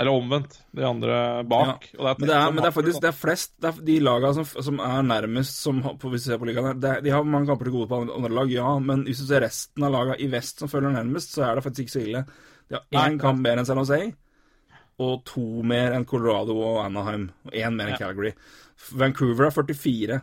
Eller 0.00 0.12
omvendt, 0.16 0.54
de 0.72 0.84
andre 0.86 1.44
bak. 1.44 1.88
Ja. 1.92 1.98
Og 1.98 2.20
Men 2.20 2.28
det 2.28 2.36
er, 2.36 2.50
men 2.52 2.62
det 2.62 2.68
er 2.70 2.76
faktisk 2.76 3.00
det 3.02 3.08
er 3.10 3.18
flest 3.18 3.50
det 3.60 3.68
er 3.68 3.80
De 3.84 3.96
lagene 4.00 4.32
som, 4.38 4.62
som 4.62 4.78
er 4.80 5.02
nærmest 5.02 5.58
som, 5.60 5.82
Hvis 5.82 6.24
du 6.24 6.30
ser 6.30 6.38
på 6.40 6.46
ligaen 6.48 6.80
her 6.82 7.00
De 7.04 7.10
har 7.12 7.22
mange 7.24 7.46
kamper 7.50 7.64
til 7.68 7.74
gode 7.74 7.88
på 7.90 7.98
andre- 8.00 8.14
andre 8.16 8.30
lag, 8.38 8.50
ja. 8.54 8.78
Men 8.78 9.04
hvis 9.04 9.18
du 9.20 9.26
ser 9.26 9.42
resten 9.44 9.84
av 9.84 9.92
lagene 9.92 10.16
i 10.20 10.30
vest 10.32 10.58
som 10.62 10.68
følger 10.72 10.94
nærmest, 10.94 11.34
så 11.34 11.44
er 11.50 11.54
det 11.58 11.64
faktisk 11.66 11.84
ikke 11.88 11.96
så 11.98 12.04
ille. 12.06 12.24
De 12.70 12.78
har 12.96 13.10
én 13.10 13.18
kamp 13.20 13.40
mer 13.42 13.58
enn 13.58 13.66
San 13.66 13.76
Jose, 13.82 14.00
og 15.00 15.24
to 15.26 15.62
mer 15.66 15.92
enn 15.96 16.06
Colorado 16.06 16.54
og 16.62 16.84
Anaheim. 16.86 17.30
Og 17.44 17.52
én 17.52 17.74
mer 17.74 17.88
enn 17.90 17.96
Ja. 17.98 18.06
Calgary. 18.06 18.32
Vancouver 18.92 19.44
har 19.50 19.50
44. 19.50 20.20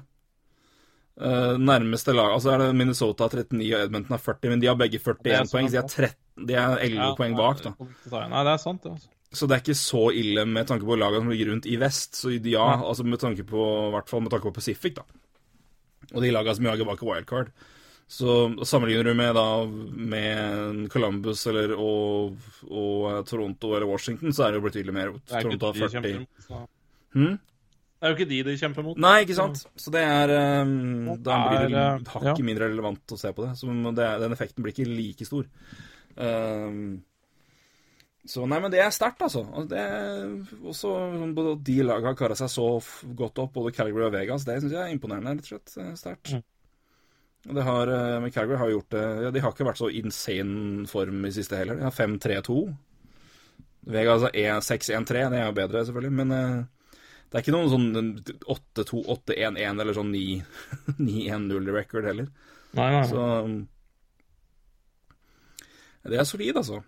Eh, 1.18 1.56
nærmeste 1.58 2.14
lag 2.14 2.30
Altså 2.36 2.52
er 2.54 2.62
det 2.62 2.74
Minnesota 2.78 3.26
har 3.26 3.32
39 3.34 3.72
og 3.74 3.84
Edmonton 3.88 4.14
har 4.14 4.22
40, 4.22 4.50
men 4.52 4.60
de 4.62 4.68
har 4.70 4.76
begge 4.78 5.00
41 5.02 5.24
Det 5.26 5.32
er 5.34 5.48
poeng, 5.50 5.70
så 5.70 5.74
de 5.74 5.80
er, 5.80 5.88
13, 5.90 6.44
de 6.46 6.58
er 6.62 6.82
11 6.86 7.00
Ja, 7.00 7.08
poeng 7.18 7.38
bak, 7.40 7.64
da. 7.66 7.72
Nei, 8.30 8.42
det 8.46 8.52
er 8.52 8.60
sant, 8.62 8.84
det. 8.84 8.92
altså. 8.92 9.10
Så 9.34 9.48
det 9.50 9.56
er 9.58 9.64
ikke 9.64 9.76
så 9.82 10.04
ille 10.16 10.44
med 10.48 10.70
tanke 10.70 10.86
på 10.88 10.96
lagene 10.96 11.26
som 11.26 11.32
ligger 11.34 11.50
rundt 11.52 11.66
i 11.68 11.80
vest. 11.82 12.16
Så 12.22 12.36
ja, 12.38 12.68
Nei. 12.70 12.86
altså 12.92 13.04
med 13.04 13.20
tanke 13.20 13.44
på, 13.50 13.64
i 13.88 13.96
hvert 13.96 14.14
fall 14.14 14.22
med 14.24 14.32
tanke 14.32 14.48
på 14.48 14.60
Pacific, 14.60 14.94
da. 15.00 15.08
Og 16.14 16.22
de 16.24 16.30
lagene 16.32 16.56
som 16.56 16.70
jager 16.70 16.88
bak 16.88 17.02
wildcard. 17.04 17.50
Så 18.08 18.38
sammenligner 18.64 19.10
du 19.10 19.18
med 19.20 19.34
da 19.36 19.48
med 19.68 20.86
Columbus 20.94 21.42
eller 21.50 21.74
og, 21.76 22.38
og 22.70 23.26
Toronto 23.28 23.74
eller 23.74 23.90
Washington, 23.90 24.32
så 24.32 24.46
er 24.46 24.54
det 24.54 24.62
jo 24.62 24.68
betydelig 24.70 24.96
mer. 24.96 25.12
Er 25.28 25.44
Toronto 25.44 25.74
har 25.74 25.82
40. 25.82 25.92
kjemper 25.98 26.26
40. 26.48 27.38
Det 27.98 28.06
er 28.06 28.12
jo 28.14 28.18
ikke 28.20 28.30
de 28.30 28.40
de 28.46 28.56
kjemper 28.62 28.86
mot. 28.86 28.98
Nei, 29.02 29.16
ikke 29.26 29.36
sant? 29.40 29.64
Så 29.80 29.92
det 29.94 30.04
er 30.06 30.34
um, 30.62 31.08
Da 31.26 31.38
blir 31.48 31.64
det 31.66 31.80
er, 31.82 31.98
eh, 31.98 32.10
hakket 32.14 32.30
ja. 32.30 32.46
mindre 32.46 32.70
relevant 32.70 33.14
å 33.16 33.18
se 33.18 33.32
på 33.34 33.46
det. 33.48 33.54
Så 33.58 33.74
det, 33.98 34.10
den 34.22 34.36
effekten 34.36 34.66
blir 34.66 34.76
ikke 34.76 34.90
like 34.92 35.26
stor. 35.26 35.48
Um, 36.18 37.00
så 38.28 38.44
nei, 38.46 38.60
men 38.60 38.74
det 38.74 38.84
er 38.84 38.94
sterkt, 38.94 39.24
altså. 39.24 39.46
Det 39.72 39.80
er 39.80 40.28
også 40.60 40.92
sånn, 40.92 41.34
både 41.34 41.56
De 41.66 41.80
lagene 41.88 42.12
har 42.12 42.20
kara 42.20 42.36
seg 42.38 42.52
så 42.52 42.68
godt 43.18 43.42
opp, 43.42 43.54
både 43.56 43.74
Calgary 43.74 44.06
og 44.10 44.14
Vegas. 44.14 44.46
Det 44.46 44.60
syns 44.60 44.76
jeg 44.76 44.84
er 44.84 44.94
imponerende, 44.94 45.38
rett 45.38 45.48
og 45.48 45.54
slett. 45.56 45.74
Det 45.74 45.86
er 45.88 46.00
Sterkt. 46.02 46.34
Mm. 46.36 46.46
Og 47.48 47.56
det 47.56 47.64
har, 47.64 47.88
eh, 47.88 48.20
men 48.20 48.34
Calgary 48.36 48.60
har 48.60 48.72
gjort 48.74 48.90
det 48.92 49.04
ja, 49.24 49.30
De 49.32 49.40
har 49.40 49.54
ikke 49.54 49.68
vært 49.70 49.80
så 49.80 49.88
insane 49.94 50.88
form 50.92 51.26
i 51.26 51.32
siste 51.32 51.56
heller. 51.56 51.80
De 51.80 51.88
har 51.88 51.96
5-3-2. 51.96 52.58
Vegas 53.88 54.26
har 54.28 54.66
6-1-3. 54.68 55.30
Det 55.32 55.40
er 55.40 55.46
jo 55.46 55.56
bedre, 55.56 55.86
selvfølgelig, 55.88 56.16
men 56.20 56.36
eh, 56.36 56.66
det 57.28 57.36
er 57.36 57.44
ikke 57.44 57.56
noen 57.56 57.72
sånn 57.72 57.88
8-2, 58.48 59.02
8-1-1 59.36 59.82
eller 59.84 59.96
sånn 59.98 60.14
9-1-0 60.16 61.72
record 61.78 62.08
heller. 62.08 62.30
Nei, 62.78 62.88
nei. 62.94 63.04
Så 63.10 63.26
um, 63.44 63.58
Det 66.08 66.22
er 66.22 66.28
solid, 66.28 66.60
altså. 66.64 66.82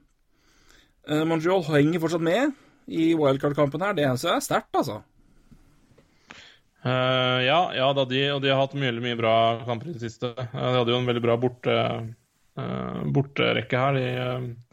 Eh, 1.10 1.26
Montreal 1.28 1.66
henger 1.68 2.04
fortsatt 2.04 2.24
med 2.24 2.56
i 2.90 3.12
wildcard-kampen 3.20 3.84
her. 3.84 3.98
Det 3.98 4.08
er 4.08 4.40
sterkt, 4.44 4.72
altså. 4.80 5.02
Uh, 6.80 7.44
ja, 7.44 7.60
ja 7.76 7.90
da, 7.92 8.06
de, 8.08 8.22
og 8.32 8.40
de 8.44 8.54
har 8.54 8.62
hatt 8.62 8.76
mye, 8.80 8.94
mye 9.04 9.18
bra 9.20 9.34
kamper 9.68 9.92
i 9.92 9.98
det 9.98 10.06
siste. 10.06 10.32
Eh, 10.32 10.56
de 10.56 10.78
hadde 10.78 10.94
jo 10.94 11.00
en 11.02 11.10
veldig 11.10 11.24
bra 11.26 11.36
borte, 11.42 11.76
uh, 12.56 13.02
borterekke 13.16 13.82
her. 13.84 14.00
De 14.00 14.06
eh, 14.24 14.68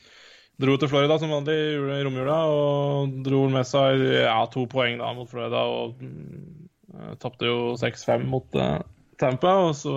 dro 0.62 0.76
til 0.80 0.90
Florida 0.90 1.18
som 1.20 1.32
vanlig 1.32 1.56
i 1.56 2.02
romjula 2.06 2.36
og 2.50 3.16
dro 3.26 3.42
med 3.52 3.68
seg 3.68 4.02
ja, 4.24 4.38
to 4.52 4.66
poeng 4.70 5.00
da 5.02 5.12
mot 5.16 5.30
Florida. 5.30 5.64
Og 5.68 6.00
uh, 6.00 7.14
tapte 7.22 7.48
jo 7.48 7.74
6-5 7.80 8.28
mot 8.30 8.60
uh, 8.60 8.78
Tampa. 9.20 9.56
Og 9.68 9.74
så, 9.78 9.96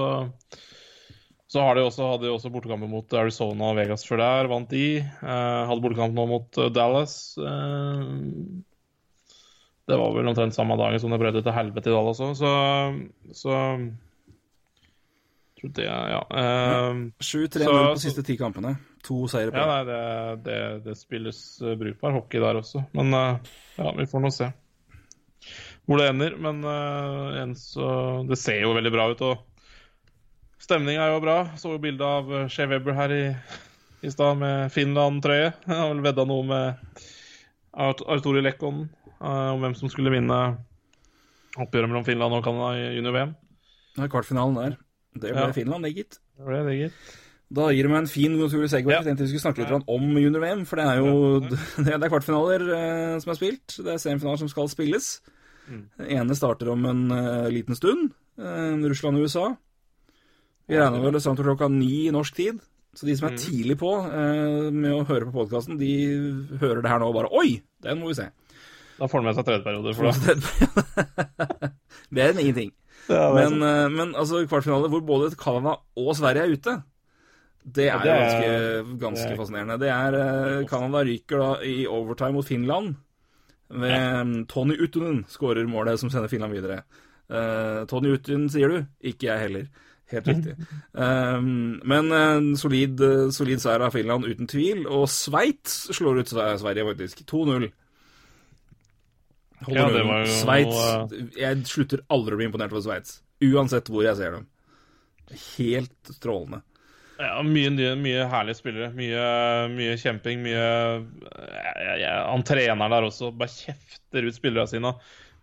så 1.49 1.64
har 1.66 1.78
de 1.78 1.86
også, 1.88 2.10
hadde 2.14 2.28
de 2.28 2.34
også 2.34 2.51
bortekamper 2.53 2.91
mot 2.91 3.20
Arizona 3.22 3.72
og 3.72 3.80
Vegas 3.80 4.07
før 4.07 4.24
der. 4.24 4.51
Vant 4.51 4.74
de. 4.74 4.88
Uh, 5.24 5.70
hadde 5.70 5.82
bortekamp 5.86 6.18
nå 6.18 6.28
mot 6.34 6.62
Dallas. 6.76 7.16
Uh, 7.39 8.66
det 9.89 9.97
var 9.97 10.14
vel 10.14 10.30
omtrent 10.30 10.53
samme 10.53 10.78
dagen 10.78 11.01
som 11.01 11.10
det 11.10 11.18
brøt 11.18 11.39
ut 11.39 11.41
til 11.47 11.55
helvete 11.55 11.89
i 11.89 11.93
Dallas 11.95 12.20
òg, 12.22 12.36
så, 12.38 12.51
så 13.34 13.55
tror 15.60 15.72
det, 15.76 15.86
ja. 15.86 16.22
Eh, 16.30 16.95
7-3-0 17.20 17.66
på 17.66 17.93
de 17.93 18.03
siste 18.03 18.24
ti 18.24 18.38
kampene. 18.38 18.76
To 19.07 19.23
seire 19.31 19.53
på 19.53 19.61
ja, 19.61 19.65
det. 19.65 19.75
nei, 19.75 19.83
det, 19.87 20.39
det, 20.45 20.57
det 20.89 20.95
spilles 20.99 21.37
eh, 21.63 21.77
brukbar 21.79 22.17
hockey 22.17 22.41
der 22.43 22.59
også. 22.59 22.83
Men 22.97 23.13
eh, 23.15 23.53
ja, 23.79 23.93
vi 23.95 24.07
får 24.09 24.25
nå 24.25 24.31
se 24.33 24.49
hvor 25.89 25.97
det 25.97 26.11
ender. 26.11 26.35
Men 26.37 26.61
uh, 26.61 27.33
en 27.41 27.55
så, 27.57 27.87
det 28.29 28.37
ser 28.37 28.61
jo 28.61 28.75
veldig 28.77 28.91
bra 28.93 29.07
ut. 29.09 29.23
og 29.25 30.61
Stemninga 30.61 31.07
er 31.07 31.15
jo 31.15 31.23
bra. 31.23 31.37
Så 31.57 31.73
jo 31.73 31.81
bilde 31.81 32.05
av 32.05 32.29
Shea 32.53 32.69
Weber 32.69 32.93
her 32.97 33.13
i, 33.15 33.23
i 34.05 34.11
stad 34.13 34.37
med 34.37 34.69
Finland-trøye. 34.75 35.53
Har 35.71 35.89
vel 35.89 36.03
vedda 36.05 36.27
noe 36.29 36.45
med 36.45 37.01
Art 37.73 38.03
Arturi 38.05 38.43
Lekkonen 38.45 38.85
uh, 39.17 39.55
om 39.55 39.65
hvem 39.65 39.77
som 39.77 39.89
skulle 39.89 40.13
vinne 40.13 40.39
oppgjøret 41.59 41.89
mellom 41.89 42.05
Finland 42.05 42.37
og 42.37 42.45
Canada 42.45 42.75
i 42.77 42.93
junior-VM. 42.99 43.33
Det 43.97 44.05
er 44.05 44.13
kvartfinalen 44.13 44.59
der. 44.59 44.77
Det 45.17 45.33
ble 45.33 45.47
Ja. 45.49 45.53
Finland, 45.55 45.87
det, 45.87 45.95
gitt. 45.97 46.19
Det 46.37 46.45
ble 46.45 46.61
det, 46.67 46.75
gitt. 46.77 47.17
Da 47.49 47.71
gir 47.73 47.87
du 47.87 47.89
meg 47.89 48.03
en 48.03 48.09
fin 48.11 48.35
naturlig 48.37 48.69
segway. 48.69 48.93
Ja. 48.93 48.99
Jeg 49.01 49.07
tenkte 49.09 49.25
vi 49.25 49.31
skulle 49.31 49.45
snakke 49.47 49.63
litt 49.65 49.87
om 49.89 50.09
junior-VM, 50.21 50.65
for 50.69 50.77
det 50.77 50.85
er 50.85 50.99
jo 51.01 51.39
det 51.87 51.95
er 51.95 52.11
kvartfinaler 52.11 52.65
eh, 52.75 53.15
som 53.23 53.31
er 53.33 53.39
spilt. 53.39 53.77
Det 53.81 53.95
er 53.95 54.01
semifinaler 54.03 54.37
som 54.43 54.51
skal 54.51 54.69
spilles. 54.69 55.07
Mm. 55.69 55.83
Den 55.97 56.11
ene 56.19 56.37
starter 56.37 56.69
om 56.75 56.85
en 56.85 57.01
eh, 57.15 57.47
liten 57.55 57.77
stund. 57.77 58.11
Eh, 58.37 58.75
Russland 58.85 59.17
og 59.17 59.25
USA. 59.25 59.47
Vi 60.69 60.77
regner 60.77 61.01
vel 61.01 61.15
det 61.17 61.23
samt 61.25 61.41
klokka 61.41 61.65
ni 61.73 62.05
i 62.05 62.13
norsk 62.13 62.35
tid. 62.37 62.59
Så 62.93 63.05
de 63.09 63.15
som 63.17 63.27
er 63.29 63.33
Mm. 63.35 63.41
tidlig 63.41 63.75
på 63.77 63.89
med 64.73 64.91
å 64.93 65.03
høre 65.05 65.25
på 65.29 65.33
podkasten, 65.35 65.77
de 65.77 65.89
hører 66.61 66.81
det 66.81 66.89
her 66.89 66.99
nå 67.01 67.09
og 67.09 67.15
bare 67.19 67.29
Oi! 67.37 67.61
Den 67.85 67.99
må 68.01 68.09
vi 68.09 68.15
se. 68.17 68.25
Da 68.99 69.05
får 69.07 69.21
han 69.21 69.27
med 69.29 69.37
seg 69.37 69.45
tredjeperioder 69.45 69.93
For 69.95 70.09
da. 70.09 71.69
Bedre 72.09 72.31
enn 72.33 72.41
ingenting. 72.43 72.71
Ja, 73.09 73.29
det 73.33 73.45
Men, 73.53 73.93
men 73.95 74.15
altså 74.17 74.41
kvartfinale 74.49 74.89
hvor 74.91 75.01
både 75.05 75.29
Canada 75.39 75.77
og 75.97 76.09
Sverige 76.17 76.43
er 76.45 76.53
ute, 76.57 76.73
det 77.76 77.86
er 77.89 77.93
Ja, 77.93 77.99
det 78.03 78.11
er- 78.11 78.84
ganske, 78.84 78.99
ganske 78.99 79.28
det 79.28 79.34
er- 79.34 79.39
fascinerende. 79.41 79.80
Det 79.80 79.89
er 79.89 80.17
eh, 80.20 80.65
Canada 80.67 81.03
ryker 81.05 81.38
da 81.43 81.51
i 81.63 81.86
overtime 81.88 82.34
mot 82.34 82.45
Finland. 82.47 82.95
Ved 83.70 84.47
Tony 84.49 84.76
Utunen 84.82 85.26
skårer 85.30 85.67
målet 85.70 85.99
som 85.99 86.09
sender 86.09 86.28
Finland 86.32 86.53
videre. 86.53 86.84
Uh, 87.30 87.86
Tony 87.86 88.15
Utunen 88.17 88.47
sier 88.49 88.67
du? 88.72 88.80
Ikke 89.05 89.28
jeg 89.30 89.39
heller. 89.43 89.67
Helt 90.09 90.26
riktig. 90.26 90.55
Um, 90.97 91.80
men 91.86 92.11
en 92.11 92.47
solid, 92.57 92.99
eh, 93.05 93.28
solid 93.30 93.61
seier 93.61 93.84
av 93.86 93.91
Finland, 93.93 94.26
uten 94.26 94.47
tvil. 94.49 94.88
Og 94.89 95.05
Sveits 95.13 95.91
slår 95.93 96.24
ut 96.24 96.32
Sverige, 96.34 96.88
faktisk. 96.88 97.22
2-0. 97.30 97.70
Holder 99.67 99.80
Ja, 99.82 99.89
det 99.93 100.03
var 100.07 100.24
jo 100.24 100.34
Sveits 100.39 101.36
Jeg 101.38 101.63
slutter 101.67 102.01
aldri 102.09 102.34
å 102.34 102.39
bli 102.39 102.47
imponert 102.49 102.72
over 102.74 102.82
Sveits. 102.82 103.20
Uansett 103.43 103.91
hvor 103.91 104.03
jeg 104.07 104.17
ser 104.17 104.32
dem. 104.39 104.47
Helt 105.59 106.13
strålende. 106.15 106.63
Ja, 107.20 107.41
mye, 107.43 107.95
mye 107.99 108.28
herlige 108.32 108.59
spillere. 108.61 108.91
Mye, 108.95 109.24
mye 109.74 109.95
kjemping. 109.99 110.39
Mye 110.45 110.67
Han 112.30 112.45
treneren 112.47 112.93
der 112.93 113.07
også 113.09 113.34
bare 113.36 113.51
kjefter 113.51 114.28
ut 114.30 114.38
spillerne 114.38 114.72
sine 114.72 114.93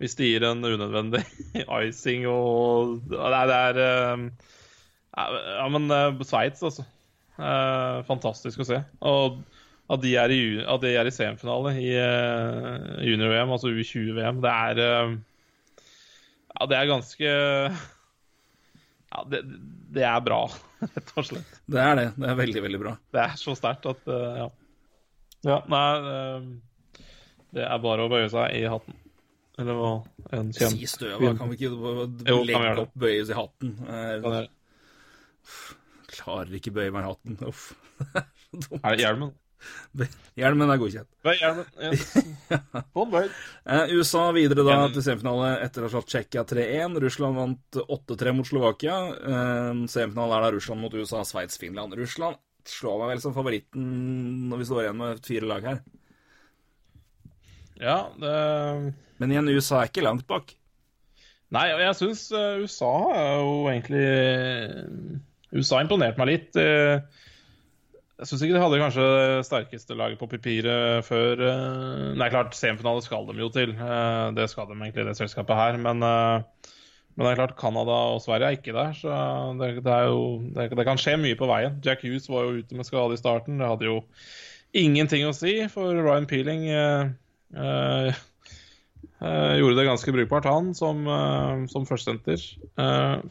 hvis 0.01 0.16
de 0.18 0.27
gir 0.29 0.45
en 0.45 0.61
unødvendig 0.61 1.22
icing 1.87 2.27
og 2.29 2.99
Nei, 3.09 3.45
det 3.49 3.57
er 3.57 3.79
eh, 3.81 4.24
Ja, 5.16 5.68
men 5.72 5.87
eh, 5.89 6.18
Sveits, 6.29 6.61
altså. 6.66 6.85
Eh, 7.37 8.03
fantastisk 8.09 8.61
å 8.61 8.66
se. 8.68 8.83
Og 9.09 9.39
at 9.93 10.03
de 10.03 10.12
er 10.18 10.33
i, 10.35 10.41
at 10.61 10.83
de 10.83 10.93
er 10.99 11.09
i 11.09 11.14
semifinale 11.14 11.72
i 11.81 11.91
eh, 11.97 12.87
junior-VM, 13.07 13.53
altså 13.57 13.72
U20-VM, 13.72 14.41
det 14.45 14.53
er 14.53 14.83
eh, 14.85 15.16
Ja, 16.57 16.68
det 16.68 16.79
er 16.81 16.91
ganske 16.93 17.33
Ja, 19.16 19.24
det, 19.33 19.45
det 19.97 20.05
er 20.05 20.24
bra, 20.27 20.43
rett 20.97 21.12
og 21.16 21.24
slett. 21.29 21.57
Det 21.66 21.81
er 21.83 21.95
det. 21.99 22.07
Det 22.20 22.29
er 22.31 22.39
veldig, 22.43 22.62
veldig 22.66 22.81
bra. 22.83 22.93
Det 23.16 23.22
er 23.24 23.35
så 23.41 23.55
sterkt 23.59 23.87
at 23.91 24.09
eh, 24.12 24.39
ja. 24.43 24.49
ja. 25.49 25.59
Nei, 25.72 25.89
eh, 26.12 27.03
det 27.57 27.64
er 27.66 27.83
bare 27.85 28.05
å 28.07 28.12
bøye 28.12 28.29
seg 28.33 28.57
i 28.59 28.64
hatten. 28.68 28.99
Eller 29.57 29.79
hva 29.79 29.91
en 30.37 30.51
Si 30.53 30.61
kjem... 30.66 30.74
støva, 30.93 31.31
kan 31.39 31.49
vi 31.49 31.57
ikke 31.57 31.70
Jo, 32.29 32.43
legge 32.45 32.74
opp 32.83 32.93
bøyes 33.01 33.31
i 33.33 33.37
hatten? 33.39 33.70
Jeg 33.89 34.18
Kan 34.27 34.35
jeg- 34.37 34.51
klarer 36.16 36.59
ikke 36.59 36.72
bøye 36.77 36.93
meg 36.93 37.07
i 37.07 37.11
hatten. 37.11 37.39
Uff. 37.49 37.70
Så 38.47 38.61
dumt. 38.61 38.83
Er 38.83 38.97
det 38.99 39.05
hjelmen? 39.07 39.33
Hjelmen 40.38 40.70
er 40.70 40.80
godkjent. 40.80 41.09
Hjelmen. 41.40 41.66
Ja. 41.80 41.92
Eh, 43.66 43.92
USA 43.98 44.28
videre 44.34 44.62
da 44.62 44.74
til 44.94 45.02
semifinale 45.02 45.57
etter 45.64 45.82
å 45.82 45.88
ha 45.88 45.90
slått 45.90 46.11
Tsjekkia 46.12 46.44
3-1. 46.46 46.98
Russland 47.02 47.38
vant 47.38 47.78
8-3 47.82 48.34
mot 48.36 48.46
Slovakia. 48.46 48.98
Eh, 49.16 49.80
semifinale 49.90 50.36
er 50.36 50.44
da 50.46 50.50
Russland 50.54 50.84
mot 50.84 50.94
USA, 50.94 51.24
Sveits, 51.26 51.59
Finland. 51.59 51.96
Russland 51.98 52.38
slår 52.66 53.00
meg 53.00 53.11
vel 53.14 53.22
som 53.24 53.34
favoritten 53.34 53.88
når 54.50 54.62
vi 54.62 54.68
står 54.68 54.84
igjen 54.84 55.00
med 55.00 55.24
fire 55.26 55.50
lag 55.50 55.66
her. 55.66 55.80
Ja, 57.82 57.98
det 58.22 58.36
Men 59.18 59.34
igjen, 59.34 59.50
USA 59.57 59.82
er 59.82 59.90
ikke 59.90 60.07
langt 60.07 60.26
bak. 60.30 60.54
Nei, 61.54 61.66
og 61.74 61.82
jeg 61.82 61.98
syns 61.98 62.24
USA 62.34 62.94
er 63.16 63.34
jo 63.40 63.52
egentlig 63.70 64.07
USA 65.57 65.82
imponerte 65.82 66.20
meg 66.22 66.32
litt. 66.32 66.59
Eh, 66.61 67.00
Jeg 68.17 68.31
syns 68.31 68.43
ikke 68.47 68.55
de 68.57 68.61
hadde 68.62 68.79
kanskje 68.81 69.03
det 69.05 69.41
sterkeste 69.45 69.97
laget 69.99 70.17
på 70.21 70.29
papiret 70.31 71.05
før 71.05 71.41
eh, 71.45 72.14
Nei, 72.17 72.31
klart, 72.33 72.55
semifinale 72.57 73.03
skal 73.05 73.27
de 73.29 73.35
jo 73.43 73.51
til. 73.53 73.75
Eh, 73.77 74.29
Det 74.39 74.47
skal 74.49 74.71
de 74.71 74.77
egentlig, 74.79 75.05
det 75.05 75.19
selskapet 75.19 75.59
her. 75.59 75.77
Men, 75.77 76.01
eh, 76.01 76.71
men 77.12 77.27
det 77.27 77.33
er 77.35 77.41
klart, 77.43 77.57
Canada 77.61 77.99
og 78.14 78.23
Sverige 78.25 78.49
er 78.49 78.57
ikke 78.57 78.73
der, 78.77 78.95
så 78.97 79.19
det, 79.61 79.69
det 79.85 79.99
jo 80.09 80.23
det, 80.57 80.71
det 80.81 80.87
kan 80.89 81.01
skje 81.01 81.19
mye 81.21 81.37
på 81.37 81.49
veien. 81.51 81.77
Jack 81.85 82.07
Hughes 82.07 82.29
var 82.33 82.49
jo 82.49 82.62
ute 82.62 82.79
med 82.79 82.89
skade 82.89 83.19
i 83.19 83.21
starten. 83.21 83.61
Det 83.61 83.69
hadde 83.69 83.89
jo 83.91 83.99
ingenting 84.77 85.29
å 85.29 85.37
si, 85.37 85.59
for 85.73 85.93
Ryan 85.93 86.29
Peeling 86.29 86.64
eh, 86.73 87.12
eh, 87.61 89.53
gjorde 89.61 89.77
det 89.77 89.87
ganske 89.91 90.17
brukbart, 90.17 90.49
han, 90.49 90.73
som, 90.77 91.05
eh, 91.05 91.67
som 91.73 91.85
førstesenter 91.89 92.49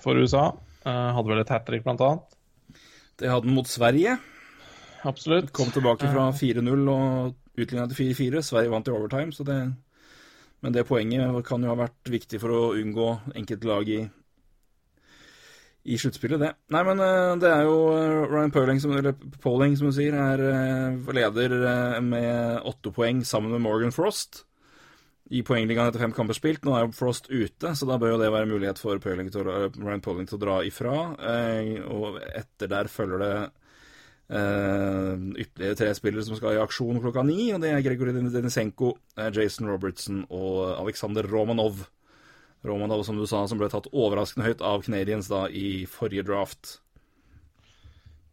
for 0.05 0.21
USA. 0.21 0.51
Hadde 0.85 1.29
vel 1.31 1.41
et 1.41 1.49
hat 1.49 1.65
trick, 1.65 1.81
blant 1.85 2.05
annet. 2.05 2.39
Det 3.17 3.33
hadde 3.33 3.49
han 3.49 3.57
mot 3.57 3.69
Sverige. 3.69 4.19
Absolutt. 5.05 5.51
Kom 5.55 5.71
tilbake 5.73 6.09
fra 6.09 6.29
4-0 6.33 6.91
og 6.91 7.35
utligna 7.55 7.87
til 7.91 8.11
4-4. 8.11 8.43
Sverige 8.45 8.73
vant 8.73 8.87
i 8.89 8.93
overtime, 8.95 9.33
så 9.35 9.45
det 9.47 9.59
Men 10.63 10.73
det 10.73 10.87
poenget 10.87 11.45
kan 11.45 11.61
jo 11.61 11.69
ha 11.69 11.75
vært 11.77 12.09
viktig 12.09 12.39
for 12.41 12.49
å 12.49 12.61
unngå 12.73 13.09
enkelte 13.35 13.67
lag 13.67 13.89
i 13.89 14.05
i 15.85 15.99
sluttspillet, 16.01 16.41
det. 16.41 16.47
Nei, 16.73 16.81
men 16.81 16.97
eh, 16.97 17.35
det 17.37 17.49
er 17.51 17.67
jo 17.67 17.75
eh, 17.93 18.23
Ryan 18.25 18.49
Pauling, 18.49 18.79
som, 18.81 18.95
eller 18.97 19.13
Poling, 19.43 19.75
som 19.77 19.91
du 19.91 19.93
sier, 19.93 20.15
er 20.17 20.41
eh, 20.41 21.11
leder 21.13 21.53
med 22.01 22.65
åtte 22.65 22.89
poeng 22.89 23.21
sammen 23.21 23.53
med 23.53 23.61
Morgan 23.61 23.93
Frost 23.93 24.41
i 25.33 25.41
poengligaen 25.45 25.89
etter 25.89 26.01
fem 26.01 26.13
kamper 26.13 26.37
spilt. 26.37 26.65
Nå 26.65 26.73
er 26.73 26.85
jo 26.85 26.95
Frost 26.95 27.29
ute, 27.29 27.75
så 27.77 27.87
da 27.89 27.99
bør 28.01 28.15
jo 28.15 28.21
det 28.21 28.31
være 28.33 28.49
mulighet 28.49 28.81
for 28.81 29.01
Pauling 29.01 29.31
til, 29.33 29.45
Ryan 29.45 30.03
Poling 30.05 30.29
til 30.29 30.37
å 30.39 30.41
dra 30.41 30.57
ifra. 30.65 30.97
Eh, 31.33 31.71
og 31.85 32.19
etter 32.33 32.71
der 32.71 32.89
følger 32.89 33.21
det 33.21 33.35
ytterligere 34.31 35.75
tre 35.77 35.91
spillere 35.93 36.23
som 36.25 36.37
skal 36.39 36.55
i 36.55 36.61
aksjon 36.63 36.97
klokka 37.03 37.21
ni, 37.27 37.51
og 37.53 37.61
det 37.61 37.69
er 37.75 37.83
Gregory 37.85 38.13
Denisenko, 38.33 38.95
eh, 39.17 39.29
Jason 39.35 39.67
Robertson 39.69 40.23
og 40.33 40.79
Aleksandr 40.79 41.27
Romanov. 41.29 41.83
Romanov, 42.65 43.03
som 43.05 43.19
du 43.19 43.27
sa, 43.29 43.43
som 43.47 43.59
ble 43.61 43.69
tatt 43.69 43.91
overraskende 43.93 44.47
høyt 44.47 44.61
av 44.65 44.81
Canadians 44.87 45.27
da 45.29 45.43
i 45.53 45.85
forrige 45.85 46.25
draft. 46.25 46.79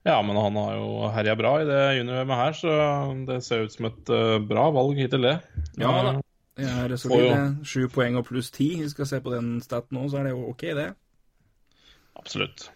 Ja, 0.09 0.16
men 0.24 0.34
han 0.34 0.57
har 0.59 0.72
jo 0.80 1.11
herja 1.14 1.36
bra 1.38 1.53
i 1.61 1.66
det 1.68 1.82
junior-VM-et 2.01 2.40
her, 2.40 2.57
så 2.59 2.72
det 3.28 3.36
ser 3.45 3.66
ut 3.68 3.76
som 3.76 3.86
et 3.93 4.11
eh, 4.11 4.38
bra 4.49 4.70
valg 4.74 4.97
hittil, 4.99 5.28
det. 5.28 5.36
Ja 5.78 5.93
da. 6.09 6.14
Eh, 6.59 6.80
Det 6.88 6.97
er 6.97 6.97
solid, 7.01 7.61
Sju 7.64 7.86
poeng 7.93 8.16
og 8.18 8.26
pluss 8.28 8.51
ti. 8.51 8.72
Vi 8.80 8.88
skal 8.90 9.07
se 9.09 9.20
på 9.24 9.30
den 9.32 9.61
staten 9.64 9.97
nå, 9.97 10.09
så 10.11 10.18
er 10.20 10.24
det 10.30 10.32
jo 10.34 10.49
ok, 10.51 10.64
det. 10.80 10.88
absolutt. 12.16 12.70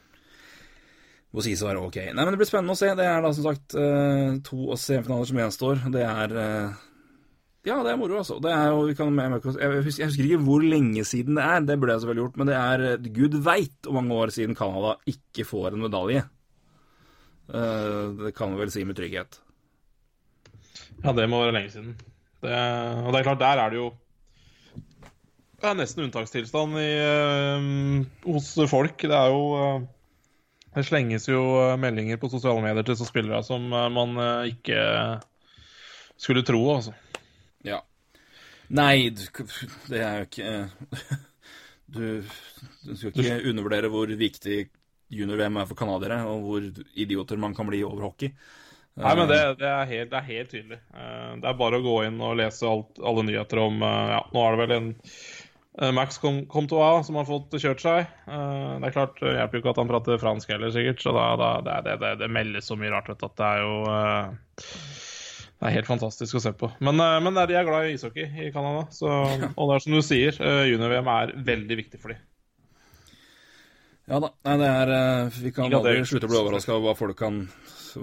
Må 1.37 1.43
sies 1.45 1.61
å 1.61 1.67
være 1.69 1.83
ok. 1.85 1.97
Nei, 2.17 2.23
men 2.25 2.33
det 2.33 2.39
blir 2.41 2.49
spennende 2.49 2.73
å 2.73 2.79
se. 2.81 2.89
Det 2.97 3.05
er 3.05 3.19
da 3.21 3.31
som 3.37 3.45
sagt 3.45 3.75
eh, 3.77 4.37
to 4.47 4.73
semifinaler 4.81 5.29
som 5.29 5.41
gjenstår. 5.43 5.83
Det 5.93 6.05
er 6.09 6.33
eh, 6.41 6.85
Ja, 7.69 7.75
det 7.85 7.91
er 7.93 7.99
moro, 8.01 8.23
altså. 8.23 8.39
Det 8.41 8.55
er 8.55 8.71
jo, 8.73 8.87
kan, 8.97 9.11
jeg, 9.21 9.41
husker, 9.45 10.01
jeg 10.01 10.09
husker 10.09 10.29
ikke 10.31 10.47
hvor 10.47 10.63
lenge 10.65 11.03
siden 11.05 11.37
det 11.37 11.45
er, 11.45 11.67
det 11.69 11.77
burde 11.83 11.93
jeg 11.93 12.05
selvfølgelig 12.07 12.25
gjort, 12.25 12.39
men 12.41 12.49
det 12.49 12.55
er 12.57 12.85
eh, 12.89 13.11
gud 13.19 13.37
veit 13.45 13.77
hvor 13.85 13.99
mange 13.99 14.17
år 14.17 14.33
siden 14.33 14.57
Canada 14.57 14.95
ikke 15.13 15.45
får 15.45 15.75
en 15.75 15.85
medalje. 15.85 16.23
Det 17.47 18.33
kan 18.35 18.51
vi 18.51 18.59
vel 18.59 18.73
si 18.75 18.83
med 18.83 18.97
trygghet. 18.99 19.37
Ja, 21.05 21.13
det 21.15 21.29
må 21.31 21.45
være 21.45 21.53
lenge 21.55 21.71
siden. 21.71 21.93
Det, 22.41 22.55
og 23.05 23.13
det 23.13 23.21
er 23.21 23.27
klart, 23.29 23.43
der 23.45 23.61
er 23.63 23.71
det 23.71 23.79
jo 23.79 23.85
Det 25.61 25.69
er 25.69 25.77
nesten 25.79 26.09
unntakstilstand 26.09 26.81
i, 26.81 26.89
hos 28.25 28.49
folk. 28.73 29.05
Det 29.05 29.15
er 29.15 29.31
jo 29.31 29.87
Det 30.77 30.85
slenges 30.85 31.25
jo 31.29 31.41
eh, 31.63 31.79
meldinger 31.81 32.19
på 32.21 32.29
sosiale 32.29 32.61
medier 32.61 32.85
til 32.85 32.99
så 33.01 33.07
spillere 33.09 33.41
som 33.47 33.65
eh, 33.73 33.89
man 33.93 34.19
eh, 34.21 34.51
ikke 34.53 34.81
skulle 36.21 36.45
tro, 36.45 36.61
altså. 36.75 36.93
Ja. 37.65 37.81
Nei, 38.77 39.09
det 39.15 40.03
er 40.03 40.21
jo 40.21 40.27
ikke 40.27 40.53
Du, 41.97 42.03
du 42.83 42.93
skal 42.99 43.15
ikke 43.15 43.51
undervurdere 43.53 43.89
hvor 43.93 44.11
viktig 44.11 44.57
junior-VM 45.15 45.61
er 45.63 45.69
for 45.71 45.79
canadiere, 45.79 46.19
og 46.27 46.41
hvor 46.43 46.65
idioter 46.99 47.39
man 47.39 47.55
kan 47.55 47.69
bli 47.71 47.85
over 47.87 48.09
hockey. 48.09 48.33
Nei, 48.99 49.13
men 49.15 49.31
det, 49.31 49.39
det, 49.61 49.69
er 49.71 49.87
helt, 49.87 50.11
det 50.11 50.19
er 50.19 50.27
helt 50.27 50.51
tydelig. 50.51 50.79
Det 50.91 51.47
er 51.47 51.61
bare 51.61 51.79
å 51.79 51.85
gå 51.85 51.95
inn 52.09 52.19
og 52.27 52.35
lese 52.41 52.67
alt, 52.67 52.99
alle 52.99 53.23
nyheter 53.29 53.61
om 53.63 53.85
Ja, 53.87 54.19
nå 54.35 54.43
er 54.43 54.57
det 54.57 54.63
vel 54.65 54.75
en 54.81 54.91
Max 55.93 56.17
Comtois 56.19 57.05
som 57.05 57.19
har 57.21 57.27
fått 57.29 57.53
kjørt 57.61 57.83
seg. 57.85 58.07
Eh, 58.27 58.77
Det 58.81 58.89
er 58.89 58.95
klart, 58.95 59.19
det 59.21 59.35
hjelper 59.37 59.59
jo 59.59 59.63
ikke 59.63 59.73
at 59.75 59.81
han 59.83 59.91
prater 59.91 60.21
fransk 60.23 60.53
heller, 60.55 60.73
sikkert. 60.73 61.03
Så 61.05 61.13
da, 61.13 61.27
da, 61.37 61.51
det, 61.67 61.75
det, 61.85 61.97
det, 62.05 62.13
det 62.23 62.31
meldes 62.33 62.71
så 62.71 62.79
mye 62.81 62.93
rart, 62.95 63.11
vet 63.13 63.21
du, 63.21 63.27
at 63.29 63.37
det 63.41 63.51
er 63.51 63.61
jo 63.65 63.75
eh, 63.93 64.63
Det 65.57 65.69
er 65.69 65.77
helt 65.77 65.91
fantastisk 65.91 66.39
å 66.39 66.43
se 66.47 66.55
på. 66.57 66.71
Men, 66.81 67.01
eh, 67.05 67.19
men 67.27 67.37
de 67.37 67.45
er 67.59 67.69
glad 67.69 67.91
i 67.91 67.97
ishockey 67.99 68.25
i 68.47 68.49
Canada. 68.55 68.87
Så, 68.95 69.11
og 69.59 69.69
det 69.69 69.77
er 69.77 69.85
som 69.85 69.99
du 69.99 70.01
sier, 70.07 70.41
eh, 70.41 70.63
junior-VM 70.73 71.13
er 71.19 71.37
veldig 71.53 71.81
viktig 71.85 72.01
for 72.01 72.15
dem. 72.15 72.25
Ja 74.07 74.21
da. 74.23 74.29
Nei, 74.47 74.57
det 74.63 74.67
er 74.71 74.91
eh, 74.95 75.39
Vi 75.43 75.51
kan 75.55 75.73
aldri 75.75 76.05
slutte 76.07 76.29
å 76.29 76.31
bli 76.31 76.39
overraska 76.39 76.77
over 76.77 76.93
hva 76.93 76.99
folk 76.99 77.19
kan 77.19 77.41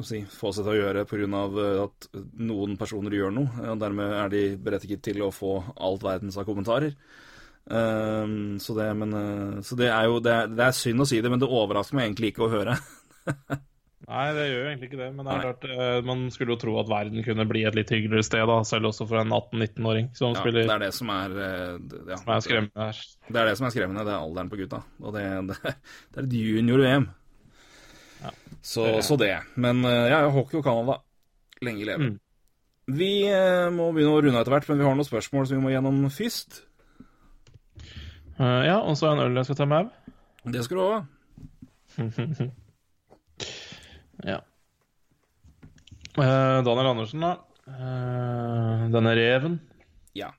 si, 0.03 0.23
få 0.27 0.51
seg 0.51 0.65
til 0.65 0.73
å 0.73 0.79
gjøre 0.81 1.05
pga. 1.07 1.43
at 1.85 2.07
noen 2.43 2.77
personer 2.77 3.15
gjør 3.15 3.31
noe. 3.37 3.69
Og 3.71 3.79
dermed 3.79 4.17
er 4.19 4.33
de 4.33 4.41
berettiget 4.59 5.03
til 5.05 5.23
å 5.23 5.31
få 5.31 5.61
alt 5.79 6.03
verdens 6.03 6.35
av 6.37 6.45
kommentarer. 6.49 6.97
Ehm, 7.71 8.59
så, 8.59 8.73
det, 8.75 8.89
men, 8.99 9.13
eh, 9.13 9.59
så 9.63 9.77
det 9.79 9.87
er 9.87 10.07
jo 10.09 10.17
det 10.23 10.33
er, 10.33 10.49
det 10.51 10.65
er 10.65 10.75
synd 10.75 11.03
å 11.03 11.07
si 11.07 11.21
det, 11.23 11.31
men 11.31 11.39
det 11.39 11.47
overrasker 11.47 11.95
meg 11.97 12.09
egentlig 12.09 12.33
ikke 12.33 12.47
å 12.47 12.51
høre. 12.51 12.75
Nei, 14.03 14.23
det 14.35 14.47
gjør 14.49 14.57
jo 14.57 14.67
egentlig 14.67 14.87
ikke 14.89 14.99
det. 14.99 15.09
Men 15.15 15.27
det 15.29 15.35
klart, 15.45 15.65
eh, 15.71 15.99
man 16.05 16.25
skulle 16.33 16.55
jo 16.55 16.59
tro 16.59 16.73
at 16.81 16.89
verden 16.91 17.23
kunne 17.23 17.45
bli 17.47 17.63
et 17.67 17.77
litt 17.77 17.93
hyggeligere 17.93 18.27
sted, 18.27 18.43
da, 18.49 18.57
selv 18.67 18.91
også 18.91 19.07
for 19.07 19.21
en 19.21 19.31
18-19-åring 19.31 20.09
som 20.17 20.33
Ja, 20.33 20.41
spiller 20.43 20.67
det 20.67 20.75
er 20.75 20.83
det 20.83 20.91
som 20.97 21.13
er 21.13 21.37
eh, 21.45 21.77
ja, 22.11 22.19
som 22.19 22.33
er 22.35 22.43
skremmende 22.43 22.89
her. 22.89 22.99
Det 23.29 23.41
er 23.41 23.49
det 23.49 23.55
som 23.59 23.69
er 23.69 23.75
skremmende. 23.77 24.05
Det 24.09 24.15
er 24.15 24.25
alderen 24.27 24.51
på 24.51 24.59
gutta. 24.59 24.81
Og 24.99 25.15
det, 25.15 25.23
det, 25.53 25.59
det 25.63 26.19
er 26.19 26.27
et 26.27 26.35
junior-VM. 26.41 27.07
Ja. 28.23 28.35
Så, 28.63 28.89
så 29.03 29.15
det. 29.19 29.33
Men 29.59 29.81
ja, 29.83 30.21
hockey 30.31 30.59
og 30.59 30.67
Canada. 30.67 30.99
Lenge 31.63 31.87
leve. 31.87 32.11
Mm. 32.11 32.19
Vi 32.95 33.09
må 33.71 33.89
begynne 33.95 34.11
å 34.11 34.21
runde 34.23 34.39
etter 34.39 34.51
hvert, 34.51 34.67
men 34.67 34.79
vi 34.79 34.85
har 34.87 34.95
noen 34.95 35.07
spørsmål 35.07 35.47
som 35.47 35.59
vi 35.59 35.63
må 35.63 35.71
gjennom 35.71 35.99
først. 36.11 36.61
Eh, 38.39 38.61
ja, 38.67 38.77
og 38.81 38.95
så 38.97 39.11
en 39.11 39.19
øl 39.27 39.35
jeg 39.37 39.45
skal 39.49 39.59
ta 39.61 39.65
med 39.69 39.85
òg. 39.85 39.89
Det 40.53 40.63
skal 40.65 40.77
du 40.77 40.83
ha. 40.89 41.01
Ja. 44.23 44.37
Uh, 46.15 46.61
Daniel 46.63 46.87
Andersen, 46.93 47.23
da. 47.25 47.31
Uh, 47.67 48.83
denne 48.93 49.11
reven. 49.17 49.57
Ja. 50.15 50.29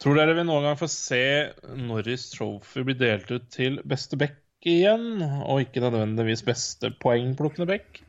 Tror 0.00 0.16
dere 0.16 0.36
vi 0.38 0.44
noen 0.46 0.64
gang 0.64 0.78
får 0.80 0.88
se 0.94 1.20
Norris 1.76 2.28
Trophy 2.32 2.84
bli 2.86 2.94
delt 2.96 3.28
ut 3.34 3.50
til 3.52 3.80
beste 3.84 4.16
back 4.18 4.38
igjen, 4.64 5.20
og 5.42 5.64
ikke 5.66 5.82
nødvendigvis 5.84 6.44
beste 6.46 6.92
poengplukkende 7.02 7.66
back? 7.74 8.00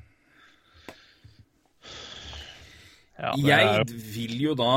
Ja, 3.18 3.34
Jeg 3.38 3.68
er- 3.82 3.84
vil 4.14 4.38
jo 4.42 4.56
da 4.56 4.72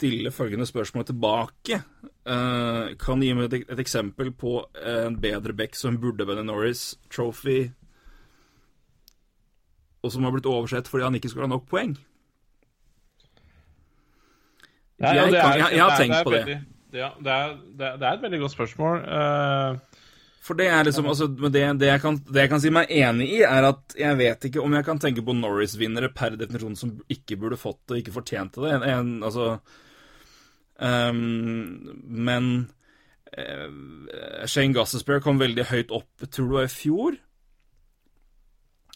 stille 0.00 0.32
følgende 0.32 0.66
spørsmål 0.66 1.04
tilbake. 1.12 1.82
Uh, 2.24 2.96
kan 3.00 3.20
du 3.20 3.26
gi 3.28 3.34
meg 3.36 3.52
et, 3.52 3.68
et 3.70 3.82
eksempel 3.84 4.32
på 4.32 4.56
en 4.80 5.20
bedre 5.20 5.52
back 5.56 5.76
som 5.76 6.00
burde 6.00 6.24
vinne 6.28 6.44
Norris 6.48 6.94
Trophy, 7.12 7.68
og 10.00 10.12
som 10.14 10.24
har 10.24 10.32
blitt 10.32 10.48
oversett 10.48 10.88
fordi 10.88 11.04
han 11.04 11.16
ikke 11.20 11.28
skulle 11.28 11.44
ha 11.44 11.52
nok 11.52 11.66
poeng? 11.68 11.92
Ja, 15.00 15.14
jeg, 15.16 15.32
kan, 15.32 15.56
jeg, 15.56 15.68
jeg 15.76 15.80
har 15.80 15.90
det 15.90 15.94
er- 15.94 16.00
tenkt 16.02 16.12
det 16.12 16.20
er 16.20 16.24
på 16.24 16.32
det. 16.34 16.44
veldig- 16.44 16.66
Ja, 16.92 17.08
det 17.22 17.30
er, 17.32 17.52
det, 17.78 18.02
er, 18.02 18.12
et 18.16 18.22
veldig 18.24 18.38
godt 18.42 18.52
spørsmål. 18.52 18.96
Uh, 19.06 19.78
For 20.42 20.54
det 20.58 20.66
er 20.66 20.82
liksom, 20.84 21.06
altså, 21.06 21.26
det, 21.28 21.52
det, 21.78 21.86
jeg 21.86 22.00
kan, 22.02 22.16
det 22.26 22.40
jeg 22.42 22.50
kan 22.50 22.60
si 22.60 22.70
meg 22.74 22.90
enig 22.90 23.28
i, 23.36 23.42
er 23.46 23.68
at 23.68 23.94
jeg 23.96 24.16
vet 24.18 24.44
ikke 24.48 24.60
om 24.64 24.74
jeg 24.74 24.84
kan 24.88 24.98
tenke 24.98 25.22
på 25.22 25.36
Norris-vinnere 25.38 26.10
per 26.16 26.34
definisjon 26.40 26.74
som 26.76 26.96
ikke 27.08 27.36
burde 27.38 27.56
fått 27.60 27.78
det, 27.88 28.00
ikke 28.02 28.16
fortjente 28.16 28.60
det. 28.64 28.72
En, 28.74 28.82
en, 28.88 29.12
altså, 29.22 29.60
ehm, 30.86 31.98
men 32.04 32.46
uh, 33.36 34.46
Shane 34.50 34.74
Gossespear 34.76 35.22
kom 35.24 35.40
veldig 35.40 35.66
høyt 35.70 35.92
opp, 35.94 36.08
tror 36.26 36.48
du 36.48 36.54
det 36.54 36.58
var 36.58 36.68
i 36.68 36.72
fjor? 36.74 37.20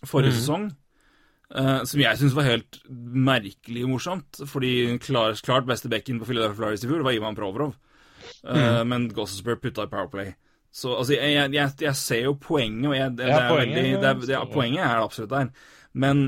Forrige 0.05 0.39
sesong. 0.41 0.71
Uh, 1.55 1.85
som 1.87 2.01
jeg 2.03 2.19
syns 2.19 2.35
var 2.35 2.49
helt 2.49 2.81
merkelig 2.91 3.85
morsomt. 3.89 4.43
Fordi 4.51 4.97
klar, 5.03 5.37
klart 5.45 5.69
beste 5.69 5.91
bekken 5.93 6.19
på 6.21 6.29
Philadelphia 6.31 6.61
Flyers 6.61 6.87
i 6.87 6.91
fjor 6.91 7.05
var 7.07 7.17
Ivan 7.17 7.39
Provorov. 7.39 7.77
mm. 8.43 8.89
Men 8.89 9.11
Gossespear 9.13 9.61
putta 9.61 9.85
i 9.85 9.93
Powerplay. 9.93 10.33
Så 10.75 10.97
altså, 10.97 11.15
jeg, 11.15 11.33
jeg, 11.33 11.55
jeg, 11.55 11.71
jeg 11.81 11.97
ser 11.97 12.25
jo 12.25 12.33
poenget, 12.41 12.89
og 12.89 12.97
jeg, 12.97 13.11
det, 13.11 13.19
det 13.19 13.35
er 13.35 13.49
poenget, 13.49 13.77
veldig, 13.77 13.91
det 14.03 14.09
er, 14.09 14.15
det 14.27 14.35
er, 14.35 14.49
poenget 14.53 14.83
er 14.83 15.03
absolutt 15.05 15.31
der. 15.31 15.51
Men 15.95 16.25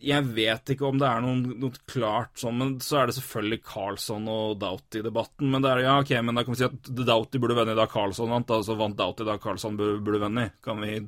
jeg 0.00 0.26
vet 0.36 0.72
ikke 0.74 0.84
om 0.90 0.98
det 1.00 1.08
er 1.08 1.22
noen, 1.24 1.42
noe 1.60 1.84
klart 1.88 2.34
sånn 2.40 2.58
Men 2.60 2.72
så 2.84 2.98
er 3.00 3.08
det 3.08 3.14
selvfølgelig 3.16 3.62
Carlson 3.64 4.26
og 4.28 4.58
Doughty-debatten. 4.60 5.48
Men 5.48 5.64
det 5.64 5.70
er 5.72 5.84
ja, 5.86 5.98
ok, 6.02 6.12
men 6.26 6.36
da 6.36 6.44
kan 6.44 6.56
vi 6.56 6.60
si 6.60 6.68
at 6.68 6.90
Doughty 7.00 7.40
burde 7.40 7.56
vunnet 7.56 7.80
da 7.80 7.88
Carlson 7.90 8.32
vant, 8.32 8.48
da, 8.48 8.60
så 8.64 8.76
vant 8.76 8.98
Doughty 8.98 9.24
da 9.28 9.38
Carlson 9.40 9.78
burde, 9.80 10.02
burde 10.04 10.20
vunnet. 10.26 10.58
Kan 10.64 10.84
vi 10.84 10.98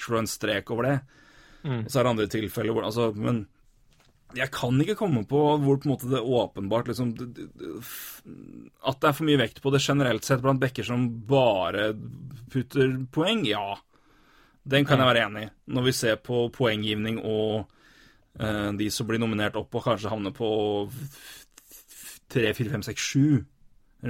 slå 0.00 0.22
en 0.22 0.30
strek 0.30 0.72
over 0.72 0.88
det? 0.88 0.94
Mm. 1.62 1.82
Og 1.84 1.90
så 1.92 2.00
er 2.00 2.06
det 2.06 2.14
andre 2.14 2.30
tilfeller 2.32 2.74
hvor 2.74 2.88
Altså, 2.88 3.10
men 3.14 3.44
jeg 4.32 4.48
kan 4.54 4.80
ikke 4.80 4.96
komme 4.96 5.26
på 5.28 5.40
hvor 5.60 5.78
på 5.78 5.86
en 5.86 5.92
måte 5.92 6.08
det 6.10 6.22
åpenbart 6.24 6.88
liksom 6.88 7.12
At 8.80 9.00
det 9.02 9.10
er 9.10 9.16
for 9.16 9.28
mye 9.28 9.40
vekt 9.40 9.60
på 9.62 9.72
det 9.74 9.82
generelt 9.84 10.24
sett 10.24 10.42
blant 10.44 10.62
bekker 10.62 10.86
som 10.88 11.04
bare 11.28 11.90
putter 12.52 12.96
poeng, 13.12 13.44
ja. 13.48 13.76
Den 14.62 14.86
kan 14.86 15.00
jeg 15.00 15.08
være 15.08 15.24
enig 15.26 15.46
i. 15.46 15.52
Når 15.74 15.86
vi 15.88 15.94
ser 15.96 16.18
på 16.22 16.44
poenggivning 16.54 17.18
og 17.20 17.64
uh, 18.40 18.70
de 18.78 18.90
som 18.94 19.08
blir 19.08 19.22
nominert 19.22 19.58
opp 19.58 19.74
og 19.74 19.86
kanskje 19.88 20.12
havner 20.12 20.34
på 20.36 20.50
3, 22.32 22.52
4, 22.54 22.70
5, 22.76 22.84
6, 22.92 23.08
7 23.08 23.42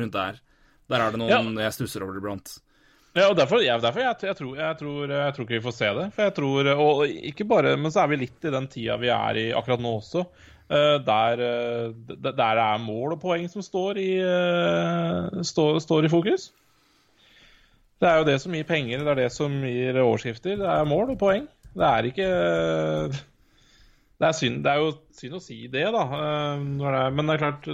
rundt 0.02 0.14
der. 0.18 0.42
Der 0.92 1.00
er 1.00 1.14
det 1.14 1.22
noen 1.22 1.56
jeg 1.60 1.74
stusser 1.74 2.04
over 2.04 2.20
iblant. 2.20 2.58
Ja, 3.12 3.26
og 3.28 3.36
derfor, 3.36 3.60
ja, 3.60 3.74
derfor 3.80 4.00
jeg, 4.00 4.14
jeg, 4.24 4.36
tror, 4.38 4.54
jeg, 4.56 4.76
tror, 4.80 5.10
jeg 5.12 5.34
tror 5.36 5.44
ikke 5.44 5.58
vi 5.58 5.66
får 5.66 5.74
se 5.76 5.90
det. 5.98 6.06
For 6.16 6.24
jeg 6.24 6.34
tror, 6.38 6.70
Og 6.80 7.02
ikke 7.32 7.44
bare, 7.48 7.74
men 7.76 7.92
så 7.92 8.04
er 8.04 8.12
vi 8.12 8.22
litt 8.22 8.48
i 8.48 8.52
den 8.54 8.68
tida 8.72 8.96
vi 9.00 9.12
er 9.12 9.40
i 9.40 9.46
akkurat 9.56 9.82
nå 9.84 9.98
også. 9.98 10.24
Uh, 10.72 10.96
der, 11.04 11.42
uh, 11.44 12.16
der 12.24 12.60
er 12.62 12.80
mål 12.80 13.18
og 13.18 13.20
poeng 13.20 13.44
som 13.52 13.64
står 13.64 14.00
i, 14.00 14.10
eh, 14.24 15.42
står, 15.44 15.82
står 15.84 16.08
i 16.08 16.12
fokus. 16.12 16.48
Det 18.02 18.08
er 18.10 18.16
jo 18.18 18.24
det 18.26 18.38
som 18.42 18.54
gir 18.56 18.66
penger, 18.66 19.04
det 19.06 19.12
er 19.12 19.20
det 19.20 19.28
som 19.30 19.52
gir 19.62 19.98
årsskifter. 20.02 20.56
Det 20.58 20.70
er 20.74 20.88
mål 20.90 21.12
og 21.14 21.20
poeng. 21.20 21.44
Det 21.72 21.86
er 21.86 22.08
ikke 22.08 22.26
Det 24.22 24.28
er, 24.28 24.34
synd, 24.38 24.60
det 24.62 24.70
er 24.70 24.78
jo 24.82 24.90
synd 25.18 25.34
å 25.38 25.40
si 25.42 25.56
det, 25.70 25.86
da. 25.94 26.02
eh, 26.14 26.60
men 27.10 27.26
det 27.26 27.34
er 27.34 27.40
klart, 27.42 27.64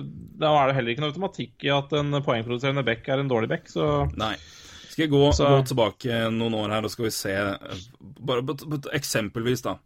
da 0.40 0.52
er 0.62 0.70
det 0.70 0.76
heller 0.78 0.92
ikke 0.94 1.02
noe 1.04 1.10
automatikk 1.12 1.66
i 1.66 1.72
at 1.74 1.92
en 1.98 2.20
poengproduserende 2.24 2.84
back 2.86 3.08
er 3.12 3.20
en 3.20 3.28
dårlig 3.28 3.50
back. 3.50 3.66
Så 3.68 3.88
Nei. 4.16 4.34
Skal 4.88 5.04
jeg 5.04 5.12
gå, 5.12 5.20
Så- 5.36 5.44
gå 5.48 5.58
tilbake 5.68 6.22
noen 6.32 6.54
år 6.56 6.72
her, 6.72 6.84
og 6.84 6.90
skal 6.90 7.04
vi 7.04 7.10
se 7.10 7.34
bare, 8.20 8.42
Eksempelvis, 8.96 9.62
da. 9.62 9.76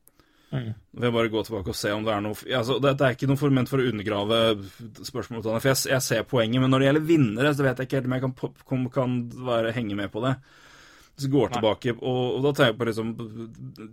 Mm. 0.52 0.72
Jeg 1.00 1.12
bare 1.14 1.30
gå 1.32 1.40
tilbake 1.46 1.72
og 1.72 1.76
se 1.78 1.90
om 1.96 2.02
det 2.04 2.12
er 2.12 2.20
noe 2.20 2.36
altså, 2.58 2.74
Dette 2.84 3.06
er 3.06 3.14
ikke 3.14 3.28
noe 3.30 3.40
forment 3.40 3.70
for 3.70 3.80
å 3.80 3.86
undergrave 3.88 4.40
spørsmålet, 5.00 5.46
for 5.46 5.70
jeg, 5.70 5.78
jeg 5.94 6.04
ser 6.04 6.26
poenget. 6.28 6.60
Men 6.60 6.74
når 6.74 6.82
det 6.82 6.88
gjelder 6.90 7.06
vinnere, 7.08 7.52
så 7.56 7.64
vet 7.64 7.80
jeg 7.80 7.88
ikke 7.88 8.00
helt 8.00 8.10
om 8.10 8.16
jeg 8.16 8.24
kan, 8.26 8.34
kan, 8.68 8.84
kan 8.98 9.14
være, 9.48 9.72
henge 9.78 9.96
med 9.96 10.12
på 10.12 10.20
det. 10.26 10.34
Så 11.16 11.30
går 11.32 11.46
jeg 11.46 11.54
tilbake, 11.56 11.96
og, 12.00 12.20
og 12.36 12.44
da 12.44 12.52
tenker 12.56 12.72
jeg 12.72 12.78
på 12.80 12.88
liksom 12.88 13.16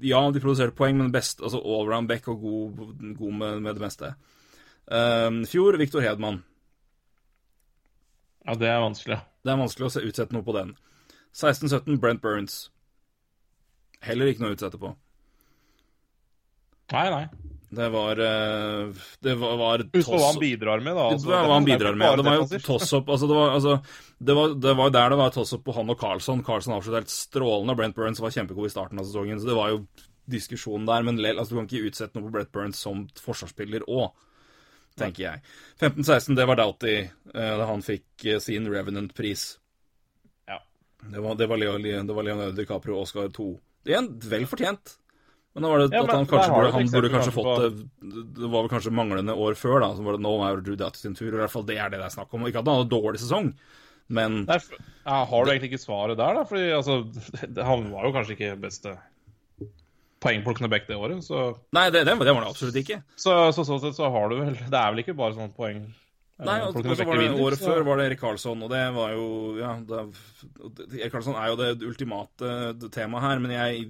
Ja, 0.08 0.22
de 0.32 0.44
produserte 0.44 0.76
poeng, 0.76 1.00
men 1.00 1.16
best, 1.16 1.44
altså 1.44 1.64
allround 1.64 2.12
back 2.12 2.28
og 2.32 2.44
god, 2.44 2.86
god 3.20 3.34
med, 3.40 3.64
med 3.64 3.80
det 3.80 3.84
meste. 3.84 4.14
Um, 4.90 5.44
fjor 5.48 5.80
Viktor 5.80 6.04
Hedman. 6.04 6.44
ja, 8.46 8.56
det 8.60 8.72
er 8.72 8.82
vanskelig. 8.84 9.20
Det 9.46 9.52
er 9.52 9.60
vanskelig 9.64 9.88
å 9.88 9.94
se, 9.96 10.04
utsette 10.04 10.36
noe 10.36 10.48
på 10.48 10.56
den. 10.60 10.76
16-17 11.36 12.00
Brent 12.04 12.24
Burns. 12.24 12.66
Heller 14.04 14.32
ikke 14.32 14.44
noe 14.44 14.56
å 14.56 14.58
utsette 14.58 14.80
på. 14.82 14.96
Nei, 16.94 17.06
nei. 17.14 17.50
Det 17.70 17.90
var 17.90 18.18
eh, 18.18 18.94
Det 19.20 19.36
var, 19.36 19.58
var 19.58 19.84
Husk 19.94 20.10
på 20.10 20.18
hva 20.18 20.32
han 20.32 20.40
bidrar 20.42 20.80
med, 20.82 20.96
da. 20.98 21.10
Det 21.10 21.18
altså. 21.20 21.30
var 21.30 21.44
hva 21.46 21.58
han 21.60 21.68
bidrar 21.68 21.98
med. 22.02 22.18
Det 22.18 22.26
var 22.26 22.38
jo 22.40 22.62
toss-up 22.66 23.10
altså, 23.10 23.28
det, 23.30 23.36
var, 23.38 23.52
altså, 23.58 23.76
det, 24.18 24.36
var, 24.40 24.56
det 24.66 24.74
var 24.80 24.94
der 24.96 25.14
det 25.14 25.20
var 25.20 25.36
toss-up 25.36 25.64
på 25.68 25.76
han 25.78 25.94
og 25.94 26.00
Carlson. 26.02 26.42
Carlson 26.46 26.74
avsluttet 26.74 27.04
helt 27.04 27.14
strålende, 27.14 27.76
Brent 27.78 27.98
Burns 27.98 28.22
var 28.24 28.34
kjempegod 28.34 28.72
i 28.72 28.74
starten 28.74 29.02
av 29.02 29.06
sesongen. 29.06 29.42
Så 29.42 29.52
det 29.52 29.58
var 29.60 29.76
jo 29.76 29.84
diskusjon 30.30 30.88
der, 30.90 31.06
men 31.06 31.22
altså, 31.22 31.54
du 31.54 31.60
kan 31.60 31.70
ikke 31.70 31.92
utsette 31.92 32.18
noe 32.18 32.26
på 32.26 32.34
Brent 32.40 32.52
Burns 32.56 32.82
som 32.86 33.06
forsvarsspiller 33.22 33.86
òg, 33.86 34.10
tenker 34.98 35.28
jeg. 35.28 35.44
15-16, 35.78 36.38
det 36.38 36.48
var 36.50 36.60
Doughty 36.60 36.96
eh, 36.98 37.54
da 37.62 37.70
han 37.70 37.86
fikk 37.86 38.26
eh, 38.26 38.42
sin 38.44 38.66
Revenant-pris. 38.70 39.46
Ja. 40.50 40.58
Det 41.06 41.22
var, 41.22 41.38
det 41.38 41.50
var, 41.50 41.62
Leo, 41.62 41.78
det 41.78 42.18
var 42.18 42.58
DiCaprio 42.58 42.98
Oscar 43.04 43.30
2. 43.38 43.52
Det 43.86 43.94
er 43.94 44.02
en 44.02 44.12
vel 44.26 44.50
fortjent. 44.50 44.98
Men 45.60 45.66
da 45.68 45.72
var 45.74 45.82
det 45.84 45.90
Ja, 45.98 46.04
at 46.08 46.14
han 46.16 46.30
kanskje 46.32 46.56
burde, 46.56 46.72
han 46.78 46.92
burde 46.94 47.12
kanskje 47.14 47.34
fått 47.36 47.52
det 47.60 48.24
Det 48.40 48.48
var 48.54 48.64
vel 48.64 48.72
kanskje 48.72 48.94
manglende 48.96 49.36
år 49.36 49.60
før, 49.60 49.78
da. 49.84 49.92
Så 49.98 50.06
var 50.08 50.16
det 50.18 50.24
nå 50.24 50.32
er 50.48 50.64
Drew 50.64 50.80
Doughty 50.80 51.04
sin 51.04 51.18
tur. 51.20 51.30
I 51.34 51.42
hvert 51.44 51.52
fall 51.54 51.68
det 51.68 51.78
er 51.78 51.92
det 51.92 52.00
det 52.00 52.08
er 52.08 52.16
snakk 52.16 52.34
om. 52.34 52.48
Ikke 52.48 52.64
at 52.64 52.68
han 52.72 52.80
hadde 52.80 52.88
en 52.88 52.96
dårlig 52.96 53.22
sesong, 53.22 53.52
men 54.10 54.42
Nei, 54.48 54.58
for- 54.64 54.80
ja, 55.06 55.20
har 55.30 55.46
du 55.46 55.52
egentlig 55.52 55.74
ikke 55.74 55.84
svaret 55.84 56.18
der, 56.18 56.40
da? 56.40 56.48
Fordi 56.50 56.66
altså, 56.80 57.02
han 57.70 57.88
var 57.94 58.08
jo 58.08 58.14
kanskje 58.16 58.38
ikke 58.40 58.56
beste 58.64 58.96
poengplukkende 60.24 60.70
back 60.72 60.88
det 60.90 60.98
året. 61.00 61.24
Så 61.24 61.44
Nei, 61.76 61.88
det, 61.94 62.04
det, 62.08 62.16
det 62.20 62.34
var 62.36 62.44
det 62.44 62.50
absolutt 62.52 62.80
ikke. 62.82 63.02
så, 63.20 63.36
så 63.56 63.64
sånn 63.68 63.82
sett 63.84 63.98
så 64.00 64.10
har 64.12 64.30
du 64.32 64.40
vel 64.42 64.56
Det 64.60 64.80
er 64.80 64.94
vel 64.94 65.04
ikke 65.06 65.16
bare 65.20 65.36
sånn 65.38 65.54
poeng 65.56 65.78
eh, 65.86 66.44
Nei, 66.48 66.58
og, 66.66 66.76
og 66.82 66.98
så 67.00 67.08
var 67.08 67.22
det 67.22 67.30
Året 67.40 67.62
før 67.64 67.86
var 67.88 68.02
det 68.02 68.10
Erik 68.10 68.20
Karlsson, 68.24 68.66
og 68.66 68.74
det 68.74 68.82
var 68.96 69.14
jo 69.16 69.30
Ja, 69.60 69.72
det, 69.80 70.04
Erik 71.00 71.14
Karlsson 71.16 71.40
er 71.40 71.54
jo 71.54 71.60
det 71.62 71.70
ultimate 71.88 72.52
temaet 72.96 73.26
her, 73.30 73.40
men 73.44 73.56
jeg 73.56 73.88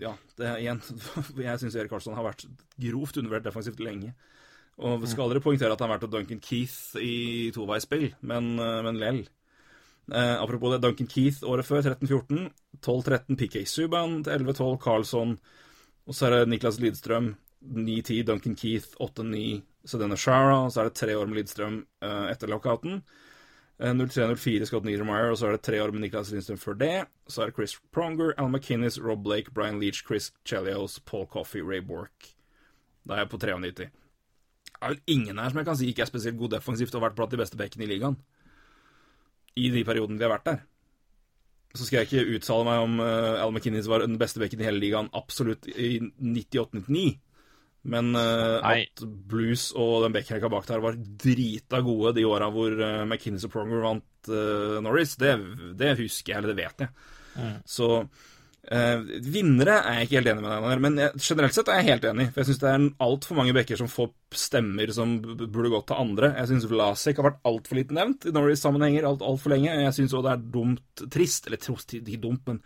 Ja, 0.00 0.14
det 0.38 0.52
igjen 0.62 0.80
Jeg 1.48 1.60
syns 1.60 1.76
Erik 1.76 1.92
Karlsson 1.92 2.16
har 2.16 2.24
vært 2.24 2.46
grovt 2.80 3.18
undervurdert 3.20 3.50
defensivt 3.50 3.82
lenge. 3.84 4.14
Og 4.80 5.04
skal 5.10 5.26
aldri 5.26 5.42
poengtere 5.44 5.74
at 5.74 5.82
han 5.82 5.90
har 5.90 5.98
vært 5.98 6.12
Duncan 6.12 6.40
Keith 6.40 6.96
i 6.96 7.50
toveisspill, 7.52 8.14
men, 8.24 8.54
eh, 8.56 8.80
men 8.86 9.00
lell. 9.00 9.20
Eh, 10.10 10.36
apropos 10.40 10.72
det, 10.72 10.80
Duncan 10.82 11.06
Keith 11.10 11.44
året 11.44 11.66
før, 11.68 11.82
13-14. 11.84 12.48
12-13 12.80 13.36
PK 13.36 13.64
Subban, 13.68 14.22
11-12 14.24 14.78
Carlsson. 14.80 15.36
Og 16.08 16.16
så 16.16 16.26
er 16.26 16.38
det 16.38 16.54
Niklas 16.54 16.80
Lidstrøm, 16.80 17.34
9-10 17.60 18.24
Duncan 18.24 18.56
Keith, 18.56 18.96
8-9 18.98 19.60
Sedena 19.84 20.16
Shara. 20.16 20.64
Og 20.64 20.72
så 20.72 20.80
er 20.80 20.88
det 20.88 20.96
tre 20.98 21.18
år 21.18 21.28
med 21.28 21.42
Lidstrøm 21.42 21.82
eh, 22.00 22.24
etter 22.32 22.50
lockouten. 22.50 23.02
Eh, 23.80 23.94
03-04 23.94 24.66
Scott 24.68 24.84
Niedermeyer, 24.84 25.30
og 25.32 25.38
så 25.40 25.48
er 25.48 25.56
det 25.56 25.62
tre 25.64 25.78
år 25.80 25.92
med 25.94 26.04
Niklas 26.04 26.30
Lindstrøm 26.34 26.58
før 26.60 26.76
det. 26.76 26.96
Så 27.28 27.42
er 27.42 27.48
det 27.48 27.56
Chris 27.56 27.78
Pronger, 27.94 28.34
Al 28.36 28.50
McKinnis, 28.50 28.98
Rob 29.00 29.22
Blake, 29.24 29.54
Brian 29.56 29.80
Leach, 29.80 30.04
Chris 30.06 30.32
Chelios, 30.44 30.98
Paul 31.00 31.26
Coffey, 31.26 31.62
Ray 31.64 31.80
Bork. 31.80 32.34
Da 33.08 33.14
er 33.16 33.24
jeg 33.24 33.30
på 33.32 33.40
93. 33.40 33.88
Det 34.80 34.86
er 34.86 34.92
vel 34.94 35.00
ingen 35.06 35.38
her 35.38 35.48
som 35.48 35.60
jeg 35.60 35.68
kan 35.68 35.76
si 35.76 35.88
ikke 35.88 36.04
er 36.04 36.10
spesielt 36.10 36.38
god 36.40 36.52
defensivt 36.56 36.94
og 36.94 37.00
har 37.00 37.08
vært 37.08 37.16
blant 37.16 37.32
de 37.32 37.40
beste 37.40 37.56
bekkene 37.56 37.86
i 37.86 37.88
ligaen. 37.88 38.18
I 39.56 39.72
de 39.72 39.84
periodene 39.84 40.20
vi 40.20 40.28
har 40.28 40.34
vært 40.34 40.48
der. 40.48 40.60
Så 41.74 41.86
skal 41.86 42.00
jeg 42.00 42.08
ikke 42.08 42.36
uttale 42.36 42.66
meg 42.66 42.84
om 42.84 43.00
uh, 43.00 43.40
Al 43.40 43.52
McKinnis 43.52 43.88
var 43.88 44.04
den 44.04 44.18
beste 44.20 44.40
bekken 44.42 44.60
i 44.60 44.66
hele 44.66 44.80
ligaen 44.82 45.10
absolutt 45.16 45.68
i 45.70 46.00
98-99. 46.00 47.20
Men 47.88 48.12
uh, 48.12 48.58
at 48.60 49.00
Blues 49.02 49.70
og 49.72 50.02
den 50.04 50.12
backrekka 50.12 50.50
bak 50.52 50.66
der 50.68 50.82
var 50.84 50.98
drita 50.98 51.80
gode 51.84 52.12
de 52.18 52.26
åra 52.28 52.50
hvor 52.52 52.74
uh, 52.76 53.06
McKinney 53.06 53.40
og 53.46 53.54
Pronger 53.54 53.86
vant 53.86 54.32
uh, 54.32 54.80
Norris, 54.84 55.14
det, 55.20 55.32
det 55.80 55.94
husker 56.02 56.34
jeg, 56.34 56.42
eller 56.42 56.52
det 56.52 56.60
vet 56.60 56.84
jeg. 56.84 56.92
Så 57.64 57.86
eh, 58.68 59.02
vinnere 59.32 59.78
er 59.80 59.98
jeg 59.98 60.08
ikke 60.08 60.16
helt 60.18 60.30
enig 60.32 60.44
med 60.44 60.52
deg 60.52 60.66
der, 60.66 60.82
men 60.84 60.98
jeg, 61.00 61.22
generelt 61.24 61.56
sett 61.56 61.70
er 61.70 61.80
jeg 61.80 61.88
helt 61.88 62.06
enig. 62.10 62.26
For 62.30 62.42
jeg 62.42 62.50
syns 62.50 62.62
det 62.62 62.70
er 62.70 62.86
altfor 63.06 63.38
mange 63.38 63.54
bekker 63.56 63.80
som 63.80 63.90
får 63.90 64.10
stemmer 64.40 64.92
som 64.94 65.16
burde 65.22 65.72
gått 65.72 65.88
til 65.90 66.02
andre. 66.02 66.32
Jeg 66.38 66.52
syns 66.52 66.68
Vlasek 66.70 67.20
har 67.20 67.30
vært 67.30 67.42
altfor 67.50 67.80
lite 67.80 67.96
nevnt 67.96 68.28
i 68.28 68.34
Norris-sammenhenger 68.36 69.08
alt 69.08 69.24
altfor 69.26 69.54
lenge. 69.54 69.74
Jeg 69.86 69.96
syns 69.96 70.16
òg 70.18 70.26
det 70.26 70.34
er 70.34 70.48
dumt 70.58 71.04
trist, 71.16 71.48
eller 71.48 71.62
trost, 71.62 71.96
ikke 71.96 72.24
dumt, 72.26 72.44
men 72.50 72.62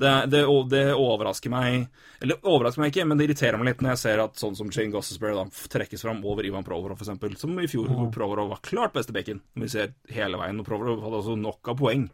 det, 0.00 0.12
det, 0.32 0.40
det 0.72 0.84
overrasker 0.94 1.52
meg 1.52 1.86
Eller 2.22 2.38
overrasker 2.48 2.82
meg 2.82 2.92
ikke, 2.92 3.04
men 3.08 3.20
det 3.20 3.26
irriterer 3.28 3.60
meg 3.60 3.70
litt 3.70 3.84
når 3.84 3.94
jeg 3.94 4.02
ser 4.02 4.22
at 4.24 4.40
sånn 4.40 4.56
som 4.56 4.72
Jane 4.72 4.92
Gossesbury 4.94 5.34
da 5.36 5.44
trekkes 5.72 6.04
fram 6.06 6.22
over 6.28 6.46
Ivan 6.48 6.64
Provorov, 6.66 7.00
eksempel, 7.00 7.36
som 7.40 7.56
i 7.60 7.68
fjor, 7.70 7.90
hvor 7.92 8.10
Provorov 8.14 8.50
var 8.54 8.62
klart 8.64 8.96
beste 8.96 9.14
bekken. 9.16 9.42
Vi 9.60 9.68
ser 9.72 9.94
hele 10.12 10.40
veien, 10.40 10.60
og 10.60 10.68
Provorov 10.68 11.02
hadde 11.04 11.20
også 11.22 11.36
nok 11.40 11.72
av 11.72 11.80
poeng. 11.80 12.08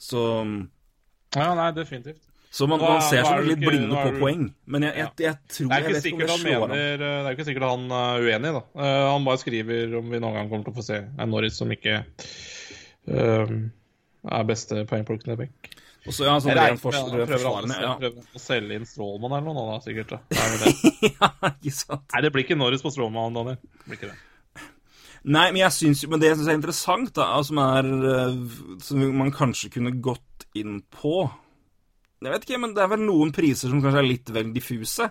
Så 0.00 0.22
Ja, 1.36 1.52
nei, 1.56 1.68
definitivt. 1.76 2.20
så 2.52 2.66
man, 2.68 2.80
man 2.80 3.04
ser 3.04 3.24
seg 3.24 3.46
litt 3.46 3.60
blinde 3.62 3.96
på 3.96 4.24
poeng. 4.24 4.48
Men 4.64 4.88
jeg, 4.88 4.96
jeg, 5.00 5.12
jeg, 5.24 5.36
tror 5.56 5.68
Det 5.68 5.76
er 5.76 5.86
jeg 5.86 5.92
ikke 5.92 6.06
sikkert 6.06 6.34
han 6.34 6.42
slår 6.42 6.66
mener. 6.66 6.96
Det 7.04 7.12
er 7.12 7.28
jo 7.28 7.36
ikke 7.36 7.48
sikkert 7.48 7.68
han 7.70 7.86
er 7.98 8.26
uenig, 8.26 8.56
da. 8.56 8.64
Uh, 8.76 9.04
han 9.12 9.28
bare 9.28 9.44
skriver 9.44 10.00
om 10.00 10.10
vi 10.12 10.20
noen 10.24 10.40
gang 10.40 10.50
kommer 10.50 10.68
til 10.68 10.74
å 10.74 10.80
få 10.80 10.88
se 10.88 11.04
en 11.06 11.32
Norris 11.32 11.60
som 11.60 11.72
ikke 11.72 12.02
uh, 13.08 13.56
er 14.32 14.52
beste 14.52 14.84
poengplukkende 14.88 15.40
back. 15.40 15.72
Og 16.02 16.10
så, 16.10 16.26
ja, 16.26 16.34
sånn 16.42 16.56
rent 16.58 16.80
fors, 16.82 16.96
prøver, 16.98 17.28
forsvarende. 17.30 17.76
Ja. 17.78 17.92
prøver 18.00 18.34
å 18.34 18.42
selge 18.42 18.74
inn 18.74 18.86
Strålmann 18.88 19.36
eller 19.36 19.46
noe 19.46 19.54
nå, 19.54 19.66
da, 19.68 19.78
sikkert. 19.84 20.16
Da. 20.16 20.20
Det 20.34 20.58
det. 20.64 20.92
ja, 21.12 21.28
ikke 21.52 21.74
sant. 21.76 22.08
Nei, 22.10 22.22
det 22.24 22.32
blir 22.34 22.46
ikke 22.46 22.58
Norris 22.58 22.82
på 22.82 22.90
Strålmann, 22.90 23.36
Daniel. 23.38 23.60
Det 23.62 23.86
blir 23.86 24.00
ikke 24.00 24.10
det. 24.10 24.18
Nei, 25.22 25.44
men 25.52 25.60
jeg 25.60 25.74
synes, 25.76 26.02
men 26.10 26.18
det 26.18 26.32
jeg 26.32 26.40
syns 26.40 26.50
er 26.50 26.58
interessant, 26.58 27.12
da, 27.14 27.28
som, 27.46 27.60
er, 27.62 27.90
eh, 28.10 28.40
som 28.82 29.04
man 29.14 29.30
kanskje 29.34 29.70
kunne 29.76 29.94
gått 30.02 30.48
inn 30.58 30.80
på 30.90 31.20
Jeg 32.22 32.32
vet 32.34 32.46
ikke, 32.46 32.58
men 32.64 32.74
det 32.74 32.82
er 32.82 32.90
vel 32.90 33.04
noen 33.06 33.30
priser 33.34 33.70
som 33.70 33.82
kanskje 33.82 34.02
er 34.02 34.08
litt 34.08 34.32
vel 34.34 34.50
diffuse. 34.54 35.06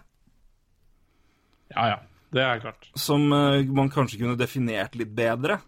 Ja, 1.71 1.87
ja. 1.93 1.99
Det 2.31 2.43
er 2.43 2.61
klart. 2.63 2.87
Som 2.99 3.31
eh, 3.35 3.63
man 3.71 3.91
kanskje 3.91 4.19
kunne 4.19 4.39
definert 4.39 4.95
litt 4.99 5.11
bedre. 5.15 5.61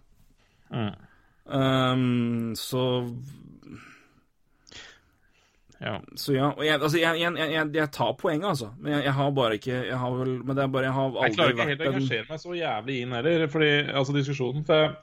Mm. 0.72 0.92
Um, 1.44 2.52
så 2.56 2.84
Ja. 5.82 5.96
Så 6.16 6.32
ja. 6.36 6.50
Og 6.54 6.62
jeg, 6.64 6.78
altså, 6.80 6.98
jeg, 7.00 7.18
jeg, 7.20 7.48
jeg, 7.52 7.70
jeg 7.74 7.90
tar 7.92 8.12
poenget, 8.20 8.46
altså. 8.52 8.68
Men 8.78 8.92
jeg, 8.94 9.04
jeg 9.08 9.14
har 9.16 9.30
bare 9.36 9.56
ikke 9.58 9.80
Jeg 9.88 9.98
har 10.00 10.14
vel 10.16 10.30
Men 10.46 10.56
det 10.56 10.62
er 10.62 10.70
bare 10.72 10.86
Jeg 10.86 10.94
har 10.96 11.16
Jeg 11.26 11.34
klarer 11.34 11.50
ikke 11.56 11.66
helt 11.72 11.82
å 11.82 11.88
engasjere 11.90 12.28
meg 12.30 12.40
så 12.44 12.54
jævlig 12.56 12.98
inn 13.02 13.16
heller, 13.18 13.44
fordi, 13.52 13.70
altså 13.92 14.14
diskusjonen. 14.16 14.64
For 14.68 14.94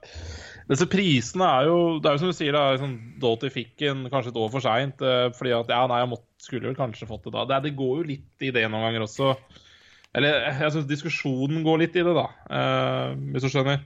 disse 0.72 0.88
prisene 0.88 1.50
er 1.60 1.68
jo 1.68 1.78
Det 2.00 2.08
er 2.10 2.16
jo 2.16 2.22
som 2.24 2.32
du 2.32 2.38
sier, 2.38 2.56
da, 2.56 2.64
liksom, 2.78 2.96
Doughty 3.22 3.52
fikk 3.54 3.84
en 3.92 4.06
kanskje 4.14 4.32
et 4.32 4.40
år 4.42 4.54
for 4.54 4.64
seint. 4.64 5.04
Fordi 5.38 5.54
at 5.60 5.74
ja, 5.76 5.82
nei, 5.92 6.00
jeg 6.06 6.12
måtte, 6.16 6.28
skulle 6.42 6.72
vel 6.72 6.80
kanskje 6.80 7.10
fått 7.10 7.28
det 7.28 7.36
da. 7.36 7.44
Det, 7.50 7.58
er- 7.58 7.68
det 7.68 7.76
går 7.78 7.98
jo 8.00 8.08
litt 8.16 8.48
i 8.48 8.54
det 8.56 8.64
noen 8.72 8.88
ganger 8.88 9.06
også. 9.06 9.36
Eller 10.18 10.48
jeg 10.64 10.72
syns 10.74 10.88
diskusjonen 10.90 11.62
går 11.68 11.84
litt 11.84 12.00
i 12.00 12.04
det, 12.08 12.16
da. 12.18 12.26
Uh, 12.52 13.14
hvis 13.36 13.46
du 13.46 13.52
skjønner. 13.54 13.84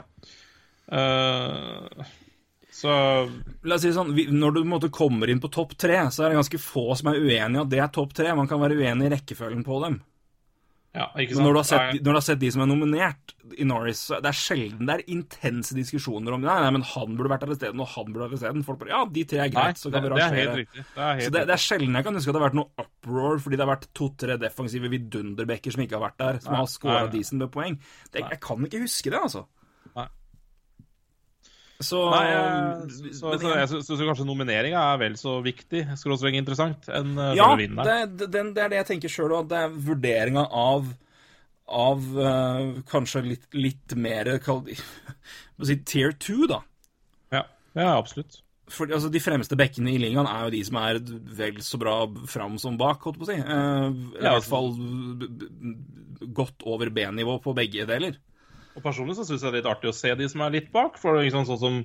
Eh, 0.95 2.06
så 2.76 2.92
La 3.64 3.78
oss 3.78 3.86
si 3.86 3.94
sånn, 3.96 4.10
Når 4.36 4.56
du 4.58 4.60
på 4.60 4.66
en 4.66 4.74
måte 4.74 4.90
kommer 4.94 5.32
inn 5.32 5.40
på 5.44 5.52
topp 5.54 5.78
tre, 5.80 6.02
så 6.12 6.26
er 6.26 6.34
det 6.34 6.42
ganske 6.42 6.60
få 6.60 6.90
som 7.00 7.14
er 7.14 7.22
uenige 7.24 7.56
i 7.56 7.64
at 7.64 7.72
det 7.72 7.80
er 7.86 7.94
topp 7.96 8.12
tre. 8.18 8.34
Man 8.36 8.50
kan 8.52 8.60
være 8.60 8.76
uenig 8.82 9.08
i 9.08 9.14
rekkefølgen 9.16 9.64
på 9.64 9.80
dem. 9.86 10.02
ja, 10.96 11.10
ikke 11.20 11.36
Men 11.36 11.42
sant. 11.42 11.46
når 11.46 11.54
du, 11.56 11.60
har 11.60 11.68
sett, 11.70 11.98
når 12.04 12.12
du 12.14 12.18
har 12.20 12.24
sett 12.24 12.40
de 12.40 12.50
som 12.56 12.62
er 12.64 12.70
nominert 12.72 13.34
i 13.60 13.66
Norris, 13.68 14.00
så 14.08 14.20
det 14.24 14.30
er 14.32 14.38
sjelden 14.40 14.88
det 14.88 14.94
er 14.96 15.02
intense 15.12 15.76
diskusjoner 15.76 16.36
om 16.36 16.42
nei, 16.44 16.56
nei, 16.64 16.70
men 16.72 16.86
han 16.88 17.18
burde 17.20 17.32
vært 17.34 17.44
der 17.46 17.52
isteden, 17.56 17.82
og 17.84 17.90
han 17.94 18.08
burde 18.12 18.26
vært 18.26 18.36
der 18.36 18.40
isteden. 18.42 18.64
Folk 18.68 18.80
bare 18.80 18.94
Ja, 18.94 19.02
de 19.18 19.24
tre 19.28 19.42
er 19.44 19.50
nei, 19.50 19.54
greit, 19.56 19.80
så 19.82 19.92
det, 19.92 20.00
kan 20.00 20.06
vi 20.08 20.14
det 20.16 20.24
er 20.24 20.38
helt 20.40 20.54
rangere. 20.54 20.86
Det 20.96 21.04
er 21.08 21.14
helt 21.20 21.26
Så 21.28 21.34
det, 21.36 21.44
det 21.52 21.56
er 21.58 21.64
sjelden 21.66 22.00
jeg 22.00 22.08
kan 22.08 22.20
huske 22.20 22.32
at 22.32 22.36
det 22.38 22.42
har 22.42 22.48
vært 22.50 22.60
noe 22.60 22.86
uproar 22.86 23.44
fordi 23.44 23.60
det 23.60 23.66
har 23.68 23.74
vært 23.76 23.88
to-tre 23.96 24.38
defensive 24.42 24.92
vidunderbekker 24.96 25.76
som 25.76 25.84
ikke 25.84 26.00
har 26.00 26.06
vært 26.10 26.20
der, 26.24 26.40
som 26.44 26.56
Nei, 26.56 26.62
har 26.64 26.72
scora 26.72 26.98
nei, 27.02 27.08
nei. 27.10 27.14
decent 27.20 27.44
med 27.44 27.52
poeng. 27.56 27.80
Det, 28.12 28.24
jeg 28.24 28.40
kan 28.48 28.68
ikke 28.68 28.84
huske 28.88 29.12
det, 29.12 29.20
altså. 29.20 29.46
Så 31.84 32.06
Nei, 32.08 32.28
så, 33.12 33.32
men 33.34 33.42
så 33.42 33.50
jeg 33.52 33.70
syns 33.72 34.04
kanskje 34.08 34.26
nomineringa 34.28 34.80
er 34.94 35.00
vel 35.02 35.18
så 35.20 35.34
viktig, 35.44 35.82
skråstrek 36.00 36.38
interessant, 36.40 36.88
enn 36.88 37.18
uh, 37.20 37.34
Ja, 37.36 37.50
vinneren. 37.60 38.16
det, 38.16 38.30
det, 38.32 38.44
det 38.56 38.64
er 38.64 38.72
det 38.72 38.78
jeg 38.80 38.88
tenker 38.94 39.12
sjøl 39.12 39.34
òg. 39.42 39.50
Det 39.52 39.60
er 39.66 39.76
vurderinga 39.90 40.46
av 40.56 40.94
av 41.66 42.02
uh, 42.14 42.76
kanskje 42.86 43.24
litt, 43.26 43.46
litt 43.58 43.96
mer 43.98 44.28
kall 44.46 44.62
si, 45.66 45.76
tier 45.82 46.14
two, 46.22 46.46
da. 46.48 46.60
Ja, 47.34 47.42
ja 47.74 47.88
absolutt. 47.98 48.40
For 48.70 48.90
altså, 48.90 49.10
De 49.14 49.22
fremste 49.22 49.58
bekkene 49.58 49.92
i 49.94 50.00
ligaen 50.02 50.30
er 50.30 50.46
jo 50.46 50.54
de 50.56 50.62
som 50.66 50.78
er 50.82 51.00
vel 51.38 51.58
så 51.66 51.78
bra 51.82 51.98
fram 52.30 52.56
som 52.62 52.78
bak, 52.80 53.02
holdt 53.06 53.20
på 53.20 53.26
å 53.28 53.32
si. 53.34 53.40
Uh, 53.42 53.90
I 54.16 54.24
hvert 54.30 54.48
fall 54.48 54.72
b- 54.78 55.28
b- 55.28 56.30
godt 56.38 56.64
over 56.70 56.90
B-nivå 56.94 57.36
på 57.44 57.54
begge 57.58 57.86
deler. 57.90 58.16
Og 58.76 58.84
Personlig 58.84 59.16
så 59.16 59.24
syns 59.24 59.40
jeg 59.44 59.52
det 59.54 59.62
er 59.62 59.62
litt 59.64 59.70
artig 59.72 59.88
å 59.92 59.96
se 59.96 60.12
de 60.20 60.28
som 60.28 60.42
er 60.44 60.52
litt 60.58 60.72
bak. 60.74 60.98
For 61.00 61.22
ikke 61.22 61.32
sant, 61.38 61.48
sånn 61.48 61.62
som, 61.62 61.78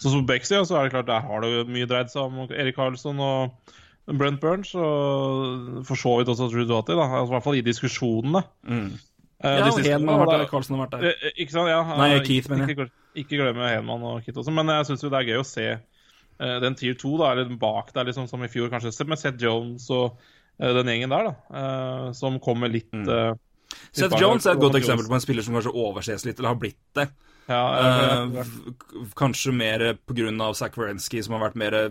sånn 0.00 0.14
som 0.14 0.26
Bexy, 0.28 0.56
så 0.64 0.78
er 0.78 0.86
det 0.88 0.94
klart 0.94 1.10
der 1.10 1.20
har 1.26 1.44
det 1.44 1.66
mye 1.68 1.88
dreid 1.90 2.08
seg 2.12 2.24
om 2.24 2.48
Erik 2.48 2.76
Karlsson 2.78 3.20
og 3.20 3.74
Brent 4.08 4.40
Burns, 4.40 4.70
og 4.80 5.82
for 5.84 6.00
så 6.00 6.14
vidt 6.18 6.30
også 6.32 6.46
Drew 6.48 6.64
Duati, 6.64 6.94
da. 6.96 7.04
Altså, 7.04 7.28
I 7.28 7.34
hvert 7.34 7.44
fall 7.44 7.58
i 7.58 7.64
diskusjonene. 7.66 8.40
Eh, 8.64 9.58
Ja, 9.60 9.66
og 9.68 9.76
Hedman 9.84 10.14
har 10.16 10.24
vært 10.24 10.32
der, 10.40 10.46
Karlsson 10.50 10.78
har 10.78 10.86
vært 10.86 10.94
der. 10.96 11.12
Eh, 11.28 11.34
Ikke 11.44 11.52
sant, 11.52 11.68
ja. 11.70 11.82
Nei, 12.00 12.08
eh, 12.16 12.22
Keith, 12.24 12.48
mener 12.50 12.66
jeg. 12.66 12.78
Ikke, 12.78 12.88
ikke 13.22 13.38
glemme 13.42 13.68
Hedman 13.68 14.02
og 14.08 14.24
Keith 14.24 14.40
også. 14.40 14.54
Men 14.56 14.72
jeg 14.72 14.88
syns 14.88 15.04
jo 15.04 15.10
det 15.12 15.20
er 15.20 15.28
gøy 15.28 15.42
å 15.42 15.46
se 15.46 15.66
uh, 15.76 16.56
den 16.64 16.74
tier 16.80 16.96
2, 16.98 17.12
da, 17.20 17.28
eller 17.34 17.44
den 17.52 17.60
bak 17.60 17.92
der, 17.94 18.08
liksom, 18.08 18.26
som 18.32 18.42
i 18.42 18.48
fjor, 18.48 18.70
kanskje, 18.72 18.94
med 19.06 19.20
Seth 19.20 19.38
Jones 19.44 19.90
og 19.94 20.16
uh, 20.16 20.72
den 20.80 20.88
gjengen 20.90 21.12
der, 21.12 21.28
da. 21.28 21.34
eh, 21.60 22.08
som 22.18 22.40
kommer 22.40 22.72
litt 22.72 22.88
Mm. 22.96 23.36
Eh, 23.72 23.76
Seth 23.92 24.18
Jones 24.20 24.46
er 24.46 24.52
et 24.56 24.60
godt 24.60 24.74
eksempel 24.80 25.08
på 25.08 25.14
en 25.18 25.20
spiller 25.24 25.42
som 25.46 25.54
kanskje 25.58 25.72
overses 25.74 26.24
litt, 26.28 26.38
eller 26.38 26.48
har 26.54 26.60
blitt 26.60 26.78
det. 26.94 27.08
Ja, 27.48 27.58
ja, 27.80 28.24
ja, 28.28 28.42
k- 28.76 29.04
kanskje 29.16 29.54
mer 29.56 29.94
pga. 30.04 30.50
Zach 30.54 30.74
Wierenski, 30.76 31.22
som 31.24 31.32
har 31.38 31.46
vært 31.48 31.54
mer 31.56 31.72
eh, 31.78 31.88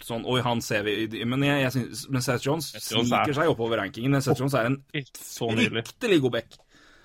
sånn 0.00 0.24
Oi, 0.24 0.38
han 0.40 0.62
ser 0.64 0.82
vi 0.86 0.94
Men, 1.28 1.42
jeg, 1.44 1.60
jeg 1.66 1.72
synes, 1.74 2.06
men 2.08 2.22
Seth 2.24 2.46
Jones 2.46 2.70
er- 2.74 2.80
sniker 2.80 3.34
seg 3.36 3.50
oppover 3.52 3.76
rankingen. 3.82 4.16
Seth 4.24 4.40
Jones 4.40 4.54
er 4.56 4.70
en 4.70 4.78
riktig 4.94 5.20
fryktelig 5.28 6.20
god 6.24 6.32
back. 6.38 6.56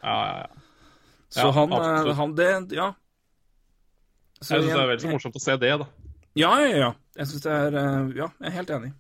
Ja, 0.04 0.16
ja, 0.16 0.38
ja. 0.46 0.48
Så 1.30 1.44
Ja, 1.44 1.52
han, 1.52 1.74
eh, 1.74 2.14
han 2.16 2.36
Det 2.36 2.72
Ja. 2.78 2.94
Så 4.40 4.54
Jeg 4.56 4.64
syns 4.64 4.74
det 4.78 4.84
er 4.84 4.92
veldig 4.96 5.12
morsomt 5.12 5.36
å 5.36 5.42
se 5.42 5.58
det, 5.58 5.74
da. 5.82 5.88
Ja, 6.38 6.52
ja, 6.62 6.78
ja. 6.78 6.90
Jeg 7.18 7.28
syns 7.28 7.42
det 7.44 7.52
er 7.52 7.76
eh, 7.76 8.12
Ja, 8.16 8.28
jeg 8.40 8.48
er 8.48 8.56
helt 8.62 8.70
enig. 8.70 8.94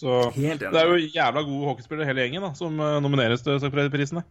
Så 0.00 0.20
det 0.34 0.64
er 0.64 0.88
jo 0.88 1.00
jævla 1.04 1.42
gode 1.44 1.66
hockeyspillere 1.68 2.08
hele 2.08 2.24
gjengen 2.24 2.46
da, 2.46 2.54
som 2.56 2.78
eh, 2.80 3.00
nomineres 3.04 3.44
til 3.44 3.60
prisene. 3.92 4.24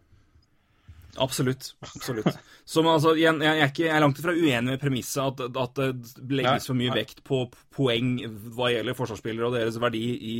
Absolutt. 1.20 1.74
absolutt. 1.84 2.38
Som 2.70 2.88
altså, 2.88 3.16
jeg, 3.18 3.34
jeg, 3.44 3.60
er 3.60 3.72
ikke, 3.72 3.86
jeg 3.88 3.96
er 3.96 4.04
langt 4.04 4.20
ifra 4.22 4.34
uenig 4.36 4.72
med 4.72 4.82
premisset 4.82 5.42
at, 5.42 5.58
at 5.58 5.80
det 5.80 6.28
legges 6.38 6.70
for 6.70 6.78
mye 6.80 6.94
Nei. 6.94 7.00
vekt 7.02 7.24
på 7.28 7.42
poeng 7.76 8.14
hva 8.56 8.70
gjelder 8.72 8.98
forsvarsspillere 8.98 9.50
og 9.50 9.58
deres 9.58 9.80
verdi 9.82 10.04
i, 10.16 10.36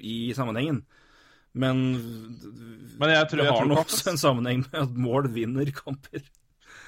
i 0.00 0.16
sammenhengen. 0.36 0.82
Men, 1.56 1.84
Men 3.00 3.12
jeg 3.14 3.28
tror, 3.30 3.40
det 3.42 3.52
har 3.52 3.68
nok 3.70 3.84
også 3.86 4.10
en 4.12 4.20
sammenheng 4.20 4.66
med 4.66 4.82
at 4.82 4.98
mål 5.06 5.30
vinner 5.32 5.70
kamper. 5.76 6.24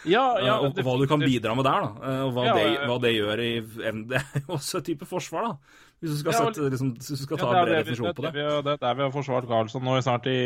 Ja, 0.07 0.25
ja, 0.39 0.55
Eh, 0.59 0.63
og, 0.63 0.77
og 0.79 0.85
hva 0.87 0.95
du 1.01 1.07
kan 1.11 1.23
bidra 1.23 1.55
med 1.59 1.67
der, 1.67 1.85
da. 1.85 2.11
Eh, 2.11 2.21
Og 2.27 2.35
hva, 2.37 2.45
Ja, 2.47 2.55
det, 2.55 2.65
ja, 2.65 2.73
ja. 2.75 2.87
hva 2.89 2.99
det 3.03 3.13
gjør 3.17 3.43
i. 3.43 3.53
Det 4.13 4.21
er 4.21 4.43
jo 4.45 4.57
også 4.59 4.81
et 4.81 4.89
type 4.93 5.09
forsvar, 5.09 5.49
da. 5.49 5.79
Hvis 5.99 6.13
du 6.15 6.19
skal, 6.21 6.37
sette, 6.39 6.67
liksom, 6.71 6.91
hvis 6.95 7.09
du 7.11 7.23
skal 7.25 7.41
ta 7.41 7.47
Ja, 7.49 7.49
en 7.51 7.57
det 7.67 7.71
bred 7.73 7.81
definisjon 7.89 8.15
på 8.15 8.23
det. 8.23 8.33
det. 8.37 8.43
er 8.47 8.61
det 8.63 8.73
er 8.77 8.83
der 8.85 8.99
vi 8.99 9.03
har 9.03 9.15
forsvart 9.15 9.49
Karlsson 9.51 9.83
nå 9.83 9.97
i 9.99 10.05
snart 10.07 10.29
i 10.31 10.37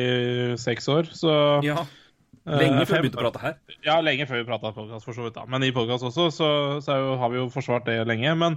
seks 0.57 0.89
år, 0.89 1.11
så 1.13 1.35
Ja, 1.67 1.83
eh, 2.47 2.57
Lenge 2.63 2.87
før 2.89 3.03
vi 3.03 3.09
begynte 3.11 3.21
å 3.21 3.27
prate 3.27 3.43
her. 3.43 3.59
Ja, 3.85 3.99
lenge 4.01 4.25
før 4.31 4.41
vi 4.41 4.47
prata 4.49 4.73
podkast, 4.73 5.05
for 5.05 5.13
så 5.13 5.27
vidt. 5.27 5.35
da. 5.37 5.45
Men 5.47 5.63
i 5.67 5.73
podkast 5.77 6.07
også, 6.09 6.31
så, 6.33 6.49
så 6.81 6.95
er 6.95 7.05
jo, 7.05 7.13
har 7.21 7.29
vi 7.35 7.37
jo 7.43 7.51
forsvart 7.53 7.85
det 7.85 7.99
lenge. 8.09 8.33
Men, 8.41 8.57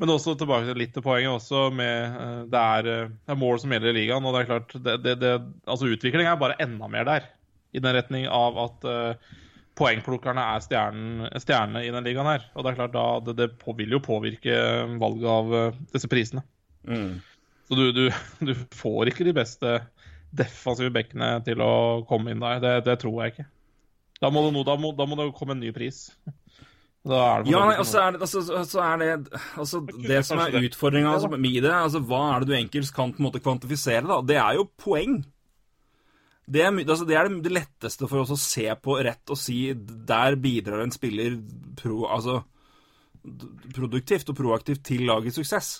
men 0.00 0.10
også 0.10 0.34
tilbake 0.40 0.66
til 0.66 0.80
litt 0.82 0.92
til 0.96 1.02
poenget 1.06 1.30
også 1.36 1.68
med 1.70 2.18
eh, 2.18 2.42
det, 2.50 2.64
er, 2.80 2.90
eh, 2.96 3.14
det 3.14 3.36
er 3.36 3.38
mål 3.38 3.62
som 3.62 3.70
gjelder 3.70 3.94
i 3.94 3.96
ligaen. 4.00 4.26
Og 4.26 4.34
det 4.34 4.42
er 4.42 4.50
klart, 4.50 4.74
det, 4.74 4.98
det, 5.06 5.14
det, 5.22 5.32
altså 5.70 5.86
utvikling 5.94 6.26
er 6.26 6.36
bare 6.42 6.58
enda 6.58 6.90
mer 6.90 7.06
der. 7.06 7.30
I 7.74 7.78
den 7.82 7.94
retning 7.94 8.26
av 8.26 8.58
at 8.66 8.84
eh, 8.90 9.32
poengplukkerne 9.78 10.42
er 10.54 10.62
stjernen, 10.64 11.28
stjernene 11.42 11.84
i 11.86 11.92
den 11.94 12.06
ligaen 12.06 12.30
her. 12.30 12.46
Og 12.54 12.64
det 12.64 12.72
er 12.72 12.78
klart, 12.78 12.94
da, 12.94 13.06
det, 13.26 13.36
det 13.40 13.48
på, 13.60 13.74
vil 13.78 13.96
jo 13.96 14.02
påvirke 14.04 14.58
valget 15.00 15.30
av 15.30 15.56
eh, 15.58 15.80
disse 15.94 16.10
prisene. 16.10 16.44
Mm. 16.86 17.18
Så 17.68 17.78
du, 17.78 17.84
du, 17.96 18.04
du 18.44 18.54
får 18.76 19.10
ikke 19.10 19.26
de 19.26 19.34
beste 19.36 19.74
defensive 20.34 20.92
bekkene 20.94 21.36
til 21.46 21.62
å 21.64 21.74
komme 22.08 22.34
inn 22.34 22.42
der. 22.42 22.62
Det, 22.62 22.74
det 22.88 22.98
tror 23.02 23.22
jeg 23.22 23.34
ikke. 23.34 23.48
Da 24.22 24.30
må, 24.32 24.44
det, 24.46 24.64
da, 24.66 24.78
må, 24.80 24.94
da 24.96 25.06
må 25.08 25.18
det 25.18 25.32
komme 25.36 25.56
en 25.56 25.62
ny 25.62 25.72
pris. 25.74 26.06
Ja, 27.04 27.42
nei, 27.44 27.52
for 27.52 27.80
altså 27.82 27.98
er 28.00 28.14
det, 28.14 28.20
altså, 28.24 28.62
så 28.64 28.80
er 28.80 29.00
det 29.02 29.08
altså, 29.60 29.82
Det 29.84 30.22
som 30.24 30.40
er 30.40 30.54
utfordringa 30.56 31.10
altså, 31.12 31.28
med 31.36 31.58
det, 31.60 31.68
altså, 31.68 32.00
hva 32.00 32.20
er 32.30 32.40
det 32.40 32.48
du 32.48 32.54
enkelt 32.56 32.94
kan 32.96 33.12
på 33.12 33.20
en 33.20 33.26
måte 33.26 33.42
kvantifisere, 33.44 34.06
da? 34.08 34.22
Det 34.24 34.38
er 34.40 34.56
jo 34.56 34.64
poeng. 34.80 35.18
Det 36.46 36.60
er, 36.60 36.74
altså 36.84 37.06
det, 37.08 37.16
er 37.16 37.30
det, 37.40 37.52
letteste 37.52 38.08
for 38.10 38.20
oss 38.20 38.34
å 38.34 38.40
se 38.40 38.66
på 38.84 38.98
rett 39.00 39.32
og 39.32 39.38
si 39.40 39.72
der 39.74 40.36
bidrar 40.36 40.82
en 40.84 40.92
spiller 40.92 41.38
pro, 41.80 42.04
altså, 42.12 42.42
produktivt 43.74 44.28
og 44.28 44.36
proaktivt 44.36 44.84
til 44.84 45.06
lagets 45.08 45.40
suksess. 45.40 45.78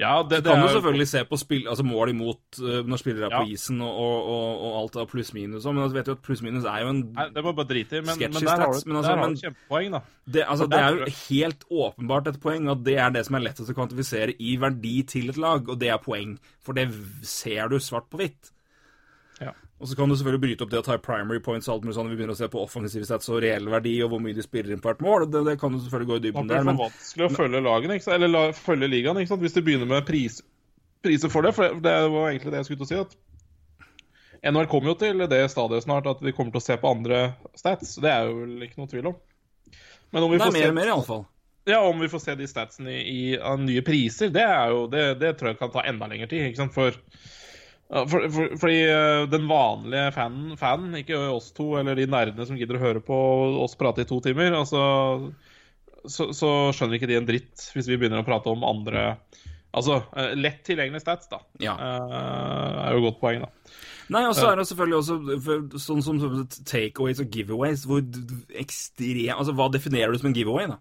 Ja, 0.00 0.22
det, 0.22 0.38
Du 0.40 0.48
det 0.48 0.54
kan 0.54 0.62
jo 0.62 0.68
jo 0.70 0.76
selvfølgelig 0.78 1.06
se 1.10 1.20
på 1.28 1.36
spill, 1.36 1.66
altså 1.68 1.84
mål 1.84 2.08
imot 2.14 2.58
eh, 2.62 2.78
når 2.88 3.00
spillere 3.02 3.26
er 3.26 3.34
Ja. 3.34 3.40
på 3.42 3.52
isen 3.52 3.82
og, 3.84 3.90
og, 3.92 4.62
og, 4.64 4.70
alt 4.78 4.96
av 4.96 5.08
pluss-minus 5.10 5.66
og, 5.66 5.74
men 5.74 5.82
altså 5.84 5.98
vet 5.98 6.06
du 6.08 6.12
at 6.14 6.22
pluss-minus 6.24 6.64
er 6.64 6.86
jo 6.86 6.92
en 6.94 7.02
Nei, 7.18 7.26
det 7.34 7.42
må 7.44 7.52
bare 7.58 7.68
drite 7.68 7.98
i, 7.98 8.00
men, 8.06 8.16
men 8.16 8.32
der 8.32 8.62
har 8.62 8.72
du, 8.72 8.80
men 8.86 8.96
altså, 8.96 9.10
der 9.10 9.18
har 9.18 9.26
men- 9.26 9.34
du 9.36 9.42
kjempepoeng, 9.44 9.90
da. 9.92 10.00
det, 10.24 10.44
altså, 10.46 10.68
det 10.72 10.78
er 10.80 10.96
jo 10.96 11.10
helt 11.18 11.66
åpenbart 11.68 12.30
et 12.32 12.40
poeng 12.40 12.70
at 12.72 12.84
det 12.86 12.96
er 12.96 13.12
det 13.18 13.26
som 13.28 13.36
er 13.36 13.44
lettest 13.44 13.74
å 13.74 13.76
kvantifisere 13.76 14.38
i 14.40 14.56
verdi 14.62 14.94
til 15.02 15.28
et 15.34 15.36
lag, 15.36 15.68
og 15.68 15.78
det 15.82 15.92
er 15.92 16.00
poeng. 16.00 16.38
For 16.64 16.72
det 16.72 16.88
ser 17.28 17.68
du 17.68 17.76
svart 17.78 18.08
på 18.08 18.22
hvitt. 18.22 18.54
Ja. 19.40 19.52
Og 19.80 19.88
så 19.88 19.96
kan 19.96 20.10
du 20.10 20.16
selvfølgelig 20.16 20.42
bryte 20.42 20.64
opp 20.66 20.72
det 20.74 20.80
å 20.82 20.84
ta 20.84 20.98
primary 21.00 21.40
points 21.40 21.68
og 21.68 21.78
alt 21.78 21.86
mulig 21.86 21.94
sånn. 21.96 22.10
Vi 22.12 22.18
begynner 22.18 22.36
å 22.36 22.38
se 22.38 22.50
på 22.52 22.60
offensive 22.60 23.06
stats 23.08 23.30
og 23.32 23.40
reell 23.40 23.64
verdi 23.72 23.94
og 24.04 24.12
hvor 24.12 24.20
mye 24.20 24.36
de 24.36 24.44
spiller 24.44 24.74
inn 24.74 24.82
på 24.82 24.90
hvert 24.90 25.00
mål. 25.04 25.24
Det, 25.32 25.40
det 25.46 25.54
kan 25.62 25.72
du 25.72 25.78
selvfølgelig 25.80 26.10
gå 26.10 26.18
i 26.18 26.24
dybden 26.26 26.50
Det 26.50 26.58
er 26.58 26.60
for 26.60 26.68
men 26.68 26.80
vanskelig 26.82 27.26
å 27.26 27.30
følge 27.32 27.62
lagene, 27.64 27.96
ikke 27.96 28.06
sant? 28.06 28.16
eller 28.18 28.32
la, 28.34 28.42
følge 28.56 28.90
ligaen, 28.92 29.22
ikke 29.22 29.32
sant? 29.32 29.44
hvis 29.46 29.56
du 29.56 29.62
begynner 29.64 29.88
med 29.88 30.04
pris, 30.08 30.42
priser 31.00 31.32
for 31.32 31.48
det. 31.48 31.54
For 31.56 31.80
det, 31.80 31.96
var 32.12 32.28
egentlig 32.28 32.52
det 32.52 32.60
jeg 32.60 32.68
skulle 32.68 32.84
til 32.84 32.88
å 32.88 32.90
si. 32.90 33.00
at 33.08 34.52
NHL 34.52 34.70
kommer 34.72 34.92
jo 34.92 34.96
til 35.00 35.24
det 35.32 35.40
stadiet 35.52 35.88
snart 35.88 36.12
at 36.12 36.20
vi 36.24 36.36
kommer 36.36 36.52
til 36.52 36.60
å 36.60 36.66
se 36.68 36.76
på 36.80 36.92
andre 36.92 37.24
stats. 37.56 37.96
Det 38.04 38.12
er 38.12 38.28
jo 38.28 38.38
vel 38.42 38.68
ikke 38.68 38.82
noe 38.82 38.92
tvil 38.92 39.12
om. 39.14 39.18
Men 40.12 40.26
om 40.26 40.32
vi 40.32 40.42
det 40.42 40.44
får 40.44 40.52
er 40.52 40.58
mer 40.58 40.66
se 40.66 40.74
og 40.74 40.80
mer, 40.82 40.92
iallfall. 40.92 41.26
Ja, 41.68 41.80
om 41.88 42.00
vi 42.04 42.08
får 42.12 42.26
se 42.26 42.36
de 42.36 42.48
statsene 42.48 43.00
i, 43.00 43.02
i 43.08 43.24
av 43.36 43.60
nye 43.64 43.82
priser, 43.84 44.28
det 44.32 44.44
er 44.44 44.72
jo 44.72 44.86
det, 44.92 45.04
det 45.20 45.34
tror 45.38 45.54
jeg 45.54 45.60
kan 45.60 45.72
ta 45.72 45.88
enda 45.88 46.08
lengre 46.10 46.28
tid. 46.28 46.48
ikke 46.48 46.66
sant? 46.66 46.76
For, 46.76 46.96
for, 47.90 48.26
for, 48.30 48.56
fordi 48.60 48.80
eh, 48.86 49.24
den 49.30 49.48
vanlige 49.50 50.10
fanen, 50.14 50.56
fanen, 50.58 50.94
ikke 51.00 51.18
oss 51.32 51.50
to 51.56 51.72
eller 51.80 51.98
de 51.98 52.06
nerdene 52.10 52.46
som 52.46 52.58
gidder 52.58 52.78
å 52.78 52.84
høre 52.84 53.02
på 53.02 53.16
oss 53.64 53.74
prate 53.78 54.04
i 54.04 54.08
to 54.08 54.20
timer, 54.22 54.54
altså, 54.60 54.82
så, 56.06 56.30
så 56.36 56.50
skjønner 56.76 57.00
ikke 57.00 57.10
de 57.10 57.18
en 57.18 57.26
dritt 57.28 57.70
hvis 57.74 57.90
vi 57.90 57.98
begynner 57.98 58.22
å 58.22 58.26
prate 58.26 58.52
om 58.52 58.66
andre 58.66 59.12
Altså 59.70 60.00
eh, 60.18 60.32
lett 60.34 60.64
tilgjengelige 60.66 61.04
stats, 61.04 61.28
da. 61.30 61.38
Ja. 61.62 61.76
Uh, 61.78 62.78
er 62.82 62.96
jo 62.96 62.98
et 62.98 63.04
godt 63.04 63.20
poeng, 63.20 63.44
da. 63.44 63.74
Nei, 64.10 64.24
og 64.26 64.34
så 64.34 64.48
er 64.50 64.58
det 64.58 64.64
selvfølgelig 64.66 64.96
også 64.98 65.78
sånn 65.78 66.02
som 66.02 66.40
takeaways 66.66 67.20
og 67.22 67.36
giveaways, 67.36 67.84
hvor 67.86 68.02
ekstrem 68.58 69.36
Altså, 69.36 69.54
hva 69.54 69.68
definerer 69.70 70.10
du 70.10 70.18
som 70.18 70.32
en 70.32 70.34
giveaway, 70.34 70.66
da? 70.72 70.80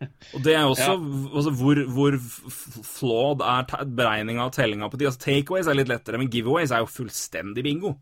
Og 0.34 0.42
det 0.44 0.54
er 0.56 0.64
også 0.64 0.92
altså, 0.96 1.50
hvor, 1.60 1.80
hvor 1.92 2.14
flawed 2.18 3.42
er 3.44 3.84
beregninga 3.86 4.46
og 4.48 4.54
tellinga 4.56 4.88
på 4.92 4.98
de. 5.00 5.08
Altså, 5.10 5.20
takeaways 5.26 5.68
er 5.68 5.76
litt 5.76 5.90
lettere, 5.92 6.20
men 6.20 6.30
giveaways 6.32 6.72
er 6.72 6.84
jo 6.84 6.88
fullstendig 6.90 7.64
bingo. 7.66 7.94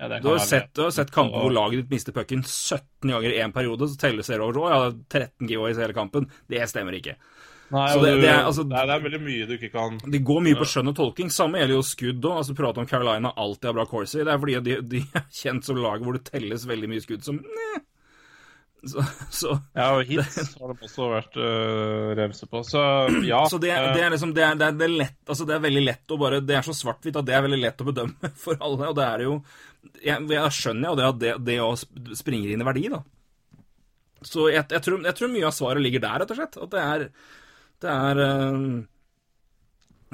Ja, 0.00 0.08
Du 0.18 0.26
har 0.32 0.40
sett, 0.42 0.72
du 0.74 0.82
har 0.82 0.90
sett 0.90 1.12
kamper 1.14 1.44
hvor 1.44 1.52
laget 1.54 1.84
ditt 1.84 1.92
mister 1.94 2.12
pucken 2.16 2.40
17 2.42 3.12
ganger 3.12 3.30
i 3.30 3.38
én 3.44 3.52
periode, 3.54 3.86
så 3.92 3.96
teller 4.00 4.26
serieover 4.26 4.58
å 4.64 4.70
ja, 4.72 4.80
13 5.14 5.46
giveaways 5.52 5.78
i 5.78 5.84
hele 5.84 5.94
kampen. 5.96 6.26
Det 6.50 6.64
stemmer 6.70 6.96
ikke. 6.98 7.14
Nei, 7.70 7.86
Så 7.92 8.00
det- 8.02 8.14
du- 8.16 8.20
det 8.20 8.28
er, 8.30 8.42
altså- 8.44 8.64
det, 8.68 8.76
er, 8.76 8.86
det 8.86 8.94
er 8.96 9.04
veldig 9.08 9.20
mye 9.22 9.46
du 9.48 9.54
ikke 9.56 9.70
kan 9.72 9.98
Det 10.10 10.24
går 10.24 10.40
mye 10.42 10.54
på 10.58 10.66
skjønn 10.68 10.88
og 10.88 10.96
tolking. 10.96 11.30
Samme 11.30 11.58
gjelder 11.62 11.76
jo 11.78 11.82
skudd 11.82 12.20
òg. 12.26 12.36
Altså, 12.42 12.54
prate 12.58 12.78
om 12.82 12.86
Carolina 12.86 13.32
alltid 13.36 13.64
har 13.70 13.72
bra 13.78 13.86
Corsi. 13.86 14.18
Det 14.24 14.28
er 14.34 14.38
fordi 14.38 14.58
de, 14.64 14.80
de 14.82 15.00
er 15.14 15.24
kjent 15.32 15.64
som 15.64 15.76
laget 15.76 16.02
hvor 16.04 16.12
det 16.18 16.24
telles 16.32 16.66
veldig 16.66 16.88
mye 16.90 17.00
skudd 17.04 17.22
som 17.24 17.36
Neh. 17.36 17.80
Så, 18.90 19.04
så, 19.30 19.54
Ja, 19.76 19.86
og 19.96 20.04
hits 20.08 20.54
har 20.60 20.70
de 20.70 20.86
også 20.86 21.08
vært 21.12 21.38
uh, 21.40 22.12
rause 22.18 22.48
på. 22.50 22.62
Så 22.68 22.82
ja. 23.24 23.40
så 23.50 23.60
det, 23.62 23.72
det 23.96 24.04
er 24.04 24.12
liksom 24.12 24.34
det 24.36 24.44
er, 24.44 24.58
det, 24.60 24.68
er, 24.68 24.78
det 24.80 24.88
er 24.88 24.96
lett 25.00 25.18
Altså, 25.30 25.46
det 25.48 25.56
er 25.56 25.64
veldig 25.64 25.84
lett 25.86 26.14
å 26.14 26.20
bare 26.20 26.40
Det 26.44 26.58
er 26.58 26.66
så 26.66 26.76
svart-hvitt 26.76 27.18
at 27.20 27.28
det 27.28 27.36
er 27.36 27.44
veldig 27.46 27.60
lett 27.62 27.80
å 27.80 27.88
bedømme 27.88 28.32
for 28.44 28.60
alle, 28.60 28.90
og 28.90 28.98
det 28.98 29.06
er 29.08 29.26
jo 29.26 29.36
Jeg, 30.00 30.18
jeg 30.36 30.56
skjønner 30.58 30.90
jo 30.90 30.98
det 31.00 31.10
at 31.10 31.20
det, 31.22 31.34
det 31.48 32.16
springer 32.18 32.52
inn 32.54 32.64
i 32.64 32.68
verdi, 32.68 32.88
da. 32.92 33.02
Så 34.24 34.48
jeg, 34.48 34.64
jeg, 34.72 34.80
tror, 34.84 35.02
jeg 35.04 35.16
tror 35.18 35.32
mye 35.32 35.48
av 35.48 35.56
svaret 35.56 35.84
ligger 35.84 36.02
der, 36.04 36.22
rett 36.22 36.32
og 36.32 36.38
slett. 36.38 36.60
At 36.64 36.72
det 36.72 36.84
er 36.84 37.08
Det 37.84 37.94
er 37.94 38.20
eh, 38.24 38.68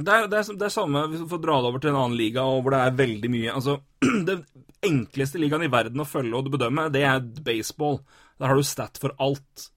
det 0.01 0.13
er, 0.15 0.27
det, 0.33 0.39
er, 0.39 0.57
det 0.57 0.67
er 0.67 0.73
samme 0.73 1.03
hvis 1.11 1.21
du 1.21 1.29
får 1.29 1.43
dra 1.43 1.59
det 1.61 1.71
over 1.71 1.83
til 1.83 1.93
en 1.93 1.99
annen 2.01 2.17
liga, 2.17 2.45
hvor 2.47 2.73
det 2.73 2.81
er 2.81 2.99
veldig 3.03 3.31
mye 3.33 3.53
Altså, 3.53 3.77
det 4.29 4.39
enkleste 4.87 5.41
ligaen 5.41 5.67
i 5.67 5.73
verden 5.73 6.01
å 6.01 6.09
følge 6.09 6.39
og 6.39 6.49
bedømme, 6.55 6.89
det 6.95 7.05
er 7.05 7.21
baseball. 7.45 8.01
Der 8.41 8.49
har 8.49 8.57
du 8.57 8.65
stat 8.65 8.99
for 9.01 9.15
alt. 9.21 9.71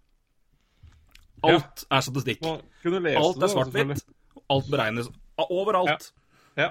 Alt 1.43 1.85
er 1.91 2.03
statistikk. 2.05 2.43
Alt 2.47 3.43
er 3.43 3.51
svart-hvitt. 3.51 4.03
Alt 4.53 4.69
beregnes 4.71 5.09
overalt. 5.49 6.11
Ja. 6.59 6.69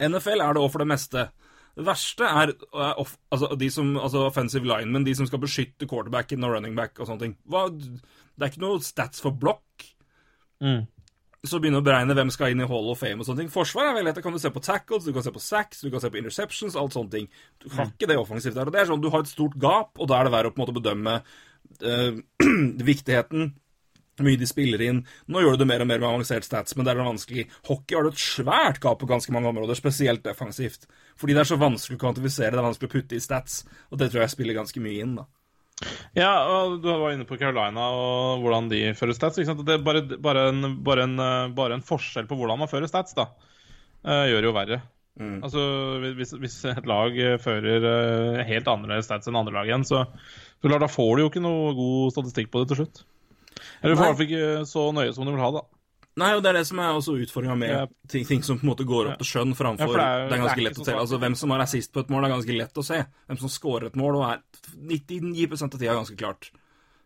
NFL 0.00 0.40
er 0.42 0.56
det 0.56 0.62
òg 0.62 0.70
for 0.72 0.82
det 0.82 0.88
meste. 0.90 1.28
Det 1.74 1.84
verste 1.88 2.26
er, 2.28 2.52
er 2.54 3.00
off, 3.02 3.16
altså, 3.34 3.50
de 3.58 3.68
som, 3.70 3.96
altså 3.98 4.24
offensive 4.28 4.66
linemen, 4.68 5.04
de 5.06 5.14
som 5.18 5.26
skal 5.26 5.42
beskytte 5.42 5.88
quarterbacken 5.90 6.46
og 6.46 6.54
running 6.54 6.76
back 6.78 7.00
og 7.00 7.08
sånne 7.08 7.24
ting. 7.24 7.36
Hva, 7.50 7.66
det 7.74 8.46
er 8.46 8.52
ikke 8.52 8.62
noe 8.62 8.82
stats 8.84 9.22
for 9.24 9.34
blokk. 9.34 9.88
Mm. 10.62 10.84
Så 11.44 11.58
begynne 11.60 11.82
å 11.82 11.84
beregne 11.84 12.14
hvem 12.16 12.30
skal 12.32 12.54
inn 12.54 12.62
i 12.64 12.68
Hall 12.68 12.86
of 12.88 13.02
Fame 13.02 13.20
og 13.20 13.28
sånne 13.28 13.44
ting. 13.44 13.50
Forsvar 13.52 13.90
er 13.90 13.98
veldig 13.98 14.08
lett. 14.08 14.16
Da 14.16 14.24
kan 14.24 14.32
du 14.32 14.40
se 14.40 14.52
på 14.52 14.62
tackles, 14.64 15.04
du 15.04 15.12
kan 15.12 15.24
se 15.26 15.32
på 15.34 15.42
sacks, 15.44 15.82
du 15.84 15.90
kan 15.92 16.00
se 16.00 16.08
på 16.12 16.20
interceptions, 16.20 16.76
alt 16.80 16.96
sånne 16.96 17.12
ting. 17.12 17.26
Du 17.60 17.68
har 17.74 17.90
ikke 17.90 18.08
det 18.08 18.16
offensivt 18.20 18.56
der. 18.56 18.70
Og 18.70 18.72
det 18.72 18.80
er 18.80 18.88
sånn, 18.88 19.02
Du 19.04 19.10
har 19.12 19.24
et 19.24 19.28
stort 19.32 19.58
gap, 19.60 19.92
og 19.98 20.08
da 20.08 20.20
er 20.20 20.28
det 20.28 20.32
verre 20.32 20.48
å 20.48 20.54
på 20.54 20.62
en 20.62 20.64
måte 20.64 20.78
bedømme 20.78 21.18
uh, 21.20 22.16
viktigheten. 22.92 23.52
Hvor 24.14 24.28
mye 24.28 24.38
de 24.38 24.46
spiller 24.46 24.82
inn. 24.86 25.04
Nå 25.26 25.42
gjør 25.42 25.56
du 25.56 25.64
det 25.64 25.68
mer 25.68 25.82
og 25.82 25.88
mer 25.90 25.98
med 25.98 26.08
avansert 26.08 26.46
stats, 26.46 26.76
men 26.78 26.86
det 26.86 26.92
er 26.92 27.02
vanskelig. 27.02 27.48
Hockey 27.66 27.98
har 27.98 28.06
du 28.06 28.12
et 28.12 28.24
svært 28.24 28.78
gap 28.80 29.00
på 29.02 29.10
ganske 29.10 29.34
mange 29.34 29.50
områder, 29.50 29.76
spesielt 29.76 30.22
defensivt. 30.24 30.86
Fordi 31.18 31.34
det 31.34 31.42
er 31.42 31.50
så 31.50 31.58
vanskelig 31.58 31.98
å 31.98 32.04
kvantifisere, 32.06 32.54
det 32.54 32.62
er 32.62 32.68
vanskelig 32.68 32.92
å 32.92 32.94
putte 32.94 33.18
i 33.18 33.24
stats. 33.24 33.64
Og 33.90 33.98
det 33.98 34.12
tror 34.12 34.22
jeg 34.22 34.36
spiller 34.36 34.56
ganske 34.56 34.84
mye 34.84 35.02
inn, 35.02 35.16
da. 35.18 35.26
Ja, 36.14 36.30
og 36.46 36.78
du 36.84 36.88
var 36.88 37.12
inne 37.14 37.26
på 37.26 37.38
Carolina 37.40 37.88
og 37.98 38.44
hvordan 38.44 38.68
de 38.70 38.82
fører 38.96 39.16
stats. 39.16 39.40
Det 39.40 39.74
er 39.74 39.82
bare, 39.84 40.04
bare, 40.22 40.48
en, 40.52 40.76
bare, 40.86 41.06
en, 41.08 41.22
bare 41.56 41.78
en 41.78 41.84
forskjell 41.84 42.28
på 42.30 42.38
hvordan 42.38 42.60
man 42.62 42.70
fører 42.70 42.90
stats, 42.90 43.16
da, 43.18 43.30
eh, 44.06 44.28
gjør 44.30 44.44
det 44.44 44.50
jo 44.50 44.54
verre. 44.54 44.80
Mm. 45.14 45.36
Altså, 45.46 45.64
hvis, 46.18 46.32
hvis 46.42 46.56
et 46.72 46.86
lag 46.90 47.18
fører 47.42 47.88
eh, 47.90 48.44
helt 48.48 48.70
andre 48.70 48.98
stats 49.06 49.30
enn 49.30 49.38
andre 49.38 49.54
lag 49.54 49.70
igjen, 49.70 49.86
så, 49.86 50.04
så 50.58 50.70
klart, 50.70 50.82
da 50.82 50.90
får 50.90 51.12
du 51.14 51.24
jo 51.24 51.32
ikke 51.32 51.44
noe 51.44 51.74
god 51.78 52.16
statistikk 52.16 52.50
på 52.52 52.62
det 52.62 52.72
til 52.72 52.82
slutt. 52.82 53.04
Eller 53.82 53.94
du 53.94 53.98
får 53.98 54.04
i 54.04 54.08
hvert 54.08 54.18
fall 54.18 54.28
ikke 54.30 54.68
så 54.70 54.88
nøye 54.94 55.14
som 55.14 55.26
du 55.26 55.34
vil 55.34 55.42
ha, 55.42 55.52
da. 55.58 55.66
Nei, 56.16 56.28
og 56.36 56.44
det 56.44 56.52
er 56.52 56.56
det 56.60 56.66
som 56.68 56.78
er 56.78 56.92
også 56.94 57.16
utfordringa 57.24 57.54
med 57.58 57.70
Ja. 57.72 57.86
ting, 58.06 58.24
ting 58.24 58.42
som 58.46 58.58
på 58.60 58.62
en 58.62 58.70
måte 58.70 58.84
går 58.86 59.08
opp 59.10 59.18
til 59.18 59.26
skjønn 59.26 59.54
framfor 59.58 59.96
Ja, 59.98 60.02
det, 60.04 60.04
det, 60.04 60.28
det 60.30 60.36
er 60.36 60.42
ganske 60.44 60.54
det 60.54 60.62
er 60.62 60.68
lett 60.68 60.78
å 60.78 60.84
se. 60.86 60.94
Altså, 60.94 61.18
hvem 61.18 61.34
som 61.40 61.50
har 61.50 61.58
rasist 61.64 61.92
på 61.92 62.04
et 62.04 62.12
mål, 62.14 62.24
er 62.24 62.34
ganske 62.36 62.58
lett 62.58 62.78
å 62.78 62.84
se. 62.86 63.00
Hvem 63.26 63.40
som 63.40 63.50
scorer 63.50 63.86
et 63.90 63.96
mål, 63.98 64.20
og 64.20 64.26
er 64.28 64.44
99% 64.78 65.74
av 65.74 65.80
tida 65.80 65.96
ganske 65.98 66.16
klart. 66.20 66.50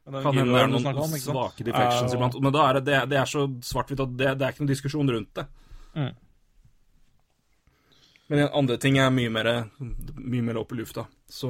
Kan 0.08 0.36
hende 0.36 0.52
det 0.52 0.60
er 0.62 0.70
noen 0.72 0.86
om, 1.04 1.16
svake 1.20 1.64
defections 1.64 2.12
Ja, 2.12 2.18
og- 2.18 2.18
iblant, 2.18 2.36
men 2.42 2.52
da 2.52 2.66
er 2.68 2.80
det, 2.80 3.08
det, 3.08 3.18
er 3.18 3.28
så 3.28 3.46
svart-hvitt 3.60 4.00
at 4.04 4.16
det, 4.16 4.38
det 4.38 4.44
er 4.46 4.52
ikke 4.52 4.64
noen 4.64 4.74
diskusjon 4.74 5.10
rundt 5.12 5.32
det. 5.40 5.46
Mm. 5.96 6.12
Men 8.28 8.48
andre 8.52 8.76
ting 8.76 8.98
er 9.00 9.08
mye 9.12 9.30
mer, 9.32 9.70
mye 9.80 10.44
mer 10.44 10.58
opp 10.60 10.72
i 10.72 10.76
lufta. 10.82 11.06
Så 11.32 11.48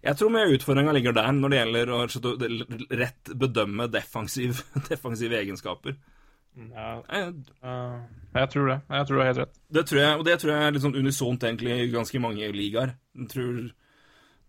jeg 0.00 0.16
tror 0.16 0.32
mye 0.32 0.46
av 0.48 0.54
utfordringa 0.56 0.92
ligger 0.96 1.12
der, 1.12 1.32
når 1.36 1.52
det 1.52 1.58
gjelder 1.60 1.92
å 1.92 2.00
rett 2.96 3.32
bedømme 3.36 3.90
defensive, 3.92 4.64
defensive 4.88 5.36
egenskaper. 5.36 5.98
Ja, 6.52 7.02
Jeg, 7.08 7.34
eh, 7.64 8.00
jeg 8.34 8.48
tror 8.52 8.66
det. 8.68 8.78
Jeg 8.90 9.06
tror 9.08 9.16
du 9.16 9.20
har 9.22 9.30
helt 9.30 9.40
rett. 9.40 9.58
Det 9.72 9.86
tror 9.88 10.00
jeg, 10.00 10.18
og 10.18 10.24
det 10.28 10.36
tror 10.40 10.52
jeg 10.52 10.66
er 10.66 10.74
litt 10.74 10.84
sånn 10.84 10.98
unisont 11.00 11.46
egentlig 11.48 11.78
i 11.80 11.90
ganske 11.92 12.20
mange 12.20 12.50
ligaer. 12.52 12.94
Jeg 13.16 13.28
tror 13.32 13.60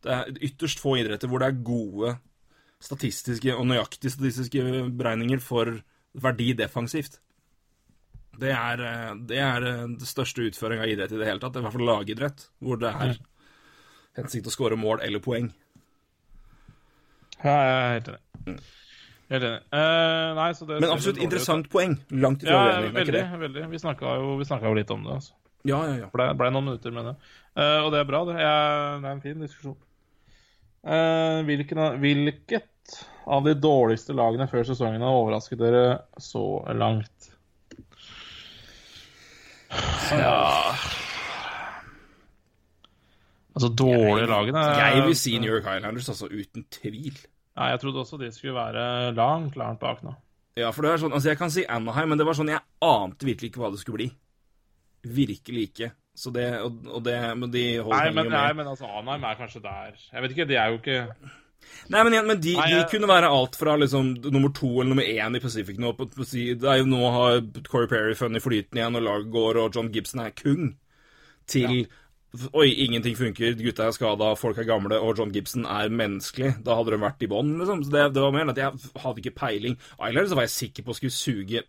det 0.04 0.12
er 0.18 0.32
ytterst 0.50 0.84
få 0.84 0.98
idretter 1.00 1.32
hvor 1.32 1.40
det 1.40 1.48
er 1.48 1.64
gode 1.64 2.18
statistiske 2.84 3.56
og 3.56 3.70
nøyaktige 3.70 4.12
statistiske 4.12 4.64
beregninger 5.00 5.40
for 5.40 5.78
verdi 6.20 6.52
defensivt. 6.60 7.22
Det 8.40 8.52
er 8.52 8.82
det, 9.30 9.38
er 9.40 9.64
det 9.94 10.10
største 10.10 10.44
utføringa 10.50 10.84
av 10.84 10.92
idrett 10.92 11.14
i 11.16 11.20
det 11.22 11.30
hele 11.30 11.40
tatt. 11.40 11.56
I 11.56 11.64
hvert 11.64 11.76
fall 11.78 11.88
lagidrett, 11.88 12.48
hvor 12.60 12.82
det 12.82 12.92
er 12.92 13.16
hensikt 14.18 14.50
å 14.50 14.54
skåre 14.54 14.76
mål 14.80 15.04
eller 15.06 15.24
poeng. 15.24 15.52
Ja, 17.44 17.54
jeg 17.54 17.76
er 17.78 17.94
helt 17.94 18.12
enig. 18.14 18.58
Helt 19.34 19.46
enig. 19.48 19.62
Uh, 19.74 20.34
nei, 20.38 20.50
så 20.54 20.68
det 20.70 20.80
Men 20.84 20.92
absolutt 20.94 21.22
interessant 21.26 21.66
ut, 21.66 21.72
poeng. 21.74 21.96
Langt 22.14 22.44
ifra 22.46 22.58
Ja, 22.60 22.66
uenig. 22.78 22.92
er 22.92 22.98
veldig. 23.00 23.24
veldig. 23.46 23.64
Vi 23.72 23.82
snakka 23.82 24.18
jo, 24.20 24.36
jo 24.68 24.74
litt 24.78 24.94
om 24.94 25.08
det. 25.08 25.16
altså. 25.18 25.34
Ja, 25.64 25.80
ja, 25.88 25.96
ja. 26.04 26.10
ble, 26.12 26.28
ble 26.38 26.52
noen 26.52 26.68
minutter 26.70 26.94
med 26.94 27.08
det. 27.10 27.16
Uh, 27.56 27.80
og 27.86 27.90
det 27.96 28.04
er 28.04 28.08
bra, 28.10 28.22
det. 28.30 28.38
Jeg, 28.44 29.02
det 29.02 29.10
er 29.10 29.16
en 29.16 29.24
fin 29.24 29.46
diskusjon. 29.48 29.80
Uh, 30.84 31.40
hvilken, 31.48 31.84
hvilket 32.04 32.98
av 33.26 33.46
de 33.48 33.54
dårligste 33.56 34.14
lagene 34.18 34.50
før 34.52 34.68
sesongen 34.68 35.02
har 35.02 35.16
overrasket 35.16 35.62
dere 35.62 35.86
så 36.22 36.44
langt? 36.76 37.32
Ja 40.14 40.76
Altså, 43.54 43.70
dårlige 43.74 44.28
lagene 44.30 44.62
Jeg 44.78 45.06
vil 45.08 45.16
si 45.18 45.38
New 45.42 45.50
York 45.50 45.66
Highlanders, 45.66 46.10
altså 46.10 46.28
uten 46.30 46.66
tvil. 46.74 47.18
Nei, 47.58 47.70
jeg 47.70 47.80
trodde 47.84 48.02
også 48.02 48.18
de 48.20 48.32
skulle 48.34 48.56
være 48.58 49.12
langt, 49.14 49.56
langt 49.60 49.80
bak 49.84 50.02
nå. 50.06 50.16
Ja, 50.58 50.70
for 50.74 50.86
det 50.86 50.92
er 50.94 51.02
sånn, 51.02 51.14
altså 51.14 51.30
Jeg 51.32 51.38
kan 51.40 51.50
si 51.54 51.64
Anaheim, 51.66 52.10
men 52.14 52.18
det 52.22 52.26
var 52.28 52.38
sånn 52.38 52.50
jeg 52.52 52.62
ante 52.86 53.26
virkelig 53.26 53.50
ikke 53.52 53.62
hva 53.64 53.72
det 53.74 53.80
skulle 53.82 54.00
bli. 54.02 54.10
Virkelig 55.04 55.64
ikke. 55.70 55.92
Så 56.16 56.30
det, 56.34 56.46
og, 56.62 56.76
og 56.94 57.02
det 57.06 57.16
Men 57.38 57.50
de 57.52 57.64
Nei, 57.78 57.84
holder 57.84 58.12
men, 58.14 58.28
med. 58.28 58.36
nei, 58.36 58.52
men 58.60 58.68
altså, 58.70 58.86
Anaheim 58.86 59.24
er 59.26 59.40
kanskje 59.40 59.62
der. 59.64 59.96
Jeg 60.14 60.22
vet 60.26 60.36
ikke, 60.36 60.46
de 60.52 60.60
er 60.62 60.70
jo 60.74 60.78
ikke 60.82 61.00
Nei, 61.90 62.04
men, 62.04 62.16
men 62.28 62.42
de, 62.44 62.54
Nei, 62.58 62.68
de 62.70 62.76
jeg- 62.82 62.90
kunne 62.92 63.08
være 63.10 63.30
alt 63.32 63.56
fra 63.56 63.74
liksom 63.80 64.12
nummer 64.34 64.52
to 64.54 64.70
eller 64.82 64.92
nummer 64.94 65.08
én 65.08 65.38
i 65.38 65.42
Pacific 65.42 65.78
nå. 65.80 65.94
På, 65.98 66.06
på, 66.12 66.26
det 66.28 66.68
er 66.70 66.82
jo 66.82 66.86
nå 66.92 67.02
har 67.16 67.40
Corey 67.70 67.88
Perry 67.88 68.14
funnet 68.20 68.44
flyten 68.44 68.78
igjen, 68.82 68.98
og 69.00 69.06
laget 69.08 69.32
går, 69.32 69.60
og 69.64 69.74
John 69.78 69.90
Gibson 69.94 70.22
er 70.26 70.34
kung. 70.38 70.74
Til 71.48 71.88
Oi, 72.34 72.66
ingenting 72.82 73.14
funker, 73.14 73.54
gutta 73.60 73.86
er 73.86 73.94
skada, 73.94 74.32
folk 74.40 74.58
er 74.58 74.66
gamle, 74.66 74.98
og 74.98 75.20
John 75.20 75.30
Gibson 75.36 75.68
er 75.70 75.92
menneskelig. 75.94 76.56
Da 76.66 76.80
hadde 76.80 76.96
de 76.96 76.98
vært 77.04 77.22
i 77.22 77.30
bånn, 77.30 77.52
liksom. 77.60 77.84
Så 77.86 77.94
det, 77.94 78.08
det 78.16 78.24
var 78.24 78.34
mer 78.34 78.48
enn 78.48 78.54
at 78.56 78.62
jeg 78.62 78.94
hadde 79.04 79.22
ikke 79.22 79.36
peiling. 79.38 79.76
Islanders 80.00 80.34
var 80.40 80.48
jeg 80.48 80.54
sikker 80.56 80.88
på 80.88 80.96
skulle 80.98 81.14
suge 81.14 81.62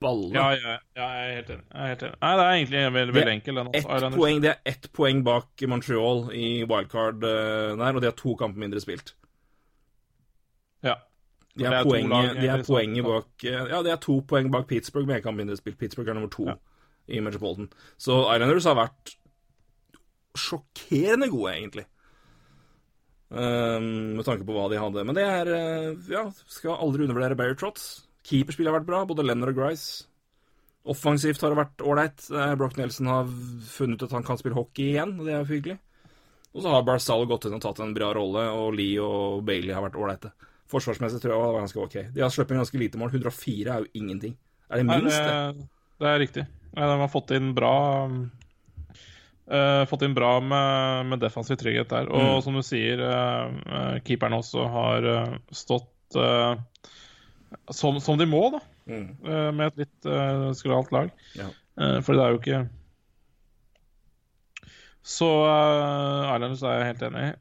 balle. 0.00 0.30
Ja, 0.32 0.44
ja, 0.54 0.76
ja, 0.96 1.08
jeg 1.10 1.32
er 1.32 1.34
helt 1.40 1.50
enig. 1.56 1.66
Jeg 1.72 1.82
er 1.82 1.90
helt 1.90 2.04
enig. 2.06 2.18
Nei, 2.22 2.30
det 2.38 2.44
er 2.44 2.52
egentlig 2.60 2.84
veldig, 2.98 3.16
veldig 3.18 3.34
enkel. 3.34 3.58
Den, 3.58 4.16
poeng, 4.16 4.40
det 4.46 4.52
er 4.52 4.72
ett 4.72 4.88
poeng 4.96 5.24
bak 5.26 5.66
Montreal 5.74 6.22
i 6.38 6.46
wildcard 6.62 7.26
eh, 7.26 7.74
der, 7.82 7.98
og 7.98 8.00
de 8.04 8.10
har 8.12 8.16
to 8.22 8.36
kamper 8.38 8.62
mindre 8.62 8.80
spilt. 8.86 9.12
Ja. 10.86 10.96
De 11.56 11.66
er, 11.66 11.80
er 11.80 11.84
poenget, 11.88 12.14
lag, 12.14 12.40
de 12.40 12.48
er 12.52 12.64
poenget 12.68 13.04
bak 13.04 13.44
eh, 13.48 13.60
Ja, 13.72 13.82
det 13.82 13.92
er 13.96 14.00
to 14.06 14.20
poeng 14.28 14.50
bak 14.52 14.66
Pittsburgh 14.68 15.08
men 15.08 15.18
jeg 15.18 15.26
kan 15.26 15.36
mindre 15.36 15.56
spilt. 15.58 15.78
Pittsburgh 15.80 16.14
er 16.14 16.18
nummer 16.18 16.30
to 16.32 16.46
Ja. 16.52 16.56
i 17.08 17.20
Metropolitan. 17.20 17.70
Så 17.98 18.22
Islanders 18.34 18.70
har 18.70 18.76
vært 18.78 19.16
sjokkerende 20.40 21.28
gode, 21.32 21.54
egentlig. 21.54 21.86
Um, 23.26 24.14
med 24.14 24.22
tanke 24.26 24.46
på 24.46 24.54
hva 24.54 24.68
de 24.70 24.78
hadde. 24.78 25.02
Men 25.06 25.16
det 25.18 25.24
er 25.26 25.48
eh, 25.50 26.10
Ja, 26.12 26.28
skal 26.46 26.78
aldri 26.78 27.06
undervurdere 27.06 27.38
Barry 27.38 27.56
Trotz. 27.58 28.04
Keeperspillet 28.26 28.70
har 28.70 28.78
vært 28.80 28.88
bra, 28.90 29.02
både 29.08 29.26
Lenner 29.26 29.50
og 29.50 29.58
Grice. 29.58 30.06
Offensivt 30.86 31.42
har 31.42 31.50
det 31.50 31.58
vært 31.58 31.82
ålreit. 31.82 32.28
Eh, 32.30 32.54
Brock 32.58 32.78
Nelson 32.78 33.10
har 33.10 33.30
funnet 33.66 34.02
ut 34.02 34.08
at 34.08 34.14
han 34.18 34.26
kan 34.26 34.38
spille 34.38 34.58
hockey 34.58 34.92
igjen, 34.92 35.16
og 35.18 35.26
det 35.26 35.34
er 35.34 35.42
jo 35.42 35.50
hyggelig. 35.54 35.78
Og 36.56 36.62
så 36.64 36.72
har 36.72 36.86
Barzal 36.86 37.26
gått 37.28 37.48
inn 37.48 37.56
og 37.58 37.64
tatt 37.64 37.82
en 37.84 37.94
bra 37.96 38.12
rolle, 38.16 38.46
og 38.54 38.76
Lee 38.78 39.02
og 39.02 39.42
Bailey 39.46 39.74
har 39.76 39.84
vært 39.84 39.98
ålreite. 40.00 40.30
Forsvarsmessig 40.70 41.20
tror 41.22 41.34
jeg 41.34 41.42
det 41.42 41.50
var 41.50 41.60
ganske 41.60 41.82
ok. 41.82 41.96
De 42.14 42.22
har 42.24 42.32
sluppet 42.32 42.54
inn 42.54 42.62
ganske 42.62 42.80
lite 42.80 43.00
mål. 43.00 43.12
104 43.12 43.74
er 43.74 43.84
jo 43.84 44.00
ingenting. 44.00 44.38
Er 44.70 44.80
det 44.80 44.86
minst, 44.88 45.18
det? 45.18 45.34
det, 45.58 45.68
det 46.02 46.08
er 46.10 46.22
riktig. 46.22 46.46
De 46.76 46.88
har 47.02 47.12
fått 47.12 47.34
inn 47.36 47.52
bra 47.54 47.74
eh, 49.50 49.82
Fått 49.90 50.02
inn 50.06 50.14
bra 50.16 50.36
med, 50.40 51.06
med 51.12 51.20
defensiv 51.22 51.56
trygghet 51.60 51.90
der. 51.92 52.08
Og 52.10 52.36
Mm. 52.36 52.42
som 52.42 52.54
du 52.58 52.62
sier, 52.66 53.00
uh, 53.02 53.98
keeperen 54.06 54.36
også 54.38 54.66
har 54.72 55.06
uh, 55.06 55.36
stått 55.52 56.16
uh, 56.16 56.56
som, 57.70 58.00
som 58.00 58.18
de 58.18 58.26
må, 58.26 58.42
da. 58.54 58.60
Mm. 58.86 59.06
med 59.58 59.66
et 59.66 59.80
litt 59.82 60.06
uh, 60.06 60.52
skralt 60.54 60.92
lag. 60.94 61.08
Ja. 61.34 61.48
For 62.06 62.14
det 62.14 62.22
er 62.22 62.30
jo 62.32 62.38
ikke 62.38 62.60
Så 65.06 65.26
uh, 65.26 66.30
Islanders 66.34 66.62
er 66.62 66.78
jeg 66.78 66.86
helt 66.92 67.02
enig 67.08 67.24
i. 67.26 67.32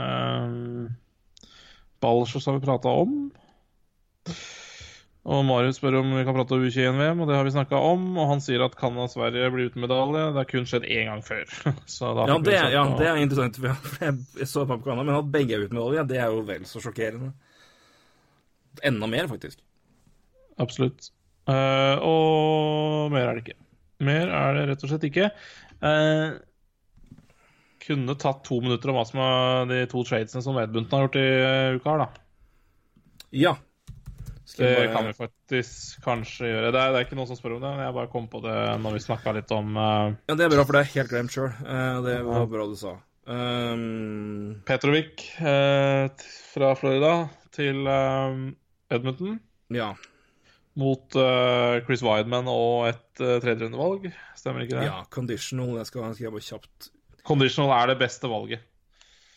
Uh, 0.00 0.88
Balsjos 2.04 2.48
har 2.48 2.56
vi 2.58 2.64
prata 2.64 2.88
om. 3.04 3.14
Og 5.24 5.40
Marius 5.48 5.78
spør 5.80 5.94
om 6.02 6.10
vi 6.18 6.22
kan 6.26 6.34
prate 6.36 6.52
om 6.52 6.64
U21-VM, 6.66 7.20
og 7.24 7.30
det 7.30 7.36
har 7.38 7.46
vi 7.46 7.52
snakka 7.54 7.78
om. 7.80 8.02
Og 8.20 8.26
han 8.28 8.42
sier 8.44 8.60
at 8.66 8.74
Canada-Sverige 8.76 9.46
blir 9.54 9.70
uten 9.70 9.80
medalje. 9.86 10.26
Det 10.34 10.42
har 10.42 10.48
kun 10.50 10.66
skjedd 10.68 10.84
én 10.84 11.08
gang 11.08 11.22
før. 11.24 11.46
Ja, 12.28 12.36
det, 12.44 12.58
ja, 12.74 12.82
det 12.98 13.06
er 13.08 13.20
interessant. 13.22 13.56
for 13.56 14.04
jeg- 14.04 14.48
så 14.50 14.66
på 14.68 14.76
Canada, 14.84 15.06
men 15.08 15.16
at 15.16 15.30
begge 15.32 15.56
er 15.56 15.64
uten 15.64 15.78
medalje, 15.78 16.04
det 16.12 16.20
er 16.20 16.28
jo 16.34 16.42
vel 16.44 16.66
så 16.68 16.82
sjokkerende. 16.84 17.32
Enda 18.84 19.08
mer, 19.08 19.30
faktisk. 19.30 19.62
Absolutt. 20.60 21.08
Uh, 21.48 21.96
og 22.04 23.12
mer 23.12 23.30
er 23.30 23.38
det 23.38 23.44
ikke. 23.46 23.58
Mer 24.04 24.28
er 24.28 24.58
det 24.58 24.68
rett 24.74 24.84
og 24.84 24.92
slett 24.92 25.08
ikke. 25.08 25.30
Uh, 25.80 26.36
kunne 27.84 28.16
tatt 28.20 28.44
to 28.44 28.60
minutter 28.64 28.92
om 28.92 28.96
hva 29.00 29.04
som 29.08 29.20
er 29.24 29.66
de 29.72 29.80
to 29.92 30.04
tradesene 30.08 30.44
som 30.44 30.56
Edmundton 30.60 30.98
har 31.00 31.08
gjort 31.08 31.18
i 31.20 31.26
uka 31.80 31.94
her, 31.96 32.04
da. 32.04 32.24
Ja. 33.34 33.56
Det 34.44 34.68
bare- 34.76 34.92
kan 34.92 35.06
vi 35.08 35.14
faktisk 35.16 36.02
kanskje 36.04 36.50
gjøre. 36.50 36.72
Det 36.74 36.80
er, 36.80 36.92
det 36.92 37.00
er 37.00 37.06
ikke 37.06 37.16
noen 37.16 37.30
som 37.30 37.38
spør 37.38 37.56
om 37.56 37.64
det, 37.64 37.72
men 37.78 37.86
jeg 37.86 37.96
bare 37.96 38.12
kom 38.12 38.28
på 38.28 38.42
det 38.44 38.58
når 38.84 38.98
vi 38.98 39.02
snakka 39.06 39.32
litt 39.38 39.50
om 39.56 39.72
uh... 39.76 40.12
Ja, 40.28 40.36
det 40.36 40.46
er 40.46 40.52
bra, 40.52 40.64
for 40.68 40.76
det 40.76 40.84
er 40.84 40.92
helt 40.98 41.12
glemt 41.14 41.34
sjøl. 41.34 41.50
Det 42.04 42.18
var 42.28 42.48
bra 42.52 42.68
du 42.68 42.76
sa. 42.78 42.98
Um, 43.24 44.60
Petrovic 44.68 45.22
uh, 45.40 46.12
fra 46.52 46.74
Florida 46.76 47.14
til 47.54 47.86
eh, 47.88 48.34
Edmonton. 48.92 49.38
ja. 49.72 49.94
Mot 50.74 51.14
eh, 51.14 51.76
Chris 51.86 52.00
Wideman 52.02 52.48
og 52.50 52.88
et 52.88 53.20
uh, 53.22 53.36
tredjerundevalg. 53.38 54.08
Stemmer 54.34 54.64
ikke 54.64 54.80
det? 54.80 54.88
ja, 54.88 55.04
conditional. 55.06 55.76
Jeg 55.78 55.86
skal, 55.86 56.16
jeg 56.18 56.32
bare 56.34 56.42
kjapt 56.42 56.88
Conditional 57.22 57.70
er 57.76 57.92
det 57.92 57.94
beste 58.00 58.26
valget. 58.26 58.64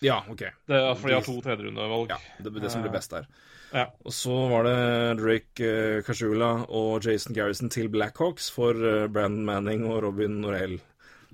Ja, 0.01 0.23
OK. 0.25 0.41
Det 0.65 0.79
er 0.79 0.97
fordi 0.97 1.13
de 1.13 1.19
har 1.19 1.27
to 1.27 1.35
tredjerundevalg. 1.45 2.09
Ja, 2.09 2.17
det 2.41 2.55
blir 2.55 2.65
det 2.65 2.71
som 2.73 2.81
blir 2.81 2.95
best 2.95 3.13
der. 3.13 3.29
Ja. 3.73 3.87
Og 4.07 4.13
så 4.15 4.33
var 4.51 4.67
det 4.67 4.75
Drake 5.19 5.71
uh, 5.71 6.03
Kashula 6.07 6.51
og 6.67 7.03
Jason 7.05 7.35
Garrison 7.35 7.71
til 7.73 7.89
Blackhawks 7.91 8.47
for 8.53 8.77
uh, 8.77 9.07
Brandon 9.11 9.43
Manning 9.45 9.83
og 9.89 10.03
Robin 10.05 10.39
Norell. 10.43 10.77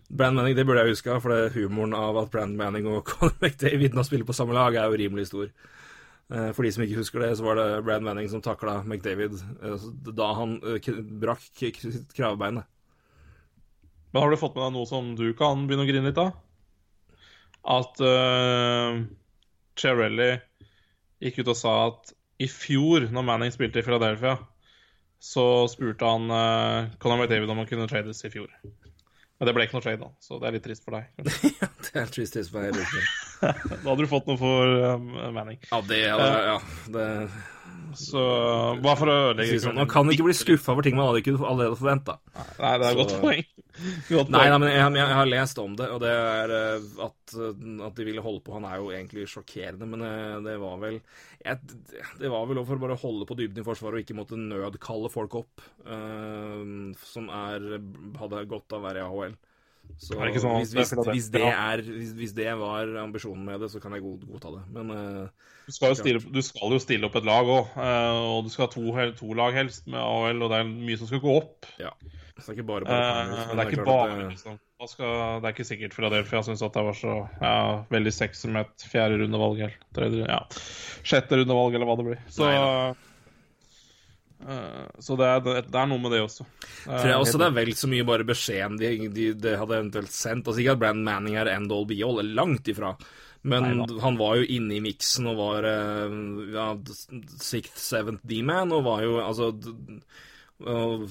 Brandon 0.10 0.41
Manning, 0.41 0.57
det 0.57 0.65
burde 0.65 0.81
jeg 0.81 0.95
huska, 0.95 1.19
for 1.22 1.34
det 1.34 1.53
humoren 1.57 1.93
av 1.97 2.18
at 2.23 2.31
Brandon 2.34 2.57
Manning 2.57 2.89
og 2.89 3.05
Conor 3.10 3.38
McDavid 3.41 3.95
nå 3.95 4.05
spiller 4.05 4.27
på 4.27 4.35
samme 4.38 4.57
lag, 4.57 4.76
er 4.76 4.89
jo 4.89 4.99
rimelig 4.99 5.30
stor. 5.30 5.49
Eh, 6.34 6.49
For 6.53 6.65
de 6.65 6.72
som 6.73 6.84
ikke 6.85 6.99
husker 7.01 7.23
det, 7.23 7.31
så 7.38 7.45
var 7.45 7.60
det 7.60 7.68
Brandon 7.85 8.10
Manning 8.10 8.30
som 8.31 8.41
takla 8.41 8.80
McDavid 8.84 9.38
da 10.14 10.30
han 10.38 10.57
brakk 11.22 11.49
kravbeinet 11.53 12.15
kravebeinet. 12.18 12.69
Men 14.14 14.22
har 14.22 14.30
du 14.30 14.38
fått 14.38 14.53
med 14.55 14.68
deg 14.68 14.76
noe 14.76 14.89
som 14.89 15.14
du 15.18 15.26
kan 15.38 15.65
begynne 15.65 15.88
å 15.88 15.89
grine 15.89 16.10
litt 16.11 16.22
av? 16.22 16.35
At 17.73 18.01
uh, 18.03 18.99
Chiarelli 19.80 20.35
gikk 21.23 21.39
ut 21.41 21.53
og 21.53 21.57
sa 21.57 21.73
at 21.88 22.11
i 22.41 22.47
fjor, 22.49 23.07
når 23.14 23.26
Manning 23.27 23.53
spilte 23.53 23.81
i 23.81 23.85
Philadelphia, 23.85 24.38
så 25.23 25.45
spurte 25.72 26.07
han 26.07 26.31
uh, 26.31 26.89
Conor 26.99 27.22
McDavid 27.22 27.51
om 27.51 27.61
han 27.61 27.69
kunne 27.69 27.88
trades 27.88 28.23
i 28.26 28.31
fjor. 28.34 28.49
Men 29.39 29.49
det 29.49 29.53
ble 29.55 29.68
ikke 29.68 29.77
noe 29.77 29.85
trade, 29.85 30.01
da, 30.01 30.10
så 30.23 30.39
det 30.41 30.49
er 30.49 30.57
litt 30.57 30.65
trist 30.65 30.85
for 30.88 30.97
deg. 30.97 31.30
ja, 31.61 31.69
Det 31.88 32.01
er 32.01 32.11
trist 32.11 32.35
trist 32.38 32.53
for 32.53 32.65
meg. 32.65 33.22
Da 33.44 33.90
hadde 33.90 34.03
du 34.06 34.11
fått 34.11 34.30
noe 34.30 34.40
for 34.40 34.78
um, 34.94 35.10
Manning. 35.36 35.60
Ja, 35.70 35.82
det, 35.88 35.99
ja, 36.06 36.30
ja, 36.53 36.60
det 36.94 37.07
Så 37.99 38.22
bare 38.84 38.99
for 38.99 39.11
å 39.11 39.18
ødelegge 39.30 39.60
sånn, 39.64 39.78
Man 39.82 39.90
kan 39.91 40.10
ikke 40.14 40.28
bli 40.30 40.38
skuffa 40.38 40.74
over 40.74 40.86
ting 40.86 40.98
man 40.98 41.11
hadde 41.11 41.24
ikke 41.24 41.36
allerede 41.40 41.80
forventa. 41.80 42.18
Nei, 42.34 42.78
det 42.80 42.88
er 42.88 42.90
et 42.91 43.02
godt 43.03 43.20
poeng. 43.24 43.44
Godt 44.06 44.30
Nei, 44.30 44.44
nei, 44.52 44.57
men 44.61 44.70
jeg, 44.70 44.82
jeg, 44.99 45.15
har 45.18 45.30
lest 45.30 45.60
om 45.61 45.74
det, 45.78 45.88
og 45.90 46.02
det 46.03 46.11
er 46.14 46.52
eh, 46.53 46.84
at, 47.02 47.34
eh, 47.34 47.61
at 47.88 47.95
de 47.98 48.06
ville 48.06 48.22
holde 48.22 48.44
på 48.45 48.53
Han 48.53 48.68
er 48.70 48.78
jo 48.78 48.91
egentlig 48.94 49.26
sjokkerende, 49.32 49.88
men 49.90 50.03
eh, 50.06 50.36
det 50.45 50.53
var 50.61 50.76
vel 50.84 50.99
jeg, 50.99 51.80
Det 52.22 52.30
var 52.30 52.45
vel 52.49 52.61
for 52.68 52.78
å 52.78 52.84
bare 52.84 52.99
holde 53.02 53.26
på 53.30 53.38
dybden 53.40 53.64
i 53.64 53.65
Forsvaret 53.65 53.98
og 53.98 54.06
ikke 54.06 54.18
måtte 54.20 54.38
nødkalle 54.38 55.10
folk 55.10 55.40
opp 55.41 55.65
uh, 55.90 56.61
som 57.02 57.32
er, 57.34 57.65
hadde 58.20 58.45
godt 58.52 58.78
av 58.78 58.84
å 58.84 58.86
være 58.86 59.02
i 59.02 59.07
AHL. 59.07 59.36
Så 60.03 60.18
det 60.18 60.41
sånn 60.41 60.57
hvis, 60.57 60.73
hvis, 60.76 60.91
hvis, 61.07 61.27
det 61.31 61.45
er, 61.47 61.84
hvis, 61.85 62.11
hvis 62.18 62.34
det 62.35 62.49
var 62.60 62.89
ambisjonen 62.99 63.45
med 63.47 63.61
det, 63.64 63.69
så 63.72 63.80
kan 63.80 63.93
jeg 63.95 64.03
god, 64.03 64.26
godta 64.27 64.51
det. 64.57 64.64
Men 64.76 64.89
uh, 64.91 65.51
Du 65.68 65.72
skal, 65.76 65.93
jo 65.93 65.99
stille, 65.99 66.23
du 66.34 66.41
skal 66.43 66.76
jo 66.76 66.81
stille 66.84 67.07
opp 67.07 67.15
et 67.19 67.27
lag 67.30 67.47
òg, 67.47 67.77
og 67.77 68.41
du 68.43 68.51
skal 68.51 68.68
ha 68.68 68.73
to, 68.73 68.84
to 69.22 69.38
lag 69.38 69.55
helst 69.55 69.88
med 69.88 70.01
AHL, 70.01 70.43
og 70.43 70.51
det 70.51 70.60
er 70.60 70.73
mye 70.73 70.99
som 70.99 71.11
skal 71.11 71.23
gå 71.23 71.38
opp. 71.39 71.72
ja. 71.80 71.93
Så 72.34 72.49
det 72.49 72.55
er 72.55 72.60
ikke 72.60 72.68
bare 72.68 72.85
Eh, 72.89 72.89
bare 72.89 73.55
det 73.55 73.61
er 73.64 73.72
ikke 73.72 73.85
bare 73.85 74.30
liksom. 74.30 74.60
Skal, 74.89 75.11
Det 75.39 75.47
er 75.47 75.53
ikke 75.53 75.65
sikkert 75.68 75.93
Philadelphia 75.95 76.41
syns 76.43 76.64
at 76.65 76.73
det 76.76 76.84
var 76.84 76.97
så 76.97 77.14
ja, 77.39 77.84
veldig 77.93 78.14
sexy 78.14 78.49
med 78.51 78.65
et 78.65 78.85
fjerde 78.89 79.22
rundevalg 79.22 79.61
eller 79.61 79.77
tredje, 79.95 80.26
ja, 80.27 80.41
sjette 81.07 81.39
rundevalg, 81.39 81.77
eller 81.77 81.88
hva 81.88 81.95
det 81.99 82.07
blir. 82.10 82.23
Så, 82.27 82.49
eh, 82.49 83.12
så 84.99 85.15
det, 85.20 85.28
er, 85.28 85.61
det 85.64 85.80
er 85.80 85.88
noe 85.91 86.02
med 86.03 86.11
det 86.11 86.22
også. 86.26 86.45
Eh, 86.45 86.88
tror 86.88 87.10
jeg 87.10 87.20
også 87.20 87.32
helt- 87.38 87.41
det 87.44 87.48
er 87.48 87.57
vel 87.57 87.74
så 87.80 87.90
mye 87.91 88.06
bare 88.07 88.26
beskjeden 88.28 88.78
de, 88.80 88.91
de, 89.10 89.28
de 89.34 89.53
hadde 89.57 89.78
eventuelt 89.80 90.11
sendt. 90.11 90.48
Altså 90.48 90.60
Ikke 90.64 90.76
at 90.76 90.80
Brand 90.84 91.03
Manning 91.03 91.36
er 91.38 91.48
end 91.53 91.72
all 91.72 91.86
be 91.86 91.99
all, 92.03 92.22
langt 92.36 92.68
ifra. 92.68 92.94
Men 93.44 93.64
Neida. 93.82 93.99
han 93.99 94.15
var 94.18 94.38
jo 94.40 94.45
inne 94.56 94.78
i 94.78 94.84
miksen 94.86 95.28
og 95.28 95.36
var 95.41 95.65
eh, 95.68 96.14
ja, 96.56 96.68
sixth, 97.44 97.76
seventh 97.84 98.24
D-man, 98.26 98.72
og 98.72 98.86
var 98.88 99.02
jo 99.03 99.18
altså 99.24 99.52
og 100.64 101.10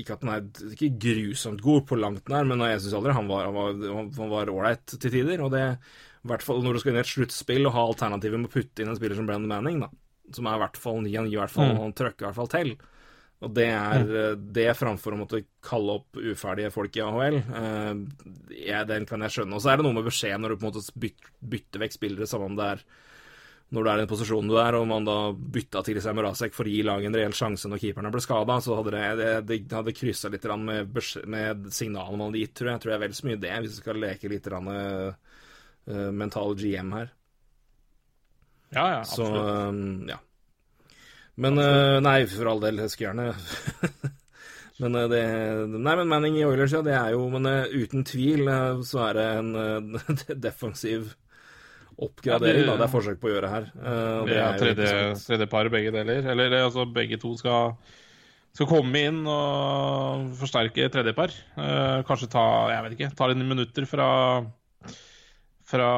Ikke 0.00 0.14
at 0.14 0.22
han 0.24 0.30
er 0.32 0.70
ikke 0.72 0.88
grusomt 1.02 1.60
god 1.60 1.82
på 1.90 1.98
langt 2.00 2.30
nær, 2.32 2.46
men 2.48 2.62
jeg 2.64 2.80
syns 2.80 2.94
aldri 2.96 3.12
han 3.12 3.28
var 3.28 3.44
Han 3.50 3.54
var- 3.58 4.12
han 4.16 4.30
var 4.30 4.46
ålreit 4.52 4.86
til 4.98 5.10
tider. 5.10 5.42
Og 5.44 5.50
det 5.52 5.64
i 6.24 6.28
hvert 6.30 6.40
fall 6.42 6.62
når 6.64 6.72
du 6.72 6.78
skal 6.80 6.92
inn 6.94 6.96
i 6.96 7.04
et 7.04 7.10
sluttspill 7.10 7.66
og 7.68 7.74
ha 7.74 7.82
alternativet 7.84 8.40
med 8.40 8.48
å 8.48 8.54
putte 8.54 8.80
inn 8.80 8.88
en 8.88 8.96
spiller 8.96 9.14
som 9.18 9.26
Brand 9.28 9.44
Manning, 9.46 9.80
da, 9.84 9.90
som 10.32 10.48
er 10.48 10.56
i 10.56 10.62
hvert 10.64 10.80
fall 10.80 11.00
ni 11.04 11.14
han 11.16 11.28
gir 11.28 11.38
i 11.38 11.42
hvert 11.42 11.54
fall, 11.54 11.74
Mm. 11.74 11.80
han 11.82 11.96
trøkker 11.96 12.24
i 12.24 12.28
hvert 12.30 12.40
fall 12.40 12.52
til. 12.52 12.74
Og 13.44 13.50
det 13.52 13.66
er 13.68 14.04
mm. 14.08 14.44
det 14.56 14.70
framfor 14.78 15.12
å 15.12 15.20
måtte 15.20 15.42
kalle 15.64 15.98
opp 15.98 16.16
uferdige 16.16 16.70
folk 16.72 16.96
i 16.96 17.02
AHL. 17.04 17.40
Eh, 17.60 18.84
den 18.88 19.04
kan 19.10 19.24
jeg 19.26 19.34
skjønne. 19.34 19.58
Og 19.58 19.60
så 19.60 19.72
er 19.72 19.80
det 19.80 19.84
noe 19.84 19.96
med 19.96 20.06
beskjed 20.06 20.40
når 20.40 20.54
du 20.54 20.60
på 20.60 20.64
en 20.64 20.70
måte 20.70 21.00
bytter, 21.02 21.34
bytter 21.54 21.82
vekk 21.84 21.96
spillere, 21.98 22.30
samme 22.30 22.48
om 22.48 22.56
det 22.56 22.70
er 22.76 22.86
når 23.74 23.82
du 23.82 23.90
er 23.90 23.98
i 23.98 24.02
den 24.04 24.10
posisjonen 24.10 24.50
du 24.52 24.58
er, 24.60 24.76
og 24.78 24.86
man 24.86 25.06
da 25.08 25.16
bytta 25.32 25.82
til 25.86 25.98
seg 26.02 26.14
Murasek 26.14 26.54
for 26.54 26.68
å 26.68 26.70
gi 26.70 26.84
laget 26.86 27.08
en 27.08 27.16
reell 27.16 27.34
sjanse 27.34 27.70
når 27.70 27.80
keeperne 27.82 28.12
ble 28.12 28.22
skada, 28.22 28.58
så 28.62 28.76
hadde 28.78 28.92
det, 28.94 29.28
det, 29.48 29.58
det 29.64 29.78
hadde 29.78 29.94
kryssa 29.96 30.30
litt 30.30 30.46
med, 30.60 30.92
med 31.32 31.66
signalene 31.74 32.20
man 32.20 32.28
hadde 32.28 32.42
gitt, 32.44 32.54
tror 32.54 32.70
jeg. 32.70 32.76
Jeg 32.76 32.84
tror 32.84 32.92
det 32.92 32.96
er 32.98 33.04
vel 33.06 33.16
så 33.18 33.28
mye 33.28 33.42
det, 33.42 33.54
hvis 33.64 33.74
du 33.74 33.80
skal 33.80 34.00
leke 34.04 34.30
litt 34.30 34.46
grann, 34.46 34.70
uh, 34.70 36.10
mental 36.14 36.54
GM 36.60 36.94
her. 36.94 37.10
Ja, 38.74 38.84
ja, 38.98 39.00
Så 39.06 39.24
absolutt. 39.24 39.70
um, 39.70 40.08
ja. 40.10 40.18
Men 41.40 41.58
uh, 41.58 42.00
Nei, 42.04 42.20
for 42.30 42.46
all 42.52 42.60
del, 42.62 42.78
jeg 42.84 42.92
skulle 42.92 43.10
gjerne 43.10 44.12
Men 44.82 44.96
uh, 44.98 45.04
det 45.10 45.22
Nei, 45.74 45.94
men 46.00 46.08
Manning 46.10 46.36
i 46.38 46.44
Oilers, 46.46 46.74
ja, 46.74 46.82
det 46.86 46.94
er 46.98 47.12
jo 47.14 47.24
Men 47.30 47.46
uh, 47.46 47.64
uten 47.74 48.02
tvil 48.06 48.46
uh, 48.50 48.80
så 48.86 49.04
er 49.08 49.18
det 49.18 49.26
en 49.40 49.52
uh, 49.98 50.24
defensiv 50.48 51.12
oppgradering, 51.94 52.64
Ja, 52.64 52.66
det- 52.66 52.70
da. 52.72 52.78
Det 52.80 52.86
er 52.88 52.90
forsøk 52.90 53.18
på 53.22 53.28
å 53.30 53.34
gjøre 53.36 53.50
her. 53.52 53.66
Uh, 53.78 54.14
og 54.24 54.30
Det 54.32 54.38
er 54.42 54.56
tredje, 54.58 54.94
tredje 55.28 55.46
par, 55.52 55.68
begge 55.70 55.92
deler. 55.94 56.24
Eller 56.32 56.48
det, 56.50 56.62
altså, 56.66 56.88
begge 56.90 57.20
to 57.22 57.30
skal, 57.38 57.76
skal 58.58 58.66
komme 58.66 58.98
inn 59.10 59.20
og 59.30 60.32
forsterke 60.40 60.88
tredje 60.90 61.14
par. 61.14 61.30
Eh, 61.54 62.00
kanskje 62.08 62.26
ta 62.34 62.42
jeg 62.72 62.82
vet 62.88 62.96
ikke, 62.96 63.12
ta 63.14 63.28
noen 63.30 63.46
minutter 63.46 63.86
fra 63.86 64.08
fra 65.74 65.90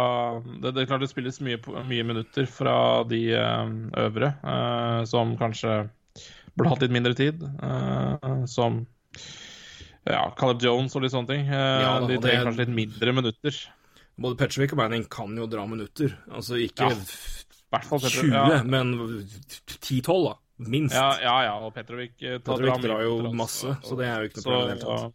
det, 0.64 0.72
det 0.72 0.82
er 0.82 0.88
klart 0.90 1.04
det 1.04 1.10
spilles 1.12 1.38
mye, 1.44 1.60
mye 1.86 2.06
minutter 2.08 2.48
fra 2.48 2.76
de 3.08 3.20
eh, 3.36 3.74
øvre, 4.06 4.32
eh, 4.40 5.00
som 5.12 5.36
kanskje 5.40 5.82
burde 6.56 6.72
hatt 6.72 6.82
litt 6.86 6.94
mindre 6.96 7.12
tid. 7.18 7.44
eh, 7.44 8.44
som 8.48 8.86
ja, 10.06 10.22
Caleb 10.38 10.62
Jones 10.62 10.94
og 10.96 11.02
litt 11.02 11.12
sånne 11.12 11.28
ting. 11.32 11.46
Ja, 11.50 11.98
da, 12.00 12.06
de 12.06 12.06
og 12.06 12.08
det- 12.14 12.20
trenger 12.24 12.44
kanskje 12.50 12.64
litt 12.64 12.76
mindre 12.76 13.12
minutter. 13.20 13.56
Både 14.16 14.38
Petrovic 14.40 14.72
og 14.72 14.78
Manning 14.80 15.04
kan 15.12 15.34
jo 15.36 15.46
dra 15.50 15.66
minutter. 15.68 16.14
Altså 16.32 16.56
ikke 16.62 16.86
Ja, 16.88 16.94
I 16.96 17.74
hvert 17.74 17.84
fall 17.90 18.00
Petter- 18.00 18.30
20, 18.30 18.32
ja. 18.32 18.62
men 18.64 18.94
10-12, 19.66 20.24
da. 20.30 20.34
Minst. 20.58 20.94
Ja, 20.96 21.10
ja, 21.20 21.34
ja. 21.50 21.54
Og 21.66 21.74
Petrovic 21.76 22.14
Petrovic 22.16 22.80
drar 22.80 23.02
jo 23.04 23.18
minutter, 23.18 23.26
altså. 23.28 23.36
masse, 23.42 23.74
så 23.84 23.98
det 23.98 24.06
er 24.08 24.22
jo 24.22 24.28
ikke 24.30 24.40
noe 24.40 24.44
problem 24.46 24.62
i 24.62 24.70
det 24.70 24.78
hele 24.86 25.00
tatt. 25.02 25.14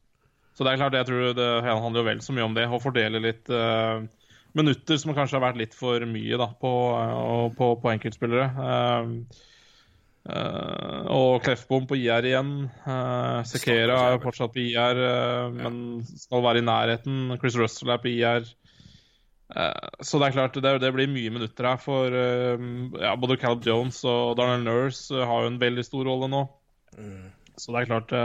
så 0.54 0.64
det 0.68 0.72
er 0.76 0.82
klart, 0.84 0.98
jeg 1.00 1.08
tror 1.08 1.34
det 1.40 1.48
handler 1.66 2.00
jo 2.04 2.08
vel 2.12 2.20
så 2.22 2.36
mye 2.38 2.46
om 2.46 2.54
det. 2.60 2.68
Å 2.70 2.82
fordele 2.84 3.22
litt 3.24 3.50
eh, 3.50 4.04
minutter 4.58 5.00
som 5.00 5.14
kanskje 5.16 5.38
har 5.38 5.46
vært 5.50 5.62
litt 5.62 5.78
for 5.78 6.04
mye 6.10 6.40
da, 6.40 6.50
på, 6.60 6.74
eh, 6.98 7.48
på, 7.58 7.72
på 7.82 7.92
enkeltspillere. 7.94 8.50
Uh, 10.22 11.08
og 11.10 11.40
Kleffbom 11.42 11.88
på 11.90 11.98
IR 11.98 12.26
igjen. 12.30 12.52
Uh, 12.86 13.42
Sekera 13.48 13.96
er 14.04 14.16
jo 14.16 14.24
fortsatt 14.28 14.54
på 14.54 14.62
IR, 14.62 15.00
eh, 15.02 15.56
men 15.56 15.80
skal 16.06 16.44
være 16.46 16.62
i 16.62 16.66
nærheten. 16.68 17.24
Chris 17.42 17.58
Russell 17.58 17.90
er 17.90 18.04
på 18.04 18.12
IR. 18.12 18.50
Så 20.00 20.16
det 20.22 20.30
er 20.30 20.36
klart, 20.38 20.56
det, 20.64 20.70
det 20.80 20.94
blir 20.96 21.10
mye 21.12 21.32
minutter 21.36 21.66
her 21.68 21.80
for 21.84 22.14
ja, 22.16 23.10
både 23.20 23.36
Caleb 23.36 23.66
Jones 23.68 23.98
og 24.08 24.38
Darnell 24.40 24.64
Nurse 24.64 25.26
har 25.28 25.44
jo 25.44 25.50
en 25.50 25.58
veldig 25.60 25.84
stor 25.84 26.08
rolle 26.08 26.30
nå. 26.32 26.40
Så 27.60 27.74
det 27.76 27.82
er 27.82 27.90
klart 27.90 28.16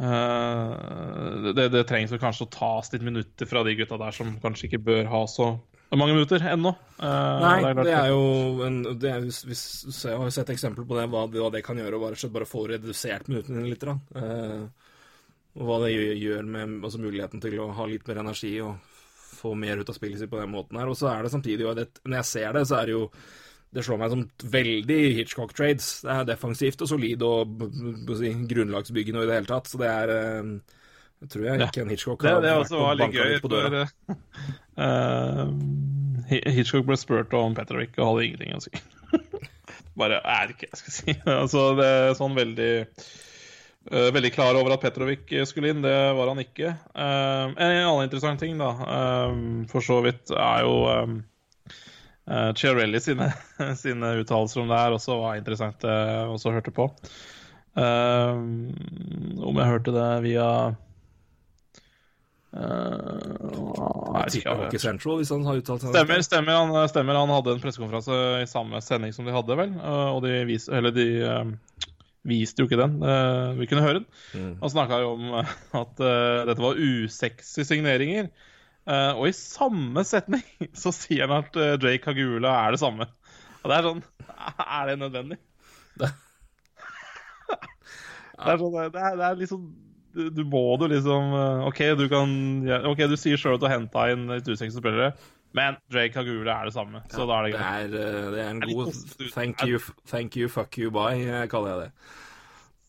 eh, 0.00 1.52
det, 1.56 1.68
det 1.74 1.84
trengs 1.88 2.12
vel 2.14 2.22
kanskje 2.22 2.46
å 2.48 2.52
tas 2.54 2.92
litt 2.94 3.04
minutter 3.06 3.48
fra 3.48 3.64
de 3.66 3.76
gutta 3.78 4.00
der 4.00 4.16
som 4.16 4.36
kanskje 4.42 4.70
ikke 4.70 4.84
bør 4.90 5.10
ha 5.12 5.24
så 5.30 5.52
mange 5.98 6.14
minutter 6.14 6.42
ennå. 6.46 6.70
Uh, 7.00 7.40
Nei, 7.42 7.56
klart- 7.60 7.86
det 7.88 7.94
er 7.96 8.10
jo 8.12 8.62
en, 8.66 8.76
det 9.00 9.10
er, 9.10 9.24
Jeg 9.26 10.14
har 10.14 10.28
jo 10.28 10.34
sett 10.34 10.52
eksempel 10.54 10.86
på 10.86 10.94
det, 10.98 11.08
hva, 11.10 11.24
hva 11.26 11.50
det 11.50 11.64
kan 11.66 11.78
gjøre. 11.80 11.98
å 11.98 12.04
Bare, 12.04 12.30
bare 12.30 12.46
få 12.46 12.66
redusert 12.70 13.26
minuttene 13.26 13.66
litt. 13.66 13.82
Eh, 13.82 14.62
og 15.58 15.66
hva 15.66 15.80
det 15.82 15.90
gjør, 15.90 16.46
med 16.46 16.84
altså, 16.84 17.00
muligheten 17.02 17.42
til 17.42 17.58
å 17.58 17.72
ha 17.74 17.86
litt 17.90 18.06
mer 18.06 18.22
energi 18.22 18.52
og 18.62 18.78
få 19.40 19.56
mer 19.58 19.80
ut 19.80 19.90
av 19.90 19.96
spillet 19.96 20.20
sitt 20.20 20.30
på 20.30 20.38
den 20.38 20.52
måten 20.52 20.78
her. 20.78 20.86
Og 20.90 20.98
så 20.98 21.10
er 21.10 21.24
det 21.24 21.32
samtidig 21.34 21.66
jo 21.66 21.74
det, 21.74 21.88
Når 22.04 22.20
jeg 22.20 22.30
ser 22.30 22.52
det, 22.54 22.66
så 22.68 22.78
er 22.78 22.86
det 22.86 22.94
jo 22.94 23.04
Det 23.70 23.84
slår 23.86 24.00
meg 24.00 24.10
som 24.10 24.24
veldig 24.50 24.98
Hitchcock 25.14 25.52
trades. 25.54 26.00
Det 26.02 26.10
er 26.10 26.24
defensivt 26.32 26.80
og 26.82 26.88
solid 26.90 27.22
og 27.22 27.62
si, 28.18 28.32
grunnlagsbyggende 28.50 29.20
og 29.20 29.28
i 29.28 29.30
det 29.30 29.36
hele 29.38 29.50
tatt. 29.52 29.70
Så 29.70 29.78
det 29.78 29.90
er 29.92 30.10
det 30.10 30.20
Jeg 31.20 31.28
tror 31.34 31.44
jeg 31.44 31.60
Ja. 31.60 31.66
ikke 31.68 31.82
en 31.84 31.90
Hitchcock 31.92 32.22
har 32.24 32.40
det 32.40 32.50
vært 32.50 32.64
også 32.64 32.78
og 32.80 32.86
var 32.88 32.98
litt 32.98 33.42
på 33.44 33.52
døra. 33.52 33.84
Eh, 34.80 35.48
Hitchcock 36.30 36.86
ble 36.88 36.96
spurt 36.96 37.34
om 37.36 37.52
Petrovic 37.52 37.98
og 37.98 38.06
hadde 38.14 38.22
ingenting 38.30 38.54
å 38.56 38.60
si. 38.64 38.70
Bare 40.00 40.20
er 40.24 40.54
ikke, 40.54 40.70
jeg 40.70 40.78
skal 40.80 40.94
si. 40.94 41.14
Altså, 41.42 41.64
det 41.76 41.88
er 41.88 42.14
sånn 42.16 42.36
veldig 42.38 42.70
uh, 43.90 44.08
Veldig 44.16 44.30
klar 44.32 44.56
over 44.56 44.72
at 44.72 44.80
Petrovic 44.80 45.26
skulle 45.50 45.74
inn, 45.74 45.82
det 45.84 45.92
var 46.16 46.30
han 46.32 46.40
ikke. 46.40 46.72
Uh, 46.94 47.50
en 47.52 47.66
annen 47.66 48.06
interessant 48.06 48.40
ting, 48.40 48.56
da, 48.60 48.70
eh, 48.86 49.36
for 49.72 49.84
så 49.84 50.00
vidt, 50.06 50.30
er 50.32 50.64
jo 50.64 50.74
um, 50.88 51.18
Chiarelli 52.30 53.00
sine, 53.02 53.32
sine 53.82 54.14
uttalelser 54.20 54.62
om 54.62 54.70
det 54.70 54.78
her 54.78 54.94
også 54.94 55.18
var 55.18 55.40
interessant 55.40 55.82
uh, 55.86 56.30
også 56.30 56.54
hørte 56.54 56.74
på. 56.74 56.86
Uh, 57.78 58.34
om 59.46 59.58
jeg 59.58 59.68
hørte 59.70 59.92
det 59.94 60.08
via 60.24 60.46
uh, 62.56 64.24
tipper 64.26 64.78
Central, 64.82 65.20
hvis 65.20 65.30
han 65.30 65.46
har 65.46 65.60
uttalt 65.60 65.84
seg 65.84 65.94
Stemmer, 65.94 66.24
stemmer. 66.26 66.58
Han, 66.58 66.88
stemmer. 66.90 67.20
han 67.20 67.34
hadde 67.36 67.54
en 67.54 67.62
pressekonferanse 67.62 68.18
i 68.42 68.50
samme 68.50 68.82
sending 68.82 69.14
som 69.14 69.28
de 69.28 69.34
hadde, 69.34 69.58
vel. 69.58 69.74
Og 69.86 70.22
de, 70.26 70.34
vis, 70.50 70.66
eller 70.66 70.94
de 70.94 71.08
uh, 71.22 71.86
viste 72.26 72.62
jo 72.62 72.66
ikke 72.70 72.80
den. 72.80 72.98
Uh, 73.02 73.58
Vi 73.60 73.70
kunne 73.70 73.86
høre 73.86 74.02
den. 74.02 74.08
Mm. 74.34 74.54
Han 74.64 74.74
snakka 74.74 75.02
jo 75.04 75.14
om 75.14 75.24
at 75.84 76.06
dette 76.50 76.62
var 76.62 76.78
usexy 76.78 77.62
signeringer. 77.66 78.30
Eh, 78.90 79.12
og 79.14 79.28
i 79.28 79.34
samme 79.36 80.02
setning 80.08 80.42
så 80.82 80.90
sier 80.94 81.28
han 81.28 81.44
at 81.44 81.56
uh, 81.60 81.74
Drake 81.80 82.10
Hagula 82.10 82.54
er 82.66 82.74
det 82.74 82.80
samme. 82.82 83.06
Og 83.60 83.70
det 83.70 83.76
er 83.76 83.86
sånn 83.86 84.02
Er 84.80 84.90
det 84.90 84.98
nødvendig? 85.02 85.38
Det- 86.00 86.10
Det 88.40 88.54
er 88.54 88.60
sånn, 88.62 88.72
det 88.72 89.00
er, 89.04 89.16
det 89.20 89.26
er 89.26 89.34
liksom 89.36 89.64
du, 90.16 90.22
du 90.32 90.40
må 90.48 90.62
du 90.80 90.86
liksom 90.90 91.34
eh, 91.36 91.66
OK, 91.68 91.80
du 92.00 92.06
kan 92.10 92.30
ja, 92.66 92.78
Ok, 92.88 93.02
du 93.10 93.14
sier 93.20 93.38
sjøl 93.38 93.58
at 93.58 93.62
du 93.62 93.66
har 93.68 93.76
henta 93.76 94.06
inn 94.10 94.24
usexy 94.32 94.72
spillere, 94.74 95.12
men 95.54 95.76
Drake 95.92 96.16
Hagula 96.18 96.56
er 96.56 96.70
det 96.70 96.74
samme. 96.74 97.02
Så 97.12 97.26
da 97.28 97.36
er 97.36 97.46
det 97.46 97.52
greit. 97.54 97.92
det 97.92 98.00
er 98.08 98.16
en 98.16 98.32
Det 98.32 98.40
er 98.40 98.50
en 98.50 98.64
god 98.64 99.30
thank 99.36 99.62
you, 99.68 99.78
thank 100.10 100.38
you, 100.40 100.48
fuck 100.50 100.78
you, 100.80 100.90
bye, 100.94 101.44
kaller 101.52 101.74
jeg 101.76 101.84
det. 101.84 101.92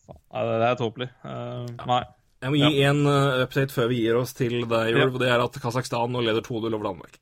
Ja, 0.08 0.42
det, 0.48 0.58
er 0.72 0.80
tåpelig. 0.80 1.10
Eh, 1.28 1.70
Nei. 1.92 2.02
Jeg 2.42 2.50
må 2.54 2.58
gi 2.58 2.82
en 2.90 3.04
eh, 3.06 3.42
update 3.46 3.74
før 3.76 3.90
vi 3.92 4.00
gir 4.02 4.18
oss 4.18 4.34
til 4.38 4.64
deg, 4.66 4.96
Ja. 4.96 5.04
Ulv. 5.06 5.14
og 5.16 5.22
Det 5.22 5.30
er 5.30 5.44
at 5.44 5.60
Kasakhstan 5.62 6.12
nå 6.14 6.24
leder 6.26 6.42
2-0 6.46 6.74
over 6.74 6.88
Danmark. 6.90 7.20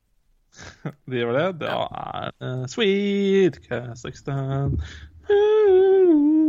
De 1.10 1.20
gjør 1.22 1.36
det. 1.36 1.46
Da 1.66 1.76
er 1.91 2.32
det 2.40 2.54
Sweet 2.72 3.60
Kasakhstan. 3.68 4.80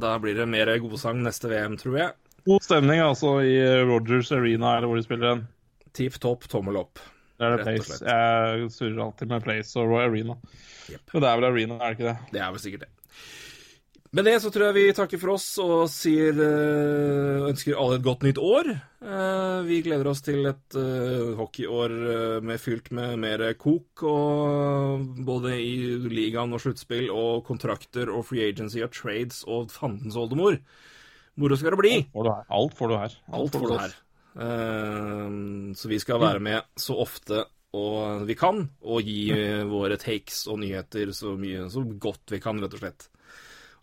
Da 0.00 0.14
blir 0.18 0.34
det 0.34 0.46
mer 0.48 0.70
godsang 0.82 1.20
neste 1.22 1.48
VM, 1.50 1.76
tror 1.80 1.96
jeg. 1.98 2.12
God 2.48 2.64
stemning 2.64 3.00
altså 3.04 3.36
i 3.44 3.54
Rogers 3.86 4.30
Arena, 4.32 4.76
eller 4.78 4.88
hvor 4.90 4.96
de 4.98 5.04
spiller 5.04 5.34
den. 5.34 5.42
Tipp 5.96 6.16
topp, 6.22 6.46
tommel 6.50 6.78
opp. 6.80 6.98
Det 7.40 7.46
er 7.46 7.56
det 7.56 7.64
Place. 7.66 7.98
Jeg 8.04 8.70
surrer 8.74 9.02
alltid 9.04 9.30
med 9.30 9.44
Place 9.44 9.76
og 9.80 9.92
Roy 9.92 10.02
Arena. 10.08 10.36
Yep. 10.90 11.04
Men 11.12 11.22
det 11.24 11.28
er 11.30 11.38
vel 11.40 11.48
Arena, 11.50 11.76
er 11.78 11.84
det 11.94 11.98
ikke 11.98 12.08
det? 12.08 12.16
Det 12.34 12.40
er 12.44 12.50
vel 12.56 12.62
sikkert 12.64 12.84
det. 12.86 12.90
Med 14.10 14.26
det 14.26 14.40
så 14.42 14.50
tror 14.50 14.64
jeg 14.66 14.74
vi 14.74 14.94
takker 14.98 15.20
for 15.22 15.36
oss 15.36 15.44
og 15.62 15.84
sier 15.86 16.34
eh, 16.42 17.44
ønsker 17.46 17.76
alle 17.78 18.00
et 18.00 18.02
godt 18.02 18.24
nytt 18.26 18.40
år. 18.42 18.70
Eh, 19.06 19.58
vi 19.68 19.76
gleder 19.86 20.08
oss 20.10 20.24
til 20.26 20.48
et 20.50 20.78
eh, 20.78 21.28
hockeyår 21.38 21.94
med 22.42 22.58
fylt 22.58 22.90
med 22.96 23.20
mer 23.22 23.44
kok, 23.54 24.02
og 24.02 25.04
både 25.28 25.54
i 25.62 25.76
ligaen 26.10 26.50
og 26.56 26.62
sluttspill 26.64 27.06
og 27.14 27.44
kontrakter 27.46 28.10
og 28.10 28.26
free 28.32 28.48
agency 28.50 28.82
og 28.82 28.90
trades 28.96 29.44
og 29.46 29.70
fandens 29.70 30.18
oldemor. 30.18 30.58
Moro 31.38 31.60
skal 31.60 31.76
det 31.76 31.80
bli. 31.84 31.94
Alt 32.10 32.74
får 32.80 32.90
du 32.90 32.96
her. 32.98 33.16
Alt 33.30 33.54
får 33.54 33.68
du 33.70 33.76
her. 33.78 33.96
Så 35.78 35.90
vi 35.90 36.00
skal 36.02 36.18
være 36.22 36.42
med 36.42 36.66
så 36.78 36.98
ofte 36.98 37.44
og 37.78 38.26
vi 38.26 38.34
kan, 38.34 38.64
og 38.82 39.06
gi 39.06 39.30
våre 39.70 39.94
takes 40.02 40.42
og 40.50 40.58
nyheter 40.64 41.14
så 41.14 41.36
mye 41.38 41.70
så 41.70 41.86
godt 41.86 42.34
vi 42.34 42.42
kan, 42.42 42.58
rett 42.58 42.74
og 42.74 42.82
slett. 42.82 43.06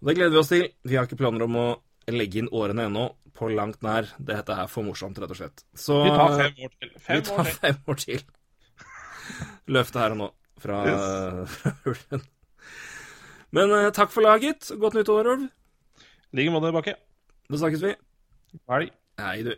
Og 0.02 0.10
Det 0.10 0.16
gleder 0.18 0.34
vi 0.36 0.42
oss 0.42 0.52
til. 0.52 0.68
Vi 0.86 0.96
har 0.98 1.08
ikke 1.08 1.18
planer 1.20 1.44
om 1.48 1.56
å 1.58 1.68
legge 2.14 2.40
inn 2.44 2.50
årene 2.54 2.86
ennå, 2.88 3.08
på 3.38 3.50
langt 3.54 3.84
nær. 3.86 4.08
Dette 4.18 4.54
er 4.54 4.70
for 4.72 4.86
morsomt, 4.88 5.18
rett 5.22 5.34
og 5.34 5.38
slett. 5.38 5.64
Så 5.78 5.98
Vi 6.06 6.10
tar 6.14 6.34
fem 6.40 6.64
år 6.66 6.72
til. 6.80 6.92
vi 7.08 7.22
tar 7.28 7.52
fem 7.62 7.78
år 7.94 8.00
til. 8.02 8.24
Løftet 9.68 10.02
her 10.02 10.16
og 10.16 10.22
nå 10.24 10.30
fra 10.58 10.78
fra 10.88 11.84
Yes. 11.86 12.26
Men 13.54 13.72
uh, 13.72 13.90
takk 13.96 14.10
for 14.12 14.26
laget. 14.26 14.72
Godt 14.82 14.98
nytt 14.98 15.10
år, 15.14 15.30
Ulv. 15.36 15.46
I 16.34 16.40
like 16.42 16.52
måte, 16.54 16.74
Bakke. 16.76 16.96
Da 17.48 17.60
snakkes 17.62 17.84
vi. 17.86 17.94
Hei. 18.70 18.88
Hei, 19.22 19.38
du. 19.46 19.54